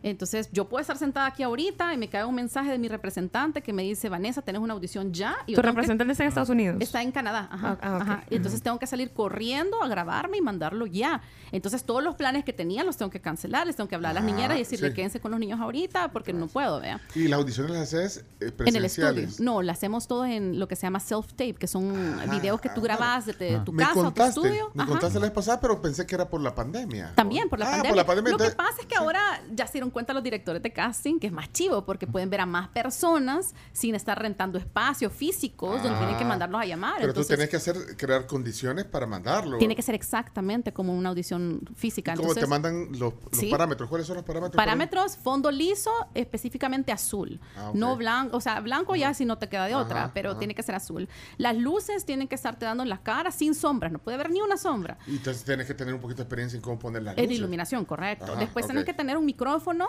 Entonces, 0.02 0.48
yo 0.52 0.68
puedo 0.68 0.80
estar 0.80 0.96
sentada 0.98 1.26
aquí 1.26 1.42
ahorita 1.42 1.94
y 1.94 1.98
me 1.98 2.08
cae 2.08 2.24
un 2.24 2.34
mensaje 2.34 2.70
de 2.70 2.78
mi 2.78 2.88
representante 2.88 3.62
que 3.62 3.72
me 3.72 3.82
dice, 3.84 4.08
Vanessa, 4.08 4.42
tenés 4.42 4.60
una 4.60 4.74
audición 4.74 5.12
ya. 5.12 5.36
Y 5.46 5.54
¿Tu 5.54 5.60
que- 5.60 5.66
representante 5.68 6.12
está 6.12 6.24
en 6.24 6.28
Estados 6.28 6.48
Unidos? 6.50 6.76
Está 6.80 7.02
en 7.02 7.12
Canadá, 7.12 7.48
ajá, 7.50 7.68
Ah, 7.70 7.78
ah, 7.82 7.98
ajá. 8.02 8.24
Entonces 8.30 8.60
tengo 8.62 8.78
que 8.78 8.86
salir 8.86 9.10
corriendo 9.12 9.82
a 9.82 9.88
grabarme 9.88 10.38
y 10.38 10.40
mandarlo 10.40 10.86
ya. 10.86 11.22
Entonces 11.52 11.84
todos 11.84 12.02
los 12.02 12.16
planes 12.16 12.44
que 12.44 12.52
tenía 12.52 12.82
los 12.84 12.96
tengo 12.96 13.10
que 13.10 13.20
cancelar, 13.20 13.66
les 13.66 13.76
tengo 13.76 13.88
que 13.88 13.94
hablar 13.94 14.10
a 14.10 14.14
las 14.14 14.22
Ah, 14.24 14.26
niñeras 14.26 14.56
y 14.56 14.60
decirle 14.60 14.88
sí. 14.88 14.94
quédense 14.94 15.20
con 15.20 15.30
los 15.30 15.38
niños 15.38 15.60
ahorita 15.60 16.08
porque 16.12 16.32
no 16.32 16.48
puedo, 16.48 16.80
vea. 16.80 17.00
Y 17.14 17.28
las 17.28 17.38
audiciones 17.38 17.72
las 17.72 17.82
haces 17.94 18.24
eh, 18.40 18.52
En 18.66 18.76
el 18.76 18.84
estudio. 18.84 19.08
presenciales. 19.10 19.40
No, 19.40 19.62
lo 19.62 19.70
hacemos 19.70 20.08
todo 20.08 20.26
en 20.26 20.58
lo 20.58 20.66
que 20.66 20.74
se 20.76 20.82
llama 20.86 20.98
self-tape, 20.98 21.54
que 21.54 21.66
son 21.66 22.15
videos 22.30 22.60
que 22.60 22.68
tú 22.70 22.80
grabas 22.80 23.26
desde 23.26 23.60
tu 23.60 23.72
Me 23.72 23.82
casa 23.82 23.92
o 23.92 23.96
tu 23.96 24.02
contaste, 24.04 24.40
estudio. 24.40 24.70
me 24.74 24.82
Ajá. 24.82 24.90
contaste 24.92 25.18
la 25.18 25.26
vez 25.26 25.32
pasada, 25.34 25.60
pero 25.60 25.80
pensé 25.82 26.06
que 26.06 26.14
era 26.14 26.28
por 26.28 26.40
la 26.40 26.54
pandemia. 26.54 27.12
También 27.14 27.48
por 27.48 27.58
la 27.58 27.66
Ah, 27.66 27.70
pandemia. 27.72 27.90
por 27.90 27.96
la 27.96 28.06
pandemia. 28.06 28.32
Lo 28.32 28.38
que 28.38 28.50
pasa 28.56 28.80
es 28.80 28.86
que 28.86 28.94
ahora 28.96 29.20
ya 29.52 29.66
se 29.66 29.74
dieron 29.74 29.90
cuenta 29.90 30.12
los 30.14 30.22
directores 30.22 30.62
de 30.62 30.72
casting 30.72 31.18
que 31.18 31.26
es 31.26 31.32
más 31.32 31.52
chivo 31.52 31.84
porque 31.84 32.06
pueden 32.06 32.30
ver 32.30 32.40
a 32.40 32.46
más 32.46 32.68
personas 32.68 33.54
sin 33.72 33.94
estar 33.94 34.20
rentando 34.20 34.58
espacios 34.58 35.12
físicos 35.12 35.82
donde 35.82 35.98
tienen 35.98 36.16
que 36.16 36.24
Ah, 36.24 36.28
mandarlos 36.28 36.60
a 36.60 36.64
llamar. 36.64 36.94
Pero 36.98 37.08
Entonces, 37.10 37.28
tú 37.28 37.34
tenés 37.36 37.50
que 37.50 37.56
hacer, 37.56 37.96
crear 37.96 38.26
condiciones 38.26 38.84
para 38.84 39.06
mandarlo. 39.06 39.58
tiene 39.58 39.76
que 39.76 39.82
ser 39.82 39.94
exactamente 39.94 40.72
como 40.72 40.94
una 40.94 41.10
audición 41.10 41.60
física. 41.74 42.14
¿Cómo 42.14 42.34
te 42.34 42.46
mandan 42.46 42.88
los, 42.92 42.98
los 43.12 43.12
Sí. 43.32 43.48
parámetros? 43.50 43.88
¿Cuáles 43.88 44.06
son 44.06 44.16
los 44.16 44.24
parámetros? 44.24 44.56
Parámetros, 44.56 45.16
fondo 45.16 45.50
liso, 45.50 45.90
específicamente 46.14 46.92
azul. 46.92 47.40
Ah. 47.56 47.70
No 47.74 47.96
blanco, 47.96 48.36
o 48.36 48.40
sea, 48.40 48.60
blanco 48.60 48.96
ya 48.96 49.12
si 49.14 49.24
no 49.24 49.38
te 49.38 49.48
queda 49.48 49.66
de 49.66 49.74
otra, 49.74 50.04
Ajá, 50.04 50.10
pero 50.14 50.30
ajá. 50.30 50.38
tiene 50.38 50.54
que 50.54 50.62
ser 50.62 50.74
azul. 50.74 51.08
Las 51.38 51.56
luces 51.56 52.05
tienen 52.07 52.28
que 52.28 52.34
estarte 52.36 52.64
dando 52.64 52.82
en 52.82 52.88
la 52.88 52.98
cara 53.02 53.30
sin 53.30 53.54
sombras, 53.54 53.92
no 53.92 53.98
puede 53.98 54.14
haber 54.14 54.30
ni 54.30 54.40
una 54.40 54.57
sombra. 54.57 54.96
Y 55.07 55.16
entonces 55.16 55.44
tienes 55.44 55.66
que 55.66 55.74
tener 55.74 55.92
un 55.92 56.00
poquito 56.00 56.18
de 56.18 56.22
experiencia 56.22 56.57
en 56.57 56.62
cómo 56.62 56.78
poner 56.78 57.02
las 57.02 57.18
En 57.18 57.24
luces. 57.24 57.38
iluminación, 57.38 57.84
correcto. 57.84 58.24
Ajá, 58.32 58.36
Después 58.40 58.64
tienes 58.66 58.84
que 58.84 58.94
tener 58.94 59.16
un 59.18 59.26
micrófono 59.26 59.88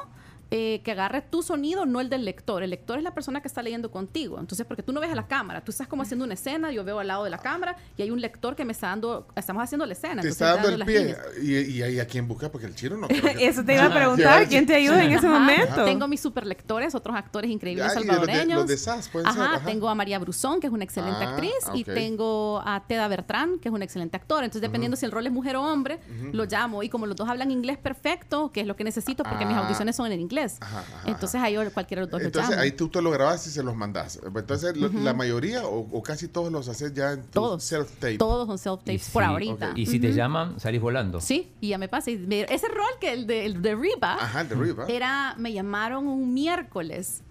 eh, 0.51 0.81
que 0.83 0.91
agarre 0.91 1.21
tu 1.21 1.41
sonido, 1.43 1.85
no 1.85 1.99
el 1.99 2.09
del 2.09 2.23
lector. 2.25 2.63
El 2.63 2.69
lector 2.69 2.97
es 2.97 3.03
la 3.03 3.13
persona 3.13 3.41
que 3.41 3.47
está 3.47 3.61
leyendo 3.61 3.91
contigo. 3.91 4.39
Entonces, 4.39 4.65
porque 4.65 4.83
tú 4.83 4.93
no 4.93 4.99
ves 5.01 5.11
a 5.11 5.15
la 5.15 5.27
cámara, 5.27 5.61
tú 5.63 5.71
estás 5.71 5.87
como 5.87 6.03
haciendo 6.03 6.25
una 6.25 6.35
escena, 6.35 6.71
yo 6.71 6.83
veo 6.83 6.99
al 6.99 7.07
lado 7.07 7.23
de 7.23 7.29
la 7.29 7.37
cámara 7.39 7.75
y 7.97 8.01
hay 8.01 8.11
un 8.11 8.21
lector 8.21 8.55
que 8.55 8.63
me 8.65 8.71
está 8.71 8.87
dando, 8.87 9.27
estamos 9.35 9.61
haciendo 9.63 9.85
la 9.85 9.93
escena. 9.93 10.21
Te 10.21 10.29
está 10.29 10.53
dando 10.55 10.69
el 10.69 10.85
pie. 10.85 11.15
Y, 11.41 11.55
y 11.57 11.81
ahí 11.81 11.99
a 11.99 12.07
quién 12.07 12.27
buscar, 12.27 12.51
porque 12.51 12.67
el 12.67 12.75
chino 12.75 12.97
no. 12.97 13.07
que- 13.07 13.35
Eso 13.47 13.63
te 13.63 13.73
iba 13.75 13.85
a 13.85 13.93
preguntar, 13.93 14.47
¿quién 14.47 14.65
te 14.65 14.75
ayuda 14.75 15.03
en 15.03 15.11
ese 15.11 15.27
Ajá. 15.27 15.39
momento? 15.39 15.83
Tengo 15.85 16.07
mis 16.07 16.21
superlectores, 16.21 16.95
otros 16.95 17.15
actores 17.15 17.51
increíbles 17.51 17.85
y 17.85 17.89
de 17.89 17.95
los 17.95 18.03
de- 18.05 18.09
salvadoreños. 18.13 18.59
los 18.59 18.67
de 18.67 18.77
SAS 18.77 19.09
pueden 19.09 19.31
ser, 19.31 19.41
ajá, 19.41 19.55
ajá. 19.57 19.65
tengo 19.65 19.89
a 19.89 19.95
María 19.95 20.19
Brusón, 20.19 20.59
que 20.59 20.67
es 20.67 20.73
una 20.73 20.83
excelente 20.83 21.23
Ah, 21.25 21.31
actriz, 21.31 21.51
y 21.73 21.83
tengo 21.83 22.61
a 22.65 22.83
Teda 22.87 23.07
Bertrán, 23.07 23.59
que 23.59 23.69
es 23.69 23.73
un 23.73 23.81
excelente 23.81 24.15
actor. 24.17 24.43
Entonces, 24.43 24.61
dependiendo 24.61 24.95
si 24.97 25.05
el 25.05 25.11
rol 25.11 25.25
es 25.27 25.33
mujer 25.33 25.55
o 25.55 25.63
hombre, 25.63 25.99
lo 26.31 26.45
llamo. 26.45 26.83
Y 26.83 26.89
como 26.89 27.05
los 27.05 27.15
dos 27.15 27.27
hablan 27.27 27.51
inglés 27.51 27.77
perfecto, 27.77 28.51
que 28.51 28.61
es 28.61 28.67
lo 28.67 28.75
que 28.75 28.83
necesito, 28.83 29.23
porque 29.23 29.45
mis 29.45 29.55
Ah. 29.55 29.61
audiciones 29.65 29.95
son 29.95 30.11
en 30.11 30.19
inglés. 30.21 30.36
Ajá, 30.59 30.79
ajá, 30.79 31.01
Entonces, 31.09 31.41
ahí 31.41 31.55
cualquiera 31.73 32.01
de 32.01 32.05
los 32.05 32.11
dos 32.11 32.21
Entonces 32.21 32.55
lo 32.55 32.61
ahí 32.61 32.71
tú 32.71 32.89
te 32.89 33.01
lo 33.01 33.11
grabas 33.11 33.45
y 33.47 33.49
se 33.49 33.63
los 33.63 33.75
mandas. 33.75 34.19
Entonces 34.23 34.75
la 34.77 35.13
mayoría 35.13 35.65
o, 35.65 35.87
o 35.91 36.03
casi 36.03 36.27
todos 36.27 36.51
los 36.51 36.67
haces 36.67 36.93
ya 36.93 37.13
en 37.13 37.21
tu 37.23 37.29
Todos. 37.31 37.63
self-tape. 37.71 38.17
Todos 38.17 38.47
son 38.47 38.57
self-tapes 38.57 39.07
Y 39.09 39.11
por 39.11 39.23
ahorita. 39.23 39.71
Y 39.75 39.85
si 39.85 39.99
te 39.99 40.13
llaman, 40.13 40.59
salís 40.59 40.81
volando. 40.81 41.19
Sí, 41.21 41.51
y 41.61 41.69
ya 41.69 41.77
me 41.77 41.87
pasa. 41.87 42.11
Y 42.11 42.17
me- 42.17 42.41
ese 42.41 42.67
rol 42.67 42.85
que 43.01 43.13
el 43.13 43.27
de, 43.27 43.45
el 43.45 43.61
de 43.61 43.75
Reba 43.75 44.15
Ajá, 44.19 44.41
el 44.41 44.49
de 44.49 44.55
Riva. 44.55 44.85
era, 44.87 45.35
me 45.37 45.51
llamaron 45.53 46.07
un 46.07 46.33
miércoles 46.33 47.21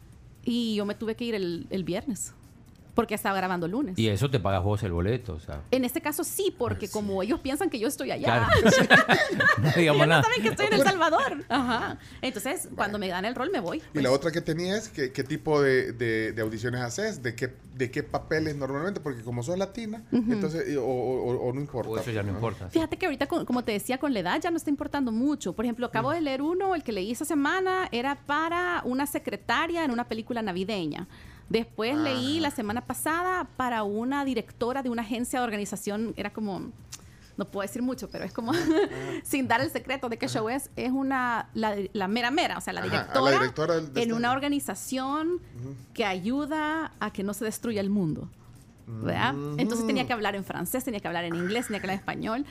y 0.45 0.75
yo 0.77 0.85
me 0.85 0.95
tuve 0.95 1.15
que 1.17 1.25
ir 1.25 1.35
el, 1.35 1.67
el 1.71 1.85
viernes. 1.85 2.33
Porque 2.97 3.15
estaba 3.15 3.37
grabando 3.37 3.69
lunes. 3.69 3.97
Y 3.97 4.09
eso 4.09 4.29
te 4.29 4.41
pagas 4.41 4.65
vos 4.65 4.83
el 4.83 4.91
boleto, 4.91 5.35
o 5.35 5.39
sea. 5.39 5.61
En 5.71 5.85
este 5.85 6.01
caso 6.01 6.25
sí, 6.25 6.53
porque 6.59 6.89
como 6.89 7.23
ellos 7.23 7.39
piensan 7.39 7.71
que 7.71 7.79
yo 7.79 7.87
estoy 7.87 8.11
allá, 8.11 8.27
Claro. 8.27 8.47
no 9.63 9.71
digamos 9.77 9.77
ellos 9.77 9.97
no 9.99 10.07
nada. 10.07 10.23
saben 10.25 10.43
que 10.43 10.49
estoy 10.49 10.67
en 10.67 10.73
El 10.73 10.83
Salvador. 10.83 11.45
Ajá. 11.49 11.99
Entonces, 12.23 12.69
cuando 12.75 12.99
me 12.99 13.07
dan 13.09 13.25
el 13.25 13.35
rol, 13.37 13.51
me 13.53 13.61
voy. 13.61 13.79
Y 13.79 13.83
pues. 13.93 14.03
la 14.03 14.11
otra 14.11 14.33
que 14.33 14.41
tenías, 14.41 14.89
¿qué, 14.89 15.13
qué 15.13 15.23
tipo 15.23 15.61
de, 15.63 15.93
de- 15.93 16.33
de 16.33 16.43
audiciones 16.43 16.81
haces? 16.81 17.23
¿De 17.23 17.35
qué, 17.37 17.55
¿De 17.75 17.91
qué 17.91 18.03
papeles 18.03 18.57
normalmente? 18.57 18.99
Porque 19.01 19.23
como 19.23 19.43
sos 19.43 19.57
latina, 19.59 20.03
entonces, 20.11 20.77
o, 20.77 20.83
o- 20.83 21.33
o- 21.35 21.49
o 21.49 21.53
no 21.53 21.61
importa. 21.61 21.91
O 21.91 21.99
eso 21.99 22.11
ya 22.11 22.23
no 22.23 22.31
¿no? 22.33 22.39
importa. 22.39 22.69
Fíjate 22.71 22.97
que 22.97 23.07
ahorita, 23.07 23.27
con- 23.27 23.45
como 23.45 23.63
te 23.63 23.73
decía, 23.73 23.99
con 23.99 24.13
la 24.15 24.21
edad 24.21 24.41
ya 24.41 24.51
no 24.51 24.57
está 24.57 24.71
importando 24.71 25.13
mucho. 25.13 25.53
Por 25.53 25.65
ejemplo, 25.67 25.87
acabo 25.87 26.11
de 26.11 26.23
leer 26.23 26.41
uno, 26.43 26.75
el 26.75 26.83
que 26.83 26.93
leí 26.93 27.13
esta 27.13 27.27
semana, 27.27 27.89
era 27.93 28.15
para 28.27 28.81
una 28.85 29.07
secretaria 29.07 29.85
en 29.85 29.91
una 29.91 30.09
película 30.09 30.41
navideña. 30.41 31.07
Después 31.49 31.97
leí 31.97 32.41
la 32.41 32.51
semana 32.51 32.81
pasada 32.87 33.47
para 33.57 33.83
una 33.85 34.25
directora 34.25 34.83
de 34.83 34.91
una 34.91 35.03
agencia 35.03 35.39
de 35.39 35.45
organización, 35.45 36.13
era 36.17 36.33
como, 36.33 36.73
no 37.37 37.45
puedo 37.45 37.63
decir 37.63 37.83
mucho, 37.83 38.09
pero 38.11 38.25
es 38.25 38.33
como, 38.33 38.53
sin 39.23 39.47
dar 39.47 39.61
el 39.61 39.71
secreto 39.71 40.09
de 40.09 40.19
qué 40.19 40.27
show 40.29 40.49
es, 40.49 40.71
es 40.75 40.91
una, 40.91 41.49
la, 41.55 41.77
la 41.93 42.09
mera 42.09 42.31
mera, 42.31 42.59
o 42.59 42.61
sea, 42.61 42.73
la 42.73 42.81
Ajá, 42.81 42.91
directora, 42.91 43.31
la 43.31 43.39
directora 43.39 43.75
del- 43.77 43.93
de 43.93 44.03
en 44.03 44.13
una 44.13 44.33
organización 44.33 45.41
que 45.95 46.05
ayuda 46.05 46.93
a 46.99 47.13
que 47.13 47.23
no 47.23 47.33
se 47.35 47.45
destruya 47.45 47.81
el 47.81 47.91
mundo. 47.91 48.29
¿verdad? 48.89 49.35
Entonces 49.59 49.85
tenía 49.85 50.07
que 50.07 50.13
hablar 50.13 50.37
en 50.37 50.45
francés, 50.45 50.85
tenía 50.85 51.01
que 51.01 51.09
hablar 51.09 51.25
en 51.25 51.35
inglés, 51.35 51.67
tenía 51.67 51.81
que 51.81 51.87
hablar 51.87 51.95
en 51.95 52.01
español. 52.01 52.47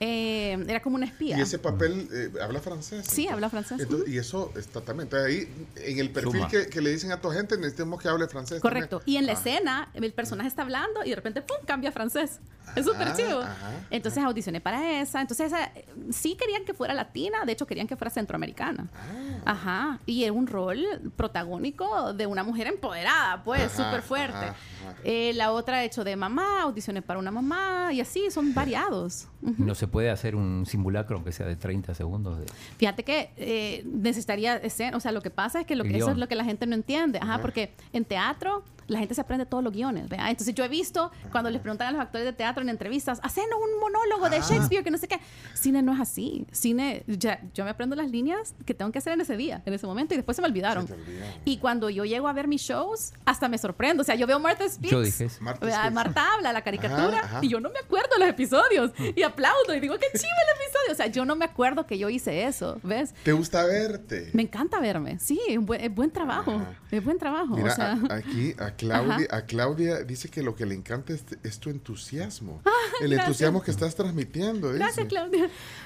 Eh, 0.00 0.64
era 0.68 0.80
como 0.80 0.96
una 0.96 1.06
espía. 1.06 1.36
Y 1.38 1.40
ese 1.40 1.58
papel 1.58 2.08
eh, 2.12 2.30
habla 2.42 2.60
francés. 2.60 3.06
Sí, 3.08 3.26
habla 3.26 3.50
francés. 3.50 3.80
Entonces, 3.80 4.08
y 4.08 4.18
eso 4.18 4.52
está 4.56 4.80
también. 4.80 5.06
Entonces, 5.06 5.26
ahí, 5.26 5.66
en 5.84 5.98
el 5.98 6.10
perfil 6.10 6.46
que, 6.48 6.68
que 6.68 6.80
le 6.80 6.90
dicen 6.90 7.10
a 7.12 7.20
tu 7.20 7.30
gente, 7.30 7.56
necesitamos 7.56 8.00
que 8.00 8.08
hable 8.08 8.28
francés. 8.28 8.60
también. 8.62 8.86
Correcto. 8.88 9.02
Y 9.06 9.16
en 9.16 9.26
la 9.26 9.32
Ah. 9.32 9.34
escena, 9.34 9.88
el 9.94 10.12
personaje 10.12 10.48
está 10.48 10.62
hablando 10.62 11.04
y 11.04 11.10
de 11.10 11.16
repente, 11.16 11.42
¡pum!, 11.42 11.56
cambia 11.66 11.90
a 11.90 11.92
francés. 11.92 12.38
Es 12.76 12.84
súper 12.84 13.08
Ajá, 13.08 13.16
chido. 13.16 13.40
ajá, 13.42 13.70
Entonces 13.90 14.22
audicioné 14.22 14.60
para 14.60 15.00
esa. 15.00 15.20
Entonces 15.22 15.46
esa, 15.46 15.72
sí 16.12 16.36
querían 16.36 16.64
que 16.64 16.74
fuera 16.74 16.92
latina, 16.94 17.44
de 17.46 17.52
hecho 17.52 17.66
querían 17.66 17.86
que 17.88 17.96
fuera 17.96 18.10
centroamericana. 18.10 18.88
Ah. 18.94 19.52
Ajá. 19.52 20.00
Y 20.06 20.22
era 20.24 20.32
un 20.34 20.46
rol 20.46 20.84
protagónico 21.16 22.12
de 22.12 22.26
una 22.26 22.42
mujer 22.44 22.66
empoderada, 22.66 23.42
pues, 23.42 23.72
súper 23.72 24.02
fuerte. 24.02 24.36
ajá, 24.36 24.48
ajá. 24.50 24.96
Eh, 25.04 25.32
la 25.34 25.52
otra 25.52 25.82
hecho 25.84 26.04
de 26.04 26.14
mamá, 26.16 26.62
audicioné 26.62 27.02
para 27.02 27.18
una 27.18 27.30
mamá 27.30 27.90
y 27.92 28.00
así, 28.00 28.30
son 28.30 28.52
variados. 28.54 29.26
No 29.40 29.74
se 29.74 29.86
puede 29.86 30.10
hacer 30.10 30.34
un 30.34 30.66
simulacro 30.66 31.16
aunque 31.16 31.32
sea 31.32 31.46
de 31.46 31.56
30 31.56 31.94
segundos. 31.94 32.38
De... 32.38 32.46
Fíjate 32.76 33.04
que 33.04 33.30
eh, 33.36 33.84
necesitaría 33.86 34.56
escena, 34.56 34.96
o 34.96 35.00
sea, 35.00 35.12
lo 35.12 35.22
que 35.22 35.30
pasa 35.30 35.60
es 35.60 35.66
que, 35.66 35.76
lo 35.76 35.84
que 35.84 35.96
eso 35.96 36.10
es 36.10 36.16
lo 36.16 36.26
que 36.28 36.34
la 36.34 36.44
gente 36.44 36.66
no 36.66 36.74
entiende, 36.74 37.18
ajá, 37.22 37.40
porque 37.40 37.72
en 37.92 38.04
teatro 38.04 38.64
la 38.88 38.98
gente 38.98 39.14
se 39.14 39.20
aprende 39.20 39.46
todos 39.46 39.62
los 39.62 39.72
guiones, 39.72 40.08
¿verdad? 40.08 40.30
Entonces 40.30 40.54
yo 40.54 40.64
he 40.64 40.68
visto 40.68 41.10
cuando 41.30 41.50
les 41.50 41.60
preguntan 41.60 41.88
a 41.88 41.92
los 41.92 42.00
actores 42.00 42.24
de 42.26 42.32
teatro 42.32 42.62
en 42.62 42.68
entrevistas, 42.68 43.20
hacenos 43.22 43.58
un 43.62 43.78
monólogo 43.80 44.28
de 44.28 44.40
Shakespeare 44.40 44.82
que 44.82 44.90
no 44.90 44.98
sé 44.98 45.06
qué. 45.08 45.20
Cine 45.54 45.82
no 45.82 45.92
es 45.94 46.00
así. 46.00 46.46
Cine, 46.52 47.04
ya, 47.06 47.40
yo 47.54 47.64
me 47.64 47.70
aprendo 47.70 47.94
las 47.96 48.10
líneas 48.10 48.54
que 48.66 48.74
tengo 48.74 48.90
que 48.90 48.98
hacer 48.98 49.12
en 49.12 49.20
ese 49.20 49.36
día, 49.36 49.62
en 49.66 49.74
ese 49.74 49.86
momento 49.86 50.14
y 50.14 50.16
después 50.16 50.34
se 50.36 50.42
me 50.42 50.48
olvidaron. 50.48 50.86
Se. 50.88 50.96
Y 51.44 51.58
cuando 51.58 51.90
yo 51.90 52.04
llego 52.04 52.28
a 52.28 52.32
ver 52.32 52.48
mis 52.48 52.62
shows, 52.62 53.12
hasta 53.24 53.48
me 53.48 53.58
sorprendo. 53.58 54.00
O 54.02 54.04
sea, 54.04 54.14
yo 54.14 54.26
veo 54.26 54.38
Martha 54.40 54.68
Speaks. 54.68 54.90
Yo 54.90 55.02
dije. 55.02 55.28
Marta 55.40 55.64
¿verdad? 55.66 55.80
Speaks. 55.80 55.94
Marta 55.94 56.34
habla 56.34 56.52
la 56.52 56.62
caricatura 56.62 57.18
Ajá, 57.18 57.26
ajá. 57.26 57.38
y 57.42 57.48
yo 57.48 57.60
no 57.60 57.70
me 57.70 57.78
acuerdo 57.78 58.08
los 58.18 58.28
episodios 58.28 58.92
y 59.14 59.22
aplaudo 59.22 59.74
y 59.74 59.80
digo 59.80 59.96
qué 59.98 60.06
chivo 60.18 60.24
el 60.24 60.62
episodio. 60.62 60.92
O 60.92 60.94
sea, 60.94 61.06
yo 61.08 61.24
no 61.24 61.36
me 61.36 61.44
acuerdo 61.44 61.86
que 61.86 61.98
yo 61.98 62.08
hice 62.08 62.44
eso, 62.44 62.78
¿ves? 62.82 63.14
¿Te 63.22 63.32
gusta 63.32 63.64
verte? 63.66 64.30
Me 64.32 64.42
encanta 64.42 64.80
verme, 64.80 65.18
sí, 65.18 65.38
es 65.48 65.58
buen, 65.60 65.94
buen 65.94 66.10
trabajo, 66.10 66.52
Ajá. 66.52 66.74
es 66.90 67.04
buen 67.04 67.18
trabajo. 67.18 67.56
Mira, 67.56 67.72
o 67.72 67.76
sea, 67.76 67.98
a- 68.08 68.14
aquí 68.14 68.54
a 68.58 68.66
Claudia, 68.78 69.26
a 69.30 69.42
Claudia 69.42 70.02
dice 70.04 70.28
que 70.30 70.42
lo 70.42 70.54
que 70.56 70.64
le 70.64 70.74
encanta 70.74 71.12
es, 71.12 71.24
es 71.42 71.58
tu 71.58 71.68
entusiasmo. 71.70 72.62
el 73.00 73.08
gracias. 73.10 73.26
entusiasmo 73.28 73.62
que 73.62 73.70
estás 73.70 73.94
transmitiendo. 73.94 74.68
dice. 74.68 74.78
gracias, 74.78 75.06
Claudia. 75.08 75.42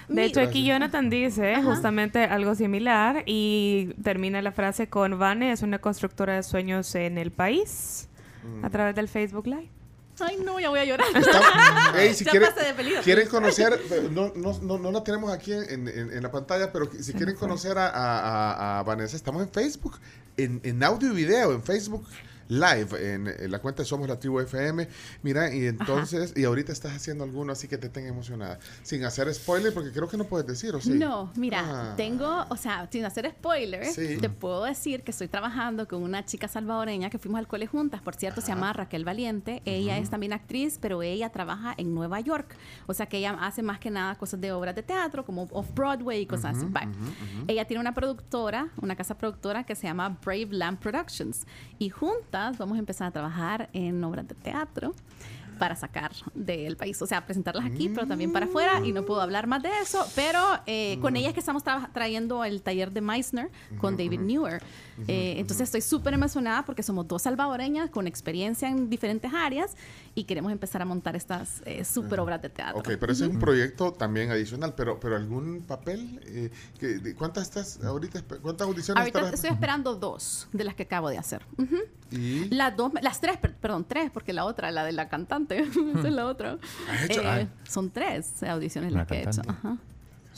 De 0.09 0.15
Mi- 0.15 0.23
hecho, 0.23 0.41
aquí 0.41 0.65
Jonathan 0.65 1.11
dice 1.11 1.61
justamente 1.65 2.25
algo 2.25 2.55
similar 2.55 3.23
y 3.27 3.95
termina 4.03 4.41
la 4.43 4.53
frase 4.53 4.89
con 4.89 5.19
Vane 5.19 5.53
es 5.53 5.63
una 5.63 5.79
constructora 5.81 6.37
de 6.37 6.43
sueños 6.43 6.95
en 6.95 7.19
el 7.19 7.31
país 7.33 8.09
Mm. 8.45 8.65
a 8.65 8.71
través 8.71 8.95
del 8.95 9.09
Facebook 9.09 9.47
Live. 9.47 9.69
Ay, 10.21 10.37
no, 10.45 10.61
ya 10.61 10.69
voy 10.69 10.79
a 10.81 10.85
llorar. 10.85 11.07
Está- 11.15 11.95
Ey, 12.03 12.13
si 12.15 12.25
Ya 12.25 12.31
quieren, 12.33 12.51
pasé 12.55 12.67
de 12.67 12.75
peligro. 12.75 13.03
quieren 13.03 13.29
conocer, 13.29 13.81
no, 14.13 14.33
no, 14.37 14.59
no, 14.61 14.79
no 14.79 14.93
la 14.93 15.03
tenemos 15.03 15.33
aquí 15.33 15.53
en, 15.53 15.89
en- 15.89 16.13
en 16.13 16.23
la 16.23 16.31
pantalla, 16.31 16.71
pero 16.73 16.91
si 17.01 17.13
quieren 17.15 17.35
conocer 17.37 17.79
a, 17.79 17.87
a- 17.89 18.21
a- 18.21 18.79
a 18.81 18.83
Vanessa, 18.83 19.17
estamos 19.17 19.43
en 19.43 19.49
Facebook, 19.51 19.99
en, 20.37 20.61
en 20.65 20.83
audio 20.85 21.13
y 21.13 21.15
video, 21.17 21.53
en 21.53 21.63
Facebook 21.63 22.05
Live, 22.61 23.15
en, 23.15 23.27
en 23.29 23.51
la 23.51 23.59
cuenta 23.61 23.83
de 23.83 23.87
Somos 23.89 24.09
la 24.09 24.19
Tribu 24.19 24.41
FM. 24.41 24.87
Mira, 25.23 25.55
y 25.55 25.67
entonces, 25.67 26.33
y 26.37 26.45
ahorita 26.45 26.73
estás 26.73 26.93
haciendo 26.95 27.25
alguno 27.25 27.53
así 27.53 27.69
que 27.69 27.79
te 27.79 27.89
tenga 27.89 28.09
emocionada. 28.09 28.59
Sin 28.83 29.05
hacer 29.05 29.33
spoiler, 29.35 29.73
porque 29.73 29.91
creo 29.93 30.09
que 30.09 30.17
no 30.17 30.25
puedes 30.25 30.47
decir, 30.47 30.75
¿o 30.75 30.81
sí? 30.81 30.91
No, 30.91 31.33
mira, 31.37 31.63
Ah. 31.65 31.95
tengo, 31.97 32.45
o 32.49 32.57
sea, 32.57 32.89
sin 32.91 33.05
hacer 33.05 33.31
spoiler, 33.31 33.87
Sí. 33.87 34.19
te 34.21 34.29
puedo 34.29 34.65
decir 34.65 35.03
que 35.03 35.13
estoy 35.13 35.29
trabajando 35.29 35.89
con 35.89 36.03
una 36.03 36.25
chica 36.25 36.49
salvadoreña 36.49 37.09
que 37.09 37.19
fuimos 37.19 37.39
al 37.39 37.47
cole 37.49 37.67
juntas, 37.67 38.03
por 38.03 38.15
cierto, 38.17 38.41
se 38.41 38.49
llama 38.49 38.73
Raquel 38.73 39.05
Valiente. 39.05 39.63
Ella 39.65 39.97
es 39.99 40.11
también 40.11 40.33
actriz, 40.33 40.79
pero 40.81 41.03
ella 41.03 41.31
trabaja 41.31 41.75
en 41.77 41.95
Nueva 41.95 42.21
York. 42.21 42.55
O 42.87 42.95
sea 42.95 43.07
que 43.07 43.19
ella 43.19 43.37
hace 43.41 43.63
más 43.63 43.79
que 43.79 43.91
nada 43.91 44.15
cosas 44.17 44.41
de 44.41 44.53
obras 44.53 44.75
de 44.75 44.83
teatro, 44.83 45.25
como 45.25 45.49
off-Broadway 45.53 46.23
y 46.23 46.27
cosas 46.27 46.57
así. 46.59 46.67
Ella 47.49 47.65
tiene 47.67 47.81
una 47.81 47.95
productora, 47.95 48.69
una 48.81 48.97
casa 48.97 49.17
productora 49.17 49.65
que 49.65 49.75
se 49.75 49.87
llama 49.87 50.19
Brave 50.25 50.49
Lamb 50.51 50.79
Productions. 50.79 51.47
Y 51.79 51.89
juntas 51.91 52.42
vamos 52.51 52.77
a 52.77 52.79
empezar 52.81 53.09
a 53.09 53.11
trabajar 53.11 53.69
en 53.73 54.03
obras 54.03 54.27
de 54.27 54.35
teatro 54.35 54.95
para 55.59 55.77
sacar 55.77 56.13
del 56.35 56.77
país, 56.77 57.01
o 57.03 57.07
sea, 57.07 57.25
presentarlas 57.25 57.65
aquí, 57.65 57.89
pero 57.89 58.07
también 58.07 58.33
para 58.33 58.47
afuera, 58.47 58.81
y 58.85 58.93
no 58.93 59.05
puedo 59.05 59.21
hablar 59.21 59.47
más 59.47 59.63
de 59.63 59.71
eso, 59.81 60.05
pero 60.15 60.39
eh, 60.67 60.99
con 61.01 61.17
ella 61.17 61.29
es 61.29 61.35
que 61.35 61.41
estamos 61.41 61.63
traba- 61.65 61.91
trayendo 61.93 62.45
el 62.45 62.63
taller 62.63 62.91
de 62.93 63.01
Meissner 63.01 63.51
con 63.79 63.97
David 63.97 64.21
Newer. 64.21 64.63
Eh, 65.09 65.35
entonces 65.39 65.65
estoy 65.65 65.81
súper 65.81 66.15
emocionada 66.15 66.65
porque 66.65 66.83
somos 66.83 67.09
dos 67.09 67.23
salvadoreñas 67.23 67.91
con 67.91 68.07
experiencia 68.07 68.69
en 68.69 68.89
diferentes 68.91 69.33
áreas 69.35 69.75
y 70.15 70.25
queremos 70.25 70.53
empezar 70.53 70.83
a 70.83 70.85
montar 70.85 71.17
estas 71.17 71.63
eh, 71.65 71.85
súper 71.85 72.21
obras 72.21 72.41
de 72.43 72.51
teatro. 72.51 72.79
Ok, 72.81 72.91
pero 73.01 73.13
ese 73.13 73.25
es 73.25 73.31
un 73.31 73.39
proyecto 73.39 73.93
también 73.93 74.31
adicional, 74.31 74.75
pero, 74.77 75.01
pero 75.01 75.17
algún 75.17 75.63
papel, 75.67 76.21
eh, 76.27 76.51
que, 76.79 77.15
¿cuántas 77.15 77.45
estás 77.45 77.83
ahorita, 77.83 78.23
cuántas 78.43 78.67
audiciones 78.69 79.01
Ahorita 79.01 79.19
estarás- 79.21 79.35
estoy 79.35 79.51
esperando 79.51 79.95
dos 79.97 80.49
de 80.53 80.65
las 80.65 80.75
que 80.75 80.83
acabo 80.85 81.09
de 81.09 81.19
hacer. 81.19 81.43
Y 82.11 82.49
Las 82.55 82.77
dos, 82.77 82.93
las 83.01 83.21
tres, 83.23 83.39
per- 83.39 83.55
perdón, 83.57 83.87
tres, 83.89 84.11
porque 84.11 84.35
la 84.35 84.45
otra, 84.45 84.71
la 84.71 84.85
de 84.85 84.93
la 84.93 85.09
cantante, 85.09 85.42
esa 85.51 86.09
es 86.09 86.15
la 86.15 86.27
otra. 86.27 86.59
¿Has 86.91 87.03
hecho? 87.11 87.23
Eh, 87.23 87.49
son 87.65 87.91
tres 87.91 88.43
audiciones 88.43 88.93
¿La 88.93 89.01
las 89.01 89.09
que 89.09 89.15
he 89.17 89.21
hecho. 89.23 89.43
cantante? 89.43 89.51
Ajá. 89.69 89.77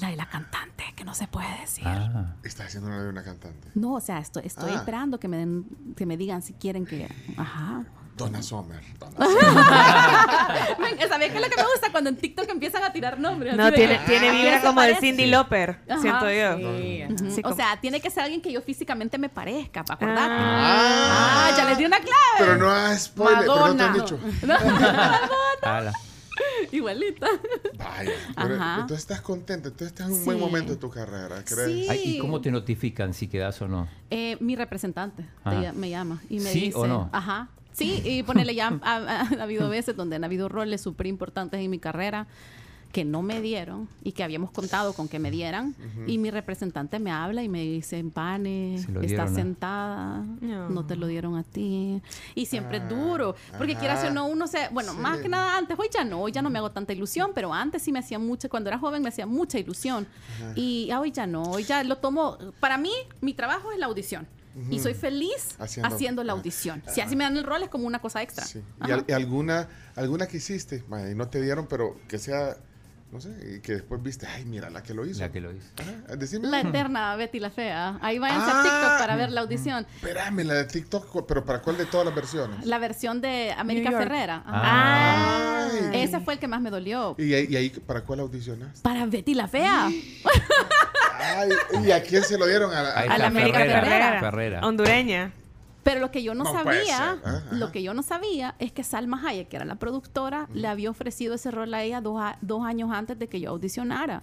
La 0.00 0.08
de 0.08 0.16
la 0.16 0.28
cantante, 0.28 0.84
que 0.96 1.04
no 1.04 1.14
se 1.14 1.28
puede 1.28 1.60
decir. 1.60 1.84
Ah, 1.86 2.34
estás 2.42 2.66
haciendo 2.66 2.88
una 2.88 3.02
de 3.04 3.08
una 3.10 3.22
cantante. 3.22 3.68
No, 3.76 3.92
o 3.94 4.00
sea, 4.00 4.18
estoy, 4.18 4.42
estoy 4.44 4.72
Ah. 4.72 4.78
esperando 4.78 5.20
que 5.20 5.28
me 5.28 5.36
den, 5.36 5.66
que 5.96 6.04
me 6.04 6.16
digan 6.16 6.42
si 6.42 6.52
quieren 6.54 6.84
que. 6.84 7.08
Ajá. 7.36 7.84
Donna 8.16 8.42
Sommer. 8.42 8.80
Donna 8.98 9.16
¿Sabes 11.08 11.30
qué 11.32 11.36
es 11.38 11.42
lo 11.42 11.48
que 11.50 11.56
me 11.56 11.62
gusta? 11.62 11.90
Cuando 11.90 12.10
en 12.10 12.16
TikTok 12.16 12.48
empiezan 12.48 12.82
a 12.84 12.92
tirar 12.92 13.18
nombres. 13.18 13.56
No, 13.56 13.66
de 13.66 13.72
tiene, 13.72 13.98
que, 14.00 14.04
tiene 14.06 14.28
"¿A 14.28 14.32
vibra 14.32 14.60
como 14.62 14.80
de 14.80 14.88
parece?". 14.88 15.00
Cindy 15.00 15.26
Lauper, 15.26 15.80
Ajá, 15.88 16.00
siento 16.00 16.30
yo. 16.30 16.56
Sí. 16.78 17.04
Ujú. 17.10 17.30
Sí, 17.34 17.40
o 17.44 17.54
sea, 17.54 17.80
tiene 17.80 18.00
que 18.00 18.10
ser 18.10 18.22
alguien 18.24 18.40
que 18.40 18.52
yo 18.52 18.60
físicamente 18.62 19.18
me 19.18 19.28
parezca, 19.28 19.84
para 19.84 19.94
acordarte. 19.96 20.34
Ah. 20.38 21.48
Ah, 21.50 21.54
ya 21.56 21.64
les 21.64 21.78
di 21.78 21.84
una 21.84 21.98
clave. 21.98 22.14
Pero 22.38 22.56
no 22.56 22.70
has 22.70 23.04
spoiler, 23.04 23.38
pero 23.40 23.54
no 23.68 23.76
te 23.76 23.82
han 23.82 23.92
Madonna. 23.92 24.02
dicho. 24.02 24.18
ala. 25.62 25.92
Igualita. 26.72 27.28
Vaya. 27.78 28.10
pero- 28.36 28.54
Ajá. 28.56 28.74
entonces 28.80 28.98
estás 28.98 29.20
contenta. 29.20 29.68
Entonces 29.68 29.88
estás 29.88 30.08
en 30.08 30.14
un 30.14 30.24
buen 30.24 30.40
momento 30.40 30.72
de 30.72 30.78
tu 30.78 30.90
carrera, 30.90 31.42
¿crees? 31.44 31.66
Sí. 31.66 31.86
Ay, 31.88 32.00
¿Y 32.04 32.18
cómo 32.18 32.40
te 32.40 32.50
notifican 32.50 33.14
si 33.14 33.28
quedas 33.28 33.60
o 33.62 33.68
no? 33.68 33.88
Eh, 34.10 34.36
mi 34.40 34.56
representante 34.56 35.24
te 35.48 35.72
me 35.72 35.90
llama 35.90 36.20
y 36.28 36.40
me 36.40 36.50
¿Sí 36.50 36.60
dice, 36.66 36.76
o 36.78 36.86
no? 36.86 37.08
ajá, 37.12 37.48
sí, 37.74 38.00
y 38.04 38.22
ponele 38.22 38.54
ya, 38.54 38.68
ha, 38.82 38.96
ha- 38.96 39.20
ha 39.38 39.42
habido 39.42 39.68
veces 39.68 39.94
donde 39.96 40.16
han 40.16 40.24
habido 40.24 40.48
roles 40.48 40.80
súper 40.80 41.06
importantes 41.06 41.60
en 41.60 41.70
mi 41.70 41.78
carrera 41.78 42.26
que 42.92 43.04
no 43.04 43.22
me 43.22 43.40
dieron 43.40 43.88
y 44.04 44.12
que 44.12 44.22
habíamos 44.22 44.52
contado 44.52 44.92
con 44.92 45.08
que 45.08 45.18
me 45.18 45.32
dieran 45.32 45.74
y 46.06 46.16
mi 46.18 46.30
representante 46.30 47.00
me 47.00 47.10
habla 47.10 47.42
y 47.42 47.48
me 47.48 47.60
dice, 47.62 48.04
Pane, 48.04 48.76
Se 48.78 48.82
estás 48.84 49.00
dieron, 49.08 49.34
sentada, 49.34 50.22
No. 50.40 50.68
no. 50.70 50.86
te 50.86 50.94
lo 50.94 51.08
dieron 51.08 51.34
a 51.36 51.42
ti 51.42 52.00
y 52.36 52.46
siempre 52.46 52.78
es 52.78 52.88
duro, 52.88 53.34
porque 53.58 53.74
quieras 53.74 54.04
o 54.04 54.12
no, 54.12 54.26
uno 54.28 54.46
se, 54.46 54.68
bueno, 54.68 54.92
Sí. 54.92 54.98
más 55.00 55.18
que 55.18 55.28
nada 55.28 55.58
antes, 55.58 55.76
hoy 55.76 55.88
ya 55.92 56.04
no, 56.04 56.20
hoy 56.22 56.30
ya 56.30 56.40
no 56.40 56.50
me 56.50 56.58
hago 56.60 56.70
tanta 56.70 56.92
ilusión, 56.92 57.32
pero 57.34 57.52
antes 57.52 57.82
sí 57.82 57.90
me 57.90 57.98
hacía 57.98 58.20
mucha, 58.20 58.48
cuando 58.48 58.68
era 58.70 58.78
joven 58.78 59.02
me 59.02 59.08
hacía 59.08 59.26
mucha 59.26 59.58
ilusión 59.58 60.06
y 60.54 60.88
hoy 60.96 61.10
ya 61.10 61.26
no, 61.26 61.42
hoy 61.42 61.64
ya 61.64 61.82
lo 61.82 61.96
tomo, 61.98 62.38
para 62.60 62.78
mí 62.78 62.92
mi 63.20 63.34
trabajo 63.34 63.72
es 63.72 63.78
la 63.80 63.86
audición. 63.86 64.28
Y 64.70 64.78
soy 64.78 64.94
feliz 64.94 65.56
Haciendo- 65.58 65.94
haciendo, 65.94 66.24
la 66.24 66.32
ah. 66.32 66.36
audición. 66.36 66.82
Si 66.86 67.00
así 67.00 67.16
me 67.16 67.24
dan 67.24 67.36
el 67.36 67.44
rol 67.44 67.62
es 67.64 67.68
como 67.68 67.86
una 67.86 68.00
cosa 68.00 68.22
extra. 68.22 68.44
Sí. 68.44 68.62
¿Y, 68.86 68.90
al- 68.92 69.04
y 69.08 69.12
alguna, 69.12 69.68
alguna 69.96 70.26
que 70.26 70.36
hiciste? 70.36 70.84
Y 71.10 71.14
no 71.14 71.28
te 71.28 71.40
dieron, 71.40 71.66
pero 71.66 71.96
que 72.08 72.18
sea 72.18 72.56
No 73.12 73.20
sé, 73.20 73.30
y 73.56 73.60
que 73.60 73.74
después 73.74 74.02
viste, 74.02 74.26
ay, 74.26 74.44
mira 74.44 74.70
la 74.70 74.82
que 74.82 74.92
lo 74.92 75.06
hizo. 75.06 75.20
La 75.20 75.30
que 75.30 75.40
lo 75.40 75.52
hizo. 75.52 75.68
Decime. 76.18 76.48
La 76.48 76.60
eterna 76.62 77.14
Betty 77.14 77.38
la 77.38 77.50
Fea. 77.50 77.96
Ahí 78.02 78.18
vayan 78.18 78.40
Ah. 78.40 78.60
a 78.60 78.62
TikTok 78.64 78.98
para 78.98 79.14
ver 79.14 79.30
la 79.30 79.42
audición. 79.42 79.86
Espérame, 79.96 80.40
la 80.44 80.54
de 80.54 80.64
TikTok, 80.64 81.24
pero 81.26 81.44
¿para 81.44 81.62
cuál 81.62 81.76
de 81.76 81.86
todas 81.86 82.04
las 82.06 82.14
versiones? 82.14 82.66
La 82.66 82.78
versión 82.80 83.20
de 83.20 83.54
América. 83.56 83.92
Ferrera. 83.92 84.42
Ah. 84.46 85.68
Ay. 85.92 86.02
Ese 86.02 86.18
fue 86.20 86.34
el 86.34 86.40
que 86.40 86.48
más 86.48 86.60
me 86.60 86.70
dolió. 86.70 87.14
¿Y 87.16 87.32
ahí, 87.34 87.46
y 87.48 87.54
ahí 87.56 87.70
para 87.70 88.00
cuál 88.02 88.18
audicionaste? 88.20 88.80
Para 88.82 89.06
Betty 89.06 89.34
la 89.34 89.46
Fea. 89.46 89.86
Ay, 89.86 91.50
¿y 91.86 91.90
a 91.92 92.02
quién 92.02 92.24
se 92.24 92.36
lo 92.36 92.46
dieron? 92.46 92.74
A, 92.74 92.82
la 93.16 93.26
América 93.26 93.58
Ferrera. 93.60 93.80
Ferrera. 93.80 94.20
Ferrera. 94.20 94.60
Hondureña. 94.66 95.32
Pero 95.84 96.00
lo 96.00 96.10
que 96.10 96.22
yo 96.22 96.34
no, 96.34 96.44
sabía, 96.46 96.82
ser. 96.84 96.94
Ajá, 97.02 97.18
ajá. 97.46 97.56
lo 97.56 97.70
que 97.70 97.82
yo 97.82 97.94
no 97.94 98.02
sabía 98.02 98.54
es 98.58 98.72
que 98.72 98.82
Salma 98.82 99.22
Hayek, 99.24 99.48
que 99.48 99.56
era 99.56 99.64
la 99.64 99.76
productora, 99.76 100.48
le 100.52 100.66
había 100.66 100.90
ofrecido 100.90 101.34
ese 101.34 101.50
rol 101.50 101.72
a 101.74 101.82
ella 101.82 102.00
dos, 102.00 102.20
a- 102.20 102.38
dos 102.40 102.64
años 102.64 102.90
antes 102.92 103.18
de 103.18 103.28
que 103.28 103.38
yo 103.40 103.50
audicionara. 103.50 104.22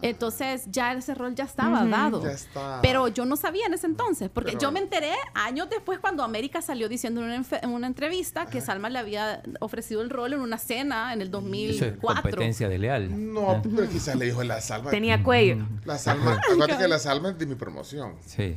Entonces 0.00 0.62
ya 0.70 0.92
ese 0.92 1.12
rol 1.14 1.34
ya 1.34 1.42
estaba 1.42 1.84
dado. 1.84 2.22
Ya 2.22 2.30
está. 2.30 2.78
Pero 2.82 3.08
yo 3.08 3.24
no 3.24 3.36
sabía 3.36 3.66
en 3.66 3.74
ese 3.74 3.86
entonces, 3.88 4.30
porque 4.32 4.50
Pero- 4.52 4.60
yo 4.60 4.70
me 4.72 4.78
enteré 4.78 5.10
años 5.34 5.68
después 5.68 5.98
cuando 5.98 6.22
América 6.22 6.62
salió 6.62 6.88
diciendo 6.88 7.20
en 7.20 7.26
una, 7.26 7.36
enfe- 7.40 7.58
en 7.62 7.70
una 7.70 7.88
entrevista 7.88 8.46
que 8.46 8.60
Salma 8.60 8.90
le 8.90 9.00
había 9.00 9.42
ofrecido 9.58 10.00
el 10.02 10.10
rol 10.10 10.34
en 10.34 10.40
una 10.40 10.58
cena 10.58 11.12
en 11.12 11.20
el 11.20 11.28
Eso 11.28 11.38
es 11.38 11.42
2004. 11.42 12.22
competencia 12.22 12.68
desleal. 12.68 13.32
No, 13.34 13.60
pero 13.62 13.88
quizás 13.88 14.14
le 14.14 14.26
dijo 14.26 14.44
la 14.44 14.60
salva. 14.60 14.90
Tenía 14.92 15.22
cuello. 15.24 15.66
La 15.84 15.98
salva. 15.98 16.38
Acuérdate 16.48 16.78
que 16.82 16.88
la 16.88 16.98
salva 17.00 17.30
es 17.30 17.38
de 17.38 17.46
mi 17.46 17.56
promoción. 17.56 18.14
Sí. 18.24 18.56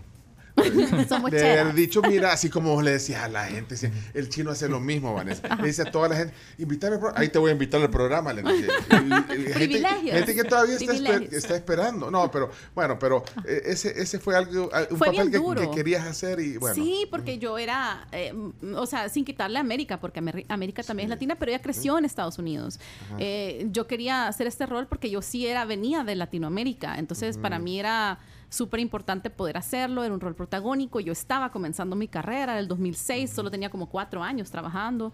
Somos 1.09 1.31
De 1.31 1.39
cheras. 1.39 1.59
haber 1.61 1.73
dicho, 1.73 2.01
mira, 2.01 2.33
así 2.33 2.49
como 2.49 2.73
vos 2.73 2.83
le 2.83 2.91
decías 2.91 3.23
a 3.23 3.27
la 3.27 3.45
gente, 3.45 3.75
el 4.13 4.29
chino 4.29 4.51
hace 4.51 4.67
lo 4.67 4.79
mismo, 4.79 5.13
Vanessa. 5.13 5.55
Le 5.55 5.67
dice 5.67 5.83
a 5.83 5.91
toda 5.91 6.09
la 6.09 6.15
gente, 6.15 6.33
invítame 6.57 6.95
al 6.95 6.99
programa. 6.99 7.21
Ahí 7.21 7.29
te 7.29 7.39
voy 7.39 7.49
a 7.49 7.53
invitar 7.53 7.81
al 7.81 7.89
programa. 7.89 8.33
Le 8.33 8.41
y 8.41 9.53
gente, 9.53 10.35
que 10.35 10.43
todavía 10.43 10.75
está, 10.75 10.93
esper- 10.93 10.97
Privilegios. 10.97 11.33
está 11.33 11.55
esperando. 11.55 12.11
No, 12.11 12.29
pero 12.31 12.51
bueno, 12.75 12.97
pero 12.99 13.23
eh, 13.45 13.61
ese, 13.65 13.99
ese 14.01 14.19
fue 14.19 14.35
algo, 14.35 14.69
un 14.89 14.97
Fue 14.97 15.07
papel 15.07 15.31
que, 15.31 15.71
querías 15.71 16.05
hacer 16.05 16.39
y 16.39 16.57
bueno. 16.57 16.75
Sí, 16.75 17.07
porque 17.09 17.37
yo 17.37 17.57
era, 17.57 18.07
eh, 18.11 18.33
o 18.75 18.85
sea, 18.85 19.09
sin 19.09 19.25
quitarle 19.25 19.57
a 19.57 19.61
América, 19.61 19.99
porque 19.99 20.21
América 20.47 20.83
también 20.83 21.07
es 21.07 21.09
latina, 21.11 21.35
pero 21.37 21.51
ella 21.51 21.61
creció 21.61 21.97
en 21.97 22.05
Estados 22.05 22.37
Unidos. 22.39 22.79
Eh, 23.19 23.67
yo 23.71 23.87
quería 23.87 24.27
hacer 24.27 24.47
este 24.47 24.65
rol 24.65 24.87
porque 24.87 25.09
yo 25.09 25.21
sí 25.21 25.47
era, 25.47 25.65
venía 25.65 26.03
de 26.03 26.15
Latinoamérica, 26.15 26.97
entonces 26.97 27.37
para 27.37 27.59
mí 27.59 27.79
era 27.79 28.19
súper 28.51 28.81
importante 28.81 29.29
poder 29.29 29.55
hacerlo, 29.55 30.03
era 30.03 30.13
un 30.13 30.19
rol 30.19 30.35
protagónico, 30.35 30.99
yo 30.99 31.13
estaba 31.13 31.51
comenzando 31.51 31.95
mi 31.95 32.09
carrera 32.09 32.51
en 32.51 32.59
el 32.59 32.67
2006, 32.67 33.31
solo 33.31 33.49
tenía 33.49 33.69
como 33.69 33.87
cuatro 33.87 34.21
años 34.21 34.51
trabajando, 34.51 35.13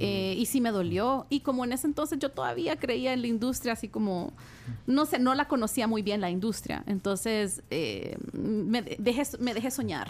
eh, 0.00 0.34
y 0.38 0.46
sí 0.46 0.62
me 0.62 0.70
dolió, 0.70 1.26
y 1.28 1.40
como 1.40 1.66
en 1.66 1.72
ese 1.74 1.86
entonces 1.86 2.18
yo 2.18 2.30
todavía 2.30 2.76
creía 2.76 3.12
en 3.12 3.20
la 3.20 3.26
industria, 3.26 3.74
así 3.74 3.88
como, 3.88 4.32
no 4.86 5.04
sé, 5.04 5.18
no 5.18 5.34
la 5.34 5.48
conocía 5.48 5.86
muy 5.86 6.00
bien 6.00 6.22
la 6.22 6.30
industria, 6.30 6.82
entonces 6.86 7.62
eh, 7.70 8.16
me, 8.32 8.80
dejé, 8.80 9.22
me 9.38 9.52
dejé 9.52 9.70
soñar, 9.70 10.08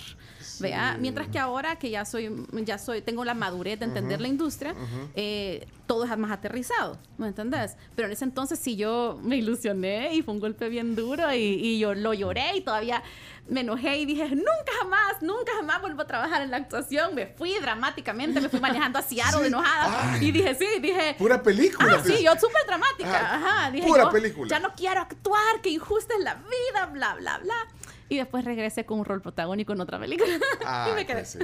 ¿vea? 0.61 0.97
Mientras 0.99 1.29
que 1.29 1.39
ahora 1.39 1.77
que 1.77 1.91
ya 1.91 2.05
soy, 2.05 2.31
ya 2.65 2.79
soy, 2.79 3.03
tengo 3.03 3.25
la 3.25 3.35
madurez 3.35 3.79
de 3.79 3.87
entender 3.87 4.21
la 4.21 4.29
industria, 4.29 4.75
eh, 5.15 5.67
todo 5.87 6.05
es 6.05 6.19
más 6.19 6.31
aterrizado, 6.31 6.99
¿me 7.17 7.29
entendés? 7.29 7.77
Pero 7.95 8.07
en 8.07 8.13
ese 8.13 8.25
entonces 8.25 8.59
sí 8.59 8.77
yo 8.77 9.19
me 9.23 9.37
ilusioné 9.37 10.15
y 10.15 10.23
fue 10.23 10.35
un 10.35 10.41
golpe 10.41 10.69
bien 10.69 10.95
duro 10.95 11.33
y, 11.33 11.39
y 11.39 11.79
yo 11.79 11.95
lo 11.95 12.15
lloré 12.15 12.57
y 12.57 12.61
todavía 12.61 13.03
me 13.49 13.61
enojé 13.61 13.99
y 13.99 14.05
dije, 14.07 14.29
nunca 14.29 14.73
jamás, 14.81 15.23
nunca 15.23 15.53
jamás 15.57 15.81
vuelvo 15.81 16.03
a 16.03 16.07
trabajar 16.07 16.43
en 16.43 16.51
la 16.51 16.59
actuación. 16.59 17.15
Me 17.15 17.27
fui 17.27 17.55
dramáticamente, 17.61 18.41
me 18.41 18.49
fui 18.49 18.61
manejando 18.61 18.99
a 18.99 19.03
Seattle 19.09 19.47
enojada 19.47 20.15
Ay. 20.15 20.29
y 20.29 20.33
dije, 20.33 20.55
sí, 20.55 20.67
dije... 20.81 21.15
Pura 21.19 21.43
película. 21.43 21.97
Ah, 21.97 22.03
sí, 22.05 22.23
yo 22.23 22.33
súper 22.35 22.67
dramática. 22.67 23.19
Ah, 23.21 23.35
Ajá, 23.37 23.71
dije, 23.71 23.87
pura 23.87 24.11
película. 24.11 24.49
Ya 24.49 24.61
no 24.61 24.73
quiero 24.75 25.01
actuar, 25.01 25.61
que 25.63 25.71
injusta 25.71 26.15
es 26.15 26.25
la 26.25 26.35
vida, 26.35 26.87
bla, 26.93 27.15
bla, 27.15 27.39
bla. 27.39 27.55
Y 28.09 28.17
después 28.17 28.45
regresé 28.45 28.85
con 28.87 28.99
un 29.01 29.05
rol 29.05 29.21
protagónico 29.21 29.73
en 29.73 29.81
otra 29.81 29.99
película. 29.99 30.31
Ah, 30.67 30.89
y 30.91 30.95
me 30.95 31.07
quedé. 31.07 31.17
pues 31.25 31.29
sí. 31.31 31.39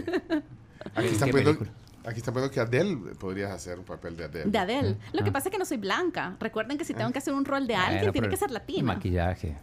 Aquí 0.95 1.07
¿Qué 1.09 1.13
están 1.13 1.31
poniendo, 1.31 1.67
aquí 2.05 2.19
están 2.19 2.35
poniendo 2.35 2.53
que 2.55 2.61
Adele 2.61 2.97
podrías 3.19 3.51
hacer 3.53 3.79
un 3.79 3.85
papel 3.85 4.17
de 4.17 4.25
Adele. 4.25 4.51
De 4.51 4.59
Adele. 4.59 4.97
Lo 5.13 5.23
que 5.25 5.31
Ah. 5.31 5.33
pasa 5.33 5.49
es 5.49 5.53
que 5.53 5.59
no 5.59 5.65
soy 5.65 5.77
blanca. 5.79 6.37
Recuerden 6.41 6.77
que 6.79 6.85
si 6.85 6.93
tengo 6.95 7.11
que 7.13 7.19
hacer 7.19 7.33
un 7.35 7.45
rol 7.45 7.67
de 7.67 7.75
Bueno, 7.75 7.89
alguien, 7.89 8.13
tiene 8.13 8.29
que 8.29 8.37
ser 8.37 8.51
latina. 8.51 8.95
Maquillaje. 8.95 9.57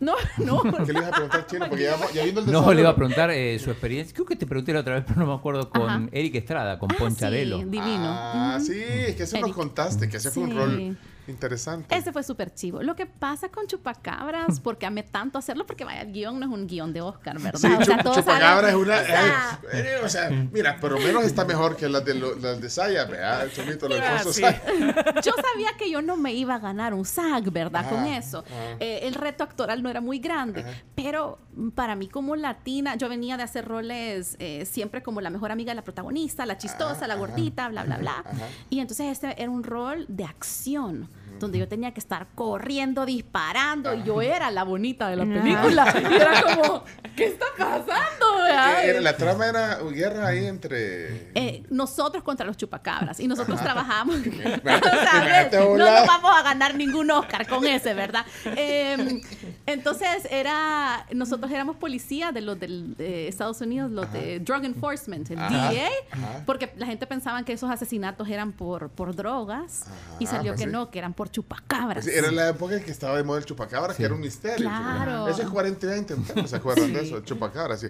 No, 0.00 0.12
no. 0.38 0.62
¿Qué 0.62 0.92
le 0.92 0.98
ibas 1.00 1.08
a 1.08 1.10
preguntar, 1.12 1.46
Chino? 1.46 1.68
Porque 1.68 1.84
ya, 1.84 1.96
ya 2.12 2.22
viendo 2.22 2.40
el 2.42 2.52
No, 2.52 2.72
le 2.72 2.80
iba 2.82 2.90
a 2.90 2.94
preguntar 2.94 3.30
eh, 3.30 3.58
su 3.58 3.70
experiencia. 3.70 4.14
Creo 4.14 4.26
que 4.26 4.36
te 4.36 4.46
pregunté 4.46 4.72
la 4.72 4.80
otra 4.80 4.94
vez, 4.94 5.04
pero 5.08 5.20
no 5.20 5.26
me 5.26 5.34
acuerdo. 5.34 5.68
Con 5.70 5.82
Ajá. 5.90 6.02
Eric 6.12 6.34
Estrada, 6.36 6.78
con 6.78 6.90
Ah, 6.92 6.96
Poncharelo. 6.98 7.58
sí, 7.58 7.64
divino. 7.64 8.04
Ah, 8.08 8.58
sí, 8.64 8.80
es 8.80 9.16
que 9.16 9.22
eso 9.24 9.36
nos 9.36 9.44
Eric. 9.48 9.54
contaste, 9.56 10.08
que 10.08 10.18
ese 10.18 10.30
fue 10.30 10.44
un 10.44 10.56
rol 10.56 10.98
interesante. 11.30 11.94
Ese 11.96 12.12
fue 12.12 12.22
súper 12.22 12.54
chivo. 12.54 12.82
Lo 12.82 12.94
que 12.96 13.06
pasa 13.06 13.48
con 13.48 13.66
Chupacabras, 13.66 14.60
porque 14.62 14.86
amé 14.86 15.02
tanto 15.02 15.38
hacerlo, 15.38 15.66
porque 15.66 15.84
vaya, 15.84 16.02
el 16.02 16.12
guion 16.12 16.38
no 16.40 16.46
es 16.46 16.52
un 16.52 16.66
guion 16.66 16.92
de 16.92 17.00
Oscar, 17.00 17.38
¿verdad? 17.40 17.58
Sí, 17.60 17.66
O 17.66 17.84
sea, 17.84 17.96
Chup- 17.98 18.02
todos 18.02 18.16
Chupacabra 18.18 18.68
es 18.70 18.74
una. 18.74 18.96
o 19.00 19.04
sea, 19.04 19.60
eh, 19.72 19.84
eh, 20.00 20.00
o 20.04 20.08
sea, 20.08 20.30
mira, 20.30 20.78
por 20.80 20.92
lo 20.92 20.98
menos 20.98 21.24
está 21.24 21.44
mejor 21.44 21.76
que 21.76 21.88
las 21.88 22.04
de, 22.04 22.14
lo- 22.14 22.34
las 22.36 22.60
de 22.60 22.70
Saya, 22.70 23.04
¿verdad? 23.04 23.44
El 23.44 23.52
chomito, 23.52 23.88
lo 23.88 23.94
Ah, 23.96 24.20
sí. 24.24 24.40
Saya. 24.42 24.62
yo 25.24 25.32
sabía 25.52 25.70
que 25.78 25.90
yo 25.90 26.02
no 26.02 26.16
me 26.16 26.32
iba 26.34 26.54
a 26.54 26.58
ganar 26.58 26.94
un 26.94 27.04
SAG, 27.04 27.50
¿verdad? 27.50 27.88
Con 27.88 28.04
eso. 28.06 28.38
ajá. 28.46 28.76
Eh, 28.80 29.00
el 29.02 29.14
reto 29.14 29.44
actoral 29.44 29.82
no 29.82 29.90
era 29.90 30.00
muy 30.00 30.18
grande, 30.18 30.64
pero 30.94 31.38
para 31.74 31.94
mí 31.96 32.08
como 32.08 32.36
latina, 32.36 32.94
yo 32.96 33.08
venía 33.08 33.36
de 33.36 33.42
hacer 33.42 33.66
roles 33.66 34.36
eh, 34.38 34.64
siempre 34.64 35.02
como 35.02 35.20
la 35.20 35.30
mejor 35.30 35.50
amiga 35.52 35.70
de 35.72 35.76
la 35.76 35.82
protagonista, 35.82 36.46
la 36.46 36.56
chistosa, 36.58 37.06
la 37.06 37.14
ajá. 37.14 37.20
gordita, 37.20 37.68
bla, 37.68 37.84
bla, 37.84 37.96
bla. 37.98 38.24
Y 38.70 38.80
entonces 38.80 39.06
este 39.12 39.40
era 39.42 39.50
un 39.50 39.62
rol 39.64 40.06
de 40.08 40.24
acción. 40.24 41.08
Donde 41.38 41.58
yo 41.58 41.68
tenía 41.68 41.92
que 41.92 42.00
estar 42.00 42.26
corriendo, 42.34 43.06
disparando, 43.06 43.94
y 43.94 44.02
yo 44.02 44.20
era 44.22 44.50
la 44.50 44.64
bonita 44.64 45.08
de 45.08 45.16
la 45.16 45.24
película. 45.24 45.94
Y 46.08 46.14
era 46.14 46.42
como, 46.42 46.84
¿qué 47.16 47.26
está 47.26 47.46
pasando? 47.56 48.46
era- 48.46 49.00
la 49.00 49.16
trama 49.16 49.46
era 49.46 49.78
guerra 49.82 50.28
ahí 50.28 50.46
entre. 50.46 51.30
Eh, 51.34 51.64
nosotros 51.70 52.22
contra 52.22 52.46
los 52.46 52.56
chupacabras 52.56 53.20
y 53.20 53.28
nosotros 53.28 53.60
trabajamos. 53.60 54.16
no 55.52 55.76
nos 55.76 56.06
vamos 56.06 56.30
a 56.34 56.42
ganar 56.42 56.74
ningún 56.74 57.10
Oscar 57.10 57.46
con 57.46 57.64
ese, 57.66 57.94
¿verdad? 57.94 58.24
Eh, 58.44 59.20
entonces 59.66 60.26
era, 60.30 61.06
nosotros 61.12 61.50
éramos 61.50 61.76
policías 61.76 62.32
de 62.32 62.40
los 62.40 62.58
de 62.58 63.28
Estados 63.28 63.60
Unidos, 63.60 63.90
los 63.90 64.10
de 64.12 64.40
Drug 64.40 64.64
Enforcement, 64.64 65.30
el 65.30 65.38
Ajá, 65.38 65.70
DEA, 65.70 65.88
ajá. 66.10 66.42
porque 66.46 66.72
la 66.76 66.86
gente 66.86 67.06
pensaba 67.06 67.42
que 67.44 67.52
esos 67.52 67.70
asesinatos 67.70 68.28
eran 68.28 68.52
por, 68.52 68.88
por 68.90 69.14
drogas 69.14 69.86
y 70.18 70.26
salió 70.26 70.52
pues 70.52 70.60
que 70.60 70.66
sí. 70.66 70.72
no, 70.72 70.90
que 70.90 70.98
eran 70.98 71.14
por 71.14 71.27
chupacabras. 71.30 72.04
Pues 72.04 72.16
era 72.16 72.30
la 72.30 72.48
época 72.50 72.76
en 72.76 72.82
que 72.84 72.90
estaba 72.90 73.16
de 73.16 73.22
moda 73.24 73.38
el 73.38 73.44
chupacabra, 73.44 73.94
que 73.94 74.04
era 74.04 74.14
un 74.14 74.20
misterio. 74.20 74.68
Claro. 74.68 75.28
Eso 75.28 75.42
es 75.42 75.48
40 75.48 75.86
y 75.86 75.88
20, 75.88 76.14
¿ustedes 76.14 76.42
no 76.42 76.48
se 76.48 76.56
acuerdan 76.56 76.92
de 76.92 77.00
eso? 77.02 77.16
El 77.18 77.24
chupacabra, 77.24 77.76
sí. 77.76 77.88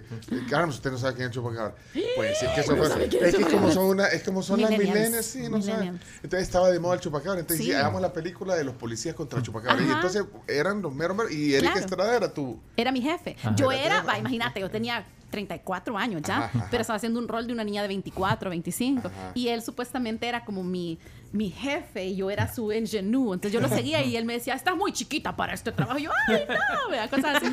Carlos, 0.49 0.75
usted 0.75 0.91
no 0.91 0.97
sabe 0.97 1.13
quién 1.15 1.29
es 1.29 1.35
el 1.35 1.41
chupacabra. 1.41 1.75
Pues 2.15 2.37
sí, 2.39 2.45
que 2.53 2.61
eso 2.61 2.75
No 2.75 2.83
fue- 2.83 3.05
es 3.05 3.13
Es 3.13 3.35
que 3.35 3.45
como 3.45 3.71
son, 3.71 3.85
una, 3.85 4.07
es 4.07 4.23
como 4.23 4.41
son 4.43 4.61
las 4.61 4.71
milenias, 4.71 5.25
sí, 5.25 5.47
no 5.49 5.61
saben. 5.61 5.99
Entonces 6.23 6.41
estaba 6.47 6.69
de 6.71 6.79
moda 6.79 6.95
el 6.95 6.99
chupacabra. 7.01 7.39
Entonces 7.39 7.65
Sí. 7.65 7.73
hagamos 7.73 8.01
la 8.01 8.13
película 8.13 8.55
de 8.55 8.63
los 8.63 8.75
policías 8.75 9.15
contra 9.15 9.39
el 9.39 9.45
chupacabra. 9.45 9.81
Y 9.83 9.89
entonces 9.89 10.23
eran 10.47 10.81
los 10.81 10.93
meros, 10.93 11.15
meros- 11.15 11.31
y 11.31 11.53
Erika 11.53 11.71
Claro. 11.73 11.79
Estrada 11.85 12.15
era 12.15 12.33
tu. 12.33 12.59
Era 12.77 12.91
mi 12.91 13.01
jefe. 13.01 13.35
Ajá. 13.39 13.55
Yo 13.55 13.71
Era 13.71 13.83
era, 13.85 14.01
va, 14.03 14.17
imagínate, 14.17 14.59
yo 14.59 14.69
tenía 14.69 15.05
34 15.29 15.97
años 15.97 16.21
ya, 16.23 16.37
Ajá, 16.37 16.45
ajá. 16.57 16.67
pero 16.71 16.81
estaba 16.81 16.97
haciendo 16.97 17.19
un 17.19 17.27
rol 17.27 17.47
de 17.47 17.53
una 17.53 17.63
niña 17.63 17.81
de 17.81 17.87
24, 17.87 18.49
25. 18.49 19.07
Ajá. 19.07 19.31
Y 19.35 19.47
él 19.49 19.61
supuestamente 19.61 20.27
era 20.27 20.43
como 20.45 20.63
mi, 20.63 20.97
mi 21.31 21.49
jefe 21.51 22.05
y 22.07 22.15
yo 22.15 22.29
era 22.31 22.51
su 22.53 22.71
ingenue. 22.71 23.33
Entonces 23.35 23.51
yo 23.51 23.61
lo 23.61 23.69
seguía 23.69 24.03
y 24.03 24.15
él 24.17 24.25
me 24.25 24.33
decía, 24.33 24.53
estás 24.55 24.75
muy 24.75 24.91
chiquita 24.91 25.35
para 25.35 25.53
este 25.53 25.71
trabajo. 25.71 25.99
Y 25.99 26.03
yo, 26.03 26.11
ay, 26.27 26.43
no, 26.47 26.89
vea, 26.91 27.07
cosas 27.09 27.35
así. 27.37 27.45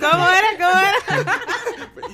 ¿Cómo 0.00 0.26
era? 0.28 0.48
¿Cómo 0.58 0.80
era? 0.80 0.94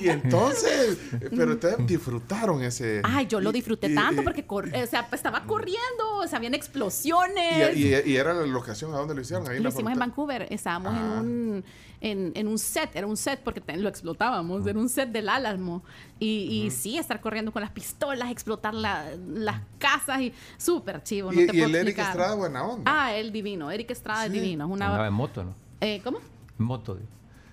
Y 0.01 0.09
entonces, 0.09 0.97
pero 1.35 1.53
ustedes 1.53 1.77
disfrutaron 1.87 2.61
ese. 2.63 3.01
Ay, 3.03 3.25
yo 3.27 3.39
lo 3.39 3.51
disfruté 3.51 3.87
y- 3.87 3.95
tanto 3.95 4.21
y- 4.21 4.25
porque 4.25 4.45
cor- 4.45 4.69
o 4.73 4.87
sea, 4.87 5.07
pues, 5.07 5.19
estaba 5.19 5.43
corriendo, 5.45 6.17
o 6.19 6.27
sea, 6.27 6.37
habían 6.37 6.53
explosiones. 6.53 7.75
y- 7.75 7.95
y 8.11 8.15
era 8.15 8.33
la 8.33 8.45
locación, 8.45 8.93
¿a 8.93 8.97
dónde 8.97 9.15
lo 9.15 9.21
hicieron? 9.21 9.47
Ahí 9.49 9.59
Lo 9.59 9.69
hicimos 9.69 9.93
en. 9.93 9.99
Vancouver, 9.99 10.47
estábamos 10.51 10.93
en 10.93 10.99
Ah. 10.99 11.21
un 11.21 11.63
en, 12.01 12.31
en 12.35 12.47
un 12.47 12.59
set, 12.59 12.95
era 12.95 13.07
un 13.07 13.17
set 13.17 13.39
porque 13.43 13.59
te- 13.61 13.75
lo 13.77 13.89
explotábamos, 13.89 14.65
era 14.67 14.77
un 14.79 14.87
set 14.89 15.09
del 15.09 15.29
Álamo. 15.29 15.83
Y, 16.19 16.65
y 16.65 16.71
sí, 16.71 16.97
estar 16.97 17.19
corriendo 17.21 17.51
con 17.51 17.61
las 17.61 17.71
pistolas, 17.71 18.29
explotar 18.31 18.73
la- 18.73 19.15
las 19.27 19.61
casas 19.79 20.21
y 20.21 20.33
súper 20.57 21.01
chivo. 21.03 21.31
No 21.31 21.41
Y, 21.41 21.47
te 21.47 21.55
y 21.55 21.59
puedo 21.61 21.69
el 21.69 21.75
Eric. 21.75 21.97
Estrada, 21.99 22.35
buena 22.35 22.63
onda. 22.63 22.83
Ah, 23.05 23.13
él 23.15 23.31
divino, 23.31 23.71
Eric 23.71 23.91
Estrada 23.91 24.25
es 24.27 24.31
divino. 24.31 24.65
es 24.65 24.71
Andaba 24.73 24.95
Una, 24.95 25.07
en 25.07 25.13
moto, 25.13 25.43
¿no? 25.43 25.53
eh, 25.81 26.01
¿Cómo? 26.03 26.19
En 26.59 26.65
moto. 26.65 26.95
digo. 26.95 27.07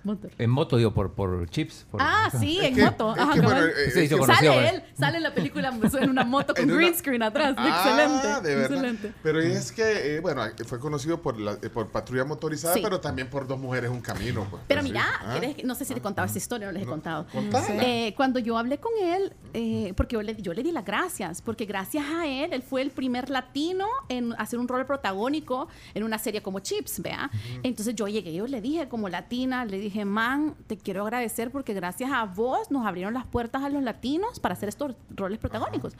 Motor. 0.04 0.30
En 0.38 0.50
moto, 0.50 0.76
digo, 0.76 0.92
por, 0.92 1.12
por 1.14 1.48
chips. 1.48 1.86
por- 1.90 2.00
Ah, 2.02 2.30
sí, 2.38 2.58
Es 2.58 2.64
en 2.66 2.74
que- 2.76 2.84
moto. 2.84 3.10
Ajá, 3.10 3.26
bueno, 3.40 3.64
eh, 3.64 3.72
Se 3.92 4.00
es 4.00 4.06
hizo 4.06 4.16
que- 4.16 4.20
conocido, 4.20 4.52
Sale 4.52 4.68
él, 4.68 4.82
sale 4.98 5.16
en 5.16 5.22
la 5.22 5.34
película 5.34 5.72
en 6.00 6.10
una 6.10 6.24
moto 6.24 6.54
con 6.54 6.64
una- 6.64 6.74
green 6.76 6.94
screen 6.94 7.22
atrás. 7.22 7.54
Ah, 7.56 7.68
excelente. 7.68 8.48
de 8.48 8.54
verdad. 8.54 8.70
excelente. 8.76 9.12
Pero 9.22 9.40
es 9.40 9.72
que, 9.72 10.16
eh, 10.16 10.20
bueno, 10.20 10.42
fue 10.66 10.78
conocido 10.78 11.22
por, 11.22 11.38
la, 11.40 11.52
eh, 11.62 11.70
por 11.70 11.88
patrulla 11.88 12.24
motorizada, 12.24 12.74
Sí. 12.74 12.80
pero 12.82 13.00
también 13.00 13.28
por 13.30 13.46
dos 13.46 13.58
mujeres 13.58 13.90
un 13.90 14.00
camino. 14.00 14.46
Pues, 14.50 14.62
Pero 14.68 14.82
mira. 14.82 15.04
Ah. 15.22 15.34
¿querés 15.34 15.56
que- 15.56 15.62
no 15.64 15.74
sé 15.74 15.84
si 15.86 15.94
te 15.94 16.00
contaba 16.02 16.26
esta 16.26 16.38
historia 16.38 16.68
o 16.68 16.72
no 16.72 16.78
les 16.78 16.82
he 16.86 16.90
contado. 16.90 17.26
Contala. 17.32 17.66
Eh, 17.82 18.12
cuando 18.16 18.38
yo 18.38 18.58
hablé 18.58 18.78
con 18.78 18.92
él, 19.02 19.32
eh, 19.54 19.94
porque 19.96 20.14
yo 20.14 20.22
le, 20.22 20.36
yo 20.40 20.52
le 20.52 20.62
di 20.62 20.70
las 20.72 20.84
gracias, 20.84 21.40
porque 21.40 21.64
gracias 21.64 22.04
a 22.12 22.26
él, 22.26 22.52
él 22.52 22.62
fue 22.62 22.82
el 22.82 22.90
primer 22.90 23.30
latino 23.30 23.86
en 24.08 24.34
hacer 24.38 24.58
un 24.58 24.68
rol 24.68 24.84
protagónico 24.84 25.68
en 25.94 26.02
una 26.04 26.18
serie 26.18 26.42
como 26.42 26.58
Chips, 26.60 27.00
¿vea? 27.00 27.30
Entonces 27.62 27.94
yo 27.94 28.06
llegué, 28.08 28.34
yo 28.34 28.46
le 28.46 28.60
dije 28.60 28.86
como 28.88 29.08
latina, 29.08 29.64
le 29.64 29.78
dije, 29.78 29.93
man, 30.04 30.54
te 30.66 30.76
quiero 30.76 31.02
agradecer 31.02 31.50
porque 31.52 31.74
gracias 31.74 32.10
a 32.10 32.24
vos 32.24 32.70
nos 32.70 32.86
abrieron 32.86 33.14
las 33.14 33.26
puertas 33.26 33.62
a 33.62 33.68
los 33.68 33.82
latinos 33.82 34.40
para 34.40 34.54
hacer 34.54 34.68
estos 34.68 34.96
roles 35.10 35.38
protagónicos. 35.38 35.92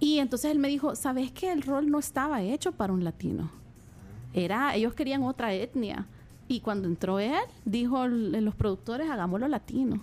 Y 0.00 0.18
entonces 0.18 0.50
él 0.50 0.58
me 0.58 0.68
dijo, 0.68 0.96
¿sabes 0.96 1.30
que 1.30 1.52
el 1.52 1.62
rol 1.62 1.90
no 1.90 1.98
estaba 1.98 2.42
hecho 2.42 2.72
para 2.72 2.92
un 2.92 3.04
latino? 3.04 3.50
Era, 4.32 4.74
ellos 4.74 4.94
querían 4.94 5.22
otra 5.22 5.52
etnia. 5.52 6.06
Y 6.48 6.60
cuando 6.60 6.88
entró 6.88 7.20
él, 7.20 7.34
dijo 7.64 8.08
los 8.08 8.54
productores, 8.54 9.08
hagámoslo 9.10 9.46
latino. 9.46 10.02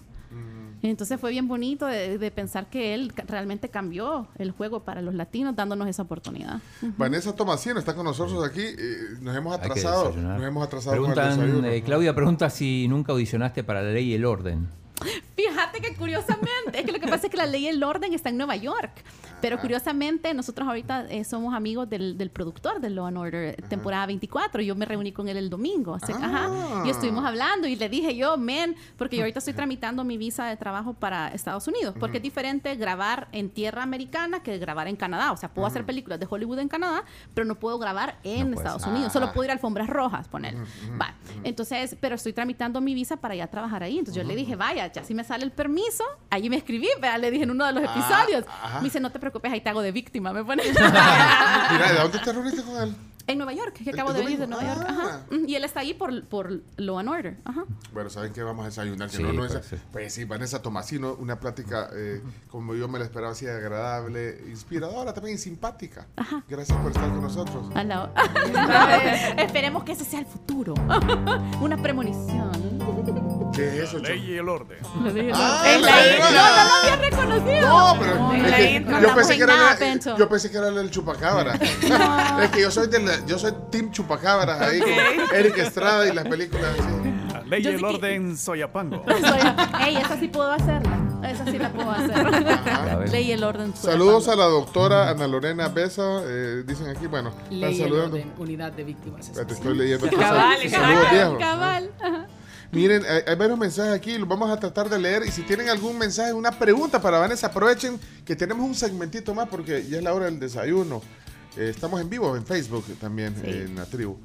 Entonces 0.83 1.19
fue 1.19 1.31
bien 1.31 1.47
bonito 1.47 1.85
de, 1.87 2.17
de 2.17 2.31
pensar 2.31 2.69
que 2.69 2.93
él 2.93 3.11
realmente 3.27 3.69
cambió 3.69 4.27
el 4.37 4.51
juego 4.51 4.81
para 4.83 5.01
los 5.01 5.15
latinos, 5.15 5.55
dándonos 5.55 5.87
esa 5.87 6.03
oportunidad. 6.03 6.59
Vanessa 6.97 7.35
Tomasino 7.35 7.79
está 7.79 7.95
con 7.95 8.05
nosotros 8.05 8.45
aquí. 8.47 8.61
eh, 8.61 8.97
nos 9.21 9.35
hemos 9.35 9.55
atrasado. 9.55 10.13
Nos 10.13 10.43
hemos 10.43 10.65
atrasado 10.65 11.01
con 11.01 11.09
el 11.09 11.13
Preguntan, 11.15 11.65
eh, 11.65 11.81
Claudia 11.83 12.13
pregunta 12.15 12.49
si 12.49 12.87
nunca 12.87 13.11
audicionaste 13.11 13.63
para 13.63 13.81
la 13.81 13.91
ley 13.91 14.11
y 14.11 14.13
el 14.13 14.25
orden. 14.25 14.69
Fíjate 15.35 15.79
que 15.81 15.95
curiosamente, 15.95 16.79
es 16.79 16.85
que 16.85 16.91
lo 16.91 16.99
que 16.99 17.07
pasa 17.07 17.27
es 17.27 17.31
que 17.31 17.37
la 17.37 17.45
ley 17.45 17.65
y 17.65 17.67
el 17.67 17.83
orden 17.83 18.13
está 18.13 18.29
en 18.29 18.37
Nueva 18.37 18.55
York. 18.55 18.91
Pero 19.41 19.59
curiosamente, 19.59 20.33
nosotros 20.33 20.67
ahorita 20.67 21.05
eh, 21.09 21.23
somos 21.23 21.53
amigos 21.53 21.87
del, 21.89 22.17
del 22.17 22.29
productor 22.31 22.79
de 22.81 22.89
Law 22.89 23.05
and 23.05 23.17
Order, 23.17 23.55
temporada 23.69 24.05
24. 24.07 24.61
Yo 24.63 24.75
me 24.75 24.85
reuní 24.85 25.11
con 25.11 25.27
él 25.29 25.37
el 25.37 25.49
domingo. 25.49 25.95
así- 25.95 26.11
ajá, 26.11 26.49
y 26.85 26.89
estuvimos 26.89 27.23
hablando 27.25 27.67
y 27.67 27.75
le 27.75 27.87
dije 27.89 28.15
yo, 28.15 28.37
men, 28.37 28.75
porque 28.97 29.15
yo 29.15 29.21
ahorita 29.23 29.39
estoy 29.39 29.53
tramitando 29.53 30.03
mi 30.03 30.17
visa 30.17 30.45
de 30.47 30.57
trabajo 30.57 30.93
para 30.93 31.27
Estados 31.29 31.67
Unidos. 31.67 31.95
Porque 31.99 32.17
es 32.17 32.23
diferente 32.23 32.73
grabar 32.75 33.27
en 33.31 33.49
tierra 33.49 33.83
americana 33.83 34.41
que 34.41 34.57
grabar 34.57 34.87
en 34.87 34.95
Canadá. 34.95 35.31
O 35.31 35.37
sea, 35.37 35.49
puedo 35.53 35.67
hacer 35.67 35.85
películas 35.85 36.19
de 36.19 36.27
Hollywood 36.29 36.59
en 36.59 36.67
Canadá, 36.67 37.03
pero 37.33 37.45
no 37.45 37.55
puedo 37.55 37.77
grabar 37.79 38.17
en 38.23 38.51
No. 38.51 38.57
Estados 38.57 38.85
Unidos. 38.87 39.13
Solo 39.13 39.27
Ah. 39.27 39.33
puedo 39.33 39.45
ir 39.45 39.51
a 39.51 39.53
alfombras 39.53 39.87
rojas, 39.87 40.27
poner. 40.27 40.55
Va. 40.99 41.13
Entonces, 41.43 41.95
pero 42.01 42.15
estoy 42.15 42.33
tramitando 42.33 42.81
mi 42.81 42.93
visa 42.95 43.17
para 43.17 43.35
ya 43.35 43.47
trabajar 43.47 43.83
ahí. 43.83 43.99
Entonces 43.99 44.21
yo 44.23 44.27
le 44.27 44.35
dije, 44.35 44.55
vaya, 44.55 44.91
ya 44.91 45.03
si 45.03 45.13
me 45.13 45.23
sale 45.23 45.43
el 45.43 45.51
permiso, 45.51 46.03
allí 46.29 46.49
me 46.49 46.55
escribí, 46.57 46.87
vea, 46.99 47.17
le 47.17 47.29
dije 47.29 47.43
en 47.43 47.51
uno 47.51 47.65
de 47.65 47.73
los 47.73 47.83
Ah, 47.87 47.91
episodios. 47.93 48.45
ajá. 48.47 48.77
Me 48.79 48.85
dice, 48.85 48.99
no 48.99 49.09
te 49.11 49.19
preocupes, 49.19 49.26
ahí 49.43 49.61
te 49.61 49.69
hago 49.69 49.81
de 49.81 49.91
víctima, 49.91 50.33
me 50.33 50.43
pone. 50.43 50.63
Mira, 50.71 51.91
¿de 51.93 51.99
dónde 52.01 52.19
te 52.19 52.33
reuniste 52.33 52.63
con 52.63 52.77
él? 52.81 52.95
en 53.29 53.37
Nueva 53.39 53.51
York, 53.51 53.73
que 53.73 53.89
¿El- 53.89 53.93
acabo 53.99 54.13
de 54.13 54.21
venir 54.23 54.39
de? 54.39 54.47
Nueva 54.47 54.63
York. 54.73 54.85
Ajá. 54.89 55.03
Ah. 55.29 55.35
Mm, 55.35 55.49
Y 55.49 55.55
él 55.55 55.65
está 55.65 55.81
ahí 55.81 55.93
por, 55.93 56.23
por 56.29 56.61
Law 56.77 56.97
and 56.99 57.09
Order. 57.09 57.37
Ajá. 57.43 57.65
Bueno, 57.91 58.09
¿saben 58.09 58.31
qué? 58.31 58.41
Vamos 58.41 58.63
a 58.63 58.67
desayunar. 58.69 59.09
Sí, 59.09 59.21
no, 59.21 59.33
no 59.33 59.39
pues, 59.39 59.53
es- 59.53 59.65
sí. 59.65 59.75
pues 59.91 60.13
sí, 60.13 60.23
Vanessa 60.23 60.61
Tomasino, 60.61 61.13
una 61.15 61.37
plática 61.37 61.89
eh, 61.93 62.21
como 62.49 62.73
yo 62.73 62.87
me 62.87 62.99
la 62.99 63.03
esperaba, 63.03 63.33
así 63.33 63.45
agradable, 63.45 64.41
inspiradora, 64.47 65.13
también 65.13 65.35
y 65.35 65.39
simpática. 65.39 66.07
Ajá. 66.15 66.41
Gracias 66.47 66.77
por 66.79 66.89
estar 66.91 67.09
con 67.09 67.21
nosotros. 67.21 67.65
La- 67.75 68.13
Esperemos 69.39 69.83
que 69.83 69.91
ese 69.91 70.05
sea 70.05 70.21
el 70.21 70.25
futuro. 70.25 70.73
Una 71.59 71.75
premonición. 71.81 72.77
¿Qué 73.57 73.67
es 73.83 73.89
eso? 73.89 73.99
Ley 73.99 74.31
y 74.31 74.37
el 74.37 74.47
orden. 74.49 74.77
Ah, 75.33 75.63
Es 75.65 75.81
la 75.81 75.95
la 75.95 76.15
intro. 76.15 76.31
No, 76.31 76.47
no 76.47 76.63
lo 76.63 76.73
había 76.75 76.95
reconocido. 77.09 77.67
No, 77.67 77.95
pero 77.99 78.33
En 78.33 78.45
es 78.45 78.51
la 78.51 78.57
que 78.57 78.71
intro. 78.71 79.01
yo, 79.01 79.15
pensé 79.15 79.33
en 79.33 79.37
que 79.37 79.43
era 79.43 79.55
nada, 79.55 79.77
el, 79.93 79.99
yo 80.17 80.29
pensé 80.29 80.51
que 80.51 80.57
era 80.57 80.67
el 80.69 80.91
chupacabra. 80.91 81.53
es 82.43 82.49
que 82.51 82.61
yo 82.61 82.71
soy 82.71 82.87
del, 82.87 83.25
yo 83.25 83.37
soy 83.39 83.53
team 83.71 83.91
chupacabra 83.91 84.63
ahí 84.67 84.79
con 84.79 84.89
Eric 85.35 85.57
Estrada 85.57 86.07
y 86.07 86.13
las 86.13 86.25
películas 86.27 86.65
así. 86.79 87.33
La 87.33 87.41
ley 87.41 87.63
y 87.63 87.67
el 87.67 87.75
sí 87.77 87.79
que- 87.83 87.85
orden 87.85 88.37
Soyapango. 88.37 89.03
Soy- 89.05 89.85
Ey, 89.87 89.97
esa 89.97 90.17
sí 90.19 90.27
puedo 90.27 90.51
hacerla. 90.51 90.97
Esa 91.27 91.45
sí 91.45 91.57
la 91.57 91.71
puedo 91.73 91.89
hacer. 91.91 93.09
Ley 93.11 93.25
y 93.25 93.31
el 93.31 93.43
orden. 93.43 93.75
Saludos 93.75 94.27
a 94.27 94.35
la 94.35 94.45
doctora 94.45 95.09
Ana 95.09 95.27
Lorena 95.27 95.67
Besa, 95.67 96.21
eh, 96.25 96.63
dicen 96.65 96.89
aquí, 96.89 97.07
bueno, 97.07 97.29
están 97.29 97.59
Ley 97.59 97.73
y 97.75 97.81
el 97.81 97.89
saludando. 97.89 98.15
orden, 98.17 98.33
unidad 98.37 98.71
de 98.71 98.83
víctimas. 98.83 99.25
Espérate, 99.27 99.53
estoy 99.55 99.75
leyendo. 99.77 100.07
Cabal, 100.17 100.57
Saludos, 100.69 100.71
cabal, 100.71 101.07
viejo. 101.11 101.37
Cabal. 101.39 101.91
Miren, 102.71 103.03
hay, 103.05 103.21
hay 103.25 103.35
varios 103.35 103.57
mensajes 103.57 103.93
aquí, 103.93 104.17
los 104.17 104.27
vamos 104.27 104.49
a 104.49 104.59
tratar 104.59 104.89
de 104.89 104.99
leer. 104.99 105.23
Y 105.25 105.31
si 105.31 105.41
tienen 105.43 105.69
algún 105.69 105.97
mensaje, 105.97 106.33
una 106.33 106.51
pregunta 106.51 107.01
para 107.01 107.19
Vanessa, 107.19 107.47
aprovechen 107.47 107.99
que 108.25 108.35
tenemos 108.35 108.65
un 108.65 108.75
segmentito 108.75 109.33
más 109.33 109.47
porque 109.47 109.85
ya 109.87 109.97
es 109.97 110.03
la 110.03 110.13
hora 110.13 110.25
del 110.25 110.39
desayuno. 110.39 111.01
Eh, 111.57 111.69
estamos 111.69 111.99
en 112.01 112.09
vivo 112.09 112.35
en 112.35 112.45
Facebook 112.45 112.85
también, 112.99 113.35
en 113.43 113.75
la 113.75 113.85
tribu. 113.85 114.17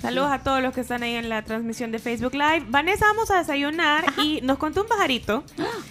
Saludos 0.00 0.30
a 0.30 0.38
todos 0.44 0.62
los 0.62 0.72
que 0.72 0.80
están 0.82 1.02
ahí 1.02 1.14
en 1.16 1.28
la 1.28 1.42
transmisión 1.42 1.90
de 1.90 1.98
Facebook 1.98 2.32
Live. 2.32 2.66
Vanessa, 2.68 3.04
vamos 3.06 3.32
a 3.32 3.38
desayunar 3.38 4.04
y 4.18 4.40
nos 4.42 4.56
contó 4.56 4.82
un 4.82 4.86
pajarito 4.88 5.42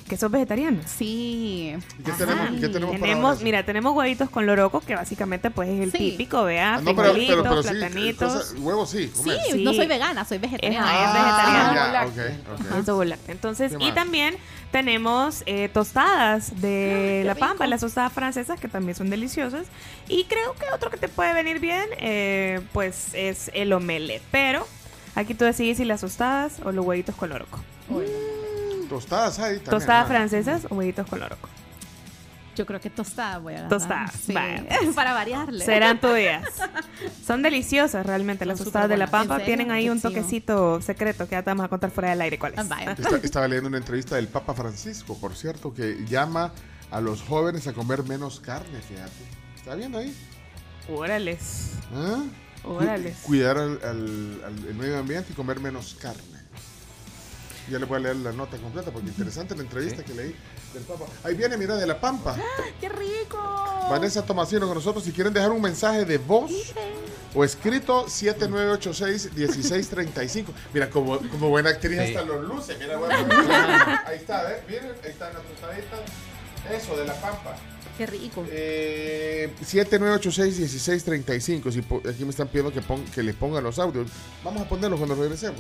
que 0.08 0.16
sos 0.16 0.32
vegetariano. 0.32 0.80
Sí. 0.86 1.76
¿Y 2.00 2.04
qué 2.04 2.12
tenemos, 2.14 2.48
qué 2.62 2.70
tenemos, 2.70 2.96
Tenemos, 2.96 3.42
mira, 3.42 3.64
tenemos 3.64 3.94
huevitos 3.94 4.30
con 4.30 4.46
loroco, 4.46 4.80
que 4.80 4.96
básicamente 4.96 5.52
pues 5.52 5.68
es 5.70 5.82
el 5.82 5.92
Sí. 5.92 5.98
típico, 6.12 6.44
vea, 6.46 6.76
Ah, 6.76 6.82
no, 6.82 6.96
pero, 6.96 7.14
pero, 7.14 7.44
pero 7.44 7.64
sí, 7.64 7.70
platanitos. 7.70 8.34
cosas- 8.34 8.56
huevos 8.58 8.90
sí. 8.90 9.12
Sí. 9.14 9.30
Sí. 9.52 9.64
no 9.64 9.74
soy 9.74 9.88
vegana, 9.88 10.24
soy 10.24 10.38
vegetariana. 10.38 10.86
Ajá, 10.88 11.04
es 11.06 11.14
vegetariana. 11.14 12.00
Ah, 12.02 12.06
ya, 12.16 12.24
ok, 12.56 12.62
ok. 12.72 12.78
Eso 12.82 12.96
volante. 12.96 13.32
Entonces, 13.34 13.74
¿Qué 13.78 13.84
y 13.84 13.92
también 13.92 14.36
tenemos 14.72 15.44
eh, 15.46 15.70
tostadas 15.74 16.62
de 16.62 17.24
La 17.26 17.36
Pampa, 17.36 17.64
rico. 17.64 17.72
las 17.72 17.82
tostadas 17.82 18.14
francesas, 18.14 18.60
que 18.60 18.68
también 18.68 18.96
son 18.96 19.10
deliciosas. 19.10 19.68
Y 20.08 20.26
creo 20.26 20.54
que 20.54 20.66
otro 20.74 20.90
que 20.90 20.98
te 20.98 21.08
puede 21.08 21.34
venir 21.34 21.60
bien, 21.60 21.88
eh, 22.00 22.62
pues 22.74 23.10
es 23.14 23.50
el 23.54 23.74
omelette. 23.74 24.24
Pero 24.32 24.68
aquí 25.16 25.34
tú 25.34 25.46
decides 25.46 25.78
si 25.78 25.86
las 25.86 26.02
tostadas 26.02 26.60
o 26.64 26.72
los 26.72 26.86
huevitos 26.86 27.16
con 27.16 27.30
loroco. 27.30 27.60
Tostadas 28.90 29.40
hay 29.40 29.56
también. 29.56 29.72
Tostadas 29.72 30.06
ah. 30.06 30.08
francesas 30.08 30.68
o 30.70 30.76
huevitos 30.76 31.08
con 31.08 31.20
loroco. 31.20 31.50
Yo 32.58 32.66
creo 32.66 32.80
que 32.82 32.90
tostada 32.90 33.38
voy 33.38 33.54
a 33.54 33.58
agarrar. 33.60 33.78
Tostadas, 33.80 34.12
Sí. 34.14 34.34
Para 34.96 35.14
variarle. 35.14 35.64
Serán 35.64 36.02
tuyas. 36.02 36.44
Son 37.26 37.44
deliciosas 37.44 38.04
realmente 38.06 38.46
las 38.46 38.58
tostadas 38.58 38.90
de 38.90 38.98
La. 38.98 39.08
Pampa. 39.08 39.40
Tienen 39.40 39.70
ahí 39.72 39.90
un 39.90 39.98
Sí. 39.98 40.04
toquecito 40.04 40.82
secreto 40.82 41.26
que 41.28 41.34
ya 41.34 41.44
te 41.44 41.52
vamos 41.52 41.66
a 41.66 41.70
contar 41.70 41.92
fuera 41.92 42.10
del 42.10 42.22
aire 42.22 42.40
cuál 42.40 42.54
es. 42.56 42.60
Ah. 42.72 42.96
Esta- 42.98 43.18
estaba 43.24 43.48
leyendo 43.48 43.68
una 43.70 43.78
entrevista 43.78 44.16
del 44.16 44.28
Papa 44.28 44.54
Francisco, 44.56 45.18
por 45.20 45.36
cierto, 45.36 45.74
que 45.74 46.04
llama 46.08 46.52
a 46.90 47.00
los 47.00 47.22
jóvenes 47.22 47.68
a 47.68 47.74
comer 47.74 48.04
menos 48.04 48.40
carne, 48.40 48.80
fíjate. 48.82 49.12
¿Está 49.56 49.76
viendo 49.76 50.00
ahí? 50.00 50.16
Órales. 50.90 51.72
¿Ah? 51.94 52.24
Órales. 52.64 53.18
Cuidar 53.24 53.58
al, 53.58 53.80
al- 53.84 54.42
al- 54.46 54.68
el 54.68 54.76
medio 54.76 54.98
ambiente 54.98 55.32
y 55.32 55.36
comer 55.36 55.60
menos 55.60 55.96
carne. 56.02 56.22
Ya 57.70 57.78
le 57.80 57.86
voy 57.86 57.98
a 57.98 58.00
leer 58.00 58.16
la 58.18 58.32
nota 58.32 58.58
completa 58.58 58.92
porque 58.92 59.10
interesante 59.10 59.54
la 59.56 59.62
entrevista 59.64 60.04
que 60.04 60.14
leí 60.14 60.36
del 60.74 60.84
Papa. 60.84 61.06
Ahí 61.24 61.36
viene, 61.36 61.58
mira, 61.58 61.76
de 61.76 61.86
La 61.88 62.00
Pampa. 62.00 62.36
¡Qué 62.80 62.88
rico! 62.90 63.38
Vanessa 63.90 64.24
Tomasino 64.24 64.66
con 64.68 64.76
nosotros. 64.76 65.04
Si 65.04 65.12
quieren 65.12 65.34
dejar 65.34 65.52
un 65.52 65.62
mensaje 65.62 66.06
de 66.06 66.18
voz 66.18 66.52
o 67.34 67.44
escrito 67.44 68.06
7986-1635. 68.08 70.46
Mira, 70.74 70.90
como, 70.90 71.18
como 71.20 71.50
buena 71.50 71.70
actriz 71.72 72.00
Sí. 72.00 72.06
hasta 72.16 72.22
los 72.24 72.46
luces. 72.48 72.78
Mira, 72.80 72.96
bueno, 72.98 73.16
ahí 74.06 74.18
está, 74.18 74.44
¿ves? 74.44 74.58
Miren, 74.68 74.92
ahí 75.04 75.10
está 75.12 75.32
la 75.32 75.40
tostadita. 75.40 75.98
Eso, 76.72 76.96
de 76.98 77.06
La 77.06 77.14
Pampa. 77.22 77.56
¡Qué 77.98 78.06
rico! 78.06 78.46
Eh, 78.52 79.52
7986-1635. 79.66 81.72
Si 81.72 81.82
po- 81.82 82.02
aquí 82.08 82.24
me 82.26 82.30
están 82.30 82.48
pidiendo 82.48 82.72
que, 82.72 82.82
pon- 82.82 83.04
que 83.06 83.24
les 83.24 83.34
pongan 83.36 83.64
los 83.64 83.80
audios. 83.80 84.08
Vamos 84.44 84.62
a 84.62 84.70
ponerlos 84.70 85.00
cuando 85.00 85.16
regresemos. 85.16 85.60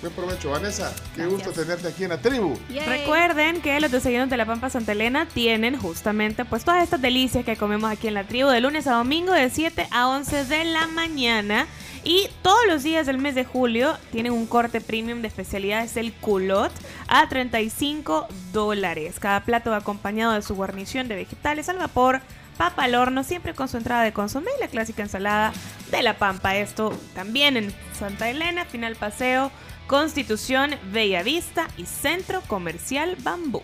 Buen 0.00 0.12
provecho, 0.14 0.50
Vanessa. 0.50 0.94
Qué 1.14 1.22
Gracias. 1.22 1.46
gusto 1.46 1.62
tenerte 1.62 1.88
aquí 1.88 2.04
en 2.04 2.10
la 2.10 2.18
tribu. 2.18 2.58
Yay. 2.70 2.86
Recuerden 2.86 3.60
que 3.60 3.78
los 3.80 3.90
desayunos 3.90 4.30
de 4.30 4.38
la 4.38 4.46
Pampa 4.46 4.70
Santa 4.70 4.92
Elena 4.92 5.26
tienen 5.26 5.76
justamente 5.78 6.46
pues 6.46 6.64
todas 6.64 6.82
estas 6.82 7.02
delicias 7.02 7.44
que 7.44 7.56
comemos 7.56 7.90
aquí 7.90 8.08
en 8.08 8.14
la 8.14 8.24
tribu 8.24 8.48
de 8.48 8.62
lunes 8.62 8.86
a 8.86 8.94
domingo 8.94 9.32
de 9.32 9.50
7 9.50 9.88
a 9.90 10.08
11 10.08 10.44
de 10.46 10.64
la 10.64 10.86
mañana. 10.86 11.66
Y 12.02 12.28
todos 12.40 12.66
los 12.66 12.82
días 12.82 13.06
del 13.06 13.18
mes 13.18 13.34
de 13.34 13.44
julio 13.44 13.94
tienen 14.10 14.32
un 14.32 14.46
corte 14.46 14.80
premium 14.80 15.20
de 15.20 15.28
especialidades 15.28 15.98
el 15.98 16.14
culot 16.14 16.72
a 17.08 17.28
35 17.28 18.26
dólares. 18.54 19.16
Cada 19.20 19.44
plato 19.44 19.70
va 19.70 19.76
acompañado 19.78 20.32
de 20.32 20.40
su 20.40 20.54
guarnición 20.54 21.08
de 21.08 21.16
vegetales 21.16 21.68
al 21.68 21.76
vapor, 21.76 22.22
papa 22.56 22.84
al 22.84 22.94
horno, 22.94 23.22
siempre 23.22 23.54
con 23.54 23.68
su 23.68 23.76
entrada 23.76 24.02
de 24.02 24.14
consomé 24.14 24.50
y 24.56 24.60
la 24.62 24.68
clásica 24.68 25.02
ensalada 25.02 25.52
de 25.90 26.02
la 26.02 26.16
Pampa. 26.16 26.56
Esto 26.56 26.98
también 27.14 27.58
en 27.58 27.74
Santa 27.98 28.30
Elena, 28.30 28.64
Final 28.64 28.96
Paseo, 28.96 29.50
Constitución, 29.94 30.76
Bellavista 30.92 31.66
y 31.76 31.84
Centro 31.84 32.42
Comercial 32.46 33.16
Bambú. 33.24 33.60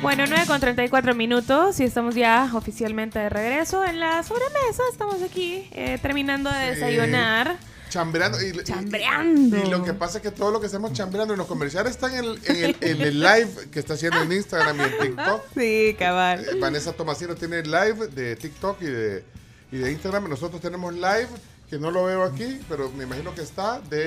Bueno, 0.00 0.22
9 0.28 0.44
con 0.46 0.60
34 0.60 1.16
minutos 1.16 1.80
y 1.80 1.82
estamos 1.82 2.14
ya 2.14 2.48
oficialmente 2.54 3.18
de 3.18 3.28
regreso 3.28 3.84
en 3.84 3.98
la 3.98 4.22
sobremesa. 4.22 4.84
Estamos 4.92 5.20
aquí 5.24 5.68
eh, 5.72 5.98
terminando 6.00 6.48
de 6.48 6.66
desayunar. 6.76 7.56
Chambreando. 7.88 8.40
Y, 8.40 8.50
y- 8.50 8.62
Chambreando. 8.62 9.56
Y, 9.56 9.68
lo 9.68 9.82
que 9.82 9.94
pasa 9.94 10.18
es 10.18 10.22
que 10.22 10.30
todo 10.30 10.52
lo 10.52 10.60
que 10.60 10.66
hacemos 10.68 10.92
chambreando 10.92 11.34
en 11.34 11.38
los 11.38 11.48
comerciales 11.48 11.90
está 11.90 12.06
en 12.16 12.24
el, 12.24 12.40
en 12.44 12.64
el, 12.64 12.76
en 12.80 13.00
el 13.00 13.18
live 13.18 13.50
que 13.72 13.80
está 13.80 13.94
haciendo 13.94 14.22
en 14.22 14.30
Instagram 14.30 14.78
y 14.78 14.82
en 14.84 14.98
TikTok. 15.00 15.42
Sí, 15.56 15.96
cabal. 15.98 16.44
Eh, 16.44 16.60
Vanessa 16.60 16.92
Tomasino 16.92 17.34
tiene 17.34 17.62
live 17.64 18.06
de 18.14 18.36
TikTok 18.36 18.80
y 18.80 18.86
de, 18.86 19.24
y 19.72 19.78
de 19.78 19.90
Instagram. 19.90 20.28
Nosotros 20.28 20.60
tenemos 20.62 20.94
live, 20.94 21.26
que 21.68 21.78
no 21.80 21.90
lo 21.90 22.04
veo 22.04 22.22
aquí, 22.22 22.60
pero 22.68 22.90
me 22.92 23.04
imagino 23.04 23.34
que 23.34 23.42
está, 23.42 23.80
de 23.80 23.98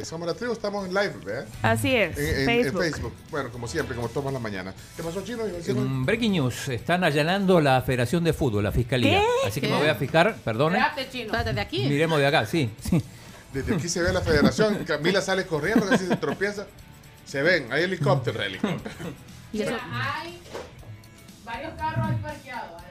eh, 0.00 0.04
Somos 0.04 0.26
la 0.26 0.34
Tribu. 0.34 0.52
Estamos 0.52 0.86
en 0.86 0.92
live, 0.92 1.14
¿verdad? 1.24 1.46
Así 1.62 1.94
es. 1.94 2.18
En, 2.18 2.50
en- 2.50 2.66
en 2.66 2.76
Facebook. 2.76 3.12
Bueno, 3.30 3.50
como 3.50 3.68
siempre, 3.68 3.94
como 3.94 4.08
todas 4.08 4.32
las 4.32 4.42
mañanas. 4.42 4.74
¿Qué 4.96 5.02
pasó, 5.04 5.22
Chino? 5.22 5.44
Breaking 6.04 6.32
news, 6.32 6.68
están 6.68 7.04
allanando 7.04 7.60
la 7.60 7.80
Federación 7.82 8.24
de 8.24 8.32
Fútbol, 8.32 8.64
la 8.64 8.72
Fiscalía. 8.72 9.20
¿Qué? 9.20 9.48
Así 9.48 9.60
que 9.60 9.68
¿Qué? 9.68 9.72
me 9.72 9.78
voy 9.78 9.88
a 9.88 9.94
fijar, 9.94 10.36
perdone. 10.44 10.78
Espérate, 10.78 11.08
chino. 11.10 11.24
Espérate, 11.26 11.52
de 11.52 11.60
aquí. 11.60 11.88
Miremos 11.88 12.18
de 12.18 12.26
acá, 12.26 12.44
sí. 12.44 12.70
sí. 12.80 13.00
Desde 13.52 13.74
aquí 13.76 13.88
se 13.88 14.02
ve 14.02 14.12
la 14.12 14.20
federación. 14.20 14.84
Camila 14.86 15.20
sale 15.22 15.46
corriendo, 15.46 15.86
casi 15.88 16.06
se 16.06 16.16
tropieza. 16.16 16.66
Se 17.24 17.40
ven, 17.42 17.72
hay 17.72 17.84
helicóptero, 17.84 18.42
helicóptero. 18.42 18.94
Y 19.52 19.62
eso- 19.62 19.76
Hay 19.92 20.38
varios 21.44 21.72
carros 21.74 22.08
ahí 22.08 22.16
parqueados, 22.20 22.82
de 22.82 22.87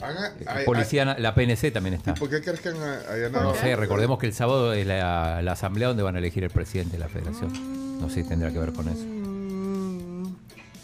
Haga- 0.00 0.32
Policía, 0.66 1.16
la 1.18 1.34
PNC 1.34 1.70
también 1.72 1.94
está. 1.94 2.14
¿Por 2.14 2.28
qué 2.28 2.40
crees 2.42 2.60
que 2.60 2.68
han 2.70 2.76
allanado? 2.76 3.44
No 3.44 3.54
sé, 3.54 3.74
recordemos 3.76 4.18
que 4.18 4.26
el 4.26 4.34
sábado 4.34 4.72
es 4.74 4.86
la, 4.86 5.40
la 5.42 5.52
asamblea 5.52 5.88
donde 5.88 6.02
van 6.02 6.16
a 6.16 6.18
elegir 6.18 6.44
el 6.44 6.50
presidente 6.50 6.92
de 6.92 6.98
la 6.98 7.08
federación. 7.08 7.52
No 8.00 8.08
sé 8.10 8.22
si 8.22 8.28
tendrá 8.28 8.50
que 8.50 8.58
ver 8.58 8.72
con 8.72 8.88
eso. 8.88 9.04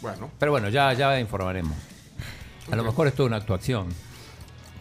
Bueno, 0.01 0.31
Pero 0.39 0.53
bueno, 0.53 0.69
ya, 0.71 0.93
ya 0.95 1.19
informaremos. 1.21 1.77
A 2.71 2.77
lo 2.77 2.85
mejor 2.85 3.07
es 3.09 3.15
toda 3.15 3.27
una 3.27 3.37
actuación. 3.37 3.89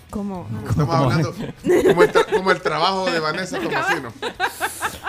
Como. 0.09 0.47
estamos 0.69 0.95
hablando 0.95 1.33
como 1.87 2.03
el, 2.03 2.11
tra- 2.11 2.25
como 2.35 2.51
el 2.51 2.61
trabajo 2.61 3.09
de 3.11 3.19
Vanessa 3.19 3.59
Tomasino. 3.59 4.11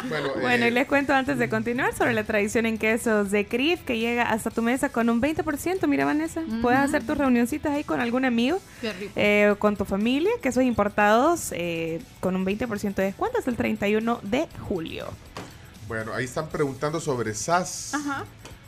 Bueno, 0.09 0.28
Bueno, 0.40 0.64
eh, 0.64 0.68
y 0.68 0.70
les 0.70 0.86
cuento 0.86 1.12
antes 1.14 1.38
de 1.38 1.48
continuar 1.48 1.94
sobre 1.94 2.12
la 2.12 2.24
tradición 2.24 2.66
en 2.66 2.78
quesos 2.78 3.30
de 3.30 3.46
CRIF 3.46 3.82
que 3.84 3.98
llega 3.98 4.24
hasta 4.30 4.51
tu 4.51 4.62
mesa 4.62 4.88
con 4.90 5.09
un 5.09 5.20
20%. 5.22 5.86
Mira, 5.86 6.05
Vanessa, 6.05 6.42
puedes 6.62 6.80
hacer 6.80 7.03
tus 7.07 7.16
reunioncitas 7.18 7.72
ahí 7.72 7.84
con 7.84 8.01
algún 8.01 8.24
amigo, 8.24 8.61
Qué 8.80 8.92
rico. 8.92 9.12
eh, 9.16 9.55
con 9.59 9.76
tu 9.76 9.84
familia, 9.84 10.30
quesos 10.42 10.64
importados 10.64 11.48
eh, 11.53 12.01
con 12.20 12.36
un 12.36 12.44
20% 12.44 12.94
de 12.94 13.05
descuento 13.05 13.38
hasta 13.38 13.51
el 13.51 13.57
31 13.57 14.20
de 14.22 14.48
julio. 14.68 15.07
bueno, 15.88 16.12
ahí 16.14 16.24
están 16.24 16.48
preguntando 16.48 17.01
sobre 17.01 17.34
SAS. 17.34 17.94
Ajá. 17.94 18.24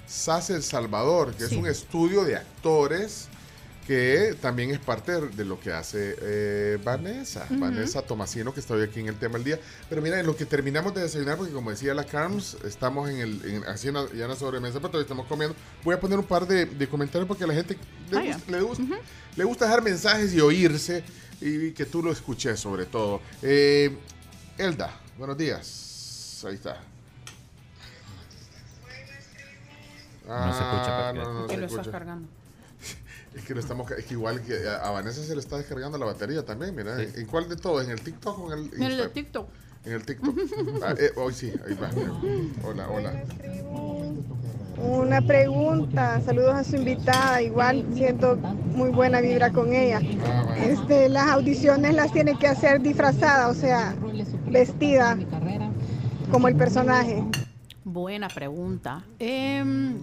SAS 0.06 0.50
El 0.50 0.62
Salvador, 0.62 1.32
que 1.34 1.46
Sí. 1.46 1.54
es 1.54 1.60
un 1.60 1.66
estudio 1.66 2.24
de 2.24 2.36
actores 2.36 3.28
que 3.86 4.36
también 4.40 4.70
es 4.70 4.78
parte 4.78 5.12
de 5.20 5.44
lo 5.44 5.58
que 5.58 5.72
hace 5.72 6.16
eh, 6.20 6.78
Vanessa, 6.84 7.46
Vanessa 7.50 8.02
Tomasino, 8.02 8.54
que 8.54 8.60
está 8.60 8.74
hoy 8.74 8.82
aquí 8.82 9.00
en 9.00 9.08
el 9.08 9.16
tema 9.16 9.34
del 9.34 9.44
día. 9.44 9.60
Pero 9.88 10.00
mira, 10.00 10.20
en 10.20 10.26
lo 10.26 10.36
que 10.36 10.46
terminamos 10.46 10.94
de 10.94 11.02
desayunar, 11.02 11.36
porque 11.36 11.52
como 11.52 11.70
decía 11.70 11.92
la 11.92 12.04
Carms, 12.04 12.56
estamos 12.64 13.10
en 13.10 13.18
el, 13.18 13.44
en, 13.44 13.64
haciendo 13.64 14.12
ya 14.12 14.26
una 14.26 14.36
sobremesa, 14.36 14.74
pero 14.74 14.88
todavía 14.90 15.02
estamos 15.02 15.26
comiendo. 15.26 15.56
Voy 15.84 15.94
a 15.94 16.00
poner 16.00 16.18
un 16.18 16.24
par 16.26 16.46
de, 16.46 16.66
de 16.66 16.88
comentarios 16.88 17.26
porque 17.26 17.44
a 17.44 17.46
la 17.48 17.54
gente 17.54 17.76
le, 18.10 18.18
Ah, 18.18 18.22
gusta, 18.34 18.52
le, 18.52 18.60
gusta, 18.62 18.84
le 19.36 19.44
gusta 19.44 19.64
dejar 19.66 19.82
mensajes 19.82 20.32
y 20.32 20.40
oírse 20.40 21.02
y 21.40 21.72
que 21.72 21.84
tú 21.84 22.02
lo 22.02 22.12
escuches 22.12 22.60
sobre 22.60 22.86
todo. 22.86 23.20
Eh, 23.42 23.96
Elda, 24.58 24.90
buenos 25.18 25.36
días. 25.36 26.44
Ahí 26.46 26.54
está. 26.54 26.80
No 30.26 30.52
se 30.54 30.62
escucha, 30.62 31.08
Ah, 31.08 31.12
perfecto. 31.12 31.32
no, 31.32 31.40
no 31.42 31.46
que 31.48 31.54
se 31.54 31.60
lo 31.60 31.66
estás 31.66 31.88
cargando. 31.88 32.28
Es 33.34 33.44
que 33.44 33.54
lo 33.54 33.60
estamos 33.60 33.90
es 33.92 34.04
que 34.04 34.14
igual 34.14 34.40
que 34.42 34.68
a 34.68 34.90
Vanessa 34.90 35.22
se 35.22 35.34
le 35.34 35.40
está 35.40 35.56
descargando 35.56 35.96
la 35.98 36.06
batería 36.06 36.44
también, 36.44 36.74
mira. 36.74 37.00
¿En 37.02 37.26
cuál 37.26 37.48
de 37.48 37.56
todos? 37.56 37.84
¿En 37.84 37.90
el 37.90 38.00
TikTok 38.00 38.38
o 38.38 38.52
en 38.52 38.58
el 38.58 38.70
Mira 38.72 38.86
el 38.88 38.96
de 38.98 39.02
Insta- 39.04 39.12
TikTok. 39.12 39.48
En 39.84 39.92
el 39.92 40.04
TikTok. 40.04 40.36
Ah, 40.84 40.94
eh, 40.98 41.10
hoy 41.16 41.32
sí, 41.32 41.52
ahí 41.66 41.74
va. 41.74 41.90
Hola, 42.68 42.88
hola. 42.88 43.12
Una 44.78 45.20
pregunta, 45.20 46.20
saludos 46.24 46.54
a 46.54 46.64
su 46.64 46.76
invitada, 46.76 47.40
igual 47.40 47.84
siento 47.94 48.36
muy 48.36 48.90
buena 48.90 49.20
vibra 49.20 49.50
con 49.50 49.72
ella. 49.72 50.00
Ah, 50.26 50.42
bueno. 50.46 50.64
Este, 50.64 51.08
las 51.08 51.28
audiciones 51.28 51.94
las 51.94 52.12
tiene 52.12 52.36
que 52.38 52.48
hacer 52.48 52.80
disfrazada, 52.82 53.48
o 53.48 53.54
sea, 53.54 53.94
vestida 54.50 55.16
como 56.30 56.48
el 56.48 56.56
personaje. 56.56 57.22
Buena 57.84 58.28
pregunta. 58.28 59.04
Em, 59.18 59.98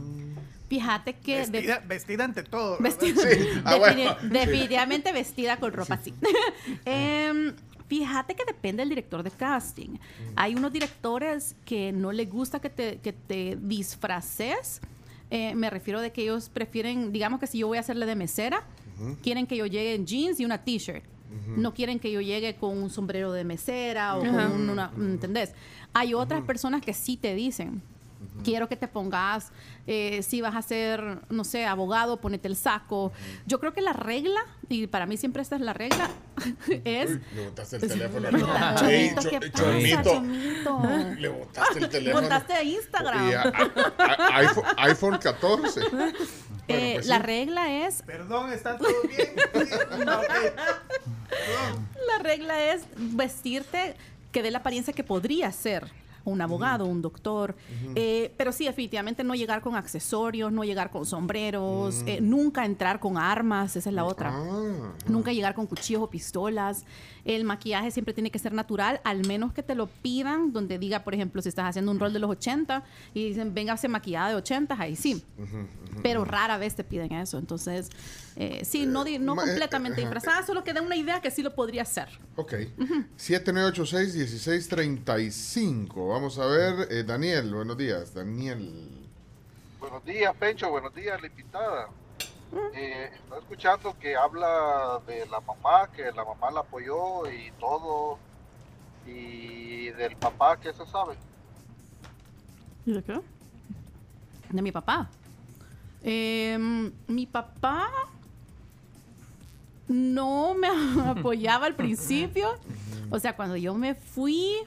fíjate 0.69 1.13
que... 1.15 1.37
de- 1.45 1.51
Vestida, 1.51 1.79
vestida 1.85 2.23
ante 2.25 2.43
todo. 2.43 2.77
Vestida, 2.79 3.21
Sí, 3.21 3.39
ah, 3.65 3.75
bueno. 3.77 4.15
definitivamente 4.29 5.11
vestida 5.11 5.57
con 5.57 5.73
ropa 5.73 5.95
así. 5.95 6.13
Em, 6.85 7.53
fíjate 7.87 8.35
que 8.35 8.45
depende 8.45 8.81
del 8.81 8.89
director 8.89 9.23
de 9.23 9.31
casting. 9.31 9.97
Hay 10.35 10.55
unos 10.55 10.71
directores 10.71 11.55
que 11.65 11.91
no 11.91 12.11
les 12.11 12.29
gusta 12.29 12.59
que 12.59 12.69
te, 12.69 12.97
que 12.99 13.11
te 13.13 13.57
disfraces. 13.61 14.79
Eh, 15.31 15.53
me 15.55 15.69
refiero 15.69 16.01
de 16.01 16.11
que 16.11 16.21
ellos 16.23 16.49
prefieren, 16.49 17.11
digamos 17.11 17.39
que 17.39 17.47
si 17.47 17.59
yo 17.59 17.67
voy 17.67 17.77
a 17.77 17.81
hacerle 17.81 18.05
de 18.05 18.15
mesera, 18.15 18.63
quieren 19.23 19.47
que 19.47 19.55
yo 19.57 19.65
llegue 19.65 19.93
en 19.95 20.05
jeans 20.05 20.39
y 20.39 20.45
una 20.45 20.57
t-shirt. 20.63 21.03
No 21.55 21.75
quieren 21.75 21.99
que 21.99 22.11
yo 22.11 22.21
llegue 22.21 22.55
con 22.55 22.75
un 22.75 22.89
sombrero 22.89 23.31
de 23.31 23.43
mesera 23.43 24.17
o 24.17 24.19
con 24.21 24.69
una, 24.69 24.91
¿entendés? 24.97 25.53
Hay 25.93 26.15
otras 26.15 26.43
personas 26.43 26.81
que 26.81 26.93
sí 26.93 27.17
te 27.17 27.35
dicen, 27.35 27.83
quiero 28.43 28.67
que 28.69 28.75
te 28.75 28.87
pongas, 28.87 29.51
eh, 29.87 30.21
si 30.23 30.41
vas 30.41 30.55
a 30.55 30.61
ser, 30.61 31.19
no 31.29 31.43
sé, 31.43 31.65
abogado, 31.65 32.17
ponete 32.21 32.47
el 32.47 32.55
saco. 32.55 33.11
Yo 33.45 33.59
creo 33.59 33.73
que 33.73 33.81
la 33.81 33.93
regla, 33.93 34.39
y 34.69 34.87
para 34.87 35.05
mí 35.05 35.17
siempre 35.17 35.41
esta 35.41 35.55
es 35.55 35.61
la 35.61 35.73
regla, 35.73 36.09
es... 36.85 37.09
Uy, 37.11 37.21
le 37.35 37.45
botaste 37.45 37.75
el 37.77 37.87
teléfono. 37.87 38.27
Hola, 38.29 38.75
Ey, 38.89 39.15
Chomito. 40.03 40.81
Le 41.17 41.29
botaste 41.29 41.79
el 41.79 41.89
teléfono. 41.89 42.21
Botaste 42.23 42.63
Instagram. 42.63 43.29
Y 43.29 43.33
a- 43.33 43.41
a- 43.41 43.51
a- 43.97 44.37
iPhone, 44.37 44.63
iPhone 44.77 45.17
14. 45.17 45.81
Bueno, 46.69 46.83
Eh, 46.85 46.93
pues 46.97 47.07
la 47.07 47.15
sí. 47.17 47.23
regla 47.23 47.71
es 47.87 48.03
Perdón, 48.03 48.51
¿está 48.53 48.77
todo 48.77 48.89
bien? 49.07 49.33
No. 50.05 50.21
La 52.07 52.21
regla 52.21 52.73
es 52.73 52.83
vestirte 52.95 53.95
que 54.31 54.43
dé 54.43 54.51
la 54.51 54.59
apariencia 54.59 54.93
que 54.93 55.03
podría 55.03 55.51
ser 55.51 55.87
un 56.29 56.41
abogado, 56.41 56.85
un 56.85 57.01
doctor. 57.01 57.55
Eh, 57.95 58.33
pero 58.37 58.51
sí, 58.51 58.65
definitivamente 58.65 59.23
no 59.23 59.35
llegar 59.35 59.61
con 59.61 59.75
accesorios, 59.75 60.51
no 60.51 60.63
llegar 60.63 60.89
con 60.91 61.05
sombreros, 61.05 62.03
eh, 62.05 62.19
nunca 62.21 62.65
entrar 62.65 62.99
con 62.99 63.17
armas, 63.17 63.75
esa 63.75 63.89
es 63.89 63.95
la 63.95 64.05
otra. 64.05 64.31
Ah, 64.33 64.93
Nunca 65.07 65.33
llegar 65.33 65.53
con 65.55 65.67
cuchillos 65.67 66.01
o 66.03 66.09
pistolas. 66.09 66.85
El 67.29 67.43
maquillaje 67.43 67.91
siempre 67.91 68.15
tiene 68.15 68.31
que 68.31 68.39
ser 68.39 68.53
natural, 68.53 69.01
al 69.03 69.23
menos 69.27 69.53
que 69.53 69.61
te 69.61 69.75
lo 69.75 69.85
pidan, 69.85 70.51
donde 70.51 70.79
diga, 70.79 71.03
por 71.03 71.13
ejemplo, 71.13 71.43
si 71.43 71.49
estás 71.49 71.67
haciendo 71.67 71.91
un 71.91 71.99
rol 71.99 72.11
de 72.11 72.17
los 72.17 72.31
80 72.31 72.83
y 73.13 73.27
dicen, 73.29 73.53
venga, 73.53 73.77
se 73.77 73.87
maquillada 73.87 74.29
de 74.29 74.35
80, 74.35 74.75
ahí 74.79 74.95
sí. 74.95 75.23
Pero 76.01 76.25
rara 76.25 76.57
vez 76.57 76.73
te 76.75 76.83
piden 76.83 77.11
eso. 77.13 77.37
Entonces, 77.37 77.91
eh, 78.35 78.65
sí, 78.65 78.87
no, 78.87 79.03
di- 79.03 79.19
no 79.19 79.35
ma- 79.35 79.43
eh, 79.43 79.45
completamente 79.45 80.01
disfrazada, 80.01 80.43
solo 80.43 80.63
que 80.63 80.73
da 80.73 80.81
una 80.81 80.95
idea 80.95 81.21
que 81.21 81.29
sí 81.29 81.43
lo 81.43 81.53
podría 81.53 81.83
hacer. 81.83 82.07
ok. 82.35 82.53
7986-1635. 83.17 86.07
Vamos 86.09 86.39
a 86.39 86.45
ver. 86.47 86.87
eh, 86.91 87.03
Daniel, 87.03 87.53
buenos 87.53 87.77
días. 87.77 88.13
Daniel. 88.13 88.89
Buenos 89.79 90.03
días, 90.05 90.33
Pencho. 90.39 90.69
Buenos 90.69 90.93
días, 90.95 91.19
la 91.21 91.27
invitada. 91.27 91.87
Eh, 92.73 93.11
estaba 93.13 93.39
escuchando 93.41 93.95
que 93.99 94.15
habla 94.15 94.99
de 95.05 95.25
la 95.27 95.39
mamá, 95.41 95.89
que 95.95 96.11
la 96.11 96.25
mamá 96.25 96.49
la 96.51 96.61
apoyó 96.61 97.29
y 97.31 97.51
todo. 97.59 98.17
Y 99.05 99.89
del 99.91 100.15
papá, 100.15 100.57
¿qué 100.57 100.73
se 100.73 100.85
sabe? 100.85 101.15
¿Y 102.85 102.93
de 102.93 103.03
qué? 103.03 103.19
De 104.49 104.61
mi 104.61 104.71
papá. 104.71 105.09
Em, 106.01 106.91
mi 107.07 107.25
papá 107.25 107.89
no 109.87 110.53
me 110.53 110.67
apoyaba 111.07 111.65
al 111.65 111.75
principio. 111.75 112.57
O 113.11 113.19
sea, 113.19 113.35
cuando 113.35 113.55
yo 113.57 113.73
me 113.73 113.95
fui, 113.95 114.57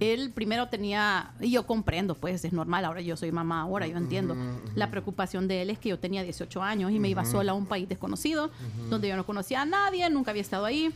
él 0.00 0.30
primero 0.30 0.68
tenía, 0.68 1.32
y 1.40 1.50
yo 1.50 1.66
comprendo, 1.66 2.14
pues 2.14 2.44
es 2.44 2.52
normal, 2.52 2.84
ahora 2.84 3.00
yo 3.00 3.16
soy 3.16 3.32
mamá, 3.32 3.62
ahora 3.62 3.86
yo 3.86 3.96
entiendo. 3.96 4.36
La 4.74 4.90
preocupación 4.90 5.48
de 5.48 5.62
él 5.62 5.70
es 5.70 5.78
que 5.78 5.88
yo 5.88 5.98
tenía 5.98 6.22
18 6.22 6.62
años 6.62 6.92
y 6.92 6.98
me 6.98 7.08
iba 7.08 7.24
sola 7.24 7.52
a 7.52 7.54
un 7.54 7.66
país 7.66 7.88
desconocido, 7.88 8.50
donde 8.88 9.08
yo 9.08 9.16
no 9.16 9.26
conocía 9.26 9.62
a 9.62 9.66
nadie, 9.66 10.08
nunca 10.10 10.30
había 10.30 10.42
estado 10.42 10.64
ahí. 10.64 10.92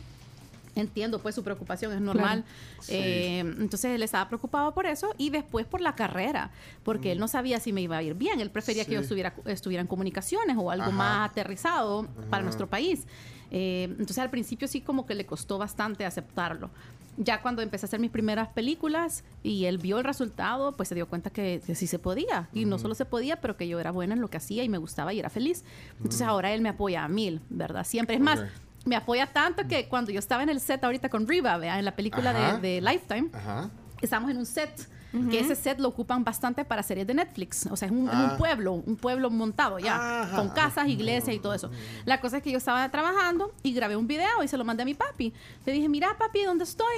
Entiendo, 0.75 1.19
pues 1.19 1.35
su 1.35 1.43
preocupación 1.43 1.93
es 1.93 2.01
normal. 2.01 2.43
Eh, 2.87 3.39
entonces 3.39 3.91
él 3.91 4.01
estaba 4.01 4.27
preocupado 4.27 4.73
por 4.73 4.87
eso 4.87 5.13
y 5.19 5.29
después 5.29 5.67
por 5.67 5.81
la 5.81 5.93
carrera, 5.93 6.49
porque 6.83 7.11
él 7.11 7.19
no 7.19 7.27
sabía 7.27 7.59
si 7.59 7.71
me 7.71 7.81
iba 7.81 7.97
a 7.97 8.01
ir 8.01 8.15
bien. 8.15 8.39
Él 8.39 8.49
prefería 8.49 8.83
que 8.83 8.93
yo 8.93 9.01
estuviera, 9.01 9.35
estuviera 9.45 9.81
en 9.81 9.87
comunicaciones 9.87 10.57
o 10.57 10.71
algo 10.71 10.85
Ajá. 10.85 10.91
más 10.91 11.29
aterrizado 11.29 12.07
para 12.31 12.43
nuestro 12.43 12.67
país. 12.67 13.05
Eh, 13.51 13.83
entonces 13.83 14.17
al 14.17 14.31
principio 14.31 14.67
sí 14.67 14.81
como 14.81 15.05
que 15.05 15.13
le 15.13 15.27
costó 15.27 15.59
bastante 15.59 16.05
aceptarlo. 16.05 16.71
Ya 17.17 17.41
cuando 17.41 17.61
empecé 17.61 17.85
a 17.85 17.87
hacer 17.87 17.99
mis 17.99 18.11
primeras 18.11 18.47
películas 18.49 19.23
y 19.43 19.65
él 19.65 19.77
vio 19.77 19.99
el 19.99 20.03
resultado, 20.03 20.71
pues 20.71 20.89
se 20.89 20.95
dio 20.95 21.07
cuenta 21.07 21.29
que, 21.29 21.61
que 21.65 21.75
sí 21.75 21.87
se 21.87 21.99
podía. 21.99 22.49
Y 22.53 22.65
no 22.65 22.79
solo 22.79 22.95
se 22.95 23.05
podía, 23.05 23.39
pero 23.39 23.55
que 23.55 23.67
yo 23.67 23.79
era 23.79 23.91
buena 23.91 24.15
en 24.15 24.21
lo 24.21 24.29
que 24.29 24.37
hacía 24.37 24.63
y 24.63 24.69
me 24.69 24.77
gustaba 24.77 25.13
y 25.13 25.19
era 25.19 25.29
feliz. 25.29 25.63
Entonces 25.97 26.21
ahora 26.23 26.51
él 26.53 26.61
me 26.61 26.69
apoya 26.69 27.03
a 27.03 27.07
mil, 27.07 27.41
¿verdad? 27.49 27.85
Siempre. 27.85 28.15
Es 28.15 28.21
más, 28.21 28.41
me 28.85 28.95
apoya 28.95 29.27
tanto 29.27 29.67
que 29.67 29.87
cuando 29.87 30.11
yo 30.11 30.19
estaba 30.19 30.43
en 30.43 30.49
el 30.49 30.59
set 30.59 30.83
ahorita 30.83 31.09
con 31.09 31.27
Riva, 31.27 31.57
vea, 31.57 31.79
en 31.79 31.85
la 31.85 31.95
película 31.95 32.33
de, 32.33 32.59
de 32.67 32.81
Lifetime, 32.81 33.29
Ajá. 33.33 33.69
estamos 34.01 34.29
en 34.31 34.37
un 34.37 34.45
set. 34.45 34.87
Que 35.29 35.39
ese 35.39 35.55
set 35.55 35.79
lo 35.79 35.89
ocupan 35.89 36.23
bastante 36.23 36.65
para 36.65 36.81
series 36.81 37.05
de 37.05 37.13
Netflix. 37.13 37.67
O 37.69 37.77
sea, 37.77 37.85
es 37.87 37.91
un, 37.91 38.07
es 38.09 38.13
Ah. 38.15 38.29
un 38.31 38.37
pueblo, 38.37 38.73
un 38.73 38.95
pueblo 38.95 39.29
montado 39.29 39.77
ya, 39.77 40.23
Ajá. 40.23 40.35
con 40.35 40.49
casas, 40.49 40.87
iglesias 40.87 41.35
y 41.35 41.39
todo 41.39 41.53
eso. 41.53 41.69
La 42.05 42.19
cosa 42.19 42.37
es 42.37 42.43
que 42.43 42.51
yo 42.51 42.57
estaba 42.57 42.89
trabajando 42.89 43.51
y 43.61 43.73
grabé 43.73 43.95
un 43.95 44.07
video 44.07 44.43
y 44.43 44.47
se 44.47 44.57
lo 44.57 44.65
mandé 44.65 44.81
a 44.81 44.85
mi 44.85 44.95
papi. 44.95 45.31
Le 45.65 45.71
dije, 45.73 45.87
mira 45.87 46.17
papi, 46.17 46.43
¿dónde 46.43 46.63
estoy? 46.63 46.95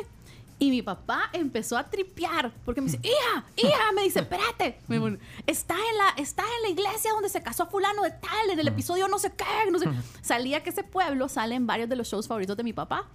Y 0.57 0.69
mi 0.69 0.81
papá 0.81 1.29
empezó 1.33 1.77
a 1.77 1.83
tripear 1.83 2.53
porque 2.63 2.79
me 2.79 2.85
dice, 2.89 3.01
hija, 3.03 3.43
hija, 3.57 3.91
me 3.93 4.03
dice, 4.03 4.19
espérate, 4.21 4.79
Me 4.87 4.97
pone, 5.01 5.19
está 5.45 5.73
en 5.73 5.97
la, 5.97 6.23
está 6.23 6.43
en 6.43 6.61
la 6.63 6.69
iglesia 6.69 7.11
donde 7.11 7.27
se 7.27 7.43
casó 7.43 7.65
fulano 7.67 8.01
de 8.03 8.11
tal, 8.11 8.49
en 8.49 8.57
el 8.59 8.67
episodio 8.69 9.09
no 9.09 9.19
sé 9.19 9.33
qué, 9.35 9.69
no 9.69 9.77
sé. 9.79 9.89
Salía 10.21 10.63
que 10.63 10.69
ese 10.69 10.83
pueblo 10.83 11.27
sale 11.27 11.55
en 11.55 11.67
varios 11.67 11.89
de 11.89 11.97
los 11.97 12.07
shows 12.07 12.29
favoritos 12.29 12.55
de 12.55 12.63
mi 12.63 12.71
papá. 12.71 13.05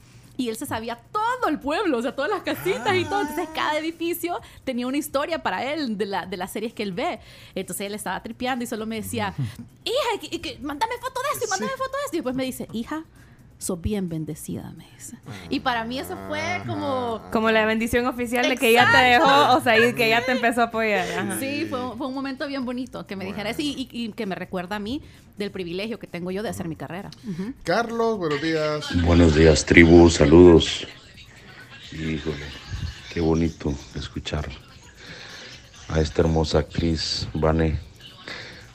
Y 0.40 0.48
él 0.48 0.56
se 0.56 0.64
sabía 0.66 0.96
todo 0.96 1.48
el 1.48 1.58
pueblo, 1.60 1.98
o 1.98 2.02
sea, 2.02 2.16
todas 2.16 2.30
las 2.30 2.42
casitas 2.42 2.96
y 2.96 3.04
todo. 3.04 3.20
Entonces, 3.20 3.48
cada 3.54 3.78
edificio 3.78 4.40
tenía 4.64 4.86
una 4.86 4.96
historia 4.96 5.42
para 5.42 5.70
él 5.72 5.98
de, 5.98 6.06
la, 6.06 6.24
de 6.26 6.36
las 6.38 6.50
series 6.50 6.72
que 6.72 6.82
él 6.82 6.92
ve. 6.92 7.20
Entonces, 7.54 7.86
él 7.86 7.94
estaba 7.94 8.22
tripeando 8.22 8.64
y 8.64 8.66
solo 8.66 8.86
me 8.86 8.96
decía, 8.96 9.34
hija, 9.84 10.20
que- 10.30 10.40
que- 10.40 10.58
mándame 10.60 10.94
foto 10.98 11.20
de 11.20 11.28
esto, 11.34 11.46
y 11.46 11.50
mándame 11.50 11.72
foto 11.72 11.90
de 11.96 12.04
esto. 12.06 12.16
Y 12.16 12.18
después 12.18 12.34
me 12.36 12.44
dice, 12.44 12.68
hija, 12.72 13.04
sos 13.60 13.78
bien 13.78 14.08
bendecida, 14.08 14.72
me 14.72 14.86
dice. 14.94 15.18
Y 15.50 15.60
para 15.60 15.84
mí 15.84 15.98
eso 15.98 16.16
fue 16.28 16.40
como... 16.66 17.20
Como 17.30 17.50
la 17.50 17.66
bendición 17.66 18.06
oficial 18.06 18.48
de 18.48 18.56
que 18.56 18.72
ya 18.72 18.90
te 18.90 18.96
dejó, 18.96 19.52
o 19.56 19.60
sea, 19.60 19.78
y 19.78 19.92
que 19.92 20.08
ya 20.08 20.24
te 20.24 20.32
empezó 20.32 20.62
a 20.62 20.64
apoyar. 20.64 21.06
Ajá. 21.12 21.38
Sí, 21.38 21.66
fue, 21.68 21.84
un- 21.90 21.98
fue 21.98 22.06
un 22.06 22.14
momento 22.14 22.46
bien 22.48 22.64
bonito 22.64 23.06
que 23.06 23.16
me 23.16 23.26
dijera 23.26 23.50
eso 23.50 23.60
y, 23.60 23.88
y- 23.92 24.04
y 24.06 24.12
que 24.12 24.24
me 24.24 24.34
recuerda 24.34 24.76
a 24.76 24.78
mí 24.78 25.02
del 25.36 25.50
privilegio 25.50 25.98
que 25.98 26.06
tengo 26.06 26.30
yo 26.30 26.42
de 26.42 26.48
hacer 26.48 26.68
mi 26.68 26.76
carrera. 26.76 27.10
Carlos, 27.62 28.16
buenos 28.16 28.40
días. 28.40 28.86
Buenos 29.04 29.34
días, 29.36 29.66
tribu, 29.66 30.08
saludos. 30.08 30.86
Híjole, 31.92 32.46
qué 33.12 33.20
bonito 33.20 33.74
escuchar 33.94 34.48
a 35.88 36.00
esta 36.00 36.22
hermosa 36.22 36.60
actriz, 36.60 37.28
Vane. 37.34 37.78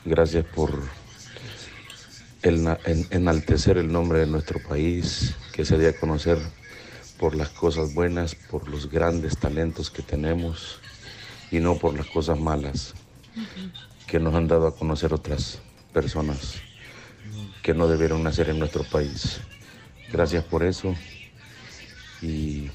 Gracias 0.04 0.44
por 0.44 0.80
el 2.46 2.62
na- 2.62 2.80
en- 2.84 3.06
enaltecer 3.10 3.76
el 3.76 3.90
nombre 3.90 4.20
de 4.20 4.26
nuestro 4.26 4.60
país, 4.60 5.36
que 5.52 5.64
se 5.64 5.78
dé 5.78 5.88
a 5.88 5.96
conocer 5.96 6.38
por 7.18 7.34
las 7.34 7.48
cosas 7.50 7.92
buenas, 7.92 8.34
por 8.34 8.68
los 8.68 8.88
grandes 8.90 9.36
talentos 9.38 9.90
que 9.90 10.02
tenemos 10.02 10.80
y 11.50 11.58
no 11.60 11.76
por 11.78 11.96
las 11.96 12.06
cosas 12.06 12.38
malas 12.38 12.94
que 14.06 14.20
nos 14.20 14.34
han 14.34 14.46
dado 14.46 14.66
a 14.68 14.76
conocer 14.76 15.12
otras 15.12 15.58
personas 15.92 16.62
que 17.62 17.74
no 17.74 17.88
debieron 17.88 18.22
nacer 18.22 18.48
en 18.50 18.58
nuestro 18.60 18.84
país. 18.84 19.40
Gracias 20.12 20.44
por 20.44 20.62
eso 20.62 20.94
y 22.22 22.70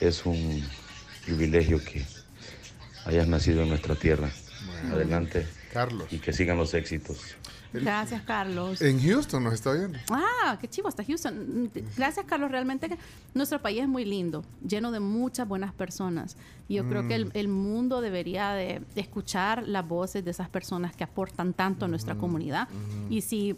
es 0.00 0.26
un 0.26 0.62
privilegio 1.24 1.82
que 1.82 2.04
hayas 3.06 3.26
nacido 3.26 3.62
en 3.62 3.70
nuestra 3.70 3.94
tierra. 3.94 4.30
Adelante. 4.90 5.46
Carlos. 5.72 6.12
Y 6.12 6.18
que 6.18 6.32
sigan 6.34 6.58
los 6.58 6.74
éxitos. 6.74 7.36
Gracias, 7.72 8.22
Carlos. 8.22 8.80
En 8.80 9.00
Houston 9.00 9.44
nos 9.44 9.54
está 9.54 9.72
viendo. 9.72 9.98
Ah, 10.10 10.56
qué 10.60 10.68
chivo, 10.68 10.88
hasta 10.88 11.04
Houston. 11.04 11.70
Gracias, 11.96 12.24
Carlos. 12.26 12.50
Realmente 12.50 12.98
nuestro 13.34 13.60
país 13.60 13.82
es 13.82 13.88
muy 13.88 14.04
lindo, 14.04 14.44
lleno 14.66 14.90
de 14.90 15.00
muchas 15.00 15.46
buenas 15.46 15.72
personas. 15.72 16.36
Y 16.68 16.74
yo 16.74 16.88
creo 16.88 17.06
que 17.06 17.14
el, 17.14 17.26
Mm. 17.26 17.30
el 17.34 17.48
mundo 17.48 18.00
debería 18.00 18.52
de, 18.52 18.82
escuchar 18.96 19.66
las 19.66 19.86
voces 19.86 20.24
de 20.24 20.30
esas 20.30 20.48
personas 20.48 20.94
que 20.96 21.04
aportan 21.04 21.52
tanto 21.52 21.84
a 21.84 21.88
nuestra 21.88 22.14
comunidad. 22.14 22.68
Y 23.10 23.22
si 23.22 23.56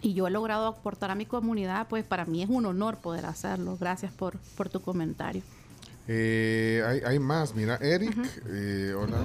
y 0.00 0.14
yo 0.14 0.26
he 0.26 0.30
logrado 0.30 0.66
aportar 0.66 1.10
a 1.10 1.14
mi 1.14 1.26
comunidad, 1.26 1.86
pues 1.88 2.02
para 2.02 2.24
mí 2.24 2.42
es 2.42 2.48
un 2.48 2.64
honor 2.66 2.96
poder 2.96 3.26
hacerlo. 3.26 3.76
Gracias 3.78 4.12
por, 4.12 4.38
por 4.56 4.68
tu 4.68 4.80
comentario. 4.80 5.42
Eh, 6.08 6.82
hay, 6.86 7.00
hay 7.06 7.18
más, 7.20 7.54
mira, 7.54 7.76
Eric. 7.80 8.16
eh, 8.48 8.92
hola. 8.96 9.18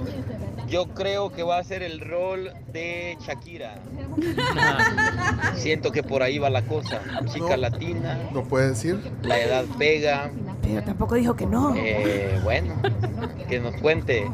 Yo 0.68 0.86
creo 0.88 1.32
que 1.32 1.42
va 1.42 1.58
a 1.58 1.64
ser 1.64 1.82
el 1.82 2.00
rol 2.00 2.52
de 2.72 3.16
Shakira. 3.20 3.74
Siento 5.56 5.90
que 5.90 6.02
por 6.02 6.22
ahí 6.22 6.38
va 6.38 6.50
la 6.50 6.62
cosa. 6.62 7.00
Chica 7.32 7.56
latina, 7.56 8.18
¿No 8.32 8.44
puedes 8.44 8.70
decir? 8.70 8.98
la 9.22 9.38
edad 9.40 9.64
pega. 9.78 10.30
Pero 10.62 10.82
tampoco 10.84 11.14
dijo 11.16 11.34
que 11.34 11.46
no. 11.46 11.74
Eh, 11.76 12.38
bueno, 12.44 12.80
que 13.48 13.58
nos 13.58 13.74
cuente, 13.80 14.30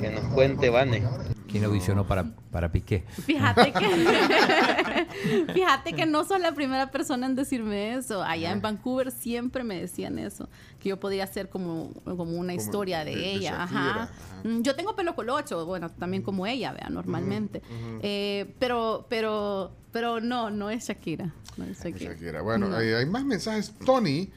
que 0.00 0.10
nos 0.10 0.24
cuente 0.34 0.68
Vane. 0.68 1.02
¿Quién 1.50 1.64
audicionó 1.64 2.04
para, 2.04 2.24
para 2.50 2.72
Piqué? 2.72 3.04
Fíjate 3.24 3.72
que, 3.72 3.86
fíjate 5.54 5.92
que 5.92 6.06
no 6.06 6.24
sos 6.24 6.40
la 6.40 6.52
primera 6.52 6.90
persona 6.90 7.26
en 7.26 7.34
decirme 7.34 7.94
eso. 7.94 8.22
Allá 8.22 8.52
en 8.52 8.60
Vancouver 8.60 9.10
siempre 9.10 9.64
me 9.64 9.80
decían 9.80 10.18
eso, 10.18 10.48
que 10.80 10.88
yo 10.90 11.00
podía 11.00 11.26
ser 11.26 11.48
como, 11.48 11.92
como 12.04 12.38
una 12.38 12.54
historia 12.54 13.04
de, 13.04 13.32
ella. 13.32 13.62
Ajá. 13.64 14.10
Mm, 14.44 14.62
Yo 14.62 14.74
tengo 14.74 14.94
pelo 14.96 15.14
colocho, 15.14 15.64
bueno, 15.66 15.90
también 15.90 16.22
como 16.22 16.46
ella, 16.46 16.72
vea, 16.72 16.88
normalmente. 16.90 17.62
Eh, 18.02 18.54
pero, 18.58 19.06
pero, 19.08 19.72
pero 19.92 20.20
no, 20.20 20.50
no 20.50 20.70
es 20.70 20.86
Shakira. 20.88 21.32
No 21.56 21.64
es 21.64 21.82
Shakira. 21.82 22.12
Shakira. 22.12 22.42
Bueno, 22.42 22.68
No. 22.68 22.76
hay, 22.76 22.88
hay 22.92 23.06
más 23.06 23.24
mensajes. 23.24 23.72
Tony, 23.84 24.30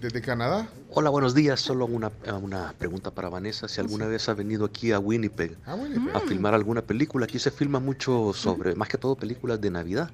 desde 0.00 0.20
Canadá. 0.20 0.68
Hola, 0.90 1.10
buenos 1.10 1.34
días. 1.34 1.60
Solo 1.60 1.86
una, 1.86 2.10
una 2.42 2.72
pregunta 2.78 3.10
para 3.10 3.28
Vanessa. 3.28 3.68
Si 3.68 3.80
alguna 3.80 4.06
vez 4.06 4.28
ha 4.28 4.34
venido 4.34 4.64
aquí 4.66 4.92
a 4.92 4.98
Winnipeg 4.98 5.56
Ah, 5.66 5.74
Winnipeg. 5.74 6.14
a 6.14 6.20
filmar 6.20 6.54
alguna 6.54 6.82
película, 6.82 7.24
aquí 7.24 7.38
se 7.38 7.50
filma 7.50 7.80
mucho 7.80 8.32
sobre, 8.34 8.74
más 8.74 8.88
que 8.88 8.98
todo, 8.98 9.16
películas 9.16 9.60
de 9.60 9.70
Navidad. 9.70 10.10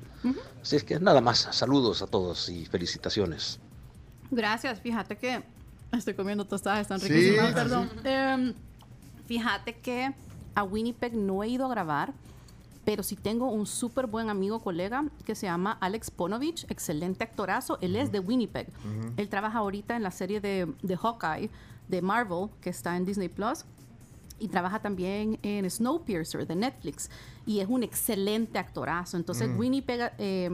Así 0.63 0.77
es 0.77 0.85
que 0.85 0.99
nada 1.01 1.21
más, 1.21 1.49
saludos 1.51 2.03
a 2.03 2.07
todos 2.07 2.49
y 2.49 2.65
felicitaciones. 2.67 3.59
Gracias, 4.31 4.81
fíjate 4.81 5.17
que 5.17 5.43
estoy 5.93 6.15
comiendo 6.15 6.45
tostadas, 6.47 6.81
están 6.83 7.01
Sí, 7.01 7.09
riquísimas, 7.09 7.49
sí, 7.49 7.55
perdón. 7.55 7.91
Em, 8.05 8.55
fíjate 9.27 9.77
que 9.79 10.15
a 10.55 10.63
Winnipeg 10.63 11.15
no 11.15 11.43
he 11.43 11.49
ido 11.49 11.67
a 11.67 11.69
grabar, 11.69 12.13
pero 12.85 13.03
sí 13.03 13.17
tengo 13.17 13.51
un 13.51 13.67
súper 13.67 14.07
buen 14.07 14.29
amigo, 14.29 14.61
colega, 14.61 15.05
que 15.25 15.35
se 15.35 15.47
llama 15.47 15.79
Alex 15.81 16.11
Ponovich, 16.11 16.65
excelente 16.69 17.25
actorazo, 17.25 17.79
él 17.81 17.97
es 17.97 18.11
de 18.11 18.21
Winnipeg. 18.21 18.69
Ujú. 18.69 19.13
Él 19.17 19.29
trabaja 19.29 19.59
ahorita 19.59 19.97
en 19.97 20.03
la 20.03 20.11
serie 20.11 20.41
de, 20.41 20.73
de 20.83 20.97
Hawkeye, 20.97 21.51
de 21.89 22.03
Marvel, 22.03 22.49
que 22.61 22.71
está 22.71 22.97
en 22.97 23.05
Disney 23.05 23.29
Plus. 23.29 23.65
Y 24.43 24.49
trabaja 24.49 24.81
también 24.81 25.39
en 25.45 25.71
Snowpiercer 25.71 26.49
de 26.49 26.57
Netflix. 26.57 27.09
Y 27.47 27.61
es 27.61 27.69
un 27.69 27.85
excelente 27.85 28.59
actorazo. 28.59 29.17
Entonces, 29.17 29.49
Mm. 29.49 29.57
Winnipeg, 29.57 30.13
eh, 30.19 30.51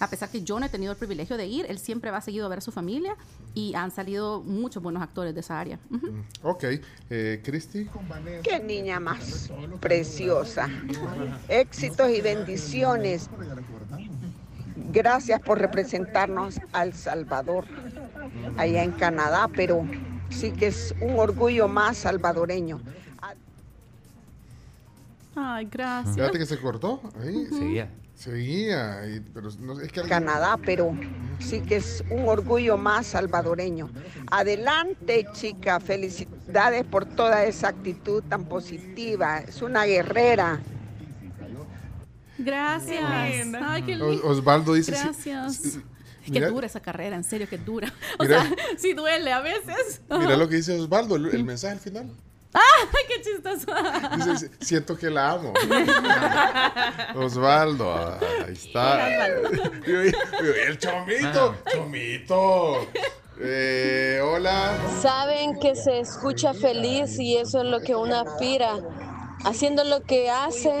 a 0.00 0.06
pesar 0.10 0.28
que 0.28 0.42
yo 0.42 0.60
no 0.60 0.66
he 0.66 0.68
tenido 0.68 0.92
el 0.92 0.98
privilegio 0.98 1.38
de 1.38 1.46
ir, 1.46 1.64
él 1.66 1.78
siempre 1.78 2.10
va 2.10 2.20
seguido 2.20 2.44
a 2.44 2.50
ver 2.50 2.58
a 2.58 2.60
su 2.60 2.72
familia. 2.72 3.16
Y 3.54 3.72
han 3.74 3.90
salido 3.90 4.42
muchos 4.42 4.82
buenos 4.82 5.02
actores 5.02 5.32
de 5.32 5.40
esa 5.40 5.58
área. 5.58 5.78
Ujú. 5.90 6.08
Ok. 6.42 6.64
Eh, 7.08 7.40
Cristi. 7.42 7.88
Qué 8.42 8.60
niña 8.60 9.00
más 9.00 9.50
preciosa. 9.80 10.68
Éxitos 11.48 12.10
y 12.10 12.20
bendiciones. 12.20 13.30
Gracias 14.92 15.40
por 15.40 15.58
representarnos 15.58 16.60
al 16.72 16.92
Salvador 16.92 17.64
allá 18.58 18.82
en 18.84 18.92
Canadá, 18.92 19.48
pero 19.56 19.86
sí 20.28 20.50
que 20.52 20.66
es 20.66 20.94
un 21.00 21.18
orgullo 21.18 21.66
más 21.66 21.96
salvadoreño. 21.96 22.80
Ay, 25.34 25.66
gracias. 25.70 26.14
Fíjate 26.16 26.38
que 26.38 26.46
se 26.46 26.58
cortó. 26.60 27.00
Ahí. 27.20 27.46
Seguía. 27.46 27.90
Seguía. 28.14 29.06
y- 29.08 29.20
pero 29.20 29.48
no, 29.60 29.80
es 29.80 29.90
que 29.90 30.00
alguien- 30.00 30.08
Canadá, 30.20 30.58
pero 30.64 30.94
sí 31.40 31.60
que 31.62 31.76
es 31.76 32.04
un 32.10 32.28
orgullo 32.28 32.76
más 32.76 33.06
salvadoreño. 33.06 33.88
Adelante, 34.30 35.26
chica, 35.32 35.80
felicidades 35.80 36.84
por 36.84 37.04
toda 37.06 37.44
esa 37.44 37.68
actitud 37.68 38.22
tan 38.28 38.44
positiva. 38.44 39.38
Es 39.38 39.62
una 39.62 39.84
guerrera. 39.84 40.60
Gracias. 42.38 43.02
Ay, 43.04 43.82
qué 43.82 43.94
Os- 43.94 44.10
lindo. 44.12 44.28
Osvaldo 44.28 44.74
dice, 44.74 44.92
sí, 44.94 45.00
Gracias. 45.02 45.56
sí, 45.56 45.68
es 46.20 46.26
que 46.26 46.32
mira- 46.32 46.48
dura 46.48 46.66
esa 46.66 46.80
carrera, 46.80 47.16
en 47.16 47.24
serio 47.24 47.48
que 47.48 47.58
dura. 47.58 47.92
O 48.18 48.24
Mira- 48.24 48.42
sea, 48.44 48.56
sí 48.78 48.92
duele 48.94 49.32
a 49.32 49.40
veces. 49.40 50.00
Mira 50.10 50.36
lo 50.36 50.48
que 50.48 50.56
dice 50.56 50.78
Osvaldo, 50.78 51.16
el, 51.16 51.26
el 51.26 51.44
mensaje 51.44 51.74
al 51.74 51.80
final. 51.80 52.10
¡Ay, 52.54 53.04
qué 53.08 53.22
chistoso! 53.22 53.66
Dice, 54.16 54.50
siento 54.60 54.96
que 54.96 55.10
la 55.10 55.30
amo. 55.30 55.52
Osvaldo, 57.14 57.92
ah, 57.92 58.18
ahí 58.46 58.52
está. 58.52 59.26
El 59.86 60.78
chomito, 60.78 61.54
chomito. 61.72 62.88
Eh, 63.40 64.20
hola. 64.22 64.76
Saben 65.00 65.58
que 65.58 65.74
se 65.74 66.00
escucha 66.00 66.52
feliz 66.54 67.18
y 67.18 67.36
eso 67.36 67.62
es 67.62 67.66
lo 67.66 67.80
que 67.80 67.94
uno 67.94 68.16
aspira. 68.16 68.78
Haciendo 69.44 69.82
lo 69.82 70.02
que 70.02 70.30
hace, 70.30 70.72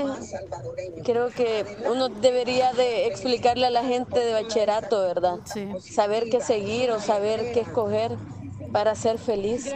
creo 1.04 1.30
que 1.30 1.64
uno 1.90 2.08
debería 2.08 2.72
de 2.72 3.06
explicarle 3.06 3.66
a 3.66 3.70
la 3.70 3.82
gente 3.82 4.20
de 4.20 4.32
bachillerato, 4.34 5.02
¿verdad? 5.02 5.40
Saber 5.80 6.30
qué 6.30 6.40
seguir 6.40 6.92
o 6.92 7.00
saber 7.00 7.52
qué 7.52 7.60
escoger 7.60 8.12
para 8.72 8.94
ser 8.94 9.18
feliz. 9.18 9.74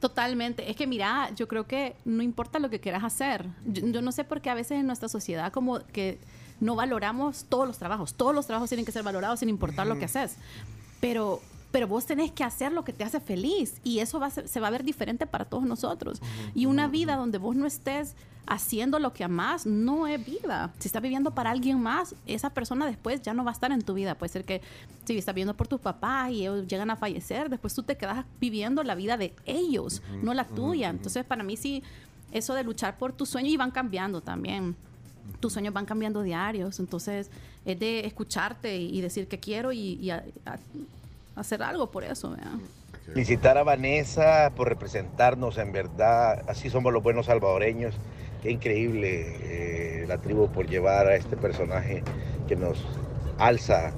Totalmente. 0.00 0.70
Es 0.70 0.76
que 0.76 0.86
mira, 0.86 1.30
yo 1.34 1.48
creo 1.48 1.66
que 1.66 1.96
no 2.04 2.22
importa 2.22 2.58
lo 2.58 2.70
que 2.70 2.78
quieras 2.80 3.02
hacer. 3.04 3.46
Yo, 3.66 3.86
yo 3.88 4.00
no 4.02 4.12
sé 4.12 4.24
por 4.24 4.40
qué 4.40 4.50
a 4.50 4.54
veces 4.54 4.78
en 4.78 4.86
nuestra 4.86 5.08
sociedad 5.08 5.52
como 5.52 5.80
que 5.86 6.18
no 6.60 6.76
valoramos 6.76 7.44
todos 7.48 7.66
los 7.66 7.78
trabajos. 7.78 8.14
Todos 8.14 8.34
los 8.34 8.46
trabajos 8.46 8.68
tienen 8.68 8.84
que 8.86 8.92
ser 8.92 9.02
valorados 9.02 9.40
sin 9.40 9.48
importar 9.48 9.86
lo 9.86 9.98
que 9.98 10.04
haces. 10.04 10.36
Pero, 11.00 11.40
pero 11.72 11.88
vos 11.88 12.06
tenés 12.06 12.30
que 12.32 12.44
hacer 12.44 12.72
lo 12.72 12.84
que 12.84 12.92
te 12.92 13.04
hace 13.04 13.20
feliz 13.20 13.80
y 13.84 13.98
eso 14.00 14.18
va 14.20 14.26
a 14.26 14.30
ser- 14.30 14.48
se 14.48 14.60
va 14.60 14.68
a 14.68 14.70
ver 14.70 14.84
diferente 14.84 15.26
para 15.26 15.44
todos 15.44 15.64
nosotros. 15.64 16.20
Y 16.54 16.66
una 16.66 16.86
vida 16.88 17.16
donde 17.16 17.38
vos 17.38 17.56
no 17.56 17.66
estés 17.66 18.14
haciendo 18.50 18.98
lo 18.98 19.12
que 19.12 19.24
amás 19.24 19.66
no 19.66 20.06
es 20.06 20.24
vida. 20.24 20.70
Si 20.78 20.88
estás 20.88 21.02
viviendo 21.02 21.32
para 21.32 21.50
alguien 21.50 21.80
más, 21.80 22.14
esa 22.26 22.50
persona 22.50 22.86
después 22.86 23.20
ya 23.22 23.34
no 23.34 23.44
va 23.44 23.50
a 23.50 23.52
estar 23.52 23.70
en 23.72 23.82
tu 23.82 23.92
vida. 23.94 24.14
Puede 24.14 24.32
ser 24.32 24.44
que 24.44 24.62
si 25.04 25.16
estás 25.18 25.34
viviendo 25.34 25.54
por 25.54 25.68
tus 25.68 25.80
papás 25.80 26.30
y 26.30 26.40
ellos 26.42 26.66
llegan 26.66 26.90
a 26.90 26.96
fallecer, 26.96 27.50
después 27.50 27.74
tú 27.74 27.82
te 27.82 27.96
quedas 27.96 28.24
viviendo 28.40 28.82
la 28.82 28.94
vida 28.94 29.16
de 29.18 29.34
ellos, 29.44 30.02
no 30.22 30.32
la 30.34 30.44
tuya. 30.44 30.88
Entonces, 30.88 31.24
para 31.24 31.42
mí 31.42 31.56
sí, 31.58 31.82
eso 32.32 32.54
de 32.54 32.64
luchar 32.64 32.96
por 32.96 33.12
tus 33.12 33.28
sueños 33.28 33.52
y 33.52 33.56
van 33.58 33.70
cambiando 33.70 34.20
también. 34.22 34.74
Tus 35.40 35.52
sueños 35.52 35.74
van 35.74 35.84
cambiando 35.84 36.22
diarios. 36.22 36.80
Entonces, 36.80 37.30
es 37.66 37.78
de 37.78 38.06
escucharte 38.06 38.78
y 38.78 39.00
decir 39.02 39.28
que 39.28 39.38
quiero 39.38 39.72
y, 39.72 39.94
y 40.00 40.08
a- 40.10 40.24
a- 40.46 40.58
hacer 41.38 41.62
algo 41.62 41.90
por 41.90 42.02
eso. 42.02 42.30
¿verdad? 42.30 42.52
Felicitar 43.04 43.58
a 43.58 43.62
Vanessa 43.62 44.52
por 44.56 44.68
representarnos, 44.68 45.58
en 45.58 45.72
verdad, 45.72 46.44
así 46.48 46.70
somos 46.70 46.92
los 46.94 47.02
buenos 47.02 47.26
salvadoreños. 47.26 47.94
Qué 48.42 48.50
increíble 48.50 49.36
eh, 49.42 50.04
la 50.06 50.18
tribu 50.18 50.48
por 50.48 50.66
llevar 50.68 51.06
a 51.08 51.16
este 51.16 51.36
personaje 51.36 52.02
que 52.46 52.56
nos 52.56 52.78
alza 53.38 53.92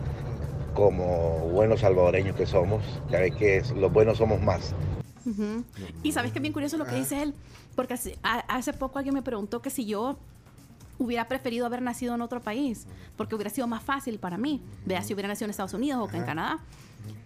como 0.74 1.48
buenos 1.50 1.80
salvadoreños 1.80 2.36
que 2.36 2.46
somos. 2.46 2.82
Ya 3.10 3.20
ve 3.20 3.30
que 3.32 3.58
es- 3.58 3.70
los 3.72 3.92
buenos 3.92 4.18
somos 4.18 4.40
más. 4.42 4.74
Y 6.02 6.12
sabes 6.12 6.32
que 6.32 6.38
es 6.38 6.42
bien 6.42 6.52
curioso 6.52 6.76
lo 6.78 6.86
que 6.86 6.94
dice 6.96 7.22
él, 7.22 7.34
porque 7.76 7.94
hace, 7.94 8.18
hace 8.22 8.72
poco 8.72 8.98
alguien 8.98 9.14
me 9.14 9.22
preguntó 9.22 9.60
que 9.60 9.70
si 9.70 9.84
yo 9.84 10.18
hubiera 10.98 11.28
preferido 11.28 11.66
haber 11.66 11.82
nacido 11.82 12.14
en 12.14 12.20
otro 12.22 12.40
país, 12.40 12.86
porque 13.16 13.34
hubiera 13.34 13.50
sido 13.50 13.66
más 13.66 13.82
fácil 13.82 14.18
para 14.18 14.38
mí, 14.38 14.62
vea 14.86 15.02
si 15.02 15.12
hubiera 15.14 15.28
nacido 15.28 15.46
en 15.46 15.50
Estados 15.50 15.74
Unidos 15.74 16.00
o 16.02 16.08
que 16.10 16.16
en 16.16 16.24
Canadá. 16.24 16.58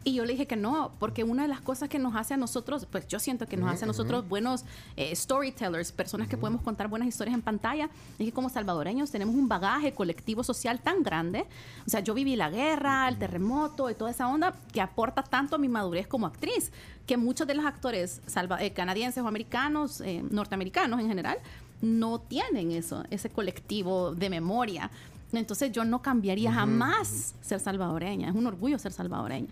Y 0.07 0.13
yo 0.13 0.27
le 0.27 0.33
dije 0.33 0.47
que 0.47 0.57
no, 0.57 0.93
porque 1.01 1.25
una 1.25 1.43
de 1.43 1.49
las 1.49 1.63
cosas 1.63 1.89
que 1.89 1.99
nos 1.99 2.15
hace 2.15 2.35
a 2.35 2.37
nosotros, 2.37 2.87
pues 2.91 3.09
yo 3.09 3.19
siento 3.19 3.47
que 3.47 3.57
nos 3.57 3.71
hace 3.73 3.85
a 3.85 3.87
nosotros 3.87 4.29
buenos 4.29 4.65
eh, 4.97 5.17
storytellers, 5.17 5.93
personas 5.93 6.29
que 6.29 6.37
podemos 6.37 6.61
contar 6.61 6.89
buenas 6.89 7.09
historias 7.09 7.35
en 7.35 7.41
pantalla, 7.41 7.89
es 8.19 8.27
que 8.27 8.31
como 8.33 8.51
salvadoreños 8.51 9.11
tenemos 9.11 9.35
un 9.35 9.49
bagaje 9.49 9.93
colectivo 9.95 10.45
social 10.45 10.81
tan 10.81 11.03
grande. 11.03 11.47
O 11.87 11.91
sea, 11.91 12.01
yo 12.01 12.13
viví 12.13 12.37
la 12.37 12.51
guerra, 12.51 13.09
el 13.09 13.17
terremoto 13.17 13.89
y 13.89 13.95
toda 13.95 14.11
esa 14.11 14.29
onda 14.29 14.55
que 14.73 14.83
aporta 14.83 15.23
tanto 15.23 15.57
a 15.57 15.59
mi 15.59 15.69
madurez 15.69 16.07
como 16.07 16.27
actriz, 16.27 16.71
que 17.07 17.17
muchos 17.17 17.47
de 17.47 17.55
los 17.55 17.65
actores 17.65 18.21
salva- 18.27 18.63
eh, 18.63 18.73
canadienses 18.75 19.23
o 19.25 19.27
americanos, 19.27 20.03
eh, 20.03 20.23
norteamericanos 20.31 21.01
en 21.01 21.09
general, 21.09 21.39
no 21.81 22.19
tienen 22.19 22.73
eso, 22.73 23.05
ese 23.11 23.31
colectivo 23.31 24.15
de 24.15 24.29
memoria. 24.29 24.91
Entonces 25.33 25.73
yo 25.73 25.85
no 25.85 26.01
cambiaría 26.01 26.53
jamás 26.53 27.35
ser 27.43 27.59
salvadoreña. 27.59 28.29
Es 28.29 28.35
un 28.37 28.47
orgullo 28.47 28.79
ser 28.79 28.93
salvadoreña. 28.93 29.49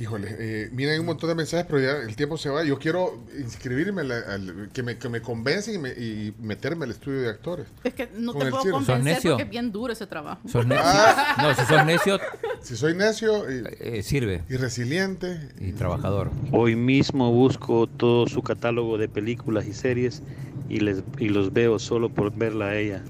Híjole, 0.00 0.34
eh, 0.38 0.70
mira, 0.72 0.92
hay 0.92 0.98
un 0.98 1.06
montón 1.06 1.28
de 1.28 1.34
mensajes, 1.36 1.66
pero 1.68 1.80
ya 1.80 1.98
el 2.08 2.16
tiempo 2.16 2.36
se 2.38 2.48
va. 2.48 2.64
Yo 2.64 2.76
quiero 2.78 3.22
inscribirme, 3.38 4.00
al- 4.00 4.10
al- 4.12 4.68
que, 4.72 4.82
me, 4.82 4.96
que 4.98 5.08
me 5.08 5.20
convencen 5.22 5.74
y, 5.74 5.78
me- 5.78 5.90
y 5.90 6.34
meterme 6.40 6.86
al 6.86 6.90
estudio 6.90 7.20
de 7.20 7.28
actores. 7.28 7.66
Es 7.84 7.94
que 7.94 8.08
no 8.16 8.32
Con 8.32 8.42
te 8.42 8.50
puedo 8.50 8.62
circo. 8.64 8.78
¿Sos 8.78 8.86
convencer 8.88 9.14
necio? 9.14 9.30
porque 9.32 9.42
es 9.44 9.50
bien 9.50 9.70
duro 9.70 9.92
ese 9.92 10.06
trabajo. 10.08 10.40
Sos 10.48 10.66
necio. 10.66 10.82
Ah. 10.84 11.36
No, 11.42 11.54
si 11.54 11.66
sos 11.72 11.84
necio, 11.86 12.18
Si 12.62 12.76
soy 12.76 12.94
necio 12.96 13.48
y, 13.52 13.62
eh, 13.80 14.02
sirve. 14.02 14.42
y 14.48 14.56
resiliente, 14.56 15.50
Y 15.60 15.72
trabajador. 15.72 16.30
Hoy 16.50 16.74
mismo 16.74 17.30
busco 17.30 17.86
todo 17.86 18.26
su 18.26 18.42
catálogo 18.42 18.98
de 18.98 19.08
películas 19.08 19.66
y 19.66 19.72
series 19.74 20.22
y, 20.68 20.80
les, 20.80 21.04
y 21.18 21.28
los 21.28 21.52
veo 21.52 21.78
solo 21.78 22.08
por 22.08 22.34
verla 22.34 22.66
a 22.70 22.76
ella. 22.78 23.02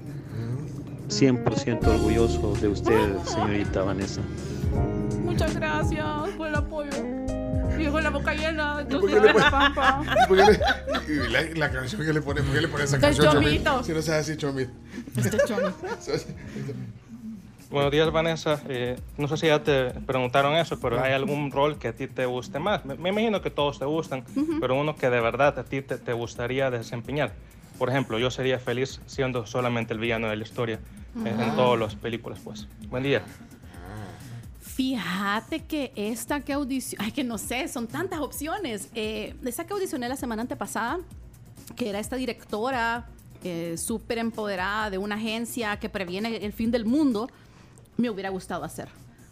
100% 1.09 1.85
orgulloso 1.87 2.53
de 2.61 2.67
usted, 2.69 3.17
señorita 3.25 3.83
Vanessa. 3.83 4.21
Muchas 5.23 5.55
gracias 5.55 6.05
por 6.37 6.47
el 6.47 6.55
apoyo. 6.55 6.89
Y 7.77 7.87
con 7.87 8.03
la 8.03 8.09
boca 8.11 8.33
llena. 8.33 8.85
¿Y 8.87 8.91
por 8.91 9.09
qué 9.09 9.19
le 9.19 9.33
pone- 9.33 9.45
¿Y 10.23 10.27
por 10.27 10.37
qué 10.37 10.43
le- 10.45 11.13
y 11.13 11.29
la, 11.29 11.41
la 11.67 11.71
canción 11.71 12.05
que 12.05 12.13
le 12.13 12.21
pone, 12.21 12.41
¿por 12.41 12.53
qué 12.53 12.61
le 12.61 12.67
pone 12.67 12.83
esa 12.83 12.99
canción? 12.99 13.31
chomito. 13.33 13.63
Chomito? 13.63 13.83
Si 13.83 13.91
no 13.93 14.01
se 14.01 14.13
hace 14.15 14.37
chomito. 14.37 14.71
Este 15.17 15.37
chomi. 15.47 15.63
Buenos 17.71 17.91
días, 17.91 18.11
Vanessa. 18.11 18.59
Eh, 18.69 18.97
no 19.17 19.27
sé 19.27 19.37
si 19.37 19.47
ya 19.47 19.63
te 19.63 19.89
preguntaron 20.05 20.53
eso, 20.55 20.79
pero 20.79 21.01
¿hay 21.01 21.13
algún 21.13 21.49
rol 21.51 21.79
que 21.79 21.87
a 21.87 21.93
ti 21.93 22.05
te 22.07 22.27
guste 22.27 22.59
más? 22.59 22.85
Me, 22.85 22.93
me 22.95 23.09
imagino 23.09 23.41
que 23.41 23.49
todos 23.49 23.79
te 23.79 23.85
gustan, 23.85 24.23
pero 24.61 24.75
uno 24.79 24.95
que 24.95 25.09
de 25.09 25.19
verdad 25.19 25.57
a 25.57 25.63
ti 25.63 25.81
te, 25.81 25.97
te 25.97 26.13
gustaría 26.13 26.69
desempeñar. 26.69 27.33
Por 27.83 27.89
ejemplo, 27.89 28.17
yo 28.17 28.31
sería 28.31 28.59
feliz 28.59 29.01
siendo 29.07 29.45
solamente 29.45 29.93
el 29.93 29.99
villano 29.99 30.29
de 30.29 30.37
la 30.37 30.43
historia 30.43 30.75
eh, 31.17 31.27
en 31.37 31.41
Ah. 31.41 31.53
todas 31.53 31.77
las 31.77 31.95
películas, 31.95 32.39
pues. 32.41 32.65
Buen 32.87 33.03
día. 33.03 33.21
Fíjate 34.61 35.65
que 35.65 35.91
esta 35.97 36.39
que 36.39 36.53
audicioné, 36.53 37.03
ay 37.03 37.11
que 37.11 37.25
no 37.25 37.37
sé, 37.37 37.67
son 37.67 37.87
tantas 37.87 38.21
opciones. 38.21 38.87
Eh, 38.95 39.35
esa 39.43 39.67
que 39.67 39.73
audicioné 39.73 40.07
la 40.07 40.15
semana 40.15 40.43
antepasada, 40.43 40.99
que 41.75 41.89
era 41.89 41.99
esta 41.99 42.15
directora 42.15 43.05
eh, 43.43 43.75
súper 43.77 44.17
empoderada 44.17 44.89
de 44.89 44.97
una 44.97 45.15
agencia 45.15 45.77
que 45.77 45.89
previene 45.89 46.37
el 46.37 46.53
fin 46.53 46.71
del 46.71 46.85
mundo, 46.85 47.29
me 47.97 48.09
hubiera 48.09 48.29
gustado 48.29 48.63
hacer. 48.63 48.87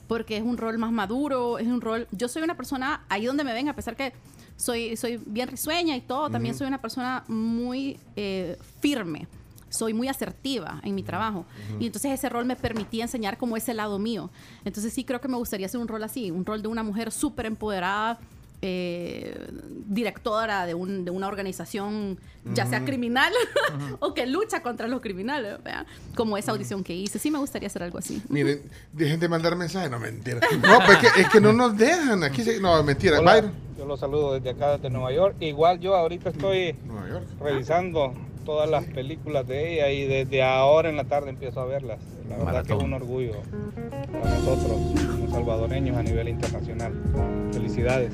Porque 0.09 0.35
es 0.35 0.43
un 0.43 0.57
rol 0.57 0.77
más 0.77 0.91
maduro, 0.91 1.57
es 1.57 1.67
un 1.67 1.79
rol... 1.79 2.05
Yo 2.11 2.27
soy 2.27 2.41
una 2.41 2.57
persona, 2.57 3.05
ahí 3.07 3.27
donde 3.27 3.45
me 3.45 3.53
ven, 3.53 3.69
a 3.69 3.75
pesar 3.77 3.95
que 3.95 4.11
soy, 4.61 4.95
soy 4.95 5.19
bien 5.25 5.49
risueña 5.49 5.95
y 5.95 6.01
todo, 6.01 6.29
también 6.29 6.53
soy 6.53 6.67
una 6.67 6.79
persona 6.79 7.23
muy 7.27 7.99
eh, 8.15 8.57
firme. 8.79 9.27
Soy 9.69 9.93
muy 9.93 10.09
asertiva 10.09 10.81
en 10.83 10.95
mi 10.95 11.01
trabajo. 11.01 11.45
Y 11.79 11.85
entonces 11.85 12.11
ese 12.11 12.27
rol 12.27 12.45
me 12.45 12.57
permitía 12.57 13.05
enseñar 13.05 13.37
como 13.37 13.55
ese 13.55 13.73
lado 13.73 13.99
mío. 13.99 14.29
Entonces 14.65 14.91
sí 14.93 15.05
creo 15.05 15.21
que 15.21 15.29
me 15.29 15.37
gustaría 15.37 15.65
hacer 15.65 15.79
un 15.79 15.87
rol 15.87 16.03
así, 16.03 16.29
un 16.29 16.45
rol 16.45 16.61
de 16.61 16.67
una 16.67 16.83
mujer 16.83 17.09
súper 17.09 17.45
empoderada, 17.45 18.19
eh, 18.61 19.35
directora 19.87 20.65
de, 20.65 20.73
un- 20.73 21.03
de 21.05 21.11
una 21.11 21.27
organización, 21.27 22.19
ya 22.53 22.65
sea 22.65 22.77
Ujú. 22.79 22.87
criminal 22.87 23.33
o 23.99 24.13
que 24.13 24.25
lucha 24.27 24.61
contra 24.61 24.87
los 24.87 25.01
criminales, 25.01 25.61
¿verdad? 25.63 25.85
como 26.15 26.37
esa 26.37 26.51
audición 26.51 26.83
que 26.83 26.93
hice. 26.95 27.19
Sí 27.19 27.31
me 27.31 27.39
gustaría 27.39 27.67
hacer 27.67 27.83
algo 27.83 27.97
así. 27.97 28.21
Miren, 28.29 28.61
dejen 28.93 29.19
de 29.19 29.27
mandar 29.29 29.55
mensajes, 29.55 29.89
no 29.89 29.99
mentira. 29.99 30.39
No, 30.61 30.79
pues 30.85 31.03
es 31.03 31.11
que, 31.13 31.21
es 31.21 31.29
que 31.29 31.41
no 31.41 31.53
nos 31.53 31.77
dejan. 31.77 32.23
Aquí 32.23 32.43
se- 32.43 32.59
no, 32.59 32.81
mentira. 32.83 33.19
Hola, 33.19 33.33
Byron. 33.35 33.51
yo 33.77 33.85
los 33.85 33.99
saludo 33.99 34.33
desde 34.33 34.51
acá, 34.51 34.71
desde 34.77 34.89
Nueva 34.89 35.11
York. 35.11 35.35
Igual 35.39 35.79
yo 35.79 35.95
ahorita 35.95 36.29
estoy 36.29 36.75
Nueva 36.85 37.09
York. 37.09 37.25
revisando 37.41 38.13
todas 38.45 38.69
las 38.69 38.83
películas 38.85 39.47
de 39.47 39.73
ella 39.75 39.89
y 39.91 40.05
desde 40.07 40.41
ahora 40.43 40.89
en 40.89 40.95
la 40.97 41.03
tarde 41.05 41.29
empiezo 41.29 41.59
a 41.61 41.65
verlas. 41.65 41.99
La 42.29 42.37
verdad 42.37 42.65
que 42.65 42.73
es 42.73 42.81
un 42.83 42.93
orgullo 42.93 43.33
para 44.11 44.35
nosotros, 44.35 44.77
como 45.11 45.29
salvadoreños 45.29 45.97
a 45.97 46.01
nivel 46.03 46.29
internacional. 46.29 46.93
Felicidades. 47.51 48.13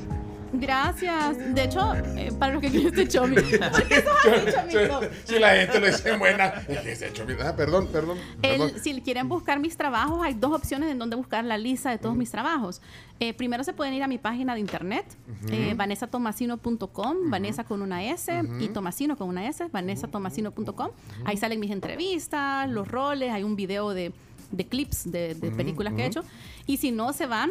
Gracias. 0.52 1.54
De 1.54 1.64
hecho, 1.64 1.94
eh, 2.16 2.32
para 2.38 2.54
los 2.54 2.62
que 2.62 2.70
quieren 2.70 2.88
este 2.88 3.08
chomi. 3.08 3.36
Si 5.24 5.38
la 5.38 5.50
gente 5.56 5.80
lo 5.80 5.86
dice 5.86 6.16
buena, 6.16 6.46
es 6.68 6.78
que 6.80 6.96
se 6.96 7.12
chomito. 7.12 7.42
Ah, 7.46 7.54
perdón, 7.54 7.88
perdón. 7.88 8.18
El- 8.42 8.58
perdón. 8.58 8.72
si 8.82 9.00
quieren 9.00 9.28
buscar 9.28 9.58
mis 9.60 9.76
trabajos, 9.76 10.20
hay 10.24 10.34
dos 10.34 10.52
opciones 10.52 10.90
en 10.90 10.98
donde 10.98 11.16
buscar 11.16 11.44
la 11.44 11.58
lista 11.58 11.90
de 11.90 11.98
todos 11.98 12.16
mis 12.16 12.30
trabajos. 12.30 12.80
Eh, 13.20 13.34
primero 13.34 13.64
se 13.64 13.72
pueden 13.72 13.94
ir 13.94 14.02
a 14.02 14.08
mi 14.08 14.18
página 14.18 14.54
de 14.54 14.60
internet, 14.60 15.04
Ujú. 15.28 15.52
eh, 15.52 15.74
vanessatomasino.com, 15.74 17.30
Vanessa 17.30 17.64
con 17.64 17.82
una 17.82 18.04
S 18.04 18.42
y 18.60 18.68
Tomasino 18.68 19.16
con 19.16 19.28
una 19.28 19.46
S, 19.48 19.66
vanessatomasino.com. 19.72 20.90
Ahí 21.24 21.36
salen 21.36 21.60
mis 21.60 21.70
entrevistas, 21.70 22.68
los 22.70 22.88
roles, 22.88 23.32
hay 23.32 23.42
un 23.42 23.56
video 23.56 23.90
de, 23.90 24.12
de 24.50 24.66
clips 24.66 25.10
de, 25.10 25.34
películas 25.56 25.94
que 25.94 26.02
he 26.02 26.06
hecho. 26.06 26.22
Y 26.66 26.76
si 26.76 26.90
no, 26.92 27.12
se 27.12 27.26
van 27.26 27.50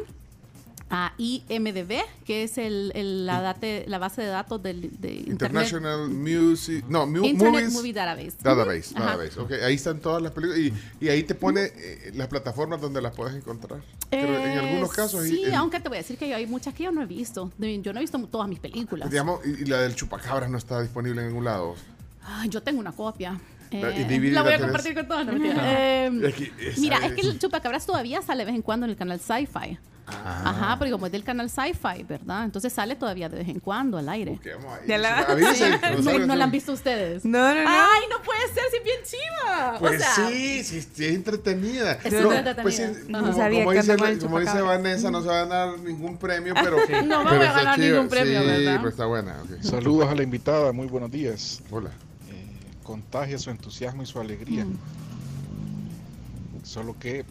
a 0.90 1.14
IMDB, 1.18 2.02
que 2.26 2.44
es 2.44 2.58
el, 2.58 2.92
el- 2.96 3.26
la, 3.26 3.42
date- 3.42 3.84
la 3.88 3.98
base 3.98 4.22
de 4.22 4.28
datos 4.28 4.64
del, 4.64 4.82
de 5.02 5.14
Internet. 5.16 5.32
International 5.32 6.10
Music. 6.10 6.86
No, 6.88 7.06
mu- 7.06 7.26
Internet 7.26 7.54
Movies. 7.66 7.74
Movie 7.74 7.94
Database. 7.94 8.38
Database, 8.42 8.94
database. 8.94 9.40
Ok, 9.40 9.52
ahí 9.66 9.76
están 9.76 10.00
todas 10.00 10.22
las 10.22 10.32
películas. 10.32 10.60
Y, 10.60 11.06
y 11.06 11.10
ahí 11.10 11.24
te 11.24 11.36
pone 11.36 11.72
eh, 11.76 12.12
las 12.16 12.28
plataformas 12.28 12.80
donde 12.80 13.02
las 13.02 13.14
puedes 13.14 13.36
encontrar. 13.36 13.82
Creo 14.10 14.36
en 14.40 14.50
Eh, 14.52 14.60
algunos 14.60 14.92
casos. 14.94 15.24
Sí, 15.26 15.44
aunque 15.54 15.80
te 15.82 15.90
voy 15.90 15.98
a 15.98 16.02
decir 16.02 16.18
que 16.18 16.30
yo 16.30 16.36
hay 16.38 16.48
muchas 16.48 16.74
que 16.74 16.84
yo 16.84 16.92
no 16.92 17.02
he 17.02 17.06
visto. 17.06 17.52
Yo 17.58 17.92
no 17.94 18.00
he 18.00 18.02
visto 18.02 18.18
todas 18.28 18.48
mis 18.48 18.60
películas. 18.60 19.10
digamos, 19.10 19.42
y, 19.46 19.64
y 19.64 19.66
la 19.66 19.82
del 19.82 19.94
chupacabras 19.96 20.50
no 20.50 20.58
está 20.58 20.82
disponible 20.82 21.22
en 21.22 21.28
ningún 21.28 21.44
lado. 21.46 21.76
Ay, 22.24 22.48
yo 22.50 22.62
tengo 22.64 22.80
una 22.80 22.92
copia. 22.94 23.40
Eh, 23.72 24.30
la 24.32 24.42
voy 24.44 24.54
a 24.54 24.60
compartir 24.60 24.94
con 24.96 25.08
todos. 25.08 25.26
no. 25.26 25.32
Ajá. 25.34 25.62
Eh, 25.66 26.12
Es 26.24 26.36
que 26.36 26.52
mira, 26.80 26.98
es 27.06 27.14
que 27.14 27.22
el 27.22 27.40
Chupacabras 27.40 27.86
todavía 27.86 28.22
sale 28.22 28.40
de 28.44 28.46
vez 28.46 28.56
en 28.56 28.62
cuando 28.62 28.86
en 28.86 28.92
el 28.92 28.98
canal 28.98 29.20
Sci-Fi. 29.20 29.78
Ah. 30.10 30.42
Ajá, 30.46 30.78
porque 30.78 30.90
como 30.94 31.06
es 31.08 31.12
del 31.12 31.26
canal 31.26 31.50
Sci-Fi, 31.50 32.04
¿verdad? 32.08 32.46
Entonces 32.46 32.72
sale 32.72 32.96
todavía 32.96 33.28
de 33.28 33.40
vez 33.40 33.50
en 33.50 33.60
cuando 33.60 33.98
al 33.98 34.08
aire. 34.08 34.40
Ya 34.88 34.98
la- 34.98 35.18
Avisen, 35.20 35.74
Sí. 35.98 36.02
no, 36.02 36.20
no 36.28 36.36
la 36.38 36.46
han 36.46 36.52
visto 36.52 36.72
ustedes. 36.72 37.26
No, 37.26 37.40
no, 37.40 37.62
no. 37.62 37.70
Ay, 37.70 38.04
no 38.10 38.24
puede 38.24 38.40
ser, 38.54 38.64
si 38.72 38.78
es 38.78 38.84
bien 38.86 38.98
chiva. 39.04 39.76
Pues 39.80 40.00
o 40.00 40.04
sea, 40.06 40.28
sí, 40.30 40.64
sí, 40.64 40.82
sí, 40.82 41.06
es 41.08 41.14
entretenida. 41.14 42.00
Es 42.06 42.14
No, 42.14 42.20
entretenida. 42.32 42.62
pues 42.64 42.78
sí, 42.78 42.84
como, 43.12 43.20
No 43.28 43.34
sabía 43.36 43.60
como 43.66 43.72
que 43.72 43.82
dice, 43.82 44.18
como 44.20 44.40
dice. 44.40 44.62
Vanessa, 44.62 45.12
no 45.12 45.22
se 45.22 45.28
va 45.28 45.42
a 45.42 45.46
ganar 45.46 45.80
ningún 45.80 46.18
premio, 46.18 46.54
pero. 46.64 46.78
No 47.06 47.26
me 47.26 47.30
pero 47.30 47.38
voy 47.40 47.46
a 47.46 47.50
está 47.50 47.54
ganar 47.60 47.76
chiva. 47.76 47.88
ningún 47.90 48.08
premio, 48.10 48.40
sí, 48.40 48.48
¿verdad? 48.48 48.82
pues 48.82 48.94
está 48.94 49.06
buena. 49.08 49.42
ok. 49.44 49.62
Saludos 49.62 50.08
a 50.10 50.16
la 50.16 50.24
invitada, 50.24 50.72
muy 50.72 50.88
buenos 50.88 51.12
días. 51.12 51.62
Hola. 51.70 51.90
Contagia 52.88 53.38
su 53.38 53.50
entusiasmo 53.50 54.02
y 54.02 54.06
su 54.06 54.18
alegía. 54.18 54.66
Solo 56.64 56.98
que 56.98 57.26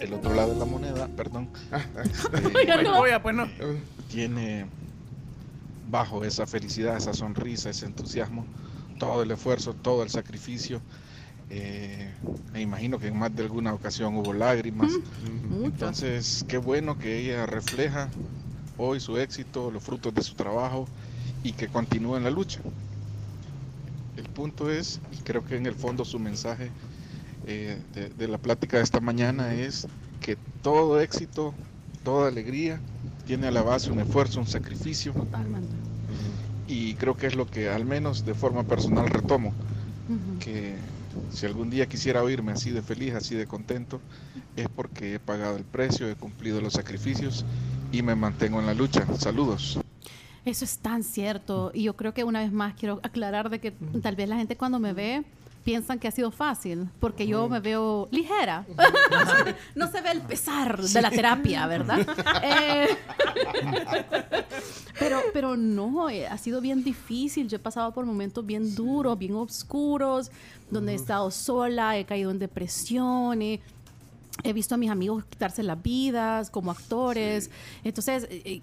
el 0.00 0.12
otro 0.14 0.34
lado 0.34 0.52
de 0.54 0.58
la 0.58 0.64
moneda, 0.64 1.06
perdón, 1.16 1.48
no. 2.82 3.22
Pues 3.22 3.36
no. 3.36 3.48
tiene 4.10 4.66
bajo 5.88 6.24
esa 6.24 6.44
felicidad, 6.44 6.96
esa 6.96 7.14
sonrisa, 7.14 7.70
ese 7.70 7.86
entusiasmo, 7.86 8.44
todo 8.98 9.22
el 9.22 9.30
esfuerzo, 9.30 9.74
todo 9.74 10.02
el 10.02 10.10
sacrificio. 10.10 10.80
Eh, 11.48 12.10
me 12.52 12.62
imagino 12.62 12.98
que 12.98 13.08
en 13.08 13.18
más 13.18 13.34
de 13.36 13.44
alguna 13.44 13.72
ocasión 13.72 14.16
hubo 14.16 14.32
lágrimas. 14.32 14.90
Entonces, 15.62 16.44
qué 16.48 16.58
bueno 16.58 16.98
que 16.98 17.20
ella 17.20 17.46
refleja 17.46 18.08
hoy 18.76 18.98
su 18.98 19.18
éxito, 19.18 19.70
los 19.70 19.84
frutos 19.84 20.12
de 20.12 20.22
su 20.22 20.34
trabajo 20.34 20.88
y 21.44 21.52
que 21.52 21.68
continúe 21.68 22.16
en 22.16 22.24
la 22.24 22.30
lucha. 22.30 22.60
El 24.16 24.24
punto 24.24 24.70
es, 24.70 25.00
y 25.12 25.16
creo 25.22 25.44
que 25.44 25.56
en 25.56 25.66
el 25.66 25.74
fondo 25.74 26.04
su 26.04 26.18
mensaje 26.18 26.70
eh, 27.46 27.78
de, 27.94 28.10
de 28.10 28.28
la 28.28 28.38
plática 28.38 28.76
de 28.76 28.82
esta 28.82 29.00
mañana 29.00 29.54
es 29.54 29.86
que 30.20 30.36
todo 30.62 31.00
éxito, 31.00 31.54
toda 32.04 32.28
alegría 32.28 32.80
tiene 33.26 33.48
a 33.48 33.50
la 33.50 33.62
base 33.62 33.90
un 33.90 34.00
esfuerzo, 34.00 34.40
un 34.40 34.46
sacrificio. 34.46 35.12
Y 36.68 36.94
creo 36.94 37.16
que 37.16 37.26
es 37.26 37.34
lo 37.34 37.46
que 37.46 37.68
al 37.68 37.84
menos 37.84 38.24
de 38.24 38.34
forma 38.34 38.62
personal 38.64 39.08
retomo, 39.08 39.52
que 40.40 40.74
si 41.30 41.46
algún 41.46 41.70
día 41.70 41.86
quisiera 41.86 42.22
oírme 42.22 42.52
así 42.52 42.70
de 42.70 42.82
feliz, 42.82 43.14
así 43.14 43.34
de 43.34 43.46
contento, 43.46 44.00
es 44.56 44.68
porque 44.68 45.14
he 45.14 45.18
pagado 45.18 45.56
el 45.56 45.64
precio, 45.64 46.08
he 46.08 46.14
cumplido 46.14 46.60
los 46.60 46.74
sacrificios 46.74 47.44
y 47.90 48.02
me 48.02 48.14
mantengo 48.14 48.60
en 48.60 48.66
la 48.66 48.74
lucha. 48.74 49.06
Saludos. 49.18 49.78
Eso 50.44 50.64
es 50.64 50.78
tan 50.78 51.04
cierto. 51.04 51.70
Y 51.74 51.84
yo 51.84 51.94
creo 51.94 52.14
que 52.14 52.24
una 52.24 52.40
vez 52.40 52.52
más 52.52 52.74
quiero 52.74 53.00
aclarar 53.02 53.48
de 53.50 53.60
que 53.60 53.72
tal 54.02 54.16
vez 54.16 54.28
la 54.28 54.36
gente 54.36 54.56
cuando 54.56 54.78
me 54.78 54.92
ve 54.92 55.24
piensan 55.64 55.98
que 55.98 56.08
ha 56.08 56.10
sido 56.10 56.30
fácil, 56.30 56.88
porque 57.00 57.26
yo 57.26 57.48
me 57.48 57.60
veo 57.60 58.08
ligera. 58.10 58.66
no 59.74 59.90
se 59.90 60.00
ve 60.00 60.10
el 60.10 60.22
pesar 60.22 60.80
de 60.82 61.02
la 61.02 61.10
terapia, 61.10 61.66
¿verdad? 61.66 62.06
Eh, 62.42 62.88
pero, 64.98 65.20
pero 65.32 65.56
no, 65.56 66.10
eh, 66.10 66.26
ha 66.26 66.36
sido 66.38 66.60
bien 66.60 66.82
difícil. 66.82 67.48
Yo 67.48 67.56
he 67.56 67.60
pasado 67.60 67.92
por 67.92 68.04
momentos 68.04 68.44
bien 68.44 68.74
duros, 68.74 69.18
bien 69.18 69.34
oscuros, 69.34 70.30
donde 70.70 70.92
he 70.92 70.94
estado 70.94 71.30
sola, 71.30 71.96
he 71.98 72.04
caído 72.04 72.30
en 72.30 72.38
depresión. 72.38 73.42
He, 73.42 73.60
He 74.44 74.52
visto 74.54 74.74
a 74.74 74.78
mis 74.78 74.90
amigos 74.90 75.24
quitarse 75.26 75.62
las 75.62 75.80
vidas 75.82 76.50
como 76.50 76.70
actores. 76.70 77.50
Entonces, 77.84 78.26
eh, 78.30 78.42
eh, 78.46 78.60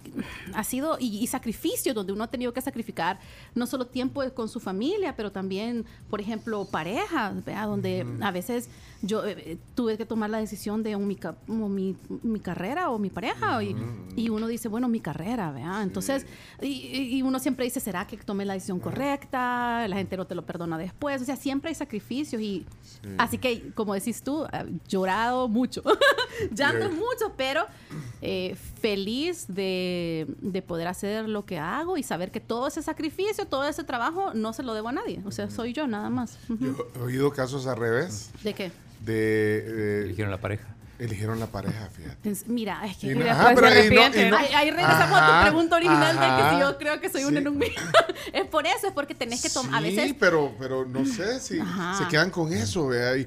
ha 0.52 0.64
sido, 0.64 0.96
y, 0.98 1.18
y 1.18 1.26
sacrificio, 1.28 1.94
donde 1.94 2.12
uno 2.12 2.24
ha 2.24 2.26
tenido 2.26 2.52
que 2.52 2.60
sacrificar 2.60 3.20
no 3.54 3.66
solo 3.66 3.86
tiempo 3.86 4.22
con 4.34 4.48
su 4.48 4.58
familia, 4.58 5.14
pero 5.16 5.30
también, 5.30 5.84
por 6.10 6.20
ejemplo, 6.20 6.64
parejas, 6.64 7.44
¿vea? 7.44 7.66
donde 7.66 8.04
a 8.20 8.30
veces 8.32 8.68
yo 9.02 9.24
eh, 9.24 9.58
tuve 9.76 9.96
que 9.96 10.04
tomar 10.04 10.28
la 10.28 10.38
decisión 10.38 10.82
de 10.82 10.96
un, 10.96 11.06
mi, 11.06 11.16
mi, 11.46 11.96
mi 12.22 12.40
carrera 12.40 12.90
o 12.90 12.98
mi 12.98 13.08
pareja. 13.08 13.62
y, 13.62 13.74
y 14.16 14.28
uno 14.28 14.48
dice, 14.48 14.68
bueno, 14.68 14.88
mi 14.88 14.98
carrera, 15.00 15.52
¿vea? 15.52 15.82
Entonces, 15.82 16.26
y, 16.60 17.16
y- 17.16 17.22
uno 17.22 17.38
siempre 17.38 17.64
dice, 17.64 17.78
¿será 17.80 18.06
que 18.06 18.16
tomé 18.16 18.44
la 18.44 18.54
decisión 18.54 18.80
correcta? 18.80 19.86
La 19.88 19.96
gente 19.96 20.16
no 20.16 20.26
te 20.26 20.34
lo 20.34 20.44
perdona 20.44 20.76
después. 20.78 21.22
O 21.22 21.24
sea, 21.24 21.36
siempre 21.36 21.68
hay 21.68 21.74
sacrificios 21.76 22.42
y 22.42 22.66
así 23.18 23.38
que, 23.38 23.70
como 23.74 23.94
decís 23.94 24.22
tú, 24.22 24.44
eh, 24.52 24.66
llorado 24.88 25.48
mucho. 25.60 25.82
Llanto 26.54 26.88
Yeah. 26.88 26.96
mucho, 26.96 27.34
pero 27.36 27.66
eh, 28.22 28.56
feliz 28.80 29.44
de, 29.48 30.26
de 30.40 30.62
poder 30.62 30.88
hacer 30.88 31.28
lo 31.28 31.44
que 31.44 31.58
hago 31.58 31.96
y 31.98 32.02
saber 32.02 32.30
que 32.30 32.40
todo 32.40 32.66
ese 32.68 32.82
sacrificio, 32.82 33.46
todo 33.46 33.66
ese 33.68 33.84
trabajo, 33.84 34.32
no 34.34 34.52
se 34.52 34.62
lo 34.62 34.72
debo 34.74 34.88
a 34.88 34.92
nadie. 34.92 35.20
O 35.26 35.30
sea, 35.30 35.50
soy 35.50 35.72
yo 35.72 35.86
nada 35.86 36.08
más. 36.08 36.38
Ujú. 36.48 36.76
He 36.96 36.98
oído 37.02 37.30
casos 37.32 37.66
al 37.66 37.76
revés. 37.76 38.30
¿De 38.42 38.54
qué? 38.54 38.72
De, 39.04 40.02
Eligieron 40.04 40.30
la 40.30 40.40
pareja. 40.40 40.66
Eligieron 40.98 41.40
la 41.40 41.46
pareja, 41.46 41.88
fíjate. 41.96 42.34
Mira, 42.46 42.84
es 42.84 42.98
que 42.98 43.14
no- 43.14 43.24
ajá, 43.24 43.52
pero 43.54 43.68
se 43.70 43.86
y 43.86 43.90
no- 43.90 44.06
y 44.26 44.30
no- 44.30 44.36
ahí, 44.36 44.52
ahí 44.54 44.70
regresamos 44.70 45.18
a 45.18 45.24
Ajá, 45.26 45.40
tu 45.40 45.50
pregunta 45.50 45.76
original 45.76 46.12
de 46.14 46.20
que 46.20 46.26
ajá. 46.26 46.50
si 46.54 46.60
yo 46.60 46.78
creo 46.78 47.00
que 47.00 47.08
soy 47.08 47.24
un 47.24 47.30
Sí. 47.30 47.36
en 47.38 47.48
un 47.48 47.56
millón. 47.58 47.84
es 48.34 48.46
por 48.46 48.66
eso, 48.66 48.86
es 48.88 48.92
porque 48.92 49.14
tenés 49.14 49.40
que 49.40 49.48
tomar. 49.48 49.82
a 49.82 49.86
Sí, 49.88 49.96
veces. 49.96 50.14
pero, 50.20 50.52
pero 50.58 50.84
no 50.84 51.06
sé 51.06 51.40
si 51.40 51.58
Ajá. 51.58 51.96
se 51.96 52.06
quedan 52.08 52.28
con 52.30 52.52
eso, 52.52 52.88
vea. 52.88 53.16
Y, 53.16 53.26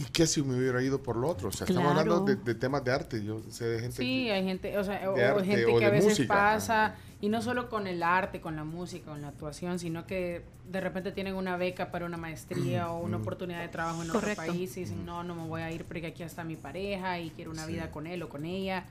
¿Y 0.00 0.04
qué 0.04 0.26
si 0.26 0.42
me 0.42 0.56
hubiera 0.56 0.82
ido 0.82 1.02
por 1.02 1.16
lo 1.16 1.28
otro? 1.28 1.48
O 1.50 1.52
sea, 1.52 1.66
estamos 1.66 1.92
Claro. 1.92 2.14
hablando 2.14 2.24
de, 2.24 2.36
de 2.42 2.54
temas 2.54 2.82
de 2.82 2.90
arte. 2.90 3.22
Yo 3.22 3.42
sé 3.50 3.66
de 3.66 3.80
gente 3.80 3.96
Sí, 3.98 4.30
hay 4.30 4.42
gente, 4.44 4.78
o 4.78 4.82
sea, 4.82 5.10
o, 5.10 5.14
arte 5.14 5.44
gente 5.44 5.66
o 5.66 5.78
que 5.78 5.84
a 5.84 5.90
veces 5.90 6.10
música. 6.12 6.26
pasa, 6.34 6.94
y 7.20 7.28
no 7.28 7.42
solo 7.42 7.68
con 7.68 7.86
el 7.86 8.02
arte, 8.02 8.40
con 8.40 8.56
la 8.56 8.64
música, 8.64 9.10
con 9.10 9.20
la 9.20 9.28
actuación, 9.28 9.78
sino 9.78 10.06
que 10.06 10.42
de 10.70 10.80
repente 10.80 11.12
tienen 11.12 11.34
una 11.34 11.58
beca 11.58 11.90
para 11.90 12.06
una 12.06 12.16
maestría 12.16 12.90
o 12.90 12.98
una 13.04 13.18
oportunidad 13.18 13.60
de 13.60 13.68
trabajo 13.68 14.00
en 14.02 14.08
Correcto. 14.08 14.40
otro 14.40 14.54
país 14.54 14.74
y 14.78 14.80
dicen, 14.80 15.04
no, 15.04 15.22
no 15.22 15.34
me 15.34 15.46
voy 15.46 15.60
a 15.60 15.70
ir 15.70 15.84
porque 15.84 16.06
aquí 16.06 16.22
está 16.22 16.44
mi 16.44 16.56
pareja 16.56 17.20
y 17.20 17.28
quiero 17.28 17.50
una 17.50 17.66
vida 17.66 17.90
con 17.90 18.06
él 18.06 18.22
o 18.22 18.30
con 18.30 18.46
ella. 18.46 18.86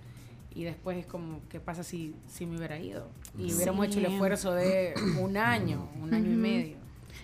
Y 0.54 0.64
después 0.64 0.96
es 1.00 1.08
como, 1.08 1.42
¿qué 1.50 1.60
pasa 1.60 1.84
si, 1.84 2.14
si 2.28 2.46
me 2.46 2.58
hubiera 2.58 2.78
ido? 2.78 3.08
Y 3.36 3.52
hubiéramos 3.56 3.86
Sí. 3.88 3.92
hecho 3.94 4.00
el 4.00 4.06
esfuerzo 4.14 4.54
de 4.54 4.94
un 5.20 5.38
año, 5.38 5.90
un 6.04 6.14
año 6.14 6.28
y 6.28 6.34
Ujú. 6.34 6.40
medio. 6.42 6.78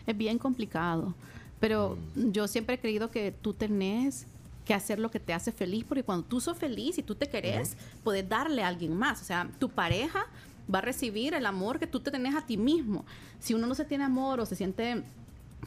Es 0.07 0.17
bien 0.17 0.39
complicado. 0.39 1.13
Pero 1.59 1.97
yo 2.15 2.47
siempre 2.47 2.75
he 2.75 2.79
creído 2.79 3.11
que 3.11 3.31
tú 3.31 3.53
tenés 3.53 4.25
que 4.65 4.73
hacer 4.73 4.99
lo 4.99 5.11
que 5.11 5.19
te 5.19 5.33
hace 5.33 5.51
feliz, 5.51 5.85
porque 5.87 6.03
cuando 6.03 6.25
tú 6.25 6.41
sos 6.41 6.57
feliz 6.57 6.97
y 6.97 7.03
tú 7.03 7.15
te 7.15 7.29
querés, 7.29 7.77
puedes 8.03 8.27
darle 8.27 8.63
a 8.63 8.67
alguien 8.67 8.95
más. 8.95 9.21
O 9.21 9.25
sea, 9.25 9.49
tu 9.59 9.69
pareja 9.69 10.25
va 10.73 10.79
a 10.79 10.81
recibir 10.81 11.33
el 11.33 11.45
amor 11.45 11.79
que 11.79 11.87
tú 11.87 11.99
te 11.99 12.11
tenés 12.11 12.35
a 12.35 12.41
ti 12.41 12.57
mismo. 12.57 13.05
Si 13.39 13.53
uno 13.53 13.67
no 13.67 13.75
se 13.75 13.85
tiene 13.85 14.03
amor 14.03 14.39
o 14.39 14.45
se 14.45 14.55
siente 14.55 15.03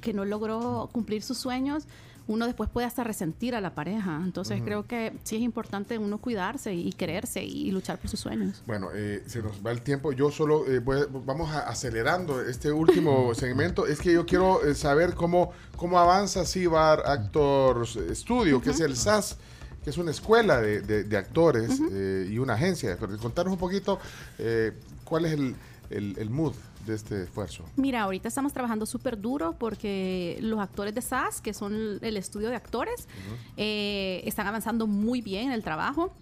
que 0.03 0.13
no 0.13 0.25
logró 0.25 0.89
cumplir 0.93 1.23
sus 1.23 1.39
sueños, 1.39 1.85
uno 2.29 2.47
después 2.47 2.71
puede 2.71 2.87
hasta 2.87 3.03
resentir 3.03 3.55
a 3.57 3.61
la 3.61 3.75
pareja. 3.75 4.21
Entonces 4.23 4.61
creo 4.65 4.87
que 4.87 5.13
sí 5.25 5.37
es 5.37 5.43
importante 5.43 5.99
uno 5.99 6.19
cuidarse 6.19 6.73
y 6.75 6.93
quererse 6.93 7.43
y 7.43 7.71
luchar 7.73 7.99
por 7.99 8.09
sus 8.11 8.21
sueños. 8.21 8.63
Bueno, 8.67 8.91
eh, 8.95 9.23
se 9.27 9.43
nos 9.43 9.65
va 9.65 9.71
el 9.73 9.81
tiempo. 9.83 10.13
Yo 10.13 10.31
solo 10.31 10.67
eh, 10.67 10.79
voy 10.79 11.01
a- 11.01 11.07
vamos 11.11 11.51
a- 11.51 11.61
acelerando 11.69 12.41
este 12.43 12.71
último 12.71 13.35
segmento. 13.35 13.87
Es 13.87 13.99
que 13.99 14.13
yo 14.13 14.25
quiero 14.27 14.65
eh, 14.65 14.75
saber 14.75 15.15
cómo, 15.15 15.53
cómo 15.77 15.99
avanza 15.99 16.45
Cibar 16.45 17.03
Actors 17.07 17.99
Studio, 18.13 18.61
que 18.61 18.71
es 18.71 18.81
el 18.81 18.95
SAS, 18.95 19.37
que 19.83 19.91
es 19.91 19.97
una 19.99 20.11
escuela 20.11 20.61
de, 20.61 20.83
de- 20.83 21.05
de 21.05 21.17
actores 21.17 21.81
eh, 21.91 22.29
y 22.31 22.39
una 22.39 22.55
agencia. 22.55 22.97
Pero 23.01 23.17
Contanos 23.19 23.53
un 23.55 23.59
poquito 23.59 23.99
eh, 24.39 24.73
cuál 25.05 25.25
es 25.25 25.33
el, 25.33 25.57
el- 25.91 26.15
el 26.19 26.29
mood 26.31 26.53
de 26.89 26.97
este 26.97 27.23
esfuerzo. 27.23 27.65
Mira, 27.77 28.03
ahorita 28.03 28.29
estamos 28.29 28.53
trabajando 28.53 28.87
súper 28.87 29.21
duro 29.21 29.55
porque 29.59 30.39
los 30.41 30.59
actores 30.61 30.95
de 30.95 31.01
SAS, 31.03 31.41
que 31.41 31.55
son 31.55 31.75
el- 31.75 31.99
el 32.03 32.17
estudio 32.17 32.49
de 32.49 32.57
actores, 32.57 33.09
eh, 33.57 34.23
están 34.25 34.47
avanzando 34.47 34.87
muy 34.87 35.21
bien 35.21 35.47
en 35.49 35.53
el 35.53 35.63
trabajo. 35.63 36.13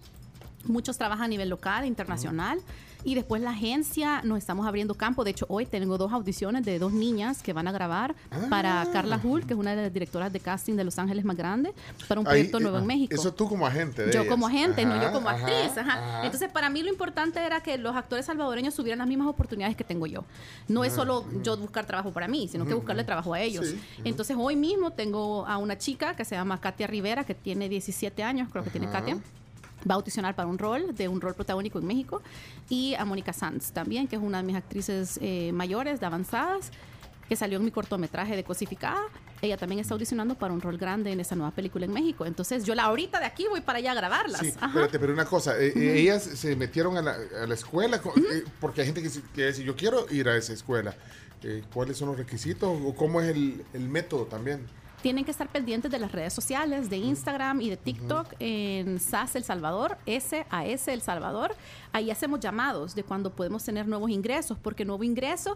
Muchos 0.65 0.97
trabajan 0.97 1.25
a 1.25 1.27
nivel 1.29 1.49
local, 1.49 1.85
internacional. 1.85 2.59
Y 3.03 3.15
después 3.15 3.41
la 3.41 3.51
agencia 3.51 4.21
nos 4.23 4.37
estamos 4.37 4.65
abriendo 4.67 4.95
campo. 4.95 5.23
De 5.23 5.31
hecho, 5.31 5.45
hoy 5.49 5.65
tengo 5.65 5.97
dos 5.97 6.11
audiciones 6.11 6.65
de 6.65 6.79
dos 6.79 6.91
niñas 6.91 7.41
que 7.43 7.53
van 7.53 7.67
a 7.67 7.71
grabar 7.71 8.15
para 8.49 8.85
Carla 8.91 9.19
Hull, 9.23 9.45
que 9.45 9.53
es 9.53 9.59
una 9.59 9.75
de 9.75 9.83
las 9.83 9.93
directoras 9.93 10.33
de 10.33 10.39
casting 10.39 10.75
de 10.75 10.83
Los 10.83 10.97
Ángeles 10.99 11.23
más 11.23 11.37
grande, 11.37 11.73
para 12.07 12.19
un 12.21 12.27
Ahí, 12.27 12.33
proyecto 12.33 12.59
nuevo 12.59 12.77
eh, 12.77 12.81
en 12.81 12.87
México. 12.87 13.15
Eso 13.15 13.33
tú 13.33 13.47
como 13.47 13.65
agente. 13.65 14.05
de 14.05 14.11
Yo 14.11 14.21
ellas. 14.21 14.31
como 14.31 14.47
agente, 14.47 14.85
no 14.85 15.01
yo 15.01 15.11
como 15.11 15.29
ajá, 15.29 15.37
actriz. 15.45 15.77
Ajá. 15.77 16.23
Entonces, 16.25 16.51
para 16.51 16.69
mí 16.69 16.81
lo 16.83 16.89
importante 16.89 17.39
era 17.39 17.61
que 17.61 17.77
los 17.77 17.95
actores 17.95 18.25
salvadoreños 18.25 18.75
tuvieran 18.75 18.99
las 18.99 19.07
mismas 19.07 19.27
oportunidades 19.27 19.75
que 19.77 19.83
tengo 19.83 20.05
yo. 20.07 20.23
No 20.67 20.83
es 20.83 20.93
Ah, 20.93 20.95
solo 20.97 21.25
yo 21.43 21.55
buscar 21.57 21.85
trabajo 21.85 22.11
para 22.11 22.27
mí, 22.27 22.47
sino 22.47 22.65
que 22.65 22.73
buscarle 22.73 23.03
trabajo 23.03 23.33
a 23.33 23.39
ellos. 23.41 23.67
Sí. 23.67 23.79
Entonces, 24.03 24.35
hoy 24.39 24.55
mismo 24.55 24.91
tengo 24.91 25.45
a 25.45 25.57
una 25.57 25.77
chica 25.77 26.15
que 26.15 26.25
se 26.25 26.35
llama 26.35 26.59
Katia 26.59 26.87
Rivera, 26.87 27.23
que 27.23 27.35
tiene 27.35 27.69
17 27.69 28.23
años, 28.23 28.49
creo 28.51 28.63
que 28.63 28.69
tiene. 28.71 28.87
Katia. 28.89 29.17
Va 29.89 29.95
a 29.95 29.97
audicionar 29.97 30.35
para 30.35 30.47
un 30.47 30.57
rol, 30.57 30.95
de 30.95 31.07
un 31.07 31.21
rol 31.21 31.33
protagónico 31.33 31.79
en 31.79 31.85
México. 31.85 32.21
Y 32.69 32.95
a 32.95 33.05
Mónica 33.05 33.33
Sanz 33.33 33.71
también, 33.71 34.07
que 34.07 34.15
es 34.15 34.21
una 34.21 34.39
de 34.39 34.43
mis 34.43 34.55
actrices 34.55 35.19
eh, 35.21 35.51
mayores, 35.53 35.99
de 35.99 36.05
avanzadas, 36.05 36.71
que 37.27 37.35
salió 37.35 37.57
en 37.57 37.65
mi 37.65 37.71
cortometraje 37.71 38.35
de 38.35 38.43
Cosificada. 38.43 39.01
Ella 39.41 39.57
también 39.57 39.79
está 39.79 39.93
audicionando 39.93 40.35
para 40.35 40.53
un 40.53 40.61
rol 40.61 40.77
grande 40.77 41.11
en 41.11 41.19
esa 41.19 41.35
nueva 41.35 41.51
película 41.51 41.85
en 41.85 41.93
México. 41.93 42.25
Entonces, 42.25 42.63
yo 42.63 42.73
la 42.73 42.83
ahorita 42.85 43.19
de 43.19 43.25
aquí 43.25 43.45
voy 43.49 43.61
para 43.61 43.77
allá 43.77 43.91
a 43.91 43.95
grabarlas. 43.95 44.41
Sí, 44.41 44.53
Ajá. 44.57 44.67
espérate, 44.67 44.97
pero 44.97 45.13
una 45.13 45.25
cosa, 45.25 45.59
eh, 45.59 45.73
eh, 45.75 45.99
ellas 45.99 46.23
se 46.23 46.55
metieron 46.55 46.97
a 46.97 47.01
la, 47.01 47.17
a 47.43 47.45
la 47.45 47.53
escuela, 47.53 47.97
eh, 47.97 48.43
porque 48.59 48.81
hay 48.81 48.87
gente 48.87 49.03
que, 49.03 49.09
que 49.35 49.47
dice, 49.47 49.63
yo 49.63 49.75
quiero 49.75 50.11
ir 50.11 50.27
a 50.27 50.35
esa 50.35 50.53
escuela. 50.53 50.95
¿Cuáles 51.71 51.97
son 51.97 52.09
los 52.09 52.17
requisitos 52.17 52.67
o 52.83 52.95
cómo 52.95 53.21
es 53.21 53.29
el, 53.29 53.63
el 53.73 53.87
método 53.87 54.25
también? 54.25 54.65
Tienen 55.01 55.23
que 55.25 55.31
estar 55.31 55.47
pendientes 55.47 55.91
de 55.91 55.99
las 55.99 56.11
redes 56.11 56.33
sociales, 56.33 56.89
de 56.89 56.97
Instagram 56.97 57.61
y 57.61 57.69
de 57.69 57.77
TikTok 57.77 58.33
en 58.39 58.99
SAS 58.99 59.35
El 59.35 59.43
Salvador, 59.43 59.97
SAS 60.07 60.87
El 60.87 61.01
Salvador. 61.01 61.55
Ahí 61.91 62.09
hacemos 62.09 62.39
llamados 62.39 62.95
de 62.95 63.03
cuando 63.03 63.31
podemos 63.31 63.63
tener 63.63 63.87
nuevos 63.87 64.09
ingresos, 64.09 64.57
porque 64.61 64.85
nuevo 64.85 65.03
ingreso 65.03 65.55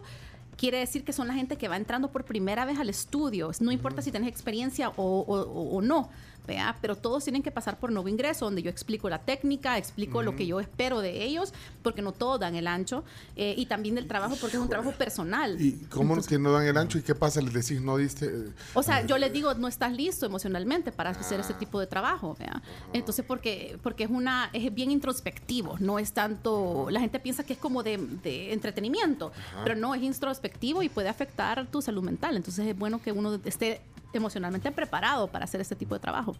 quiere 0.56 0.78
decir 0.78 1.02
que 1.04 1.12
son 1.12 1.26
la 1.26 1.34
gente 1.34 1.56
que 1.56 1.66
va 1.66 1.76
entrando 1.76 2.12
por 2.12 2.24
primera 2.24 2.64
vez 2.64 2.78
al 2.78 2.88
estudio. 2.88 3.50
No 3.58 3.72
importa 3.72 4.00
si 4.00 4.12
tenés 4.12 4.28
experiencia 4.28 4.90
o, 4.90 4.92
o- 4.96 5.40
o- 5.40 5.76
o 5.76 5.80
no, 5.82 6.08
¿vea? 6.46 6.76
pero 6.80 6.96
todos 6.96 7.24
tienen 7.24 7.42
que 7.42 7.50
pasar 7.50 7.78
por 7.78 7.92
nuevo 7.92 8.08
ingreso, 8.08 8.44
donde 8.44 8.62
yo 8.62 8.70
explico 8.70 9.08
la 9.08 9.18
técnica, 9.18 9.78
explico 9.78 10.22
lo 10.22 10.36
que 10.36 10.46
yo 10.46 10.60
espero 10.60 11.00
de 11.00 11.22
ellos, 11.24 11.52
porque 11.82 12.02
no 12.02 12.12
todos 12.12 12.40
dan 12.40 12.54
el 12.54 12.66
ancho, 12.66 13.04
eh, 13.36 13.54
y 13.56 13.66
también 13.66 13.94
del 13.94 14.08
trabajo, 14.08 14.36
porque 14.40 14.56
es 14.56 14.62
un 14.62 14.68
trabajo 14.68 14.92
personal. 14.92 15.60
¿Y 15.60 15.72
cómo 15.90 16.20
que 16.22 16.38
no 16.38 16.52
dan 16.52 16.66
el 16.66 16.76
ancho? 16.76 16.98
¿Y 16.98 17.02
qué 17.02 17.14
pasa? 17.14 17.40
Les 17.40 17.52
decís, 17.52 17.80
no 17.80 17.96
diste. 17.96 18.30
O 18.74 18.82
sea, 18.82 19.06
yo 19.06 19.18
les 19.18 19.32
digo, 19.32 19.54
no 19.54 19.68
estás 19.68 19.92
listo 19.92 20.26
emocionalmente 20.26 20.92
para 20.92 21.10
hacer 21.10 21.40
ese 21.40 21.54
tipo 21.54 21.80
de 21.80 21.86
trabajo. 21.86 22.36
¿vea? 22.38 22.62
Entonces, 22.92 23.24
porque, 23.26 23.78
porque 23.82 24.04
es, 24.04 24.10
una, 24.10 24.50
es 24.52 24.72
bien 24.74 24.90
introspectivo, 24.90 25.76
no 25.80 25.98
es 25.98 26.12
tanto. 26.12 26.88
La 26.90 27.00
gente 27.00 27.18
piensa 27.18 27.44
que 27.44 27.54
es 27.54 27.58
como 27.58 27.82
de, 27.82 27.98
de 28.22 28.52
entretenimiento, 28.52 29.32
pero 29.64 29.76
no, 29.76 29.94
es 29.94 30.02
introspectivo 30.02 30.82
y 30.82 30.88
puede 30.88 31.08
afectar 31.08 31.66
tu 31.66 31.82
salud 31.82 32.02
mental. 32.02 32.36
Entonces, 32.36 32.66
es 32.66 32.78
bueno 32.78 33.00
que 33.00 33.12
uno 33.12 33.40
esté 33.44 33.80
emocionalmente 34.12 34.70
preparado 34.72 35.28
para 35.28 35.44
hacer 35.44 35.60
este 35.60 35.74
tipo 35.76 35.94
de 35.94 36.00
trabajo. 36.00 36.36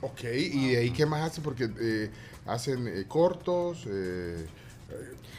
Ok, 0.00 0.24
¿y 0.24 0.70
de 0.70 0.78
ahí 0.78 0.90
qué 0.90 1.06
más 1.06 1.30
hacen? 1.30 1.42
Porque 1.44 1.70
eh, 1.80 2.10
hacen 2.46 2.86
eh, 2.88 3.04
cortos. 3.06 3.84
eh, 3.86 4.46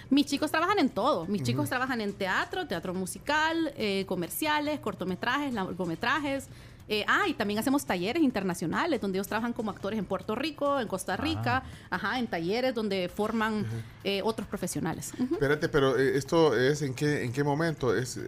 Mis 0.10 0.26
chicos 0.26 0.52
trabajan 0.52 0.80
en 0.80 0.90
todo. 0.90 1.26
Mis 1.26 1.44
chicos 1.44 1.70
trabajan 1.70 2.02
en 2.02 2.14
teatro, 2.14 2.68
teatro 2.68 2.94
musical, 2.94 3.74
eh, 3.78 4.06
comerciales, 4.08 4.80
cortometrajes, 4.80 5.54
largometrajes. 5.54 6.48
Eh, 6.90 7.06
ah, 7.08 7.26
y 7.30 7.34
también 7.34 7.60
hacemos 7.60 7.86
talleres 7.86 8.22
internacionales 8.22 9.00
donde 9.00 9.18
ellos 9.18 9.28
trabajan 9.28 9.54
como 9.54 9.72
actores 9.72 9.98
en 9.98 10.04
Puerto 10.04 10.36
Rico, 10.36 10.82
en 10.82 10.88
Costa 10.90 11.16
Rica, 11.16 11.64
ajá, 11.90 12.20
en 12.20 12.28
talleres 12.28 12.76
donde 12.76 13.10
forman 13.14 13.66
eh, 14.04 14.22
otros 14.22 14.46
profesionales. 14.50 15.14
Ujú. 15.18 15.36
Espérate, 15.36 15.70
pero 15.70 15.98
eh, 15.98 16.18
esto 16.18 16.58
es 16.58 16.82
en 16.82 16.94
qué, 16.94 17.24
en 17.24 17.32
qué 17.32 17.42
momento 17.44 17.96
es. 17.96 18.20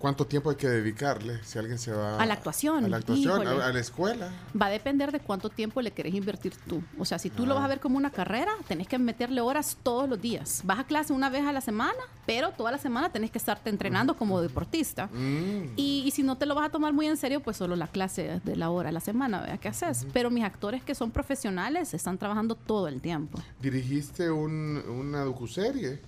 ¿Cuánto 0.00 0.26
tiempo 0.26 0.48
hay 0.48 0.56
que 0.56 0.66
dedicarle 0.66 1.44
si 1.44 1.58
alguien 1.58 1.78
se 1.78 1.92
va 1.92 2.18
A 2.18 2.24
la 2.24 2.32
actuación, 2.32 2.86
A 2.86 2.88
la 2.88 2.96
actuación, 2.96 3.46
a, 3.46 3.66
a 3.66 3.70
la 3.70 3.80
escuela. 3.80 4.30
Va 4.60 4.66
a 4.66 4.70
depender 4.70 5.12
de 5.12 5.20
cuánto 5.20 5.50
tiempo 5.50 5.82
le 5.82 5.90
querés 5.90 6.14
invertir 6.14 6.54
tú. 6.66 6.82
O 6.98 7.04
sea, 7.04 7.18
si 7.18 7.28
tú 7.28 7.44
lo 7.44 7.54
vas 7.54 7.64
a 7.64 7.68
ver 7.68 7.80
como 7.80 7.98
una 7.98 8.10
carrera, 8.10 8.50
tenés 8.66 8.88
que 8.88 8.98
meterle 8.98 9.42
horas 9.42 9.76
todos 9.82 10.08
los 10.08 10.18
días. 10.18 10.62
Vas 10.64 10.78
a 10.78 10.84
clase 10.84 11.12
una 11.12 11.28
vez 11.28 11.44
a 11.44 11.52
la 11.52 11.60
semana, 11.60 11.98
pero 12.24 12.52
toda 12.52 12.70
la 12.70 12.78
semana 12.78 13.12
tenés 13.12 13.30
que 13.30 13.36
estarte 13.36 13.68
entrenando 13.68 14.16
como 14.16 14.40
deportista. 14.40 15.08
Mm. 15.08 15.74
Y, 15.76 16.04
y 16.06 16.10
si 16.12 16.22
no 16.22 16.38
te 16.38 16.46
lo 16.46 16.54
vas 16.54 16.68
a 16.68 16.70
tomar 16.70 16.94
muy 16.94 17.06
en 17.06 17.18
serio, 17.18 17.40
pues 17.40 17.58
solo 17.58 17.76
la 17.76 17.86
clase 17.86 18.40
de 18.42 18.56
la 18.56 18.70
hora 18.70 18.88
a 18.88 18.92
la 18.92 19.00
semana, 19.00 19.42
vea 19.42 19.58
qué 19.58 19.68
haces. 19.68 20.06
Pero 20.14 20.30
mis 20.30 20.44
actores 20.44 20.82
que 20.82 20.94
son 20.94 21.10
profesionales 21.10 21.92
están 21.92 22.16
trabajando 22.16 22.54
todo 22.54 22.88
el 22.88 23.02
tiempo. 23.02 23.38
Dirigiste 23.60 24.30
un, 24.30 24.82
una 24.88 25.24
docuserie 25.24 26.00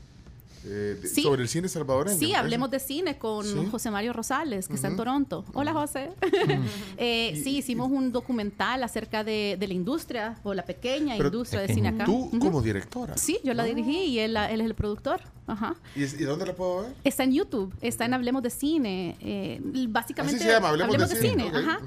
eh, 0.65 0.99
de- 1.01 1.09
Sí. 1.09 1.23
sobre 1.23 1.43
el 1.43 1.49
cine 1.49 1.69
salvadoreño. 1.69 2.19
Sí, 2.19 2.35
hablemos 2.35 2.71
de 2.71 2.79
cine 2.81 3.19
con 3.19 3.45
Sí. 3.45 3.69
José 3.71 3.91
Mario 3.91 4.13
Rosales, 4.13 4.69
que 4.69 4.75
está 4.75 4.89
en 4.89 4.97
Toronto. 4.97 5.45
Hola, 5.55 5.73
José. 5.73 6.11
Eh, 6.99 7.41
sí, 7.43 7.59
hicimos 7.59 7.91
un 7.91 8.13
documental 8.13 8.83
acerca 8.85 9.25
de, 9.25 9.57
de 9.59 9.67
la 9.69 9.75
industria 9.75 10.39
o 10.45 10.55
la 10.55 10.65
pequeña 10.65 11.17
industria 11.17 11.61
de 11.63 11.75
cine 11.75 11.89
acá. 11.89 12.05
Tú 12.05 12.31
como 12.39 12.61
directora. 12.63 13.17
Sí, 13.17 13.39
yo 13.45 13.55
la 13.55 13.65
dirigí 13.65 13.97
y 14.05 14.19
él, 14.21 14.37
él 14.37 14.61
es 14.61 14.67
el 14.67 14.75
productor. 14.75 15.21
Ajá. 15.47 15.75
¿Y, 15.97 16.05
dónde 16.25 16.47
la 16.47 16.55
puedo 16.55 16.83
ver? 16.83 16.95
Está 17.03 17.25
en 17.25 17.33
YouTube, 17.33 17.75
está 17.81 18.05
en 18.05 18.15
Hablemos 18.15 18.43
de 18.43 18.51
Cine. 18.51 19.17
eh, 19.21 19.61
básicamente, 19.89 20.37
Así 20.37 20.45
se 20.47 20.51
llama, 20.53 20.69
Hablemos 20.69 20.97
de 21.11 21.17
Cine, 21.17 21.51
ajá. 21.53 21.81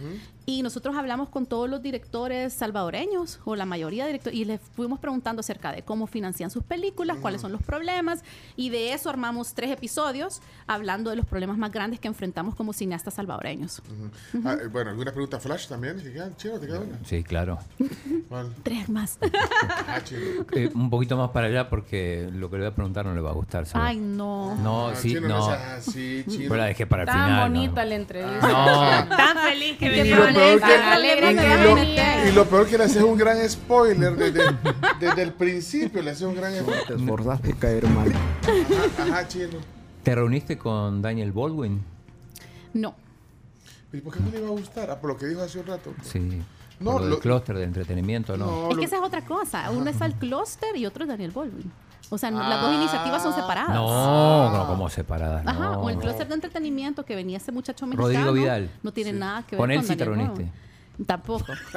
Y 0.47 0.61
nosotros 0.61 0.95
hablamos 0.95 1.29
con 1.29 1.45
todos 1.47 1.67
los 1.69 1.81
directores 1.81 2.53
salvadoreños, 2.53 3.39
o 3.45 3.55
la 3.55 3.65
mayoría 3.65 4.03
de 4.05 4.09
directores, 4.11 4.37
y 4.39 4.45
les 4.45 4.61
fuimos 4.61 4.99
preguntando 4.99 5.39
acerca 5.39 5.71
de 5.71 5.81
cómo 5.81 6.05
financian 6.05 6.51
sus 6.51 6.63
películas, 6.63 7.17
cuáles 7.19 7.41
son 7.41 7.51
los 7.51 7.63
problemas, 7.63 8.23
y 8.55 8.69
de 8.69 8.93
eso 8.93 9.09
armamos 9.09 9.53
tres 9.55 9.71
episodios 9.71 10.41
hablando 10.67 11.09
de 11.09 11.15
los 11.15 11.25
problemas 11.25 11.57
más 11.57 11.71
grandes 11.71 11.99
que 11.99 12.07
enfrentamos 12.07 12.53
como 12.53 12.73
cineastas 12.73 13.15
salvadoreños. 13.15 13.81
Ah, 14.43 14.55
eh, 14.61 14.67
bueno, 14.67 14.91
¿alguna 14.91 15.11
pregunta 15.11 15.39
flash 15.39 15.67
también? 15.67 15.99
Si 15.99 16.11
quedan, 16.13 16.35
Chino, 16.37 16.59
¿te 16.59 16.67
queda 16.67 16.79
una? 16.79 16.99
Sí, 17.05 17.23
claro. 17.23 17.57
¿Cuál? 18.29 18.53
Tres 18.63 18.87
más. 18.89 19.17
Ah. 19.87 19.99
Eh, 20.51 20.69
un 20.73 20.89
poquito 20.89 21.15
más 21.17 21.29
para 21.31 21.47
allá 21.47 21.69
porque 21.69 22.29
lo 22.33 22.49
que 22.49 22.57
le 22.57 22.63
voy 22.63 22.71
a 22.71 22.75
preguntar 22.75 23.05
no 23.05 23.13
le 23.13 23.21
va 23.21 23.29
a 23.31 23.33
gustar. 23.33 23.65
seguro. 23.65 23.85
Ay, 23.85 23.97
no. 23.97 24.55
No, 24.55 24.87
Ah, 24.89 24.95
sí, 24.95 25.09
Chino, 25.13 25.27
no. 25.27 25.45
seas 25.45 25.61
así, 25.87 26.23
Chino. 26.27 26.43
Pero 26.49 26.55
la 26.57 26.65
dejé 26.65 26.85
para 26.87 27.03
el 27.03 27.07
Tan 27.07 27.25
final. 27.25 27.53
¿no? 27.53 27.59
bonita 27.59 27.85
la 27.85 27.95
entrevista. 27.95 28.47
No. 29.09 29.15
Tan 29.15 29.37
feliz 29.37 29.77
que 29.77 29.89
lo 29.89 30.25
peor 30.35 30.59
Vanessa. 30.59 30.67
que, 30.67 30.73
Tan 30.83 30.93
alegre 30.93 31.31
y, 31.31 31.35
que 31.35 31.43
y 31.43 31.63
lo, 32.25 32.29
y 32.29 32.31
lo 32.33 32.45
peor 32.45 32.67
que 32.67 32.77
le 32.77 32.83
haces 32.83 33.01
un 33.03 33.17
gran 33.17 33.49
spoiler 33.49 34.15
desde, 34.15 34.41
desde 34.99 35.21
el 35.23 35.33
principio, 35.33 36.01
le 36.01 36.11
haces 36.11 36.23
un 36.23 36.35
gran 36.35 36.53
spoiler. 36.55 36.85
Te 36.85 36.93
esforzas 36.95 37.41
por 37.41 37.57
caer 37.57 37.87
mal. 37.87 38.11
Ajá, 38.13 39.03
ajá, 39.03 39.27
Chino. 39.27 39.57
¿Te 40.03 40.13
reuniste 40.13 40.57
con 40.57 41.01
Daniel 41.01 41.31
Baldwin? 41.31 41.83
No. 42.73 42.95
¿Y 43.91 44.01
por 44.01 44.13
qué 44.13 44.19
no 44.19 44.29
le 44.29 44.37
iba 44.39 44.47
a 44.47 44.51
gustar? 44.51 44.91
Ah, 44.91 44.99
por 44.99 45.09
lo 45.11 45.17
que 45.17 45.25
dijo 45.25 45.41
hace 45.41 45.59
un 45.59 45.65
rato. 45.67 45.93
Sí. 46.03 46.41
No, 46.79 46.99
lo- 46.99 47.19
clúster 47.19 47.57
de 47.57 47.63
entretenimiento, 47.63 48.35
¿no? 48.35 48.45
No, 48.45 48.69
Es 48.69 48.73
lo- 48.75 48.79
que 48.79 48.85
esa 48.85 48.97
es 48.97 49.01
otra 49.01 49.23
cosa. 49.23 49.71
Uno 49.71 49.89
es 49.89 50.01
al 50.01 50.13
clúster 50.15 50.75
y 50.75 50.85
otro 50.85 51.03
es 51.03 51.07
Daniel 51.09 51.31
Baldwin. 51.31 51.71
O 52.15 52.17
sea, 52.17 52.31
no- 52.31 52.39
las 52.47 52.61
dos 52.61 52.71
Ah. 52.71 52.75
iniciativas 52.75 53.21
son 53.21 53.33
separadas. 53.35 53.69
No, 53.75 54.49
no, 54.51 54.67
como 54.67 54.89
separadas. 54.89 55.45
Ajá, 55.45 55.59
no. 55.65 55.81
o 55.81 55.89
el 55.89 55.97
clúster 55.97 56.27
de 56.27 56.33
entretenimiento 56.35 57.03
que 57.05 57.13
venía 57.15 57.37
ese 57.37 57.51
muchacho 57.51 57.85
mexicano. 57.85 58.07
Rodrigo 58.07 58.31
Vidal. 58.33 58.69
No 58.83 58.93
tiene 58.93 59.11
nada 59.13 59.43
que 59.43 59.55
ver 59.55 59.59
Con 59.59 59.71
él 59.71 59.77
con 59.79 59.87
sí 59.87 59.95
te 59.95 60.05
reuniste. 60.05 60.51
Tampoco. 61.05 61.51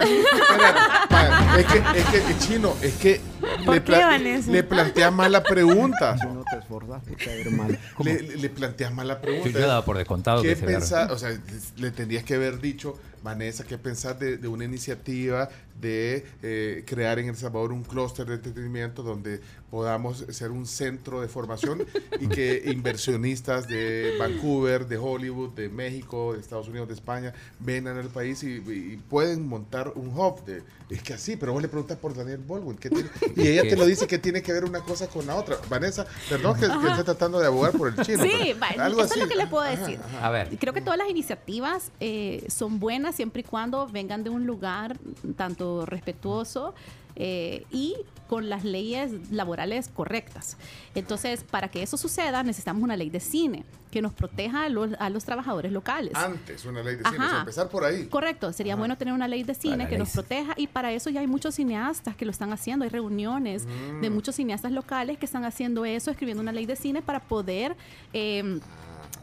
Es 1.58 1.66
que, 1.66 1.78
es 1.98 2.06
que, 2.06 2.38
Chino, 2.38 2.72
es 2.80 2.94
que 2.96 3.20
¿Por 3.64 3.74
le, 3.74 3.82
qué, 3.82 3.92
Vanessa? 3.92 4.50
le 4.50 4.62
planteas 4.62 5.12
mal 5.12 5.32
la 5.32 5.42
pregunta. 5.42 6.14
No 6.24 6.44
te 6.44 7.16
caer 7.16 7.50
mal. 7.50 7.78
Le, 8.04 8.48
planteas 8.50 8.92
mal 8.94 9.08
la 9.08 9.14
Yo, 9.14 9.20
pregunta. 9.22 9.58
yo 9.58 9.66
daba 9.66 9.84
por 9.84 9.96
descontado 9.98 10.42
¿Qué 10.42 10.50
que 10.50 10.56
se 10.56 10.66
pensás? 10.66 11.10
O 11.10 11.18
sea, 11.18 11.30
le 11.76 11.90
tendrías 11.90 12.22
que 12.22 12.34
haber 12.36 12.60
dicho, 12.60 12.96
Vanessa, 13.22 13.64
¿qué 13.64 13.76
pensás 13.78 14.18
de, 14.20 14.36
de 14.38 14.46
una 14.48 14.64
iniciativa 14.64 15.48
de 15.80 16.24
eh, 16.42 16.84
crear 16.86 17.18
en 17.18 17.28
El 17.28 17.36
Salvador 17.36 17.72
un 17.72 17.84
clúster 17.84 18.26
de 18.26 18.34
entretenimiento 18.34 19.02
donde 19.02 19.40
podamos 19.70 20.24
ser 20.30 20.50
un 20.50 20.66
centro 20.66 21.20
de 21.20 21.28
formación 21.28 21.84
y 22.20 22.26
que 22.28 22.62
inversionistas 22.72 23.68
de 23.68 24.16
Vancouver, 24.18 24.86
de 24.86 24.96
Hollywood, 24.96 25.50
de 25.50 25.68
México, 25.68 26.32
de 26.34 26.40
Estados 26.40 26.68
Unidos, 26.68 26.88
de 26.88 26.94
España, 26.94 27.34
vengan 27.60 27.98
al 27.98 28.08
país 28.08 28.42
y, 28.42 28.54
y 28.56 28.96
pueden 29.08 29.46
montar 29.46 29.92
un 29.94 30.08
hub? 30.08 30.44
De, 30.44 30.62
es 30.88 31.02
que 31.02 31.12
así, 31.14 31.36
pero 31.36 31.52
vos 31.52 31.60
le 31.60 31.68
preguntas 31.68 31.98
por 31.98 32.14
Daniel 32.14 32.42
Baldwin. 32.46 32.76
¿qué 32.78 32.88
tiene? 32.88 33.08
y 33.36 33.46
ella 33.46 33.62
te 33.62 33.76
lo 33.76 33.84
dice 33.84 34.06
que 34.06 34.18
tiene 34.18 34.42
que 34.42 34.52
ver 34.52 34.64
una 34.64 34.80
cosa 34.80 35.06
con 35.08 35.26
la 35.26 35.36
otra. 35.36 35.58
Vanessa, 35.68 36.06
perdón 36.28 36.54
que, 36.58 36.66
que 36.66 36.88
esté 36.88 37.04
tratando 37.04 37.38
de 37.38 37.46
abogar 37.46 37.72
por 37.72 37.88
el 37.88 37.96
chino. 38.04 38.22
Sí, 38.22 38.54
pero 38.58 38.82
algo 38.82 39.00
eso 39.00 39.12
así. 39.12 39.20
es 39.20 39.26
lo 39.26 39.28
que 39.28 39.36
le 39.36 39.46
puedo 39.46 39.64
Ajá, 39.64 39.76
decir. 39.76 40.00
ajá. 40.02 40.26
A 40.26 40.30
ver. 40.30 40.56
Creo 40.58 40.72
que 40.72 40.80
todas 40.80 40.98
las 40.98 41.10
iniciativas 41.10 41.92
eh, 42.00 42.44
son 42.48 42.80
buenas 42.80 43.14
siempre 43.14 43.40
y 43.40 43.44
cuando 43.44 43.86
vengan 43.86 44.24
de 44.24 44.30
un 44.30 44.46
lugar 44.46 44.98
tanto 45.36 45.67
respetuoso 45.86 46.74
eh, 47.16 47.64
y 47.70 47.94
con 48.28 48.48
las 48.50 48.62
leyes 48.62 49.10
laborales 49.32 49.88
correctas. 49.88 50.56
Entonces, 50.94 51.44
para 51.50 51.68
que 51.68 51.82
eso 51.82 51.96
suceda, 51.96 52.42
necesitamos 52.42 52.82
una 52.82 52.94
ley 52.96 53.08
de 53.10 53.20
cine 53.20 53.64
que 53.90 54.02
nos 54.02 54.12
proteja 54.12 54.64
a 54.64 54.68
los, 54.68 54.90
a 54.98 55.08
los 55.08 55.24
trabajadores 55.24 55.72
locales. 55.72 56.14
Antes, 56.14 56.66
una 56.66 56.82
ley 56.82 56.96
de 56.96 57.04
cine, 57.04 57.16
o 57.16 57.20
sea, 57.22 57.26
Ajá. 57.30 57.38
empezar 57.40 57.68
por 57.70 57.84
ahí. 57.84 58.06
Correcto, 58.06 58.52
sería 58.52 58.76
bueno 58.76 58.98
tener 58.98 59.14
una 59.14 59.26
ley 59.26 59.44
de 59.44 59.54
cine 59.54 59.88
que 59.88 59.96
nos 59.96 60.10
proteja 60.10 60.52
y 60.58 60.66
para 60.66 60.92
eso 60.92 61.08
ya 61.08 61.20
hay 61.20 61.26
muchos 61.26 61.54
cineastas 61.54 62.14
que 62.14 62.26
lo 62.26 62.30
están 62.30 62.52
haciendo, 62.52 62.84
hay 62.84 62.90
reuniones 62.90 63.64
Mm. 63.66 64.02
de 64.02 64.10
muchos 64.10 64.34
cineastas 64.36 64.72
locales 64.72 65.16
que 65.18 65.24
están 65.24 65.44
haciendo 65.46 65.86
eso, 65.86 66.10
escribiendo 66.10 66.42
una 66.42 66.52
ley 66.52 66.66
de 66.66 66.76
cine 66.76 67.00
para 67.02 67.20
poder... 67.20 67.76
eh, 68.12 68.60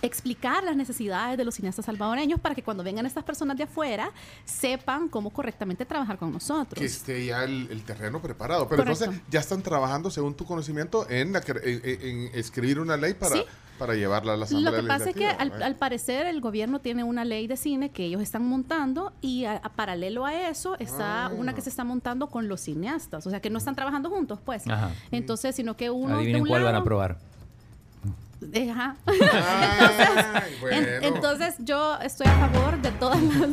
explicar 0.06 0.64
las 0.64 0.76
necesidades 0.76 1.38
de 1.38 1.44
los 1.44 1.56
cineastas 1.56 1.86
salvadoreños 1.86 2.40
para 2.40 2.56
que 2.56 2.64
cuando 2.64 2.84
vengan 2.84 3.06
estas 3.06 3.24
personas 3.24 3.58
de 3.58 3.64
afuera 3.64 4.12
sepan 4.46 5.10
cómo 5.10 5.32
correctamente 5.32 5.86
trabajar 5.86 6.18
con 6.18 6.32
nosotros. 6.32 6.80
Que 6.80 6.86
esté 6.86 7.26
ya 7.26 7.44
el, 7.44 7.68
el 7.72 7.84
terreno 7.84 8.22
preparado. 8.22 8.68
Pero 8.68 8.84
Correcto. 8.84 9.04
entonces 9.06 9.24
ya 9.30 9.40
están 9.40 9.62
trabajando, 9.62 10.10
según 10.12 10.36
tu 10.36 10.46
conocimiento, 10.46 11.10
en, 11.10 11.34
la 11.34 11.42
en, 11.64 12.30
escribir 12.34 12.80
una 12.80 12.98
ley 12.98 13.14
para, 13.14 13.36
Sí. 13.36 13.44
para 13.80 13.96
llevarla 13.96 14.34
a 14.34 14.38
la 14.38 14.46
Asamblea 14.46 14.72
Lo 14.72 14.82
que 14.82 14.88
pasa 14.88 15.10
es 15.10 15.16
que 15.16 15.28
al, 15.28 15.76
parecer 15.76 16.28
el 16.28 16.40
gobierno 16.42 16.80
tiene 16.80 17.04
una 17.04 17.26
ley 17.26 17.48
de 17.48 17.58
cine 17.58 17.90
que 17.92 18.06
ellos 18.06 18.22
están 18.22 18.44
montando 18.48 19.14
y 19.22 19.46
a, 19.46 19.58
a 19.58 19.70
paralelo 19.70 20.26
a 20.26 20.34
eso 20.50 20.76
está 20.80 21.26
Ah. 21.26 21.30
una 21.36 21.54
que 21.54 21.62
se 21.62 21.70
está 21.70 21.84
montando 21.84 22.28
con 22.28 22.48
los 22.48 22.62
cineastas, 22.62 23.26
o 23.28 23.30
sea 23.30 23.40
que 23.42 23.50
no 23.50 23.58
están 23.58 23.76
trabajando 23.76 24.10
juntos, 24.10 24.40
pues. 24.44 24.68
Ajá. 24.68 24.92
Entonces, 25.12 25.56
sino 25.56 25.76
que 25.76 25.90
uno 25.90 26.10
de 26.16 26.22
Adivinen 26.22 26.42
un 26.44 26.48
cuál 26.48 26.64
van 26.64 26.70
a 26.70 26.80
lado- 26.80 26.84
En- 28.46 30.62
bueno. 30.62 30.88
entonces 31.02 31.56
yo 31.60 31.98
estoy 32.02 32.28
a 32.28 32.50
favor 32.50 32.82
de 32.82 32.92
todas 32.92 33.22
las 33.22 33.50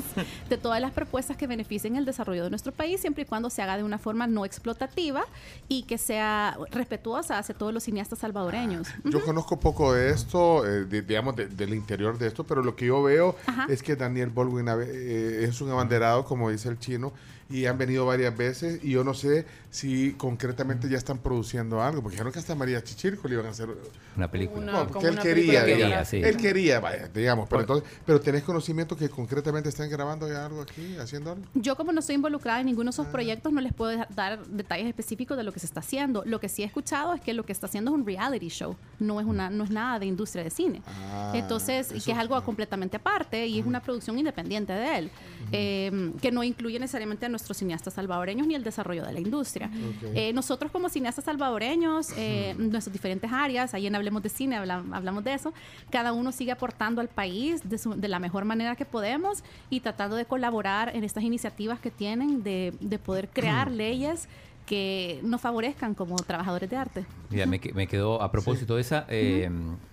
de 0.49 0.57
todas 0.59 0.81
las 0.81 0.93
propuestas 0.93 1.37
que 1.37 1.47
beneficien 1.47 1.97
el 1.97 2.05
desarrollo 2.05 2.45
de 2.45 2.51
nuestro 2.51 2.73
país 2.73 3.01
siempre 3.01 3.23
y 3.23 3.27
cuando 3.27 3.51
se 3.51 3.63
haga 3.63 3.77
de 3.77 3.83
una 3.85 3.99
forma 3.99 4.27
no 4.27 4.45
explotativa 4.45 5.23
y 5.69 5.85
que 5.85 5.99
sea 5.99 6.57
respetuosa 6.71 7.39
hacia 7.39 7.55
todos 7.55 7.73
los 7.73 7.83
cineastas 7.85 8.19
salvadoreños. 8.21 8.89
Yo 9.05 9.23
conozco 9.25 9.59
poco 9.61 9.93
de 9.93 10.11
esto, 10.11 10.67
eh, 10.67 10.85
de- 10.85 11.03
digamos, 11.03 11.37
de- 11.37 11.47
del 11.49 11.75
interior 11.75 12.19
de 12.19 12.29
esto, 12.29 12.45
pero 12.45 12.63
lo 12.63 12.77
que 12.77 12.87
yo 12.87 13.03
veo 13.03 13.37
Ajá. 13.47 13.67
es 13.69 13.83
que 13.83 13.97
Daniel 13.97 14.31
Baldwin 14.31 14.67
eh, 14.69 15.45
es 15.49 15.61
un 15.61 15.71
abanderado, 15.71 16.25
como 16.25 16.51
dice 16.51 16.69
el 16.69 16.79
chino, 16.79 17.13
y 17.53 17.67
han 17.67 17.77
venido 17.77 18.07
varias 18.07 18.35
veces 18.37 18.83
y 18.83 18.93
yo 18.93 19.05
no 19.05 19.13
sé 19.13 19.45
si 19.69 20.13
concretamente 20.13 20.89
ya 20.89 20.97
están 20.97 21.19
produciendo 21.19 21.83
algo, 21.83 22.03
porque 22.03 22.15
dijeron 22.15 22.33
que 22.33 22.39
hasta 22.39 22.55
María 22.55 22.83
Chichirco 22.83 23.29
le 23.29 23.35
iban 23.35 23.47
a 23.47 23.51
hacer 23.51 23.69
Una 24.17 24.31
película. 24.31 24.73
no, 24.73 24.87
porque 24.87 25.09
él 25.09 25.19
quería, 25.19 25.65
digamos. 25.65 25.83
quería, 25.83 26.05
sí. 26.05 26.17
Él 26.23 26.37
quería, 26.37 26.81
vaya, 26.81 27.09
digamos, 27.09 27.49
pero 27.49 27.61
entonces, 27.63 27.89
pero 28.07 28.21
tenés 28.21 28.43
conocimiento 28.43 28.97
que 28.97 29.09
concretamente 29.09 29.69
están 29.69 29.91
grabando 29.91 30.29
ya 30.29 30.47
algo 30.47 30.63
aquí, 30.63 30.97
haciendo 30.97 31.33
algo. 31.33 31.45
Yo 31.55 31.77
como 31.77 31.93
no 31.93 32.01
estoy 32.01 32.15
involucrada 32.17 32.61
en 32.61 32.67
ninguno 32.67 32.91
de 32.91 32.95
esos 32.95 33.07
proyectos, 33.07 33.53
no 33.53 33.61
les 33.61 33.73
puedo 33.73 33.99
dar 34.15 34.47
detalles 34.47 34.87
específicos 34.87 35.37
de 35.37 35.43
lo 35.43 35.53
que 35.53 35.61
se 35.61 35.67
está 35.67 35.81
haciendo. 35.81 36.23
Lo 36.27 36.41
que 36.41 36.49
sí 36.49 36.63
he 36.63 36.67
escuchado 36.67 37.15
es 37.15 37.21
que 37.21 37.35
lo 37.35 37.45
que 37.45 37.53
está 37.53 37.67
haciendo 37.67 37.91
es 37.91 37.95
un 37.95 38.07
reality 38.07 38.49
show, 38.49 38.77
no 38.99 39.21
es 39.21 39.27
una 39.27 39.51
no 39.51 39.65
es 39.65 39.71
nada 39.71 39.99
de 39.99 40.07
industria 40.07 40.45
de 40.45 40.51
cine. 40.51 40.83
Ah, 40.87 41.33
Entonces, 41.35 41.93
y 41.95 42.01
que 42.01 42.13
es 42.13 42.19
algo 42.19 42.41
completamente 42.43 42.97
aparte 42.97 43.47
y 43.47 43.59
es 43.59 43.67
una 43.67 43.81
producción 43.81 44.19
independiente 44.19 44.73
de 44.73 44.99
él, 44.99 45.11
eh, 45.51 46.13
que 46.21 46.31
no 46.31 46.43
incluye 46.43 46.79
necesariamente 46.79 47.27
a 47.27 47.29
nuestros 47.43 47.57
cineastas 47.59 47.95
salvadoreños 47.95 48.47
ni 48.47 48.55
el 48.55 48.63
desarrollo 48.63 49.05
de 49.05 49.13
la 49.13 49.19
industria. 49.21 49.69
Eh, 50.15 50.33
nosotros 50.33 50.71
como 50.71 50.89
cineastas 50.89 51.25
salvadoreños, 51.25 52.11
eh, 52.17 52.55
nuestras 52.57 52.93
diferentes 52.93 53.31
áreas, 53.33 53.75
ahí 53.75 53.87
en 53.89 53.95
Hablemos 53.97 54.23
de 54.23 54.29
Cine 54.29 54.57
habla- 54.57 54.85
hablamos 54.93 55.25
de 55.25 55.35
eso, 55.35 55.53
cada 55.91 56.13
uno 56.13 56.31
sigue 56.31 56.53
aportando 56.53 57.01
al 57.01 57.09
país 57.09 57.69
de, 57.69 57.79
su- 57.79 57.95
de 57.95 58.07
la 58.09 58.21
mejor 58.21 58.45
manera 58.45 58.77
que 58.77 58.85
podemos 58.85 59.43
y 59.71 59.81
tratando 59.81 60.15
de 60.15 60.25
colaborar 60.25 60.95
en 60.95 61.03
estas 61.03 61.25
iniciativas 61.25 61.81
que 61.81 61.91
tienen 61.91 62.45
de, 62.45 62.73
de 62.81 62.99
poder 63.01 63.29
crear 63.29 63.71
leyes 63.73 64.29
que 64.67 65.21
nos 65.25 65.41
favorezcan 65.41 65.95
como 65.95 66.17
trabajadores 66.17 66.71
de 66.71 66.77
arte. 66.77 67.05
Mira, 67.31 67.47
me, 67.47 67.61
me 67.75 67.87
quedó 67.87 68.23
a 68.23 68.31
propósito 68.31 68.77
de 68.77 68.81
esa, 68.83 69.07
eh, 69.09 69.51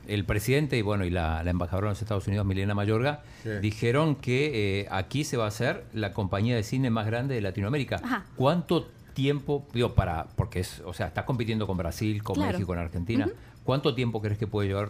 el 0.07 0.25
presidente 0.25 0.77
y 0.77 0.81
bueno 0.81 1.05
y 1.05 1.09
la, 1.09 1.43
la 1.43 1.49
embajadora 1.51 1.87
de 1.87 1.91
los 1.93 2.01
Estados 2.01 2.27
Unidos, 2.27 2.45
Milena 2.45 2.75
Mayorga, 2.75 3.21
Sí. 3.43 3.49
dijeron 3.61 4.15
que 4.15 4.81
eh, 4.81 4.87
aquí 4.91 5.23
se 5.23 5.37
va 5.37 5.45
a 5.45 5.47
hacer 5.47 5.85
la 5.93 6.13
compañía 6.13 6.55
de 6.55 6.63
cine 6.63 6.89
más 6.89 7.05
grande 7.07 7.35
de 7.35 7.41
Latinoamérica. 7.41 7.97
Ajá. 8.03 8.25
¿Cuánto 8.35 8.87
tiempo, 9.13 9.65
digo, 9.73 9.95
para, 9.95 10.27
porque 10.35 10.59
es, 10.61 10.81
o 10.85 10.93
sea, 10.93 11.07
está 11.07 11.25
compitiendo 11.25 11.65
con 11.67 11.75
Brasil, 11.77 12.21
con 12.23 12.35
Claro. 12.35 12.51
México, 12.51 12.67
con 12.67 12.77
Argentina. 12.77 13.27
¿cuánto 13.63 13.93
tiempo 13.93 14.21
crees 14.21 14.37
que 14.37 14.47
puede 14.47 14.67
llevar 14.69 14.89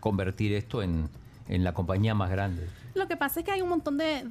convertir 0.00 0.52
esto 0.52 0.82
en, 0.82 1.08
en 1.48 1.64
la 1.64 1.72
compañía 1.72 2.14
más 2.14 2.30
grande? 2.30 2.66
Lo 2.94 3.06
que 3.06 3.16
pasa 3.16 3.40
es 3.40 3.46
que 3.46 3.52
hay 3.52 3.62
un 3.62 3.68
montón 3.68 3.96
de, 3.98 4.24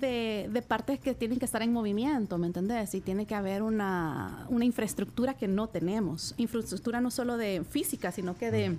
de- 0.52 0.62
partes 0.62 1.00
que 1.00 1.14
tienen 1.16 1.40
que 1.40 1.46
estar 1.46 1.62
en 1.62 1.72
movimiento, 1.74 2.38
¿me 2.38 2.48
entendés? 2.48 2.94
Y 2.94 3.02
tiene 3.02 3.26
que 3.26 3.34
haber 3.36 3.62
una, 3.64 4.46
una 4.50 4.66
infraestructura 4.66 5.34
que 5.34 5.48
no 5.48 5.68
tenemos. 5.68 6.34
Infraestructura 6.38 7.00
no 7.02 7.10
solo 7.12 7.38
de 7.38 7.64
física, 7.70 8.12
sino 8.12 8.36
que 8.38 8.52
de 8.52 8.78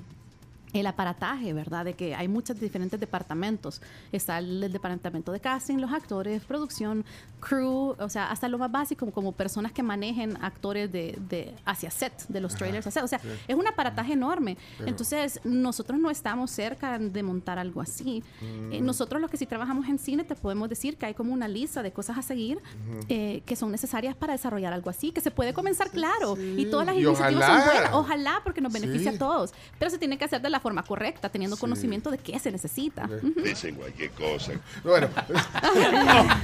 el 0.72 0.86
aparataje, 0.86 1.52
¿verdad? 1.52 1.84
De 1.84 1.94
que 1.94 2.14
hay 2.14 2.28
muchos 2.28 2.59
diferentes 2.60 2.98
departamentos. 3.01 3.80
Está 4.12 4.38
el, 4.38 4.62
el 4.62 4.72
departamento 4.72 5.32
de 5.32 5.40
casting, 5.40 5.78
los 5.78 5.92
actores, 5.92 6.42
producción, 6.44 7.05
crew, 7.40 7.97
o 7.98 8.09
sea, 8.09 8.30
hasta 8.30 8.48
lo 8.48 8.59
más 8.59 8.70
básico, 8.70 9.10
como 9.10 9.32
personas 9.32 9.72
que 9.72 9.82
manejen 9.82 10.36
actores 10.42 10.90
de, 10.92 11.18
de 11.28 11.55
hacia 11.64 11.90
set, 11.90 12.12
de 12.28 12.40
los 12.40 12.52
Ajá, 12.52 12.59
trailers 12.59 12.86
hacia 12.86 13.01
set. 13.01 13.05
O 13.05 13.09
sea, 13.09 13.18
sí. 13.18 13.28
es 13.48 13.56
un 13.56 13.66
aparataje 13.66 14.12
enorme. 14.12 14.56
Pero- 14.78 14.88
Entonces, 14.90 15.40
nosotros 15.44 15.98
no 15.98 16.10
estamos 16.10 16.51
cerca 16.51 16.98
de 16.98 17.22
montar 17.22 17.59
algo 17.59 17.80
así. 17.80 18.22
Mm. 18.40 18.72
Eh, 18.72 18.80
nosotros 18.80 19.20
los 19.20 19.30
que 19.30 19.36
sí 19.36 19.47
trabajamos 19.47 19.88
en 19.88 19.98
cine 19.98 20.24
te 20.24 20.34
podemos 20.34 20.68
decir 20.68 20.97
que 20.97 21.06
hay 21.06 21.14
como 21.14 21.32
una 21.32 21.48
lista 21.48 21.82
de 21.82 21.92
cosas 21.92 22.18
a 22.18 22.22
seguir 22.22 22.59
Ujú. 22.59 23.06
eh, 23.09 23.42
que 23.47 23.56
son 23.56 23.70
necesarias 23.72 24.14
para 24.14 24.34
desarrollar 24.34 24.72
algo 24.72 24.90
así, 24.90 25.10
que 25.10 25.20
se 25.20 25.30
puede 25.30 25.52
comenzar 25.55 25.90
claro. 25.90 26.36
Y 26.40 26.66
todas 26.66 26.86
las 26.86 26.97
Y 26.97 27.01
iniciativas 27.02 27.42
ojalá. 27.44 27.64
son 27.64 27.74
buenas. 27.74 27.92
Ojalá, 27.94 28.40
porque 28.44 28.60
nos 28.60 28.72
beneficia 28.72 29.10
Sí. 29.10 29.16
a 29.16 29.18
todos. 29.18 29.52
Pero 29.78 29.90
se 29.90 29.98
tiene 29.98 30.18
que 30.18 30.24
hacer 30.26 30.40
de 30.42 30.51
la 30.51 30.59
forma 30.60 30.82
correcta, 30.82 31.28
teniendo 31.28 31.56
conocimiento 31.56 32.10
de 32.10 32.18
qué 32.18 32.38
se 32.38 32.50
necesita. 32.52 33.08
Dicen 33.42 33.74
cualquier 33.76 34.10
cosa. 34.12 34.52
Bueno, 34.84 35.08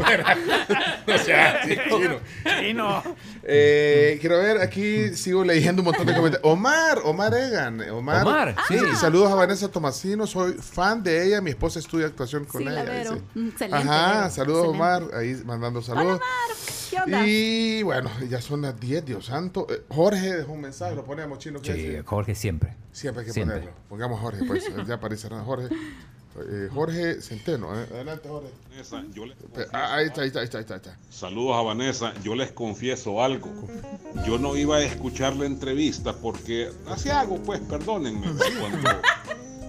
no 1.07 1.19
sea 1.19 1.61
así, 1.63 1.77
chino. 1.89 3.03
Eh, 3.43 4.19
quiero 4.21 4.39
ver, 4.39 4.61
aquí 4.61 5.15
sigo 5.17 5.45
leyendo 5.45 5.83
un 5.83 5.87
montón 5.87 6.07
de 6.07 6.15
comentarios. 6.15 6.51
Omar, 6.51 6.99
Omar 7.05 7.35
Egan. 7.35 7.81
Omar, 7.91 8.23
Omar, 8.27 8.57
sí. 8.69 8.75
dice, 8.75 8.97
Saludos 8.97 9.31
a 9.31 9.35
Vanessa 9.35 9.69
Tomasino, 9.69 10.27
soy 10.27 10.55
fan 10.55 11.03
de 11.03 11.27
ella, 11.27 11.41
mi 11.41 11.51
esposa 11.51 11.79
estudia 11.79 12.07
actuación 12.07 12.45
con 12.45 12.63
Sí, 12.63 12.69
ella. 12.69 12.83
la 12.83 12.91
Vero. 12.91 13.19
Mm, 13.35 13.49
excelente, 13.49 13.89
Ajá, 13.89 14.31
saludos 14.31 14.67
excelente. 14.67 14.69
Omar, 14.69 15.03
ahí 15.15 15.43
mandando 15.45 15.83
saludos. 15.83 16.21
¿Qué 16.97 17.03
onda? 17.03 17.27
Y 17.27 17.83
bueno, 17.83 18.11
ya 18.29 18.41
son 18.41 18.63
las 18.63 18.79
10, 18.81 19.05
Dios 19.05 19.27
santo. 19.27 19.67
Eh, 19.71 19.83
Jorge 19.89 20.37
dejó 20.37 20.53
un 20.53 20.63
mensaje, 20.63 20.95
lo 20.95 21.05
ponemos 21.05 21.39
chino. 21.39 21.61
¿qué 21.61 21.73
Sí, 21.75 21.79
dice? 21.79 22.03
Jorge 22.03 22.35
siempre. 22.35 22.75
Siempre 22.93 23.21
hay 23.21 23.27
que 23.27 23.33
Siempre. 23.33 23.59
ponerlo. 23.59 23.77
Pongamos 23.89 24.21
Jorge, 24.21 24.45
pues 24.47 24.65
ya 24.87 24.95
aparece 24.95 25.29
Jorge. 25.29 25.69
Eh, 26.39 26.69
Jorge 26.73 27.23
Centeno, 27.23 27.75
eh, 27.79 27.87
adelante 27.91 28.29
Jorge. 28.29 28.51
Vanessa, 28.71 29.03
yo 29.15 29.25
les 29.25 29.37
ah, 29.73 29.95
Ahí 29.97 30.07
está, 30.07 30.21
ahí 30.23 30.27
está, 30.29 30.41
ahí 30.41 30.45
está, 30.45 30.59
ahí 30.59 30.65
está. 30.65 30.99
Saludos 31.11 31.57
a 31.57 31.63
Vanessa. 31.63 32.15
Yo 32.23 32.35
les 32.35 32.53
confieso 32.53 33.23
algo. 33.23 33.51
Yo 34.27 34.39
no 34.39 34.57
iba 34.57 34.77
a 34.77 34.83
escuchar 34.83 35.37
la 35.37 35.47
entrevista 35.47 36.15
porque 36.15 36.71
así 36.89 37.09
hago, 37.09 37.37
pues, 37.43 37.61
perdónenme. 37.61 38.27
Cuando 38.61 38.91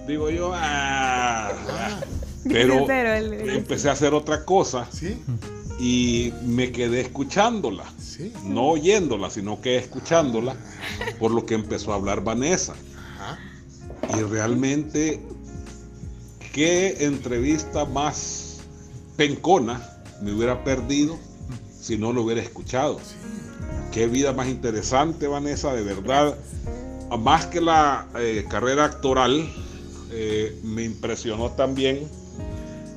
digo 0.06 0.30
yo, 0.30 0.52
ah, 0.54 1.52
ah. 1.52 2.00
pero 2.44 2.86
empecé 2.90 3.88
a 3.88 3.92
hacer 3.92 4.14
otra 4.14 4.44
cosa 4.44 4.88
y 5.78 6.32
me 6.44 6.72
quedé 6.72 7.00
escuchándola. 7.00 7.84
No 8.44 8.70
oyéndola, 8.70 9.30
sino 9.30 9.60
que 9.60 9.76
escuchándola, 9.76 10.56
por 11.20 11.30
lo 11.30 11.46
que 11.46 11.54
empezó 11.54 11.92
a 11.92 11.96
hablar 11.96 12.24
Vanessa. 12.24 12.74
Y 14.16 14.22
realmente, 14.22 15.20
qué 16.52 17.04
entrevista 17.04 17.84
más 17.84 18.58
pencona 19.16 19.80
me 20.20 20.32
hubiera 20.32 20.64
perdido 20.64 21.16
si 21.80 21.96
no 21.96 22.12
lo 22.12 22.22
hubiera 22.22 22.42
escuchado. 22.42 22.98
Qué 23.92 24.08
vida 24.08 24.32
más 24.32 24.48
interesante, 24.48 25.28
Vanessa, 25.28 25.72
de 25.74 25.82
verdad. 25.82 26.36
Más 27.20 27.46
que 27.46 27.60
la 27.60 28.08
eh, 28.18 28.44
carrera 28.48 28.84
actoral, 28.84 29.48
eh, 30.10 30.58
me 30.64 30.82
impresionó 30.84 31.50
también 31.52 32.08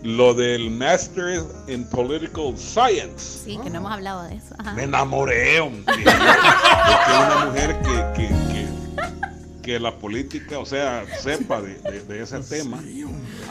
lo 0.03 0.33
del 0.33 0.71
Master 0.71 1.43
in 1.67 1.83
Political 1.85 2.57
Science. 2.57 3.43
Sí, 3.45 3.59
que 3.63 3.69
no 3.69 3.77
hemos 3.77 3.91
hablado 3.91 4.23
de 4.23 4.35
eso. 4.35 4.55
Ajá. 4.57 4.73
Me 4.73 4.83
enamoré, 4.83 5.59
hombre. 5.59 5.83
Porque 5.85 7.17
una 7.17 7.45
mujer 7.45 7.79
que, 7.81 8.21
que, 8.21 8.27
que, 8.51 9.61
que 9.61 9.79
la 9.79 9.95
política, 9.97 10.57
o 10.59 10.65
sea, 10.65 11.05
sepa 11.19 11.61
de, 11.61 11.75
de- 11.75 12.01
de 12.01 12.21
ese 12.23 12.39
tema, 12.39 12.81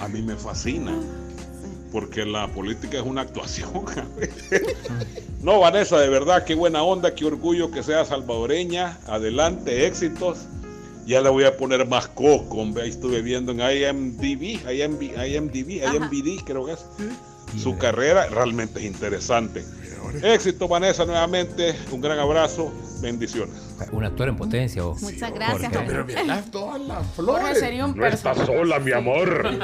a 0.00 0.08
mí 0.08 0.22
me 0.22 0.34
fascina. 0.36 0.92
Porque 1.92 2.24
la 2.24 2.46
política 2.48 2.98
es 2.98 3.04
una 3.04 3.22
actuación. 3.22 3.70
no, 5.42 5.58
Vanessa, 5.60 5.98
de 5.98 6.08
verdad, 6.08 6.44
qué 6.44 6.54
buena 6.54 6.82
onda, 6.84 7.14
qué 7.14 7.24
orgullo 7.24 7.70
que 7.70 7.82
sea 7.82 8.04
salvadoreña. 8.04 8.98
Adelante, 9.08 9.86
éxitos. 9.86 10.38
Ya 11.10 11.20
le 11.20 11.28
voy 11.28 11.42
a 11.42 11.56
poner 11.56 11.88
más 11.88 12.06
coco, 12.06 12.58
hombre. 12.58 12.84
Ahí 12.84 12.90
estuve 12.90 13.20
viendo 13.20 13.50
en 13.50 13.58
IMDb, 13.58 14.60
IMB, 14.72 15.02
IMDb, 15.02 15.82
IMBD, 15.82 16.44
creo 16.44 16.66
que 16.66 16.74
es. 16.74 16.84
Su 17.60 17.76
carrera 17.76 18.28
realmente 18.28 18.78
es 18.78 18.86
interesante. 18.86 19.64
Éxito, 20.22 20.68
Vanessa, 20.68 21.04
nuevamente. 21.04 21.74
Un 21.90 22.00
gran 22.00 22.16
abrazo. 22.20 22.72
Bendiciones. 23.00 23.56
Un 23.92 24.04
actor 24.04 24.28
en 24.28 24.36
potencia. 24.36 24.84
o- 24.86 24.94
Muchas 24.94 25.32
gracias, 25.32 25.72
Jorge. 25.72 25.76
Jorge. 25.76 25.86
Pero 25.86 26.04
mira 26.22 26.42
todas 26.50 26.80
las 26.80 26.96
Jorge 26.98 27.12
flores. 27.14 27.58
sería 27.60 27.86
un 27.86 27.96
No 27.96 28.06
estás 28.06 28.36
sola, 28.38 28.78
mi 28.78 28.92
amor. 28.92 29.50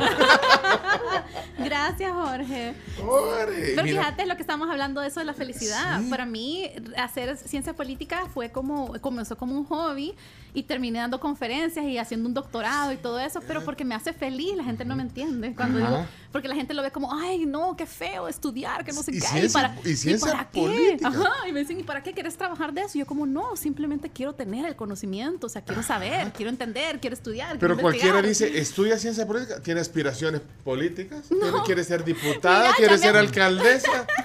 Gracias, 1.59 2.13
Jorge. 2.13 2.75
Jorge, 3.03 3.73
Pero 3.75 3.83
mira. 3.83 4.03
fíjate 4.03 4.27
lo 4.27 4.37
que 4.37 4.43
estamos 4.43 4.69
hablando 4.71 5.01
de 5.01 5.09
eso 5.09 5.21
de 5.21 5.27
la 5.27 5.35
felicidad. 5.35 6.01
Para 6.11 6.27
mí, 6.27 6.71
hacer 6.97 7.37
ciencia 7.37 7.73
política 7.75 8.27
fue 8.33 8.51
como, 8.51 8.93
comenzó 9.01 9.37
como 9.37 9.57
un 9.57 9.65
hobby 9.65 10.15
y 10.55 10.63
terminé 10.63 10.99
dando 11.01 11.19
conferencias 11.21 11.85
y 11.85 11.99
haciendo 11.99 12.29
un 12.29 12.35
doctorado 12.35 12.93
y 12.93 12.97
todo 12.97 13.19
eso, 13.21 13.41
pero 13.47 13.65
porque 13.65 13.85
me 13.85 13.95
hace 13.95 14.13
feliz, 14.13 14.55
la 14.57 14.65
gente 14.65 14.85
no 14.85 14.97
me 14.97 15.03
entiende. 15.03 15.55
Cuando 15.55 15.79
Ajá. 15.83 15.89
digo, 15.91 16.07
porque 16.33 16.49
la 16.49 16.55
gente 16.55 16.73
lo 16.73 16.83
ve 16.83 16.91
como, 16.91 17.13
ay, 17.13 17.45
no, 17.47 17.77
qué 17.77 17.85
feo 17.87 18.29
estudiar, 18.29 18.85
que 18.85 18.93
no 18.93 19.03
sé 19.03 19.11
Y 19.11 19.21
qué. 19.21 19.27
ciencia- 19.27 19.61
para, 19.61 19.77
y 19.85 19.95
ciencia 19.97 20.33
para 20.33 20.45
qué? 20.49 20.61
política. 20.61 21.09
Ajá, 21.09 21.49
y 21.49 21.53
me 21.53 21.61
dicen, 21.61 21.81
¿y 21.81 21.83
para 21.83 22.03
qué 22.03 22.13
quieres 22.13 22.37
trabajar 22.37 22.73
de 22.73 22.83
eso? 22.83 22.97
Y 22.97 23.01
yo 23.01 23.07
como, 23.07 23.27
no, 23.27 23.57
simplemente 23.57 24.06
quiero 24.11 24.35
tener 24.35 24.67
el 24.67 24.77
conocimiento, 24.77 25.47
o 25.47 25.51
sea, 25.51 25.63
quiero 25.63 25.83
saber, 25.83 26.33
quiero 26.33 26.51
entender, 26.51 27.01
quiero 27.01 27.15
estudiar. 27.15 27.59
Pero 27.59 27.75
quiero 27.75 27.83
cualquiera 27.83 28.23
dice, 28.23 28.59
estudia 28.59 28.99
ciencia 28.99 29.27
política, 29.27 29.61
tiene 29.63 29.81
aspiraciones 29.81 30.41
políticas, 30.65 31.31
No. 31.31 31.63
Quiere 31.65 31.85
ser 31.85 32.05
diputada, 32.05 32.63
Mira, 32.65 32.75
quiere 32.77 32.93
me 32.93 32.99
ser 32.99 33.17
alcaldesa. 33.17 34.07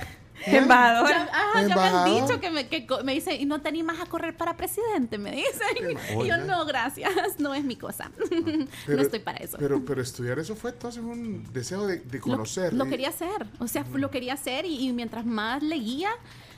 Embajadora. 0.46 1.26
Ya, 1.28 1.32
ajá, 1.32 1.68
ya 1.68 1.76
me 1.76 1.82
han 1.82 2.28
dicho 2.28 2.40
que 2.42 2.50
me, 2.50 2.68
que 2.68 2.88
me 3.04 3.14
dicen, 3.14 3.40
y 3.40 3.46
no 3.46 3.62
te 3.62 3.70
animas 3.70 4.00
a 4.00 4.06
correr 4.08 4.36
para 4.36 4.58
presidente, 4.58 5.18
me 5.20 5.32
dicen. 5.32 5.98
Y 6.24 6.28
yo, 6.28 6.38
no, 6.38 6.66
gracias, 6.66 7.12
no 7.40 7.54
es 7.54 7.64
mi 7.64 7.76
cosa. 7.76 8.10
Pero- 8.86 8.98
no 8.98 9.02
estoy 9.04 9.20
para 9.20 9.38
eso. 9.38 9.58
Pero, 9.60 9.84
pero 9.86 10.02
estudiar 10.02 10.40
eso 10.40 10.56
fue 10.56 10.72
entonces 10.72 11.04
un 11.04 11.44
deseo 11.54 11.86
de, 11.86 11.98
de 12.00 12.18
Lo- 12.18 12.24
conocer. 12.24 12.74
Lo, 12.74 12.86
¿eh? 12.86 12.90
quería 12.90 13.10
hacer, 13.10 13.46
o 13.60 13.68
sea, 13.68 13.86
lo 13.94 14.10
quería 14.10 14.34
hacer 14.34 14.66
y, 14.66 14.88
y 14.88 14.94
mientras 14.94 15.26
más 15.26 15.62
leía, 15.62 16.10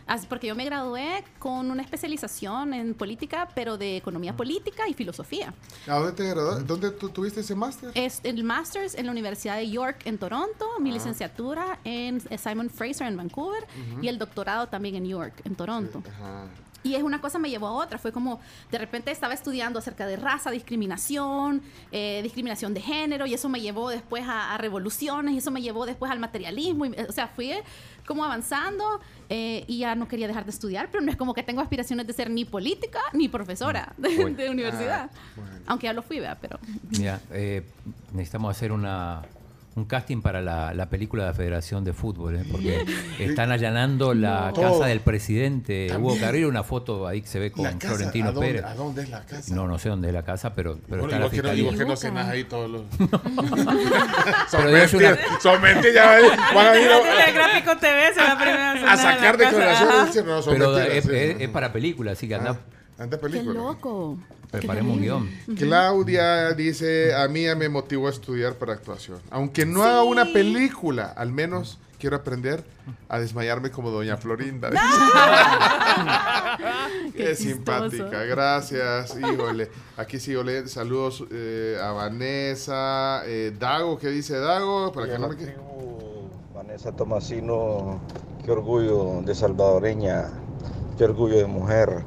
Así- 0.06 0.28
porque 0.28 0.48
yo 0.48 0.56
me 0.56 0.66
gradué 0.66 1.24
con 1.40 1.72
una 1.72 1.82
especialización 1.82 2.74
en 2.74 2.94
política, 2.94 3.48
pero 3.56 3.78
de 3.78 3.98
economía 3.98 4.36
política 4.36 4.88
y 4.88 4.94
filosofía. 4.94 5.54
¿A 5.88 5.96
dónde 5.96 6.12
te 6.14 6.28
graduaste? 6.30 6.64
¿Dónde 6.66 6.92
tú 6.92 7.10
tuviste 7.10 7.40
ese 7.42 7.56
máster? 7.56 7.92
Es 7.96 8.20
el 8.24 8.44
Masters 8.44 8.96
en 8.96 9.06
la 9.06 9.12
Universidad 9.12 9.56
de 9.58 9.70
York 9.70 10.02
en 10.06 10.18
Toronto, 10.18 10.66
mi 10.80 10.92
licenciatura 10.92 11.80
en 11.84 12.22
Simon 12.38 12.70
Fraser 12.70 13.08
en 13.08 13.18
Vancouver 13.18 13.64
Ujú. 13.94 14.04
y 14.04 14.08
el 14.08 14.18
doctorado 14.18 14.68
también 14.68 14.96
en 14.96 15.06
York, 15.06 15.34
en 15.46 15.56
Toronto. 15.56 16.04
Ajá. 16.08 16.48
Y 16.86 16.96
es 16.96 17.04
una 17.04 17.22
cosa 17.22 17.40
me 17.40 17.50
llevó 17.50 17.68
a 17.68 17.72
otra. 17.72 17.98
Fue 17.98 18.12
como, 18.12 18.42
de 18.70 18.78
repente 18.78 19.10
estaba 19.10 19.34
estudiando 19.34 19.80
acerca 19.80 20.06
de 20.06 20.18
raza, 20.18 20.52
discriminación, 20.52 21.62
eh, 21.94 22.20
discriminación 22.24 22.74
de 22.74 22.82
género, 22.82 23.26
y 23.26 23.34
eso 23.34 23.48
me 23.48 23.62
llevó 23.62 23.90
después 23.90 24.26
a, 24.28 24.54
a 24.54 24.58
revoluciones, 24.58 25.34
y 25.34 25.38
eso 25.38 25.50
me 25.50 25.62
llevó 25.62 25.86
después 25.86 26.12
al 26.12 26.20
materialismo. 26.20 26.86
y, 26.86 26.90
eh, 26.94 27.06
o 27.08 27.12
sea, 27.14 27.30
fui 27.30 27.54
como 28.06 28.24
avanzando 28.24 29.00
eh, 29.30 29.64
y 29.68 29.80
ya 29.80 29.96
no 29.96 30.08
quería 30.08 30.28
dejar 30.28 30.44
de 30.46 30.52
estudiar, 30.52 30.90
pero 30.92 31.04
no 31.04 31.10
es 31.12 31.18
como 31.18 31.34
que 31.34 31.44
tengo 31.44 31.62
aspiraciones 31.62 32.06
de 32.08 32.14
ser 32.14 32.30
ni 32.30 32.46
política 32.46 33.00
ni 33.14 33.28
profesora 33.30 33.94
de, 33.98 34.16
Bueno. 34.16 34.36
de 34.38 34.50
universidad. 34.50 35.10
Ah, 35.38 35.60
Aunque 35.68 35.86
ya 35.88 35.94
lo 35.94 36.02
fui, 36.02 36.20
¿verdad? 36.20 36.38
Pero 36.42 36.60
Mira, 36.98 37.20
eh, 37.32 37.64
necesitamos 38.12 38.56
hacer 38.56 38.72
una, 38.72 39.22
un 39.76 39.86
casting 39.86 40.22
para 40.22 40.40
la, 40.42 40.72
la 40.74 40.88
película 40.88 41.24
de 41.24 41.30
la 41.30 41.34
Federación 41.34 41.84
de 41.84 41.94
Fútbol, 41.94 42.36
¿eh? 42.36 42.46
porque 42.52 42.86
están 43.18 43.52
allanando 43.52 44.14
la 44.14 44.52
No. 44.56 44.62
casa 44.62 44.86
del 44.86 45.00
presidente 45.00 45.88
Hugo 45.88 45.94
También. 46.10 46.20
Carrillo, 46.20 46.48
una 46.50 46.62
foto 46.64 47.08
ahí 47.08 47.22
que 47.22 47.28
se 47.28 47.40
ve 47.40 47.52
con 47.52 47.66
casa, 47.66 47.88
Florentino 47.96 48.30
¿a 48.30 48.32
dónde- 48.34 48.48
Pérez. 48.50 48.64
¿A 48.66 48.76
dónde 48.76 49.02
es 49.02 49.10
la 49.10 49.26
casa? 49.26 49.56
No, 49.56 49.68
no 49.68 49.80
sé 49.80 49.90
dónde 49.90 50.10
es 50.10 50.14
la 50.14 50.22
casa, 50.24 50.54
pero, 50.54 50.78
pero 50.88 51.02
Bueno, 51.02 51.16
está 51.16 51.26
la 51.26 51.30
que 51.32 51.38
no- 51.38 51.42
y 51.42 51.42
fiscalía. 51.42 51.64
vos 51.72 51.80
que 51.80 51.86
no 51.86 51.96
cenas 51.96 52.28
ahí 52.30 52.44
todos 52.44 52.70
los... 52.70 52.82
Una- 54.54 54.72
mentiras, 54.72 55.20
son 55.42 55.62
mentiras, 55.62 56.22
van 56.56 56.68
a 56.68 56.80
ir 56.80 56.88
a- 56.90 57.26
el 57.28 57.34
gráfico 57.34 57.78
TV 57.78 58.14
se 58.14 58.22
va 58.22 58.38
primero 58.38 58.88
a 58.90 58.98
sacar 58.98 59.38
declaraciones. 59.38 60.26
no, 60.26 60.42
son 60.42 60.54
Pero 60.54 60.72
mentiras, 60.72 60.98
es, 60.98 61.04
sí, 61.06 61.12
es- 61.16 61.42
es 61.42 61.50
para 61.50 61.74
película, 61.74 62.12
así 62.12 62.28
que 62.28 62.36
anda, 62.36 62.60
Anda 63.00 63.18
qué 63.18 63.22
película. 63.24 63.54
loco. 63.56 64.18
Preparemos 64.60 64.96
un 64.96 65.02
guion. 65.02 65.30
Claudia 65.58 66.54
dice, 66.54 67.16
a 67.16 67.28
mí 67.28 67.44
ya 67.44 67.56
me 67.56 67.70
motivó 67.70 68.08
a 68.08 68.12
estudiar 68.12 68.56
para 68.56 68.74
actuación. 68.74 69.20
Aunque 69.32 69.66
no 69.66 69.84
haga 69.84 70.04
una 70.04 70.32
película, 70.32 71.12
al 71.16 71.32
menos 71.32 71.80
quiero 71.98 72.18
aprender 72.18 72.64
a 73.10 73.20
desmayarme 73.20 73.72
como 73.72 73.90
doña 73.90 74.18
Florinda. 74.18 74.70
Qué, 77.16 77.24
Qué 77.24 77.36
simpática, 77.36 78.26
gracias. 78.26 79.18
Híjole, 79.18 79.72
aquí 79.98 80.20
sigo 80.20 80.44
leyendo. 80.44 80.70
Saludos 80.70 81.24
eh, 81.32 81.80
a 81.82 81.92
Vanessa, 81.92 83.24
eh, 83.26 83.56
Dago, 83.58 83.98
¿qué 83.98 84.10
dice 84.10 84.38
Dago? 84.38 84.92
Para 84.92 85.08
que 85.08 85.18
no 85.18 85.30
me 85.30 85.36
Vanessa 86.54 86.92
Tomasino, 86.92 88.02
qué 88.46 88.52
orgullo 88.52 89.22
de 89.22 89.34
salvadoreña, 89.34 90.30
qué 90.98 91.06
orgullo 91.06 91.38
de 91.38 91.48
mujer. 91.48 92.06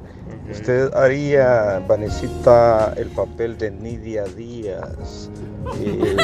Usted 0.50 0.94
haría, 0.94 1.82
Vanesita, 1.88 2.92
el 2.96 3.08
papel 3.08 3.58
de 3.58 3.70
Nidia 3.70 4.24
Díaz. 4.24 5.30
Eh, 5.80 6.16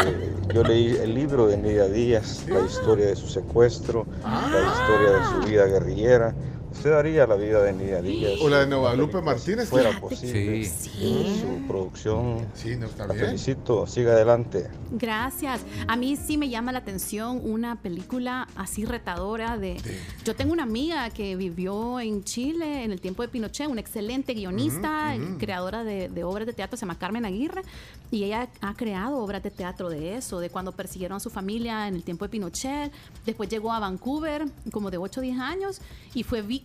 yo 0.54 0.62
leí 0.62 0.96
el 1.02 1.14
libro 1.14 1.46
de 1.46 1.56
Nidia 1.56 1.86
Díaz, 1.88 2.44
la 2.48 2.60
historia 2.60 3.06
de 3.06 3.16
su 3.16 3.26
secuestro, 3.28 4.06
la 4.24 4.72
historia 4.72 5.10
de 5.18 5.24
su 5.24 5.50
vida 5.50 5.66
guerrillera. 5.66 6.34
Usted 6.72 6.92
haría 6.92 7.26
la 7.26 7.36
vida 7.36 7.62
de 7.62 7.72
Nidia 7.74 8.00
Díaz. 8.00 8.40
O 8.40 8.48
la 8.48 8.64
de 8.64 8.74
Guadalupe 8.74 9.20
Martínez. 9.20 9.68
Fuera 9.68 10.00
posible. 10.00 10.64
Sí. 10.64 11.38
Su 11.40 11.66
producción. 11.68 12.46
Sí, 12.54 12.76
no 12.76 12.86
está 12.86 13.06
La 13.06 13.12
bien. 13.12 13.26
felicito, 13.26 13.86
siga 13.86 14.12
adelante. 14.12 14.68
Gracias. 14.90 15.60
A 15.86 15.96
mí 15.96 16.16
sí 16.16 16.38
me 16.38 16.48
llama 16.48 16.72
la 16.72 16.78
atención 16.78 17.40
una 17.44 17.76
película 17.82 18.48
así 18.56 18.86
retadora 18.86 19.58
de... 19.58 19.76
Yo 20.24 20.34
tengo 20.34 20.52
una 20.52 20.62
amiga 20.62 21.10
que 21.10 21.36
vivió 21.36 22.00
en 22.00 22.24
Chile 22.24 22.84
en 22.84 22.90
el 22.90 23.00
tiempo 23.02 23.22
de 23.22 23.28
Pinochet, 23.28 23.68
una 23.68 23.80
excelente 23.80 24.32
guionista, 24.32 25.14
ujú. 25.16 25.38
creadora 25.38 25.84
de, 25.84 26.08
de 26.08 26.24
obras 26.24 26.46
de 26.46 26.54
teatro, 26.54 26.76
se 26.78 26.82
llama 26.86 26.98
Carmen 26.98 27.24
Aguirre, 27.26 27.62
y 28.10 28.24
ella 28.24 28.48
ha 28.60 28.74
creado 28.74 29.18
obras 29.18 29.42
de 29.42 29.50
teatro 29.50 29.90
de 29.90 30.16
eso, 30.16 30.40
de 30.40 30.48
cuando 30.48 30.72
persiguieron 30.72 31.16
a 31.16 31.20
su 31.20 31.28
familia 31.30 31.86
en 31.86 31.94
el 31.96 32.02
tiempo 32.02 32.24
de 32.24 32.30
Pinochet. 32.30 32.92
Después 33.26 33.48
llegó 33.50 33.72
a 33.72 33.78
Vancouver 33.78 34.46
como 34.70 34.90
de 34.90 34.96
8 34.96 35.20
o 35.20 35.22
10 35.22 35.38
años 35.38 35.80
y 36.14 36.22
fue 36.22 36.40
víctima 36.42 36.61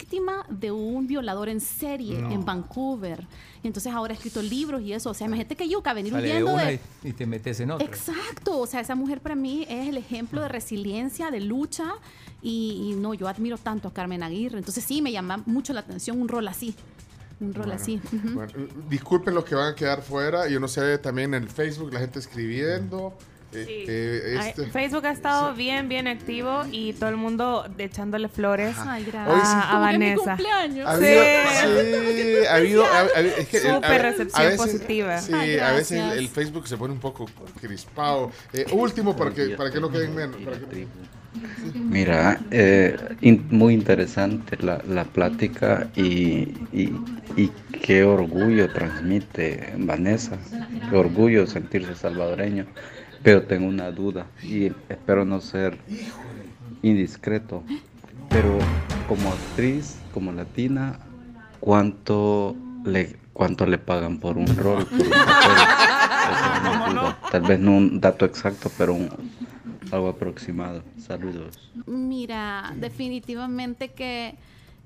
de 0.49 0.71
un 0.71 1.07
violador 1.07 1.49
en 1.49 1.59
serie 1.59 2.19
No. 2.19 2.31
en 2.31 2.45
Vancouver. 2.45 3.27
Entonces 3.63 3.91
ahora 3.91 4.13
ha 4.13 4.15
escrito 4.15 4.41
libros 4.41 4.81
y 4.81 4.93
eso. 4.93 5.09
O 5.09 5.13
sea, 5.13 5.27
imagínate 5.27 5.55
que 5.55 5.67
yuca 5.67 5.93
venir 5.93 6.13
Sale 6.13 6.27
de 6.27 6.33
huyendo 6.33 6.53
una 6.53 6.65
de... 6.65 6.79
y, 7.03 7.09
y 7.09 7.13
te 7.13 7.25
metes 7.25 7.59
en 7.59 7.71
otra. 7.71 7.85
Exacto, 7.85 8.59
o 8.59 8.67
sea, 8.67 8.79
esa 8.79 8.95
mujer 8.95 9.21
para 9.21 9.35
mí 9.35 9.65
es 9.69 9.87
el 9.89 9.97
ejemplo 9.97 10.41
de 10.41 10.47
resiliencia, 10.47 11.31
de 11.31 11.41
lucha 11.41 11.93
y, 12.41 12.91
y 12.91 12.95
no, 12.95 13.13
yo 13.13 13.27
admiro 13.27 13.57
tanto 13.57 13.87
a 13.87 13.93
Carmen 13.93 14.23
Aguirre, 14.23 14.57
entonces 14.57 14.83
sí, 14.83 15.01
me 15.01 15.11
llama 15.11 15.41
mucho 15.45 15.73
la 15.73 15.81
atención 15.81 16.21
un 16.21 16.27
rol 16.27 16.47
así, 16.47 16.75
un 17.39 17.53
rol 17.53 17.65
Bueno, 17.65 17.81
así. 17.81 17.99
Bueno, 18.33 18.53
disculpen 18.89 19.33
los 19.33 19.43
que 19.43 19.55
van 19.55 19.73
a 19.73 19.75
quedar 19.75 20.01
fuera. 20.01 20.47
Yo 20.47 20.59
no 20.59 20.67
sé, 20.67 20.97
también 20.99 21.33
en 21.33 21.43
el 21.43 21.49
Facebook 21.49 21.91
la 21.93 21.99
gente 21.99 22.19
escribiendo. 22.19 23.13
Eh, 23.53 23.85
eh, 23.87 24.37
Ay, 24.41 24.49
este- 24.49 24.65
Facebook 24.67 25.05
ha 25.05 25.11
estado 25.11 25.53
bien, 25.53 25.87
bien 25.89 26.07
activo 26.07 26.63
y 26.71 26.93
todo 26.93 27.09
el 27.09 27.15
mundo 27.15 27.65
echándole 27.77 28.27
flores 28.27 28.75
Ay, 28.79 29.03
a, 29.03 29.11
gracias. 29.11 29.35
Hoy 29.35 29.41
sí. 29.41 29.47
a 29.69 29.75
mi 29.77 29.81
Vanessa. 29.85 30.23
cumpleaños. 30.35 30.87
Ha 30.87 30.97
Sí. 30.97 31.05
habido, 31.63 32.01
sí, 32.11 32.45
ha 32.49 32.55
habido, 32.55 32.85
ha- 32.85 32.99
ha- 33.15 33.21
es 33.21 33.47
que, 33.47 33.59
Súper 33.59 33.83
a- 33.85 33.87
a 33.95 33.97
recepción 34.11 34.43
veces- 34.47 34.57
positiva. 34.61 35.21
Sí, 35.21 35.33
Ay, 35.33 35.59
a 35.59 35.71
veces 35.71 35.91
el, 35.99 36.17
el 36.19 36.27
Facebook 36.27 36.67
se 36.67 36.77
pone 36.77 36.93
un 36.93 36.99
poco 36.99 37.25
crispado. 37.61 38.31
Eh, 38.53 38.65
último, 38.73 39.15
para 39.15 39.31
que, 39.33 39.49
para 39.49 39.71
que 39.71 39.79
no 39.79 39.89
queden 39.89 40.13
menos. 40.13 40.37
para 40.41 40.57
que- 40.57 40.87
Mira, 41.75 42.39
eh, 42.49 42.97
in- 43.21 43.45
muy 43.51 43.73
interesante 43.75 44.57
la, 44.59 44.81
la 44.87 45.03
plática 45.03 45.87
y, 45.95 46.47
y- 46.73 46.95
y 47.35 47.51
qué 47.81 48.03
orgullo 48.03 48.71
transmite 48.73 49.73
Vanessa, 49.77 50.37
qué 50.89 50.95
orgullo 50.95 51.45
sentirse 51.45 51.93
salvadoreño, 51.93 52.65
pero 53.27 53.43
tengo 53.43 53.67
una 53.67 53.91
duda 53.91 54.25
y 54.41 54.67
espero 54.87 55.25
no 55.25 55.41
ser 55.41 55.77
indiscreto, 56.81 57.61
pero 58.29 58.57
como 59.05 59.33
actriz, 59.33 59.97
como 60.13 60.31
latina, 60.31 60.97
¿cuánto 61.59 62.55
le, 62.85 63.17
cuánto 63.33 63.65
le 63.65 63.79
pagan 63.79 64.19
por 64.19 64.37
un 64.37 64.47
rol? 64.55 64.87
Tal 67.29 67.41
vez 67.41 67.59
no 67.59 67.75
un 67.75 67.99
dato 67.99 68.23
exacto, 68.23 68.71
pero 68.77 68.93
un- 68.93 69.09
algo 69.91 70.07
aproximado. 70.07 70.81
Saludos. 70.97 71.69
Mira, 71.85 72.71
definitivamente 72.77 73.89
que 73.89 74.35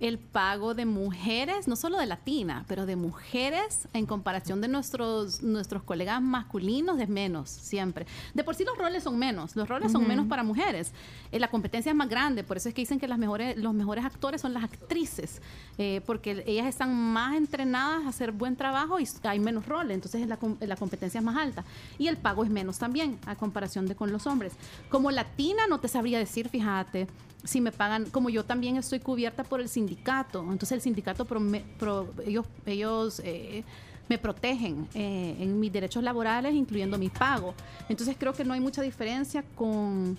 el 0.01 0.17
pago 0.17 0.73
de 0.73 0.85
mujeres, 0.85 1.67
no 1.67 1.75
solo 1.75 1.99
de 1.99 2.07
latina, 2.07 2.65
pero 2.67 2.87
de 2.87 2.95
mujeres 2.95 3.87
en 3.93 4.07
comparación 4.07 4.59
de 4.59 4.67
nuestros, 4.67 5.43
nuestros 5.43 5.83
colegas 5.83 6.19
masculinos 6.19 6.99
es 6.99 7.07
menos, 7.07 7.51
siempre. 7.51 8.07
De 8.33 8.43
por 8.43 8.55
sí 8.55 8.65
los 8.65 8.75
roles 8.77 9.03
son 9.03 9.19
menos, 9.19 9.55
los 9.55 9.69
roles 9.69 9.91
son 9.91 10.07
menos 10.07 10.25
para 10.25 10.41
mujeres. 10.41 10.91
Eh, 11.31 11.39
la 11.39 11.49
competencia 11.49 11.91
es 11.91 11.95
más 11.95 12.09
grande, 12.09 12.43
por 12.43 12.57
eso 12.57 12.67
es 12.67 12.73
que 12.73 12.81
dicen 12.81 12.99
que 12.99 13.07
las 13.07 13.19
mejores, 13.19 13.55
los 13.57 13.75
mejores 13.75 14.03
actores 14.03 14.41
son 14.41 14.55
las 14.55 14.63
actrices, 14.63 15.39
eh, 15.77 16.01
porque 16.07 16.43
ellas 16.47 16.65
están 16.65 16.95
más 16.95 17.35
entrenadas 17.35 18.03
a 18.05 18.09
hacer 18.09 18.31
buen 18.31 18.55
trabajo 18.55 18.99
y 18.99 19.07
hay 19.21 19.39
menos 19.39 19.67
roles, 19.67 19.93
entonces 19.93 20.27
la, 20.27 20.39
la 20.61 20.75
competencia 20.77 21.19
es 21.19 21.23
más 21.23 21.37
alta. 21.37 21.63
Y 21.99 22.07
el 22.07 22.17
pago 22.17 22.43
es 22.43 22.49
menos 22.49 22.79
también, 22.79 23.19
a 23.27 23.35
comparación 23.35 23.85
de 23.85 23.95
con 23.95 24.11
los 24.11 24.25
hombres. 24.25 24.53
Como 24.89 25.11
latina 25.11 25.67
no 25.69 25.79
te 25.79 25.87
sabría 25.87 26.17
decir, 26.17 26.49
fíjate, 26.49 27.07
si 27.43 27.61
me 27.61 27.71
pagan, 27.71 28.05
como 28.11 28.29
yo 28.29 28.43
también 28.45 28.77
estoy 28.77 28.99
cubierta 28.99 29.43
por 29.43 29.61
el 29.61 29.69
sindicato, 29.69 30.41
entonces 30.41 30.71
el 30.73 30.81
sindicato, 30.81 31.25
prome- 31.25 31.63
pro- 31.79 32.13
ellos, 32.25 32.45
ellos 32.65 33.21
eh, 33.25 33.63
me 34.09 34.17
protegen 34.17 34.87
eh, 34.93 35.37
en 35.39 35.59
mis 35.59 35.71
derechos 35.71 36.03
laborales, 36.03 36.53
incluyendo 36.53 36.97
mi 36.97 37.09
pago. 37.09 37.53
Entonces 37.89 38.15
creo 38.19 38.33
que 38.33 38.43
no 38.43 38.53
hay 38.53 38.59
mucha 38.59 38.81
diferencia 38.81 39.43
con, 39.55 40.17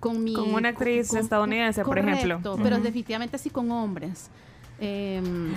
con 0.00 0.22
mi... 0.22 0.34
Con 0.34 0.52
una 0.54 0.68
actriz 0.68 1.12
estadounidense, 1.14 1.82
por 1.84 1.98
ejemplo. 1.98 2.40
Pero 2.62 2.76
definitivamente 2.82 3.38
sí 3.38 3.50
con 3.50 3.70
hombres. 3.70 4.28
Em. 4.78 5.54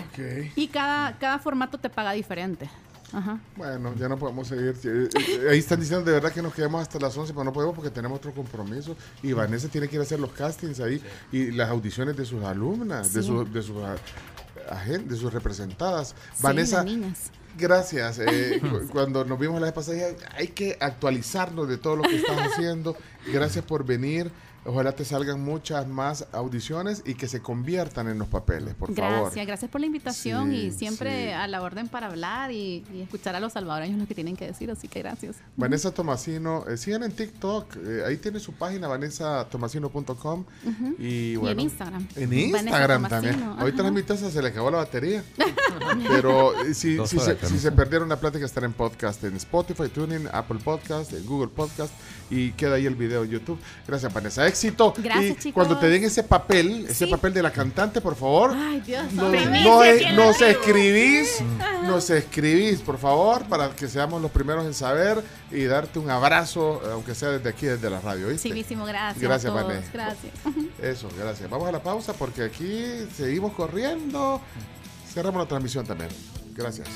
Y 0.56 0.68
cada, 0.70 1.18
cada 1.18 1.40
formato 1.40 1.78
te 1.78 1.90
paga 1.90 2.14
diferente. 2.14 2.70
Ajá. 3.12 3.40
Bueno, 3.56 3.94
ya 3.98 4.08
no 4.08 4.18
podemos 4.18 4.48
seguir. 4.48 4.76
Eh, 4.84 5.10
eh, 5.14 5.48
Ahí 5.52 5.60
están 5.60 5.80
diciendo 5.80 6.06
de 6.06 6.12
verdad 6.14 6.32
que 6.32 6.42
nos 6.42 6.54
quedamos 6.54 6.82
hasta 6.82 7.00
las 7.00 7.18
11, 7.18 7.34
pero 7.34 7.44
no 7.44 7.52
podemos 7.54 7.76
porque 7.76 7.90
tenemos 7.90 8.18
otro 8.18 8.34
compromiso. 8.34 8.96
Y 9.24 9.34
Vanessa 9.34 9.68
tiene 9.68 9.88
que 9.88 9.96
ir 9.96 10.00
a 10.02 10.04
hacer 10.04 10.20
los 10.20 10.32
castings 10.32 10.80
ahí 10.80 11.02
y 11.32 11.52
las 11.52 11.70
audiciones 11.70 12.16
de 12.18 12.26
sus 12.26 12.44
alumnas, 12.44 13.12
de, 13.14 13.24
sus 13.24 13.54
de, 13.54 13.62
sus 13.64 13.78
a- 13.84 13.96
agen- 14.70 15.08
de 15.08 15.16
sus 15.16 15.34
representadas. 15.34 16.10
Sí, 16.10 16.44
Vanessa, 16.44 16.84
gracias. 17.58 18.20
Eh, 18.20 18.60
cu- 18.62 18.88
cuando 18.92 19.26
nos 19.26 19.40
vimos 19.40 19.60
la 19.60 19.68
vez 19.68 19.74
pasada, 19.74 19.98
hay 20.38 20.48
que 20.50 20.78
actualizarnos 20.80 21.68
de 21.68 21.78
todo 21.78 21.96
lo 21.98 22.04
que 22.04 22.18
estás 22.18 22.38
haciendo. 22.52 22.96
Gracias 23.34 23.66
por 23.66 23.86
venir. 23.86 24.32
Ojalá 24.70 24.92
te 24.92 25.04
salgan 25.04 25.44
muchas 25.44 25.88
más 25.88 26.28
audiciones 26.32 27.02
y 27.06 27.16
que 27.16 27.28
se 27.28 27.42
conviertan 27.42 28.08
en 28.08 28.20
los 28.20 28.28
papeles, 28.28 28.76
por 28.76 28.94
gracias, 28.94 29.34
favor. 29.34 29.46
gracias 29.48 29.72
por 29.72 29.82
la 29.82 29.88
invitación 29.88 30.52
Sí, 30.52 30.56
y 30.58 30.72
siempre 30.72 31.26
sí. 31.28 31.32
a 31.32 31.48
la 31.48 31.62
orden 31.64 31.88
para 31.88 32.06
hablar 32.08 32.52
y, 32.52 32.86
y 32.94 33.02
escuchar 33.02 33.36
a 33.36 33.40
los 33.40 33.54
salvadoreños 33.54 33.98
lo 34.00 34.06
que 34.08 34.14
tienen 34.14 34.36
que 34.38 34.46
decir, 34.46 34.70
así 34.70 34.88
que 34.88 35.00
gracias. 35.00 35.38
Vanessa 35.58 35.92
Tomasino, 35.92 36.66
eh, 36.68 36.78
sigan 36.78 37.02
en 37.04 37.12
TikTok, 37.14 37.76
eh, 37.78 38.04
ahí 38.06 38.18
tiene 38.18 38.40
su 38.40 38.54
página 38.54 38.88
vanessatomasino.com 38.88 40.46
Ujú. 40.66 40.96
y 41.00 41.08
Y 41.10 41.34
en 41.34 41.40
bueno. 41.42 41.62
Instagram. 41.62 42.08
En 42.16 42.34
Instagram 42.34 43.10
también. 43.10 43.44
Ahorita 43.58 43.82
la 43.84 43.92
mitad 43.92 44.16
se 44.18 44.42
le 44.42 44.48
acabó 44.50 44.70
la 44.72 44.78
batería. 44.78 45.24
Pero 46.10 46.60
eh, 46.64 46.74
si, 46.74 46.98
se, 47.08 47.38
si 47.48 47.60
se 47.60 47.72
perdieron 47.72 48.10
la 48.10 48.20
plática, 48.20 48.46
estará 48.46 48.66
en 48.66 48.74
podcast, 48.74 49.24
en 49.24 49.36
Spotify, 49.36 49.88
TuneIn, 49.90 50.28
Apple 50.32 50.60
Podcast, 50.64 51.14
en 51.14 51.26
Google 51.26 51.48
Podcast 51.50 51.92
y 52.30 52.52
queda 52.52 52.76
ahí 52.76 52.86
el 52.86 52.96
video 52.96 53.24
en 53.24 53.32
YouTube. 53.32 53.60
Gracias, 53.88 54.14
Vanessa. 54.14 54.48
Éxito. 54.48 54.94
Gracias, 54.98 55.32
y 55.32 55.36
chicos. 55.36 55.54
cuando 55.54 55.78
te 55.78 55.88
den 55.90 56.04
ese 56.04 56.24
papel, 56.24 56.86
ese 56.88 57.08
papel 57.08 57.34
de 57.34 57.44
la 57.44 57.52
cantante, 57.52 58.02
por 58.02 58.16
favor, 58.16 58.54
Ay, 58.56 58.82
Dios. 58.82 59.12
no, 59.14 59.30
no, 59.30 59.84
la 59.84 60.12
nos 60.14 60.42
escribís, 60.42 61.40
nos 61.86 62.10
escribís, 62.10 62.82
por 62.82 62.98
favor, 62.98 63.44
para 63.46 63.70
que 63.72 63.88
seamos 63.88 64.22
los 64.22 64.32
primeros 64.32 64.66
en 64.66 64.74
saber 64.74 65.24
y 65.52 65.64
darte 65.64 66.00
un 66.00 66.10
abrazo, 66.10 66.82
aunque 66.92 67.16
sea 67.16 67.30
desde 67.30 67.50
aquí, 67.50 67.66
desde 67.66 67.90
la 67.90 68.00
radio. 68.00 68.28
¿viste? 68.28 68.50
Chivísimo, 68.50 68.86
gracias. 68.86 69.22
Gracias, 69.22 69.52
a 69.52 69.56
todos. 69.56 69.68
Vané. 69.68 69.86
Gracias. 69.94 70.34
Eso, 70.82 71.10
gracias. 71.18 71.50
Vamos 71.50 71.68
a 71.68 71.72
la 71.72 71.82
pausa 71.82 72.14
porque 72.14 72.44
aquí 72.44 72.84
seguimos 73.16 73.54
corriendo. 73.54 74.42
Cerramos 75.14 75.42
la 75.42 75.48
transmisión 75.48 75.86
también. 75.86 76.10
Gracias. 76.56 76.88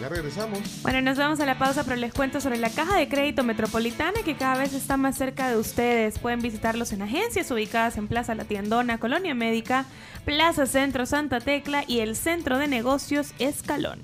Ya 0.00 0.08
regresamos. 0.08 0.58
Bueno, 0.82 1.00
nos 1.02 1.16
vamos 1.18 1.38
a 1.40 1.46
la 1.46 1.56
pausa, 1.58 1.84
pero 1.84 1.96
les 1.96 2.12
cuento 2.12 2.40
sobre 2.40 2.58
la 2.58 2.68
caja 2.68 2.96
de 2.96 3.08
crédito 3.08 3.44
metropolitana 3.44 4.22
que 4.24 4.36
cada 4.36 4.56
vez 4.58 4.72
está 4.74 4.96
más 4.96 5.16
cerca 5.16 5.48
de 5.48 5.56
ustedes. 5.56 6.18
Pueden 6.18 6.40
visitarlos 6.40 6.92
en 6.92 7.02
agencias 7.02 7.50
ubicadas 7.50 7.96
en 7.96 8.08
Plaza 8.08 8.34
La 8.34 8.44
Tiendona, 8.44 8.98
Colonia 8.98 9.34
Médica, 9.34 9.84
Plaza 10.24 10.66
Centro 10.66 11.06
Santa 11.06 11.40
Tecla 11.40 11.84
y 11.86 12.00
el 12.00 12.16
Centro 12.16 12.58
de 12.58 12.66
Negocios 12.66 13.32
Escalón. 13.38 14.02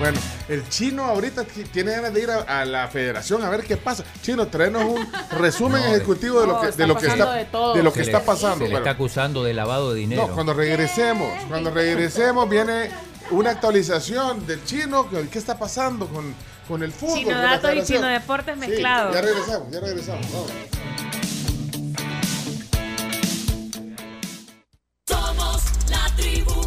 Bueno, 0.00 0.18
el 0.48 0.68
chino 0.70 1.04
ahorita 1.04 1.44
tiene 1.72 1.92
ganas 1.92 2.12
de 2.12 2.22
ir 2.22 2.30
a, 2.30 2.40
a 2.62 2.64
la 2.64 2.88
federación 2.88 3.44
a 3.44 3.50
ver 3.50 3.62
qué 3.62 3.76
pasa. 3.76 4.02
Chino, 4.22 4.48
traenos 4.48 4.82
un 4.84 5.06
resumen 5.38 5.80
No, 5.82 5.94
ejecutivo 5.94 6.40
de 6.40 6.46
lo 6.48 6.54
no, 6.54 6.60
que, 6.62 6.68
está 6.70 6.82
de 6.82 6.88
lo 6.88 6.96
que 6.96 7.06
pasando 7.06 7.34
está, 7.34 7.72
de 7.74 7.82
lo 7.84 7.90
Se 7.90 7.94
que 7.94 8.00
le- 8.00 8.06
está 8.06 8.24
pasando. 8.24 8.64
Se 8.64 8.72
le 8.72 8.78
está 8.78 8.90
acusando 8.90 9.44
de 9.44 9.54
lavado 9.54 9.92
de 9.94 10.00
dinero. 10.00 10.26
no, 10.26 10.34
cuando 10.34 10.52
regresemos, 10.54 11.28
cuando 11.48 11.70
regresemos 11.70 12.48
viene 12.48 12.90
una 13.30 13.50
actualización 13.50 14.46
del 14.46 14.64
chino, 14.64 15.08
qué 15.30 15.38
está 15.38 15.58
pasando 15.58 16.06
con, 16.08 16.34
con 16.68 16.82
el 16.82 16.92
fútbol. 16.92 17.18
Chino 17.18 17.40
datos 17.40 17.74
y 17.74 17.82
chino 17.82 18.06
deportes 18.06 18.56
mezclados. 18.56 19.14
Ya 19.14 19.20
regresamos, 19.22 19.70
ya 19.70 19.80
regresamos. 19.80 20.26
Vamos. 20.32 20.50
Somos 25.08 25.62
la 25.90 26.16
tribu. 26.16 26.63